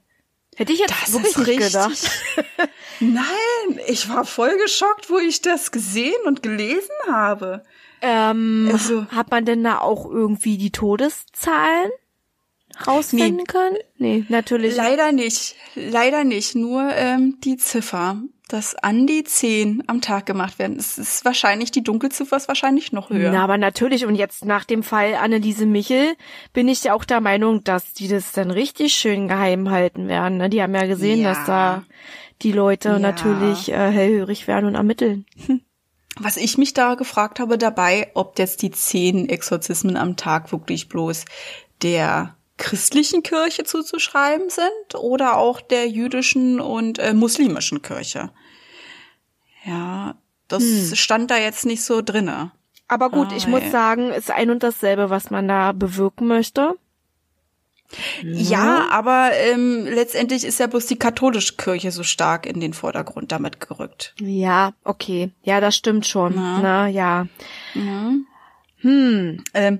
Hätte 0.55 0.73
ich 0.73 0.79
jetzt 0.79 0.91
das 0.91 1.13
wirklich 1.13 1.37
nicht 1.37 1.59
gedacht. 1.59 2.11
Nein, 2.99 3.79
ich 3.87 4.09
war 4.09 4.25
voll 4.25 4.57
geschockt, 4.57 5.09
wo 5.09 5.17
ich 5.17 5.41
das 5.41 5.71
gesehen 5.71 6.21
und 6.25 6.43
gelesen 6.43 6.95
habe. 7.09 7.63
Ähm, 8.01 8.69
also, 8.71 9.05
hat 9.07 9.31
man 9.31 9.45
denn 9.45 9.63
da 9.63 9.79
auch 9.79 10.09
irgendwie 10.09 10.57
die 10.57 10.71
Todeszahlen 10.71 11.91
rausfinden 12.85 13.37
nee, 13.37 13.43
können? 13.43 13.77
Nee, 13.97 14.25
natürlich. 14.29 14.75
Leider 14.75 15.11
nicht. 15.11 15.55
Leider 15.75 16.23
nicht. 16.23 16.55
Nur 16.55 16.89
ähm, 16.93 17.37
die 17.43 17.57
Ziffer, 17.57 18.21
dass 18.47 18.75
an 18.75 19.05
die 19.05 19.23
zehn 19.23 19.83
am 19.87 20.01
Tag 20.01 20.25
gemacht 20.25 20.59
werden. 20.59 20.77
Es 20.77 20.97
ist 20.97 21.25
wahrscheinlich, 21.25 21.71
die 21.71 21.83
Dunkelziffer 21.83 22.37
ist 22.37 22.47
wahrscheinlich 22.47 22.91
noch 22.91 23.09
höher. 23.09 23.31
Na, 23.31 23.43
aber 23.43 23.57
natürlich. 23.57 24.05
Und 24.05 24.15
jetzt 24.15 24.45
nach 24.45 24.65
dem 24.65 24.81
Fall 24.81 25.15
Anneliese 25.15 25.65
Michel 25.65 26.15
bin 26.53 26.67
ich 26.67 26.83
ja 26.83 26.93
auch 26.93 27.05
der 27.05 27.21
Meinung, 27.21 27.63
dass 27.63 27.93
die 27.93 28.07
das 28.07 28.31
dann 28.31 28.49
richtig 28.49 28.93
schön 28.93 29.27
geheim 29.27 29.69
halten 29.69 30.07
werden. 30.07 30.37
Ne? 30.37 30.49
Die 30.49 30.61
haben 30.61 30.73
ja 30.73 30.85
gesehen, 30.85 31.21
ja. 31.21 31.33
dass 31.33 31.45
da 31.45 31.83
die 32.41 32.51
Leute 32.51 32.89
ja. 32.89 32.99
natürlich 32.99 33.69
äh, 33.69 33.91
hellhörig 33.91 34.47
werden 34.47 34.65
und 34.65 34.75
ermitteln. 34.75 35.25
Was 36.19 36.37
ich 36.37 36.57
mich 36.57 36.73
da 36.73 36.95
gefragt 36.95 37.39
habe 37.39 37.57
dabei, 37.57 38.11
ob 38.13 38.37
jetzt 38.39 38.61
die 38.61 38.71
zehn 38.71 39.29
Exorzismen 39.29 39.95
am 39.95 40.17
Tag 40.17 40.51
wirklich 40.51 40.89
bloß 40.89 41.25
der 41.81 42.35
christlichen 42.57 43.23
Kirche 43.23 43.63
zuzuschreiben 43.63 44.49
sind 44.49 44.95
oder 44.95 45.37
auch 45.37 45.61
der 45.61 45.87
jüdischen 45.87 46.59
und 46.59 46.99
äh, 46.99 47.13
muslimischen 47.13 47.81
Kirche. 47.81 48.31
Ja, 49.63 50.15
das 50.49 50.63
hm. 50.63 50.95
stand 50.95 51.31
da 51.31 51.37
jetzt 51.37 51.65
nicht 51.65 51.83
so 51.83 52.01
drinne. 52.01 52.51
Aber 52.89 53.09
gut, 53.11 53.27
ah, 53.31 53.35
ich 53.37 53.47
muss 53.47 53.69
sagen, 53.71 54.09
ist 54.09 54.31
ein 54.31 54.49
und 54.49 54.63
dasselbe, 54.63 55.09
was 55.09 55.29
man 55.29 55.47
da 55.47 55.71
bewirken 55.71 56.27
möchte. 56.27 56.75
Ja, 58.23 58.87
aber 58.91 59.31
ähm, 59.33 59.85
letztendlich 59.85 60.43
ist 60.45 60.59
ja 60.59 60.67
bloß 60.67 60.85
die 60.85 60.99
katholische 60.99 61.55
Kirche 61.55 61.91
so 61.91 62.03
stark 62.03 62.45
in 62.45 62.59
den 62.59 62.73
Vordergrund 62.73 63.31
damit 63.31 63.59
gerückt. 63.59 64.13
Ja, 64.19 64.73
okay. 64.83 65.31
Ja, 65.43 65.59
das 65.59 65.75
stimmt 65.75 66.05
schon. 66.05 66.35
Ja. 66.35 66.59
Ne, 66.85 66.91
ja. 66.91 67.27
ja. 67.73 68.11
Hm. 68.81 69.43
Ähm, 69.53 69.79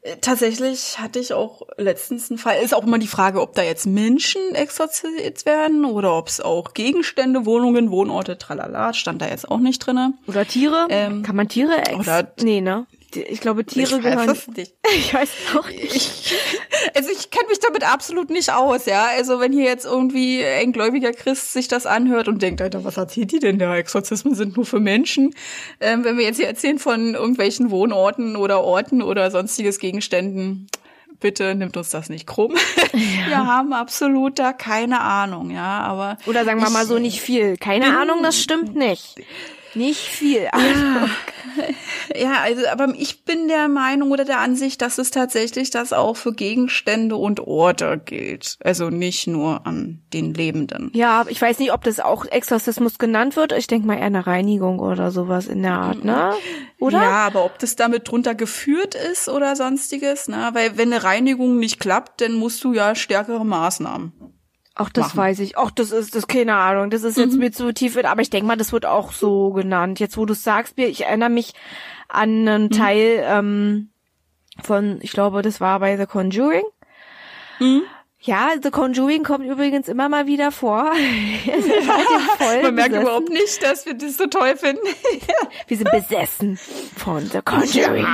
äh, 0.00 0.16
tatsächlich 0.22 0.98
hatte 0.98 1.18
ich 1.18 1.34
auch 1.34 1.60
letztens 1.76 2.30
einen 2.30 2.38
Fall. 2.38 2.62
Ist 2.62 2.74
auch 2.74 2.84
immer 2.84 2.98
die 2.98 3.06
Frage, 3.06 3.40
ob 3.42 3.54
da 3.54 3.62
jetzt 3.62 3.86
Menschen 3.86 4.40
exorziert 4.54 5.44
werden 5.44 5.84
oder 5.84 6.16
ob 6.16 6.28
es 6.28 6.40
auch 6.40 6.72
Gegenstände, 6.72 7.44
Wohnungen, 7.44 7.90
Wohnorte, 7.90 8.38
tralala, 8.38 8.94
stand 8.94 9.20
da 9.20 9.28
jetzt 9.28 9.50
auch 9.50 9.58
nicht 9.58 9.80
drinne. 9.84 10.14
Oder 10.26 10.46
Tiere? 10.46 10.86
Ähm, 10.88 11.22
Kann 11.22 11.36
man 11.36 11.48
Tiere 11.48 11.76
ex 11.86 11.98
oder- 11.98 12.32
Nee, 12.42 12.62
ne? 12.62 12.86
Ich 13.14 13.40
glaube, 13.40 13.64
Tiere 13.64 13.96
ich 13.96 14.02
gehören. 14.02 14.28
weiß 14.28 14.38
es 14.38 14.56
nicht. 14.56 14.74
Ich 14.96 15.14
weiß 15.14 15.30
auch 15.56 15.68
nicht. 15.68 15.94
Ich, 15.94 16.34
also 16.96 17.10
ich 17.10 17.30
kenne 17.30 17.48
mich 17.48 17.60
damit 17.60 17.84
absolut 17.84 18.30
nicht 18.30 18.52
aus, 18.52 18.86
ja. 18.86 19.06
Also 19.16 19.40
wenn 19.40 19.52
hier 19.52 19.64
jetzt 19.64 19.84
irgendwie 19.84 20.44
ein 20.44 20.72
gläubiger 20.72 21.12
Christ 21.12 21.52
sich 21.52 21.68
das 21.68 21.86
anhört 21.86 22.28
und 22.28 22.42
denkt, 22.42 22.60
Alter, 22.60 22.84
was 22.84 22.96
erzählt 22.96 23.32
die 23.32 23.38
denn 23.38 23.58
da? 23.58 23.76
Exorzismen 23.76 24.34
sind 24.34 24.56
nur 24.56 24.66
für 24.66 24.80
Menschen. 24.80 25.34
Ähm, 25.80 26.04
wenn 26.04 26.18
wir 26.18 26.24
jetzt 26.24 26.36
hier 26.38 26.48
erzählen 26.48 26.78
von 26.78 27.14
irgendwelchen 27.14 27.70
Wohnorten 27.70 28.36
oder 28.36 28.62
Orten 28.62 29.02
oder 29.02 29.30
sonstiges 29.30 29.78
Gegenständen, 29.78 30.66
bitte 31.20 31.54
nimmt 31.54 31.76
uns 31.76 31.90
das 31.90 32.08
nicht 32.08 32.26
krumm. 32.26 32.54
Wir 32.92 33.46
haben 33.46 33.72
absolut 33.72 34.38
da 34.38 34.52
keine 34.52 35.00
Ahnung, 35.00 35.50
ja. 35.50 35.80
Aber 35.80 36.16
Oder 36.26 36.44
sagen 36.44 36.60
wir 36.60 36.70
mal 36.70 36.86
so 36.86 36.98
nicht 36.98 37.20
viel. 37.20 37.56
Keine 37.56 37.98
Ahnung, 37.98 38.22
das 38.22 38.40
stimmt 38.40 38.74
nicht. 38.74 39.16
Nicht 39.74 40.00
viel. 40.00 40.48
Ahnung. 40.52 41.10
Ja, 42.16 42.40
also, 42.42 42.66
aber 42.68 42.92
ich 42.96 43.24
bin 43.24 43.48
der 43.48 43.68
Meinung 43.68 44.10
oder 44.10 44.24
der 44.24 44.40
Ansicht, 44.40 44.82
dass 44.82 44.98
es 44.98 45.10
tatsächlich 45.10 45.70
das 45.70 45.92
auch 45.92 46.16
für 46.16 46.32
Gegenstände 46.32 47.16
und 47.16 47.40
Orte 47.40 48.00
gilt. 48.04 48.56
Also 48.64 48.90
nicht 48.90 49.26
nur 49.26 49.66
an 49.66 50.02
den 50.12 50.34
Lebenden. 50.34 50.90
Ja, 50.94 51.24
ich 51.28 51.40
weiß 51.40 51.58
nicht, 51.58 51.72
ob 51.72 51.84
das 51.84 52.00
auch 52.00 52.24
Exorzismus 52.24 52.98
genannt 52.98 53.36
wird. 53.36 53.52
Ich 53.52 53.66
denke 53.66 53.86
mal 53.86 53.98
eher 53.98 54.04
eine 54.04 54.26
Reinigung 54.26 54.80
oder 54.80 55.10
sowas 55.10 55.46
in 55.46 55.62
der 55.62 55.74
Art, 55.74 56.04
ne? 56.04 56.32
Oder? 56.78 57.02
Ja, 57.02 57.26
aber 57.26 57.44
ob 57.44 57.58
das 57.58 57.76
damit 57.76 58.10
drunter 58.10 58.34
geführt 58.34 58.94
ist 58.94 59.28
oder 59.28 59.54
sonstiges, 59.54 60.28
ne? 60.28 60.50
Weil 60.52 60.76
wenn 60.76 60.92
eine 60.92 61.04
Reinigung 61.04 61.58
nicht 61.58 61.78
klappt, 61.78 62.20
dann 62.20 62.34
musst 62.34 62.64
du 62.64 62.72
ja 62.72 62.94
stärkere 62.94 63.44
Maßnahmen. 63.44 64.12
Auch 64.74 64.88
das 64.88 65.08
machen. 65.08 65.18
weiß 65.18 65.38
ich. 65.40 65.56
Auch 65.56 65.70
das 65.70 65.90
ist 65.90 66.14
das 66.14 66.26
keine 66.26 66.54
Ahnung. 66.54 66.90
Das 66.90 67.02
ist 67.02 67.16
jetzt 67.18 67.36
mir 67.36 67.52
zu 67.52 67.72
tief, 67.72 67.96
aber 68.02 68.22
ich 68.22 68.30
denke 68.30 68.46
mal, 68.46 68.56
das 68.56 68.72
wird 68.72 68.86
auch 68.86 69.12
so 69.12 69.50
genannt. 69.50 70.00
Jetzt, 70.00 70.16
wo 70.16 70.24
du 70.26 70.34
sagst, 70.34 70.76
mir, 70.76 70.88
ich 70.88 71.04
erinnere 71.06 71.30
mich 71.30 71.54
an 72.08 72.48
einen 72.48 72.70
Teil 72.70 73.22
ähm, 73.26 73.90
von, 74.62 74.98
ich 75.02 75.12
glaube, 75.12 75.42
das 75.42 75.60
war 75.60 75.80
bei 75.80 75.96
The 75.96 76.06
Conjuring. 76.06 76.62
Ja, 78.22 78.50
The 78.62 78.70
Conjuring 78.70 79.24
kommt 79.24 79.46
übrigens 79.46 79.88
immer 79.88 80.08
mal 80.08 80.26
wieder 80.26 80.52
vor. 80.52 80.92
Halt 82.38 82.62
Man 82.62 82.74
merkt 82.74 82.90
besessen. 82.90 83.02
überhaupt 83.02 83.28
nicht, 83.30 83.62
dass 83.62 83.86
wir 83.86 83.94
das 83.94 84.16
so 84.18 84.26
toll 84.26 84.56
finden. 84.56 84.86
Wir 85.68 85.76
sind 85.76 85.90
besessen 85.90 86.58
von 86.96 87.24
The 87.26 87.40
Conjuring. 87.42 88.06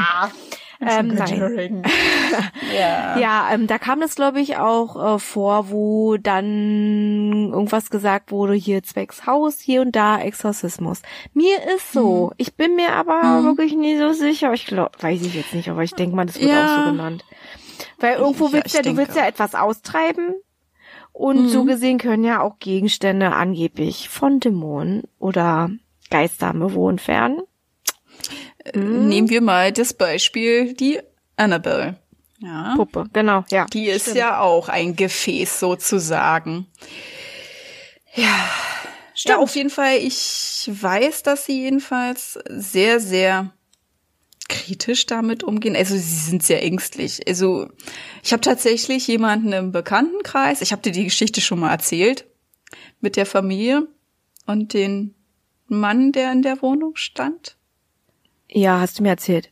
Ähm, 0.81 1.09
nein. 1.09 1.17
Conjuring. 1.29 1.83
ja. 2.77 3.19
Ja, 3.19 3.49
ähm, 3.53 3.67
da 3.67 3.79
kam 3.79 4.01
das, 4.01 4.15
glaube 4.15 4.41
ich, 4.41 4.57
auch 4.59 5.15
äh, 5.15 5.19
vor, 5.19 5.71
wo 5.71 6.17
dann 6.17 7.51
irgendwas 7.53 7.91
gesagt 7.91 8.31
wurde, 8.31 8.55
hier 8.55 8.83
zwecks 8.83 9.27
Haus, 9.27 9.59
hier 9.61 9.81
und 9.83 9.97
da 9.97 10.19
Exorzismus. 10.21 11.03
Mir 11.33 11.57
ist 11.75 11.93
so. 11.93 12.33
Ich 12.37 12.57
bin 12.57 12.77
mir 12.77 12.93
aber 12.93 13.45
wirklich 13.45 13.75
nie 13.75 13.97
so 13.97 14.13
sicher. 14.13 14.53
Ich 14.53 14.67
glaube, 14.67 14.93
weiß 15.01 15.23
ich 15.23 15.35
jetzt 15.35 15.55
nicht, 15.55 15.69
aber 15.71 15.83
ich 15.83 15.93
denke 15.95 16.15
mal, 16.17 16.27
das 16.27 16.41
wird 16.41 16.51
Ja. 16.53 16.65
auch 16.65 16.77
so 16.85 16.91
genannt. 16.91 17.25
Weil 17.99 18.17
irgendwo 18.19 18.47
Ja, 18.47 18.53
willst 18.55 18.67
ich 18.69 18.73
ja, 18.75 18.83
du 18.83 18.97
willst 18.97 19.17
ja 19.17 19.27
etwas 19.27 19.55
austreiben. 19.55 20.35
Und 21.13 21.49
so 21.49 21.65
gesehen 21.65 21.97
können 21.97 22.25
ja 22.25 22.43
auch 22.43 22.59
Gegenstände 22.59 23.33
angeblich 23.33 24.11
von 24.11 24.39
Dämonen 24.39 25.05
oder 25.19 25.71
Geistern 26.11 26.59
bewohnt 26.59 27.09
werden. 27.09 27.41
Nehmen 28.75 29.29
wir 29.29 29.41
mal 29.41 29.73
das 29.73 29.93
Beispiel 29.95 30.75
die 30.75 31.01
Annabelle. 31.37 31.97
Ja. 32.39 32.75
Puppe, 32.77 33.07
genau, 33.13 33.45
ja. 33.51 33.67
Die 33.67 33.89
ist 33.89 34.15
ja 34.15 34.41
auch 34.41 34.69
ein 34.69 34.97
Gefäß 34.97 35.61
sozusagen. 35.61 36.67
Ja. 38.15 38.51
Ja, 39.25 39.39
auf 39.39 39.57
jeden 39.57 39.71
Fall, 39.71 39.97
ich 39.97 40.69
weiß, 40.71 41.23
dass 41.23 41.47
sie 41.47 41.63
jedenfalls 41.63 42.39
sehr, 42.49 43.01
sehr 43.01 43.51
kritisch 44.49 45.07
damit 45.07 45.43
umgehen. 45.43 45.75
Also 45.75 45.95
sie 45.95 46.01
sind 46.03 46.43
sehr 46.43 46.63
ängstlich. 46.63 47.27
Also 47.27 47.69
ich 48.23 48.33
habe 48.33 48.43
tatsächlich 48.43 49.07
jemanden 49.07 49.53
im 49.53 49.73
Bekanntenkreis, 49.73 50.61
ich 50.61 50.73
habe 50.73 50.83
dir 50.83 50.93
die 50.93 51.05
Geschichte 51.05 51.41
schon 51.41 51.61
mal 51.61 51.71
erzählt, 51.71 52.27
mit 53.01 53.17
der 53.17 53.27
Familie 53.27 53.89
und 54.47 54.75
den 54.75 55.15
Mann, 55.67 56.13
der 56.13 56.33
in 56.33 56.43
der 56.43 56.63
Wohnung 56.63 56.97
stand. 56.97 57.56
Ja, 58.49 58.81
hast 58.81 58.99
du 58.99 59.03
mir 59.03 59.11
erzählt. 59.11 59.51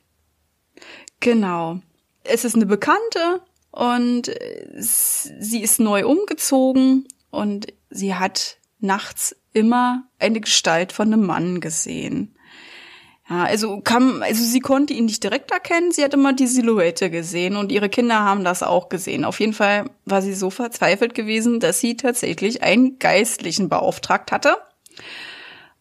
Genau. 1.21 1.81
Es 2.23 2.45
ist 2.45 2.55
eine 2.55 2.67
Bekannte 2.67 3.43
und 3.71 4.29
äh, 4.29 4.67
sie 4.77 5.63
ist 5.63 5.81
neu 5.81 6.07
umgezogen 6.07 7.07
und 7.31 7.67
sie 7.91 8.15
hat 8.15 8.59
nachts 8.79 9.37
immer 9.53 10.05
eine 10.19 10.41
Gestalt 10.41 10.93
von 10.93 11.13
einem 11.13 11.27
Mann 11.27 11.61
gesehen. 11.61 12.35
Ja, 13.29 13.45
also 13.45 13.81
kam, 13.81 14.23
also 14.23 14.45
sie 14.45 14.61
konnte 14.61 14.93
ihn 14.93 15.07
nicht 15.07 15.25
direkt 15.25 15.51
erkennen, 15.51 15.93
sie 15.93 16.05
hat 16.05 16.13
immer 16.13 16.35
die 16.35 16.47
Silhouette 16.47 17.11
gesehen 17.11 17.57
und 17.57 17.73
ihre 17.73 17.89
Kinder 17.89 18.21
haben 18.21 18.45
das 18.45 18.63
auch 18.63 18.91
gesehen. 18.91 19.25
Auf 19.25 19.41
jeden 19.41 19.55
Fall 19.55 19.91
war 20.05 20.21
sie 20.21 20.35
so 20.35 20.51
verzweifelt 20.51 21.15
gewesen, 21.15 21.59
dass 21.59 21.81
sie 21.81 21.97
tatsächlich 21.97 22.63
einen 22.63 22.99
Geistlichen 22.99 23.71
beauftragt 23.71 24.31
hatte. 24.31 24.59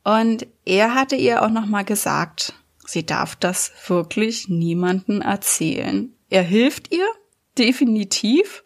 Und 0.06 0.48
er 0.64 0.96
hatte 0.96 1.18
ihr 1.18 1.44
auch 1.44 1.50
noch 1.50 1.66
mal 1.66 1.84
gesagt, 1.84 2.54
sie 2.86 3.06
darf 3.06 3.36
das 3.36 3.72
wirklich 3.88 4.50
niemanden 4.50 5.22
erzählen. 5.22 6.14
Er 6.30 6.44
hilft 6.44 6.94
ihr 6.94 7.06
definitiv, 7.58 8.64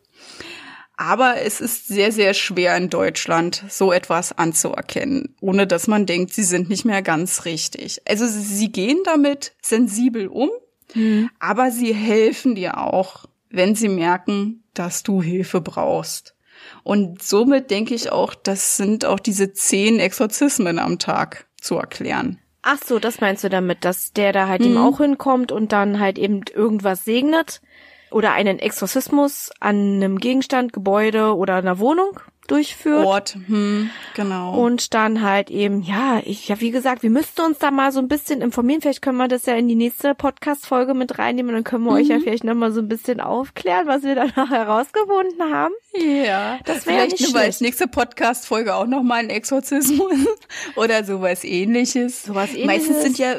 aber 0.95 1.41
es 1.41 1.61
ist 1.61 1.87
sehr 1.87 2.11
sehr 2.11 2.33
schwer 2.33 2.75
in 2.77 2.89
Deutschland 2.89 3.63
so 3.69 3.91
etwas 3.91 4.35
anzuerkennen, 4.37 5.35
ohne 5.41 5.67
dass 5.67 5.87
man 5.87 6.05
denkt, 6.05 6.33
sie 6.33 6.43
sind 6.43 6.69
nicht 6.69 6.85
mehr 6.85 7.01
ganz 7.01 7.45
richtig. 7.45 8.01
Also 8.07 8.25
sie- 8.25 8.41
sie 8.41 8.71
gehen 8.71 8.99
damit 9.05 9.53
sensibel 9.61 10.27
um, 10.27 10.49
aber 11.39 11.69
sie 11.71 11.93
helfen 11.93 12.55
dir 12.55 12.77
auch, 12.79 13.25
wenn 13.49 13.75
sie 13.75 13.89
merken, 13.89 14.63
dass 14.73 15.03
du 15.03 15.21
Hilfe 15.21 15.61
brauchst. 15.61 16.33
Und 16.83 17.21
somit 17.21 17.69
denke 17.71 17.93
ich 17.93 18.11
auch, 18.11 18.33
das 18.33 18.77
sind 18.77 19.05
auch 19.05 19.19
diese 19.19 19.53
zehn 19.53 19.99
Exorzismen 19.99 20.79
am 20.79 20.97
Tag 20.97 21.45
zu 21.61 21.75
erklären. 21.75 22.39
Ach 22.61 22.77
so, 22.83 22.99
das 22.99 23.21
meinst 23.21 23.43
du 23.43 23.49
damit, 23.49 23.85
dass 23.85 24.13
der 24.13 24.33
da 24.33 24.47
halt 24.47 24.61
eben 24.61 24.77
auch 24.77 24.97
hinkommt 24.97 25.51
und 25.51 25.71
dann 25.71 25.99
halt 25.99 26.17
eben 26.17 26.41
irgendwas 26.53 27.05
segnet? 27.05 27.61
Oder 28.09 28.33
einen 28.33 28.59
Exorzismus 28.59 29.51
an 29.59 29.95
einem 29.95 30.17
Gegenstand, 30.17 30.73
Gebäude 30.73 31.35
oder 31.35 31.55
einer 31.55 31.79
Wohnung 31.79 32.19
durchführt. 32.47 33.05
Ort, 33.05 33.37
hm, 33.47 33.89
genau. 34.15 34.59
Und 34.59 34.93
dann 34.93 35.21
halt 35.21 35.49
eben, 35.49 35.81
ja, 35.81 36.21
ich, 36.23 36.47
ja, 36.47 36.59
wie 36.61 36.71
gesagt, 36.71 37.03
wir 37.03 37.09
müssten 37.09 37.41
uns 37.41 37.59
da 37.59 37.71
mal 37.71 37.91
so 37.91 37.99
ein 37.99 38.07
bisschen 38.07 38.41
informieren. 38.41 38.81
Vielleicht 38.81 39.01
können 39.01 39.17
wir 39.17 39.27
das 39.27 39.45
ja 39.45 39.55
in 39.55 39.67
die 39.67 39.75
nächste 39.75 40.15
Podcast-Folge 40.15 40.93
mit 40.93 41.19
reinnehmen. 41.19 41.53
Dann 41.53 41.63
können 41.63 41.83
wir 41.83 41.91
euch 41.91 42.07
ja 42.07 42.19
vielleicht 42.19 42.43
nochmal 42.43 42.71
so 42.71 42.81
ein 42.81 42.87
bisschen 42.87 43.19
aufklären, 43.19 43.87
was 43.87 44.03
wir 44.03 44.15
danach 44.15 44.49
herausgefunden 44.49 45.53
haben. 45.53 45.73
ja, 45.93 46.59
das 46.65 46.85
wär 46.85 46.93
ja 46.93 46.99
vielleicht 46.99 47.11
nicht 47.11 47.21
nehmen 47.21 47.33
wir 47.35 47.41
als 47.41 47.61
nächste 47.61 47.87
Podcast-Folge 47.87 48.75
auch 48.75 48.87
noch 48.87 49.03
mal 49.03 49.15
einen 49.15 49.29
Exorzismus 49.29 50.13
oder 50.75 51.03
sowas 51.03 51.43
ähnliches. 51.43 52.23
Sowas 52.23 52.49
Meistens 52.65 52.97
Ähnliches. 52.97 53.03
sind 53.03 53.17
ja 53.19 53.35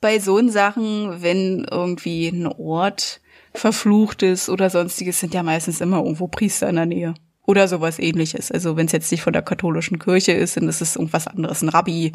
bei 0.00 0.18
so 0.18 0.46
Sachen, 0.48 1.22
wenn 1.22 1.66
irgendwie 1.70 2.28
ein 2.28 2.46
Ort 2.46 3.20
verflucht 3.54 4.22
ist 4.22 4.50
oder 4.50 4.68
sonstiges, 4.68 5.20
sind 5.20 5.32
ja 5.32 5.42
meistens 5.42 5.80
immer 5.80 5.98
irgendwo 5.98 6.28
Priester 6.28 6.68
in 6.68 6.76
der 6.76 6.86
Nähe. 6.86 7.14
Oder 7.46 7.68
sowas 7.68 7.98
ähnliches. 7.98 8.50
Also 8.50 8.76
wenn 8.76 8.86
es 8.86 8.92
jetzt 8.92 9.10
nicht 9.12 9.22
von 9.22 9.32
der 9.32 9.42
katholischen 9.42 9.98
Kirche 9.98 10.32
ist, 10.32 10.56
dann 10.56 10.68
ist 10.68 10.80
es 10.80 10.96
irgendwas 10.96 11.26
anderes, 11.26 11.62
ein 11.62 11.68
Rabbi 11.68 12.12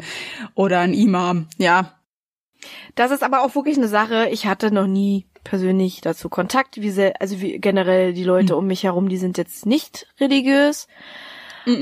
oder 0.54 0.80
ein 0.80 0.92
Imam. 0.92 1.46
Ja, 1.58 1.94
Das 2.94 3.10
ist 3.10 3.22
aber 3.22 3.42
auch 3.42 3.54
wirklich 3.54 3.76
eine 3.78 3.88
Sache. 3.88 4.28
Ich 4.30 4.46
hatte 4.46 4.70
noch 4.72 4.86
nie 4.86 5.26
persönlich 5.44 6.00
dazu 6.00 6.28
Kontakt. 6.28 6.80
Wie 6.80 6.90
sehr, 6.90 7.20
also 7.20 7.40
wie 7.40 7.58
generell 7.58 8.12
die 8.12 8.24
Leute 8.24 8.56
um 8.56 8.66
mich 8.66 8.82
herum, 8.84 9.08
die 9.08 9.16
sind 9.16 9.38
jetzt 9.38 9.66
nicht 9.66 10.06
religiös. 10.20 10.86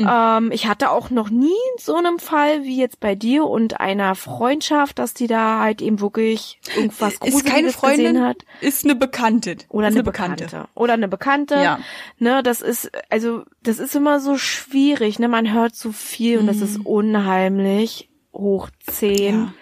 Ähm, 0.08 0.50
ich 0.52 0.66
hatte 0.66 0.90
auch 0.90 1.10
noch 1.10 1.30
nie 1.30 1.52
so 1.78 1.96
einem 1.96 2.18
Fall 2.18 2.64
wie 2.64 2.78
jetzt 2.78 3.00
bei 3.00 3.14
dir 3.14 3.44
und 3.44 3.80
einer 3.80 4.14
Freundschaft, 4.14 4.98
dass 4.98 5.14
die 5.14 5.26
da 5.26 5.60
halt 5.60 5.82
eben 5.82 6.00
wirklich 6.00 6.60
irgendwas 6.76 7.14
ist 7.14 7.20
Gruseliges 7.20 7.52
keine 7.52 7.70
Freundin, 7.70 8.12
gesehen 8.14 8.24
hat. 8.24 8.44
ist 8.60 8.84
eine 8.84 8.94
Bekannte. 8.94 9.56
Oder 9.68 9.88
ist 9.88 9.94
eine, 9.94 10.02
Bekannte. 10.02 10.68
Oder 10.74 10.94
eine 10.94 11.08
Bekannte. 11.08 11.54
Ja. 11.54 11.80
Ne, 12.18 12.42
das 12.42 12.60
ist, 12.60 12.90
also, 13.10 13.44
das 13.62 13.78
ist 13.78 13.94
immer 13.94 14.20
so 14.20 14.36
schwierig, 14.38 15.18
ne? 15.18 15.28
Man 15.28 15.52
hört 15.52 15.74
so 15.74 15.92
viel 15.92 16.38
und 16.38 16.46
das 16.46 16.60
ist 16.60 16.84
unheimlich. 16.84 18.08
Hoch 18.32 18.70
zehn. 18.86 19.52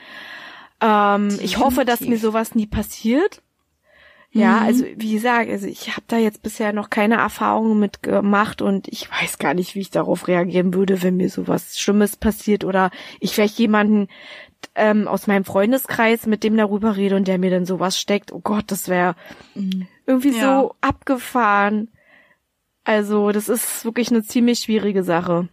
Ähm, 0.81 1.39
ich 1.41 1.59
hoffe, 1.59 1.85
dass 1.85 2.01
mir 2.01 2.19
sowas 2.19 2.55
nie 2.55 2.67
passiert. 2.67 3.43
Ja, 4.33 4.59
also 4.61 4.85
wie 4.97 5.13
gesagt, 5.13 5.49
also 5.51 5.67
ich 5.67 5.93
habe 5.93 6.05
da 6.09 6.19
jetzt 6.19 6.43
bisher 6.43 6.73
noch 6.75 6.91
keine 6.91 7.15
Erfahrungen 7.15 7.79
mit 7.79 8.03
gemacht 8.03 8.61
und 8.61 8.87
ich 8.89 9.11
weiß 9.11 9.39
gar 9.39 9.55
nicht, 9.55 9.75
wie 9.75 9.81
ich 9.81 9.91
darauf 9.91 10.29
reagieren 10.29 10.75
würde, 10.75 11.03
wenn 11.03 11.17
mir 11.17 11.31
sowas 11.31 11.79
Schlimmes 11.79 12.17
passiert 12.17 12.65
oder 12.65 12.91
ich 13.19 13.35
vielleicht 13.35 13.59
jemanden 13.59 14.09
ähm, 14.75 15.09
aus 15.09 15.27
meinem 15.27 15.45
Freundeskreis 15.45 16.27
mit 16.27 16.45
dem 16.45 16.57
darüber 16.57 16.97
rede 16.97 17.17
und 17.17 17.29
der 17.29 17.39
mir 17.39 17.51
dann 17.51 17.65
sowas 17.65 17.99
steckt, 17.99 18.31
oh 18.33 18.41
Gott, 18.41 18.65
das 18.69 18.89
wäre 18.89 19.15
irgendwie 20.07 20.31
Mhm. 20.31 20.37
Ja. 20.37 20.61
so 20.61 20.75
abgefahren. 20.81 21.89
Also, 22.85 23.33
das 23.33 23.49
ist 23.49 23.85
wirklich 23.85 24.11
eine 24.11 24.23
ziemlich 24.23 24.61
schwierige 24.61 25.03
Sache. 25.03 25.49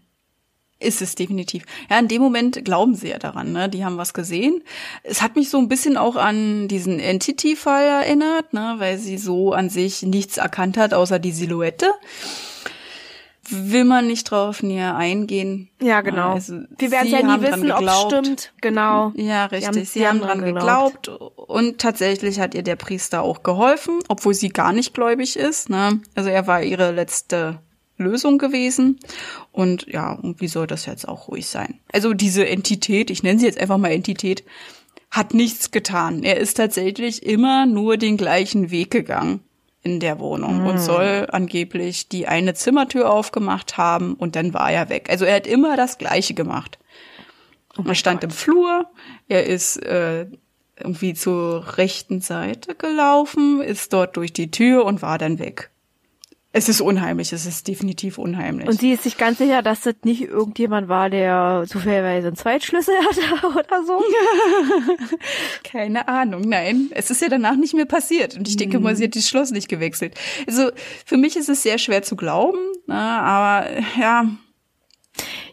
Ist 0.84 1.02
es 1.02 1.16
definitiv. 1.16 1.64
Ja, 1.90 1.98
in 2.00 2.08
dem 2.08 2.22
Moment 2.22 2.64
glauben 2.66 2.94
sie 2.96 3.10
ja 3.10 3.18
daran, 3.18 3.52
ne? 3.54 3.70
Die 3.70 3.84
haben 3.86 3.98
was 3.98 4.14
gesehen. 4.14 4.62
Es 5.04 5.22
hat 5.22 5.36
mich 5.36 5.50
so 5.50 5.58
ein 5.58 5.68
bisschen 5.70 5.98
auch 5.98 6.16
an 6.16 6.68
diesen 6.68 7.00
Entity-Fall 7.00 7.86
erinnert, 8.04 8.54
ne? 8.54 8.76
Weil 8.80 8.98
sie 8.98 9.18
so 9.18 9.54
an 9.54 9.70
sich 9.70 10.04
nichts 10.04 10.38
erkannt 10.38 10.78
hat, 10.78 10.94
außer 10.94 11.20
die 11.20 11.32
Silhouette. 11.32 11.92
Will 13.50 13.84
man 13.84 14.08
nicht 14.08 14.32
drauf 14.32 14.64
näher 14.64 14.96
eingehen. 14.96 15.70
Ja, 15.82 16.00
genau. 16.00 16.32
Also, 16.34 16.62
Wir 16.78 16.92
werden 16.92 17.08
sie 17.08 17.14
ja 17.14 17.24
nie 17.38 17.42
wissen, 17.42 17.70
ob 17.72 17.72
es 17.72 17.78
geglaubt. 17.80 18.12
stimmt. 18.14 18.54
Genau. 18.62 19.12
Ja, 19.16 19.50
Sie 19.50 19.56
richtig. 19.56 19.68
haben- 19.68 19.74
Sie, 19.80 19.86
sie 19.86 20.08
haben 20.08 20.22
haben 20.22 20.28
dran 20.28 20.40
dran 20.40 20.54
geglaubt. 20.56 21.08
und 21.36 21.78
tatsächlich 21.80 22.40
hat 22.40 22.56
ihr 22.56 22.64
der 22.64 22.78
Priester 22.78 23.22
auch 23.22 23.44
geholfen, 23.44 24.00
obwohl 24.08 24.34
sie 24.34 24.48
gar 24.48 24.72
nicht 24.72 24.94
gläubig 24.94 25.36
ist. 25.36 25.70
Ne? 25.70 26.00
Also 26.16 26.30
er 26.30 26.48
war 26.48 26.64
ihre 26.64 26.92
letzte 26.94 27.60
Lösung 27.98 28.38
gewesen. 28.38 29.00
Und 29.52 29.86
ja, 29.88 30.14
und 30.14 30.42
wie 30.42 30.48
soll 30.48 30.68
das 30.68 30.86
jetzt 30.86 31.08
auch 31.08 31.28
ruhig 31.28 31.48
sein? 31.48 31.80
Also 31.92 32.14
diese 32.14 32.48
Entität, 32.48 33.10
ich 33.10 33.24
nenne 33.24 33.40
sie 33.40 33.46
jetzt 33.46 33.60
einfach 33.60 33.78
mal 33.78 33.92
Entität, 33.92 34.44
hat 35.12 35.34
nichts 35.34 35.72
getan. 35.72 36.24
Er 36.24 36.38
ist 36.38 36.58
tatsächlich 36.58 37.24
immer 37.24 37.66
nur 37.66 37.98
den 37.98 38.18
gleichen 38.18 38.72
Weg 38.72 38.92
gegangen 38.92 39.42
in 39.84 40.00
der 40.00 40.20
Wohnung 40.20 40.66
und 40.66 40.80
soll 40.80 41.28
angeblich 41.30 42.08
die 42.08 42.26
eine 42.26 42.54
Zimmertür 42.54 43.12
aufgemacht 43.12 43.78
haben 43.78 44.14
und 44.14 44.36
dann 44.36 44.54
war 44.54 44.72
er 44.72 44.90
weg. 44.90 45.10
Also 45.10 45.26
er 45.26 45.36
hat 45.36 45.46
immer 45.46 45.76
das 45.76 45.98
Gleiche 45.98 46.34
gemacht. 46.34 46.80
er 47.86 47.96
stand 47.96 48.24
im 48.24 48.32
Flur, 48.32 48.88
er 49.28 49.46
ist 49.46 49.78
äh, 49.84 50.28
irgendwie 50.78 51.14
zur 51.14 51.78
rechten 51.78 52.22
Seite 52.22 52.76
gelaufen, 52.76 53.62
ist 53.62 53.92
dort 53.92 54.16
durch 54.16 54.32
die 54.32 54.52
Tür 54.52 54.86
und 54.86 55.02
war 55.02 55.18
dann 55.18 55.38
weg. 55.38 55.70
Es 56.56 56.70
ist 56.70 56.82
unheimlich, 56.82 57.34
es 57.34 57.48
ist 57.48 57.68
definitiv 57.68 58.20
unheimlich. 58.20 58.68
Und 58.70 58.80
sie 58.80 58.92
ist 58.94 59.02
sich 59.02 59.18
ganz 59.18 59.40
sicher, 59.40 59.64
dass 59.64 59.82
das 59.82 59.96
nicht 60.04 60.22
irgendjemand 60.22 60.88
war, 60.88 61.10
der 61.10 61.66
zufälligerweise 61.68 62.28
einen 62.28 62.36
Zweitschlüssel 62.36 62.94
hatte 63.10 63.48
oder 63.48 63.84
so. 63.84 64.00
Keine 65.64 66.08
Ahnung, 66.08 66.42
nein. 66.48 66.90
Es 66.92 67.10
ist 67.10 67.22
ja 67.24 67.30
danach 67.30 67.56
nicht 67.56 67.74
mehr 67.74 67.86
passiert. 67.88 68.36
Und 68.38 68.48
ich 68.48 68.56
denke 68.58 68.80
mal, 68.80 68.96
sie 68.96 69.06
hat 69.06 69.16
das 69.16 69.28
Schloss 69.28 69.50
nicht 69.50 69.68
gewechselt. 69.68 70.14
Also 70.48 70.70
für 71.06 71.18
mich 71.18 71.36
ist 71.36 71.50
es 71.50 71.64
sehr 71.64 71.80
schwer 71.80 72.04
zu 72.04 72.16
glauben, 72.16 72.60
na, 72.86 73.22
aber 73.22 73.70
ja, 74.00 74.28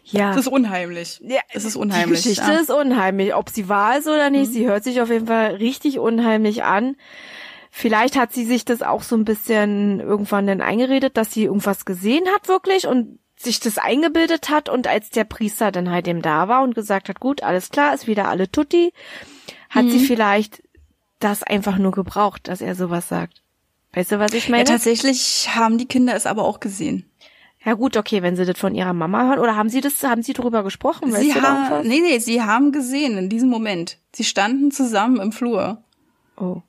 Ja. 0.05 0.31
es 0.31 0.37
ist 0.37 0.47
unheimlich. 0.49 1.19
Ja, 1.23 1.39
es 1.51 1.65
ist 1.65 1.75
unheimlich. 1.77 2.21
Die 2.21 2.29
Geschichte 2.29 2.51
ja. 2.51 2.59
ist 2.59 2.69
unheimlich. 2.69 3.33
Ob 3.33 3.49
sie 3.49 3.67
wahr 3.69 3.97
ist 3.97 4.07
oder 4.07 4.29
Mhm. 4.29 4.35
nicht, 4.37 4.53
sie 4.53 4.67
hört 4.67 4.83
sich 4.83 5.01
auf 5.01 5.09
jeden 5.09 5.25
Fall 5.27 5.55
richtig 5.55 5.97
unheimlich 5.97 6.63
an. 6.63 6.95
Vielleicht 7.73 8.17
hat 8.17 8.33
sie 8.33 8.45
sich 8.45 8.65
das 8.65 8.81
auch 8.81 9.01
so 9.01 9.15
ein 9.15 9.23
bisschen 9.25 9.99
irgendwann 10.01 10.45
dann 10.45 10.61
eingeredet, 10.61 11.15
dass 11.15 11.31
sie 11.33 11.45
irgendwas 11.45 11.85
gesehen 11.85 12.25
hat 12.35 12.47
wirklich 12.49 12.85
und 12.85 13.17
sich 13.37 13.59
das 13.59 13.77
eingebildet 13.77 14.49
hat 14.49 14.69
und 14.69 14.87
als 14.87 15.09
der 15.09 15.23
Priester 15.23 15.71
dann 15.71 15.89
halt 15.89 16.07
eben 16.07 16.21
da 16.21 16.47
war 16.47 16.61
und 16.63 16.75
gesagt 16.75 17.09
hat, 17.09 17.19
gut, 17.19 17.41
alles 17.43 17.69
klar, 17.69 17.93
ist 17.93 18.05
wieder 18.07 18.27
alle 18.27 18.51
tutti, 18.51 18.93
hat 19.69 19.85
Mhm. 19.85 19.89
sie 19.89 20.05
vielleicht 20.05 20.61
das 21.19 21.41
einfach 21.43 21.77
nur 21.77 21.91
gebraucht, 21.91 22.47
dass 22.49 22.61
er 22.61 22.75
sowas 22.75 23.07
sagt. 23.07 23.41
Weißt 23.93 24.11
du, 24.11 24.19
was 24.19 24.33
ich 24.33 24.45
ja, 24.45 24.51
meine? 24.51 24.65
tatsächlich 24.65 25.49
haben 25.55 25.77
die 25.77 25.87
Kinder 25.87 26.13
es 26.15 26.25
aber 26.25 26.43
auch 26.43 26.59
gesehen. 26.59 27.05
Ja 27.63 27.73
gut, 27.73 27.95
okay, 27.95 28.21
wenn 28.21 28.35
sie 28.35 28.45
das 28.45 28.57
von 28.59 28.73
ihrer 28.75 28.93
Mama 28.93 29.27
hören 29.27 29.39
oder 29.39 29.55
haben 29.55 29.69
sie 29.69 29.81
das, 29.81 30.03
haben 30.03 30.23
sie 30.23 30.33
drüber 30.33 30.63
gesprochen? 30.63 31.11
Weißt 31.11 31.21
Sie 31.21 31.31
du 31.31 31.41
haben, 31.41 31.87
nee, 31.87 31.99
nee, 31.99 32.17
sie 32.19 32.41
haben 32.41 32.71
gesehen 32.71 33.17
in 33.17 33.29
diesem 33.29 33.49
Moment. 33.49 33.97
Sie 34.13 34.23
standen 34.23 34.71
zusammen 34.71 35.19
im 35.21 35.31
Flur. 35.31 35.83
Oh. 36.37 36.61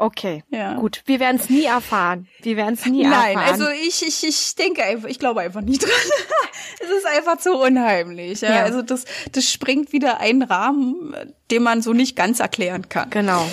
Okay. 0.00 0.42
Ja. 0.50 0.74
Gut, 0.74 1.02
wir 1.04 1.20
werden 1.20 1.36
es 1.36 1.50
nie 1.50 1.64
erfahren. 1.64 2.26
Wir 2.42 2.56
werden 2.56 2.74
es 2.74 2.86
nie 2.86 3.02
Nein, 3.04 3.36
erfahren. 3.36 3.52
also 3.52 3.68
ich, 3.86 4.02
ich, 4.06 4.26
ich 4.26 4.54
denke 4.54 4.82
einfach, 4.82 5.08
ich 5.08 5.18
glaube 5.18 5.40
einfach 5.42 5.60
nicht 5.60 5.82
dran. 5.82 5.90
es 6.80 6.88
ist 6.88 7.06
einfach 7.06 7.36
zu 7.38 7.52
unheimlich. 7.54 8.40
Ja? 8.40 8.56
Ja. 8.56 8.62
Also 8.64 8.80
das, 8.82 9.04
das 9.32 9.50
springt 9.52 9.92
wieder 9.92 10.18
einen 10.20 10.42
Rahmen, 10.42 11.14
den 11.50 11.62
man 11.62 11.82
so 11.82 11.92
nicht 11.92 12.16
ganz 12.16 12.40
erklären 12.40 12.88
kann. 12.88 13.10
genau. 13.10 13.46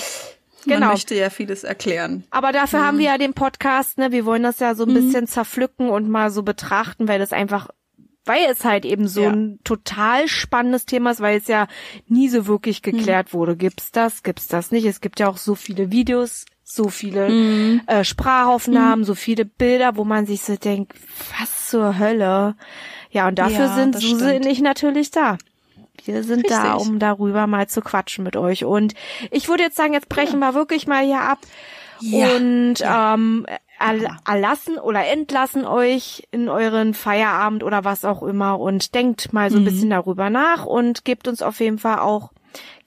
Man 0.65 0.80
Genau. 0.80 0.91
möchte 0.91 1.15
ja 1.15 1.30
vieles 1.30 1.64
erklären. 1.64 2.26
Aber 2.30 2.52
dafür 2.52 2.86
haben 2.86 2.98
wir 2.98 3.06
ja 3.06 3.18
den 3.18 3.34
Podcast, 3.34 3.98
ne? 3.98 4.11
Wir 4.11 4.26
wollen 4.26 4.44
das 4.44 4.60
ja 4.60 4.76
so 4.76 4.86
Mhm. 4.86 4.91
ein 4.91 5.06
bisschen 5.06 5.28
zerpflücken 5.28 5.90
und 5.90 6.10
mal 6.10 6.30
so 6.30 6.44
betrachten, 6.44 7.07
weil 7.07 7.19
das 7.19 7.32
einfach, 7.32 7.69
weil 8.28 8.45
es 8.52 8.64
halt 8.66 8.86
eben 8.86 9.08
so 9.08 9.22
Ja. 9.24 9.30
ein 9.32 9.60
total 9.64 10.28
spannendes 10.28 10.86
Thema 10.86 11.12
ist, 11.12 11.22
weil 11.22 11.38
es 11.38 11.48
ja 11.48 11.68
nie 12.08 12.30
so 12.30 12.45
wirklich 12.48 12.80
Mhm. 12.86 12.91
geklärt 12.91 13.34
wurde. 13.34 13.56
Gibt's 13.56 13.91
das, 13.91 14.24
gibt's 14.24 14.48
das 14.48 14.72
nicht? 14.72 14.86
Es 14.86 15.02
gibt 15.02 15.20
ja 15.20 15.28
auch 15.30 15.38
so 15.38 15.56
viele 15.56 15.91
Videos, 15.91 16.45
so 16.64 16.90
viele 16.90 17.30
Mhm. 17.30 17.82
äh, 17.88 18.04
Sprachaufnahmen, 18.04 19.06
so 19.06 19.16
viele 19.16 19.45
Bilder, 19.45 19.95
wo 19.95 20.04
man 20.04 20.26
sich 20.26 20.41
so 20.41 20.56
denkt, 20.58 20.94
was 21.40 21.68
zur 21.70 21.98
Hölle? 21.98 22.56
Ja, 23.10 23.28
und 23.28 23.40
dafür 23.40 23.66
Ja, 23.68 23.76
sind 23.76 23.95
Suse 23.99 24.30
stimmt. 24.30 24.45
und 24.45 24.52
ich 24.52 24.62
natürlich 24.62 25.12
da. 25.12 25.38
Wir 26.06 26.24
sind 26.24 26.49
da, 26.49 26.74
Richtig. 26.76 26.88
um 26.90 26.99
darüber 26.99 27.48
mal 27.48 27.68
zu 27.68 27.82
quatschen 27.82 28.24
mit 28.24 28.36
euch. 28.36 28.64
Und 28.66 28.94
ich 29.32 29.48
würde 29.49 29.64
jetzt 29.64 29.76
sagen, 29.78 29.94
jetzt 29.94 30.10
brechen 30.10 30.40
wir 30.40 30.54
wirklich 30.54 30.88
mal 30.88 31.04
hier 31.04 31.22
ab 31.22 31.40
Ja. 31.99 32.36
und 32.36 32.76
ähm, 32.84 33.45
erlassen 33.80 34.78
oder 34.78 35.06
entlassen 35.06 35.66
euch 35.66 36.28
in 36.32 36.49
euren 36.49 36.94
Feierabend 36.94 37.64
oder 37.64 37.84
was 37.84 38.06
auch 38.06 38.24
immer 38.24 38.60
und 38.60 38.95
denkt 38.95 39.34
mal 39.34 39.49
Mhm. 39.49 39.54
so 39.54 39.60
ein 39.60 39.66
bisschen 39.66 39.90
darüber 39.90 40.30
nach 40.30 40.66
und 40.66 41.06
gebt 41.06 41.28
uns 41.28 41.41
auf 41.41 41.60
jeden 41.60 41.78
Fall 41.78 41.99
auch 41.99 42.32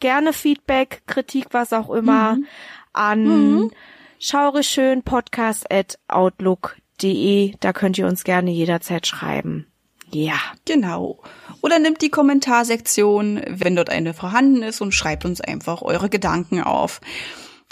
gerne 0.00 0.32
Feedback, 0.32 1.02
Kritik, 1.06 1.46
was 1.52 1.72
auch 1.72 1.90
immer 1.90 2.36
Mhm. 2.36 2.46
an 2.92 3.70
at 5.70 5.98
outlook.de. 6.08 7.54
Da 7.60 7.72
könnt 7.72 7.98
ihr 7.98 8.06
uns 8.06 8.24
gerne 8.24 8.50
jederzeit 8.50 9.06
schreiben. 9.06 9.66
Ja. 10.12 10.34
Genau. 10.64 11.20
Oder 11.62 11.78
nimmt 11.78 12.02
die 12.02 12.10
Kommentarsektion, 12.10 13.42
wenn 13.46 13.76
dort 13.76 13.90
eine 13.90 14.12
vorhanden 14.12 14.62
ist, 14.62 14.80
und 14.80 14.92
schreibt 14.92 15.24
uns 15.24 15.40
einfach 15.40 15.82
eure 15.82 16.08
Gedanken 16.08 16.60
auf. 16.62 17.00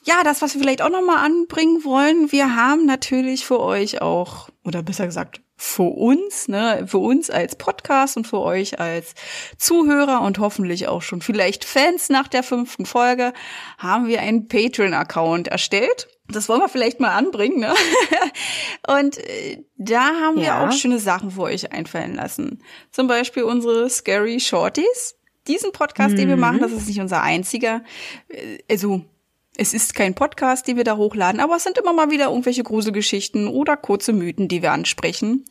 Ja, 0.09 0.25
das, 0.25 0.41
was 0.41 0.55
wir 0.55 0.61
vielleicht 0.63 0.81
auch 0.81 0.89
nochmal 0.89 1.19
anbringen 1.23 1.85
wollen, 1.85 2.33
wir 2.33 2.57
haben 2.57 2.87
natürlich 2.87 3.45
für 3.45 3.61
euch 3.61 4.01
auch, 4.01 4.49
oder 4.65 4.83
besser 4.83 5.05
gesagt, 5.05 5.43
für 5.61 5.83
uns, 5.83 6.49
ne, 6.49 6.85
für 6.87 6.97
uns 6.99 7.29
als 7.29 7.57
Podcast 7.57 8.17
und 8.17 8.27
für 8.27 8.41
euch 8.41 8.81
als 8.81 9.15
Zuhörer 9.59 10.23
und 10.23 10.39
hoffentlich 10.39 10.89
auch 10.89 11.03
schon 11.03 11.21
vielleicht 11.21 11.65
Fans 11.67 12.09
nach 12.09 12.27
der 12.29 12.43
fünften 12.43 12.87
Folge, 12.87 13.35
haben 13.77 14.07
wir 14.07 14.21
einen 14.23 14.49
Patreon-Account 14.49 15.49
erstellt. 15.49 16.09
Das 16.31 16.49
wollen 16.49 16.61
wir 16.61 16.69
vielleicht 16.71 17.01
mal 17.01 17.11
anbringen, 17.15 17.59
ne? 17.61 17.75
Und 18.87 19.19
äh, 19.19 19.63
da 19.77 20.05
haben 20.05 20.37
wir 20.37 20.45
Ja. 20.45 20.67
auch 20.69 20.73
schöne 20.73 20.99
Sachen 21.01 21.31
für 21.33 21.43
euch 21.43 21.73
einfallen 21.73 22.15
lassen. 22.15 22.63
Zum 22.93 23.07
Beispiel 23.09 23.43
unsere 23.43 23.89
Scary 23.91 24.39
Shorties. 24.41 25.17
Diesen 25.49 25.73
Podcast, 25.73 26.17
den 26.19 26.29
wir 26.29 26.37
machen, 26.37 26.61
das 26.61 26.73
ist 26.73 26.87
nicht 26.87 27.01
unser 27.01 27.23
einziger. 27.23 27.83
Äh, 28.29 28.59
Also, 28.71 29.05
es 29.59 29.75
ist 29.75 29.95
kein 29.95 30.15
Podcast, 30.15 30.67
den 30.67 30.77
wir 30.79 30.85
da 30.85 30.97
hochladen, 30.97 31.41
aber 31.41 31.57
es 31.57 31.65
sind 31.65 31.77
immer 31.77 31.93
mal 31.93 32.11
wieder 32.11 32.27
irgendwelche 32.29 32.63
Gruselgeschichten 32.63 33.47
oder 33.49 33.77
kurze 33.77 34.13
Mythen, 34.15 34.49
die 34.49 34.63
wir 34.63 34.73
ansprechen. 34.73 35.45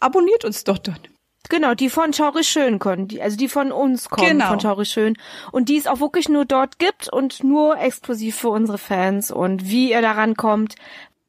Abonniert 0.00 0.44
uns 0.44 0.64
doch 0.64 0.78
dort. 0.78 1.08
Genau, 1.50 1.74
die 1.74 1.90
von 1.90 2.12
Schaurisch 2.14 2.48
Schön 2.48 2.78
können, 2.78 3.06
die, 3.06 3.20
also 3.20 3.36
die 3.36 3.48
von 3.48 3.70
uns 3.70 4.08
kommen, 4.08 4.26
Genau. 4.30 4.48
von 4.48 4.60
Schaurisch 4.60 4.90
Schön. 4.92 5.16
Und 5.52 5.68
die 5.68 5.76
es 5.76 5.86
auch 5.86 6.00
wirklich 6.00 6.28
nur 6.30 6.46
dort 6.46 6.78
gibt 6.78 7.12
und 7.12 7.44
nur 7.44 7.78
exklusiv 7.78 8.36
für 8.36 8.48
unsere 8.48 8.78
Fans. 8.78 9.30
Und 9.30 9.68
wie 9.68 9.90
ihr 9.92 10.00
daran 10.02 10.36
kommt, 10.36 10.74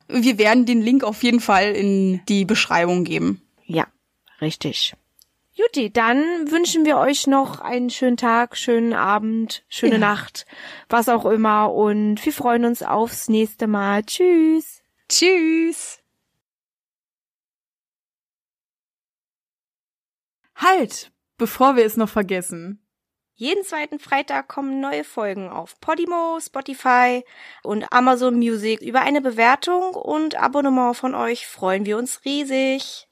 Wir 0.08 0.38
werden 0.38 0.66
den 0.66 0.82
Link 0.82 1.04
auf 1.04 1.22
jeden 1.24 1.40
Fall 1.42 1.74
in 1.74 2.22
die 2.30 2.46
Beschreibung 2.46 3.04
geben. 3.04 3.42
ja, 3.66 3.88
richtig. 4.40 4.94
Juti, 5.57 5.90
dann 5.90 6.52
wünschen 6.52 6.84
wir 6.84 6.98
euch 6.98 7.27
noch 7.27 7.61
einen 7.61 7.90
schönen 7.90 8.18
Tag, 8.18 8.57
schönen 8.57 8.91
Abend, 8.91 9.64
schöne 9.69 9.94
Ja. 9.94 9.99
Nacht, 9.99 10.45
was 10.90 11.07
auch 11.07 11.26
immer. 11.26 11.73
Und 11.73 12.23
wir 12.26 12.34
freuen 12.34 12.65
uns 12.65 12.84
aufs 12.84 13.30
nächste 13.30 13.65
Mal. 13.65 14.03
Tschüss. 14.03 14.84
Tschüss. 15.07 16.02
Halt, 20.56 21.14
bevor 21.38 21.77
wir 21.77 21.86
es 21.86 21.95
noch 21.95 22.10
vergessen. 22.10 22.82
Jeden 23.36 23.64
zweiten 23.64 23.99
Freitag 23.99 24.49
kommen 24.49 24.82
neue 24.82 25.06
Folgen 25.06 25.48
auf 25.48 25.80
Podimo, 25.80 26.38
Spotify 26.41 27.23
und 27.64 27.86
Amazon 27.94 28.36
Music. 28.36 28.82
Über 28.82 29.02
eine 29.02 29.22
Bewertung 29.22 29.94
und 29.94 30.36
Abonnement 30.36 30.98
von 30.98 31.15
euch 31.15 31.48
freuen 31.48 31.86
wir 31.86 31.98
uns 31.98 32.26
riesig. 32.26 33.07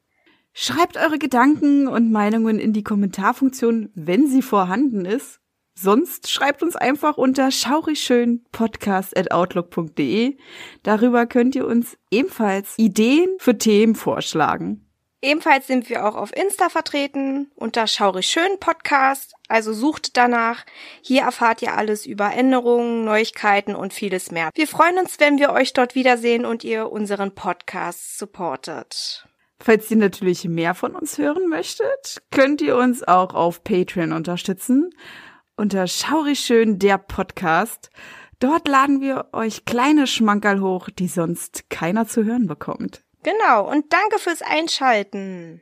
Schreibt 0.54 0.98
eure 0.98 1.18
Gedanken 1.18 1.88
und 1.88 2.12
Meinungen 2.12 2.60
in 2.60 2.74
die 2.74 2.84
Kommentarfunktion, 2.84 3.90
wenn 3.96 4.28
sie 4.28 4.44
vorhanden 4.44 5.04
ist. 5.06 5.40
Sonst 5.76 6.30
schreibt 6.30 6.62
uns 6.62 6.76
einfach 6.76 7.18
unter 7.18 7.50
schaurigschön 7.50 8.46
podcast@outlook.de. 8.52 10.38
Darüber 10.84 11.26
könnt 11.26 11.56
ihr 11.56 11.66
uns 11.66 11.98
ebenfalls 12.12 12.78
Ideen 12.78 13.30
für 13.40 13.58
Themen 13.58 13.96
vorschlagen. 13.96 14.88
Ebenfalls 15.24 15.68
sind 15.68 15.90
wir 15.90 16.06
auch 16.06 16.16
auf 16.16 16.36
Insta 16.36 16.70
vertreten 16.70 17.50
unter 17.56 17.88
Schaurig 17.88 18.28
Schön 18.28 18.60
Podcast. 18.60 19.34
Also 19.48 19.74
sucht 19.74 20.18
danach. 20.18 20.66
Hier 21.02 21.22
erfahrt 21.22 21.62
ihr 21.62 21.76
alles 21.76 22.06
über 22.06 22.34
Änderungen, 22.34 23.06
Neuigkeiten 23.06 23.74
und 23.74 23.94
vieles 23.94 24.32
mehr. 24.32 24.50
Wir 24.54 24.68
freuen 24.68 25.00
uns, 25.00 25.20
wenn 25.22 25.40
wir 25.40 25.52
euch 25.52 25.72
dort 25.72 25.96
wiedersehen 25.96 26.46
und 26.46 26.64
ihr 26.64 26.92
unseren 26.92 27.34
Podcast 27.34 28.20
supportet. 28.20 29.26
Falls 29.64 29.90
ihr 29.92 29.96
natürlich 29.96 30.44
mehr 30.44 30.76
von 30.76 30.94
uns 30.94 31.18
hören 31.18 31.48
möchtet, 31.48 32.22
könnt 32.32 32.62
ihr 32.62 32.76
uns 32.76 33.02
auch 33.02 33.34
auf 33.34 33.64
Patreon 33.64 34.12
unterstützen. 34.12 34.90
Unter 35.56 35.88
Schaurig 35.88 36.42
Schön 36.42 36.80
der 36.80 36.98
Podcast. 36.98 37.90
Dort 38.42 38.68
laden 38.68 39.00
wir 39.00 39.30
euch 39.32 39.64
kleine 39.64 40.06
Schmankerl 40.06 40.60
hoch, 40.60 40.90
die 40.90 41.08
sonst 41.08 41.70
keiner 41.70 42.06
zu 42.06 42.26
hören 42.26 42.46
bekommt. 42.46 43.06
Genau, 43.24 43.72
und 43.72 43.86
danke 43.94 44.20
fürs 44.20 44.42
Einschalten. 44.42 45.62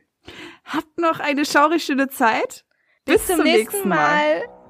Habt 0.64 0.98
noch 0.98 1.20
eine 1.20 1.44
schaurig 1.44 1.84
schöne 1.84 2.08
Zeit. 2.08 2.64
Bis, 3.04 3.24
Bis 3.24 3.36
zum, 3.36 3.44
nächsten 3.44 3.88
Mal. 3.88 4.40
mal. 4.40 4.61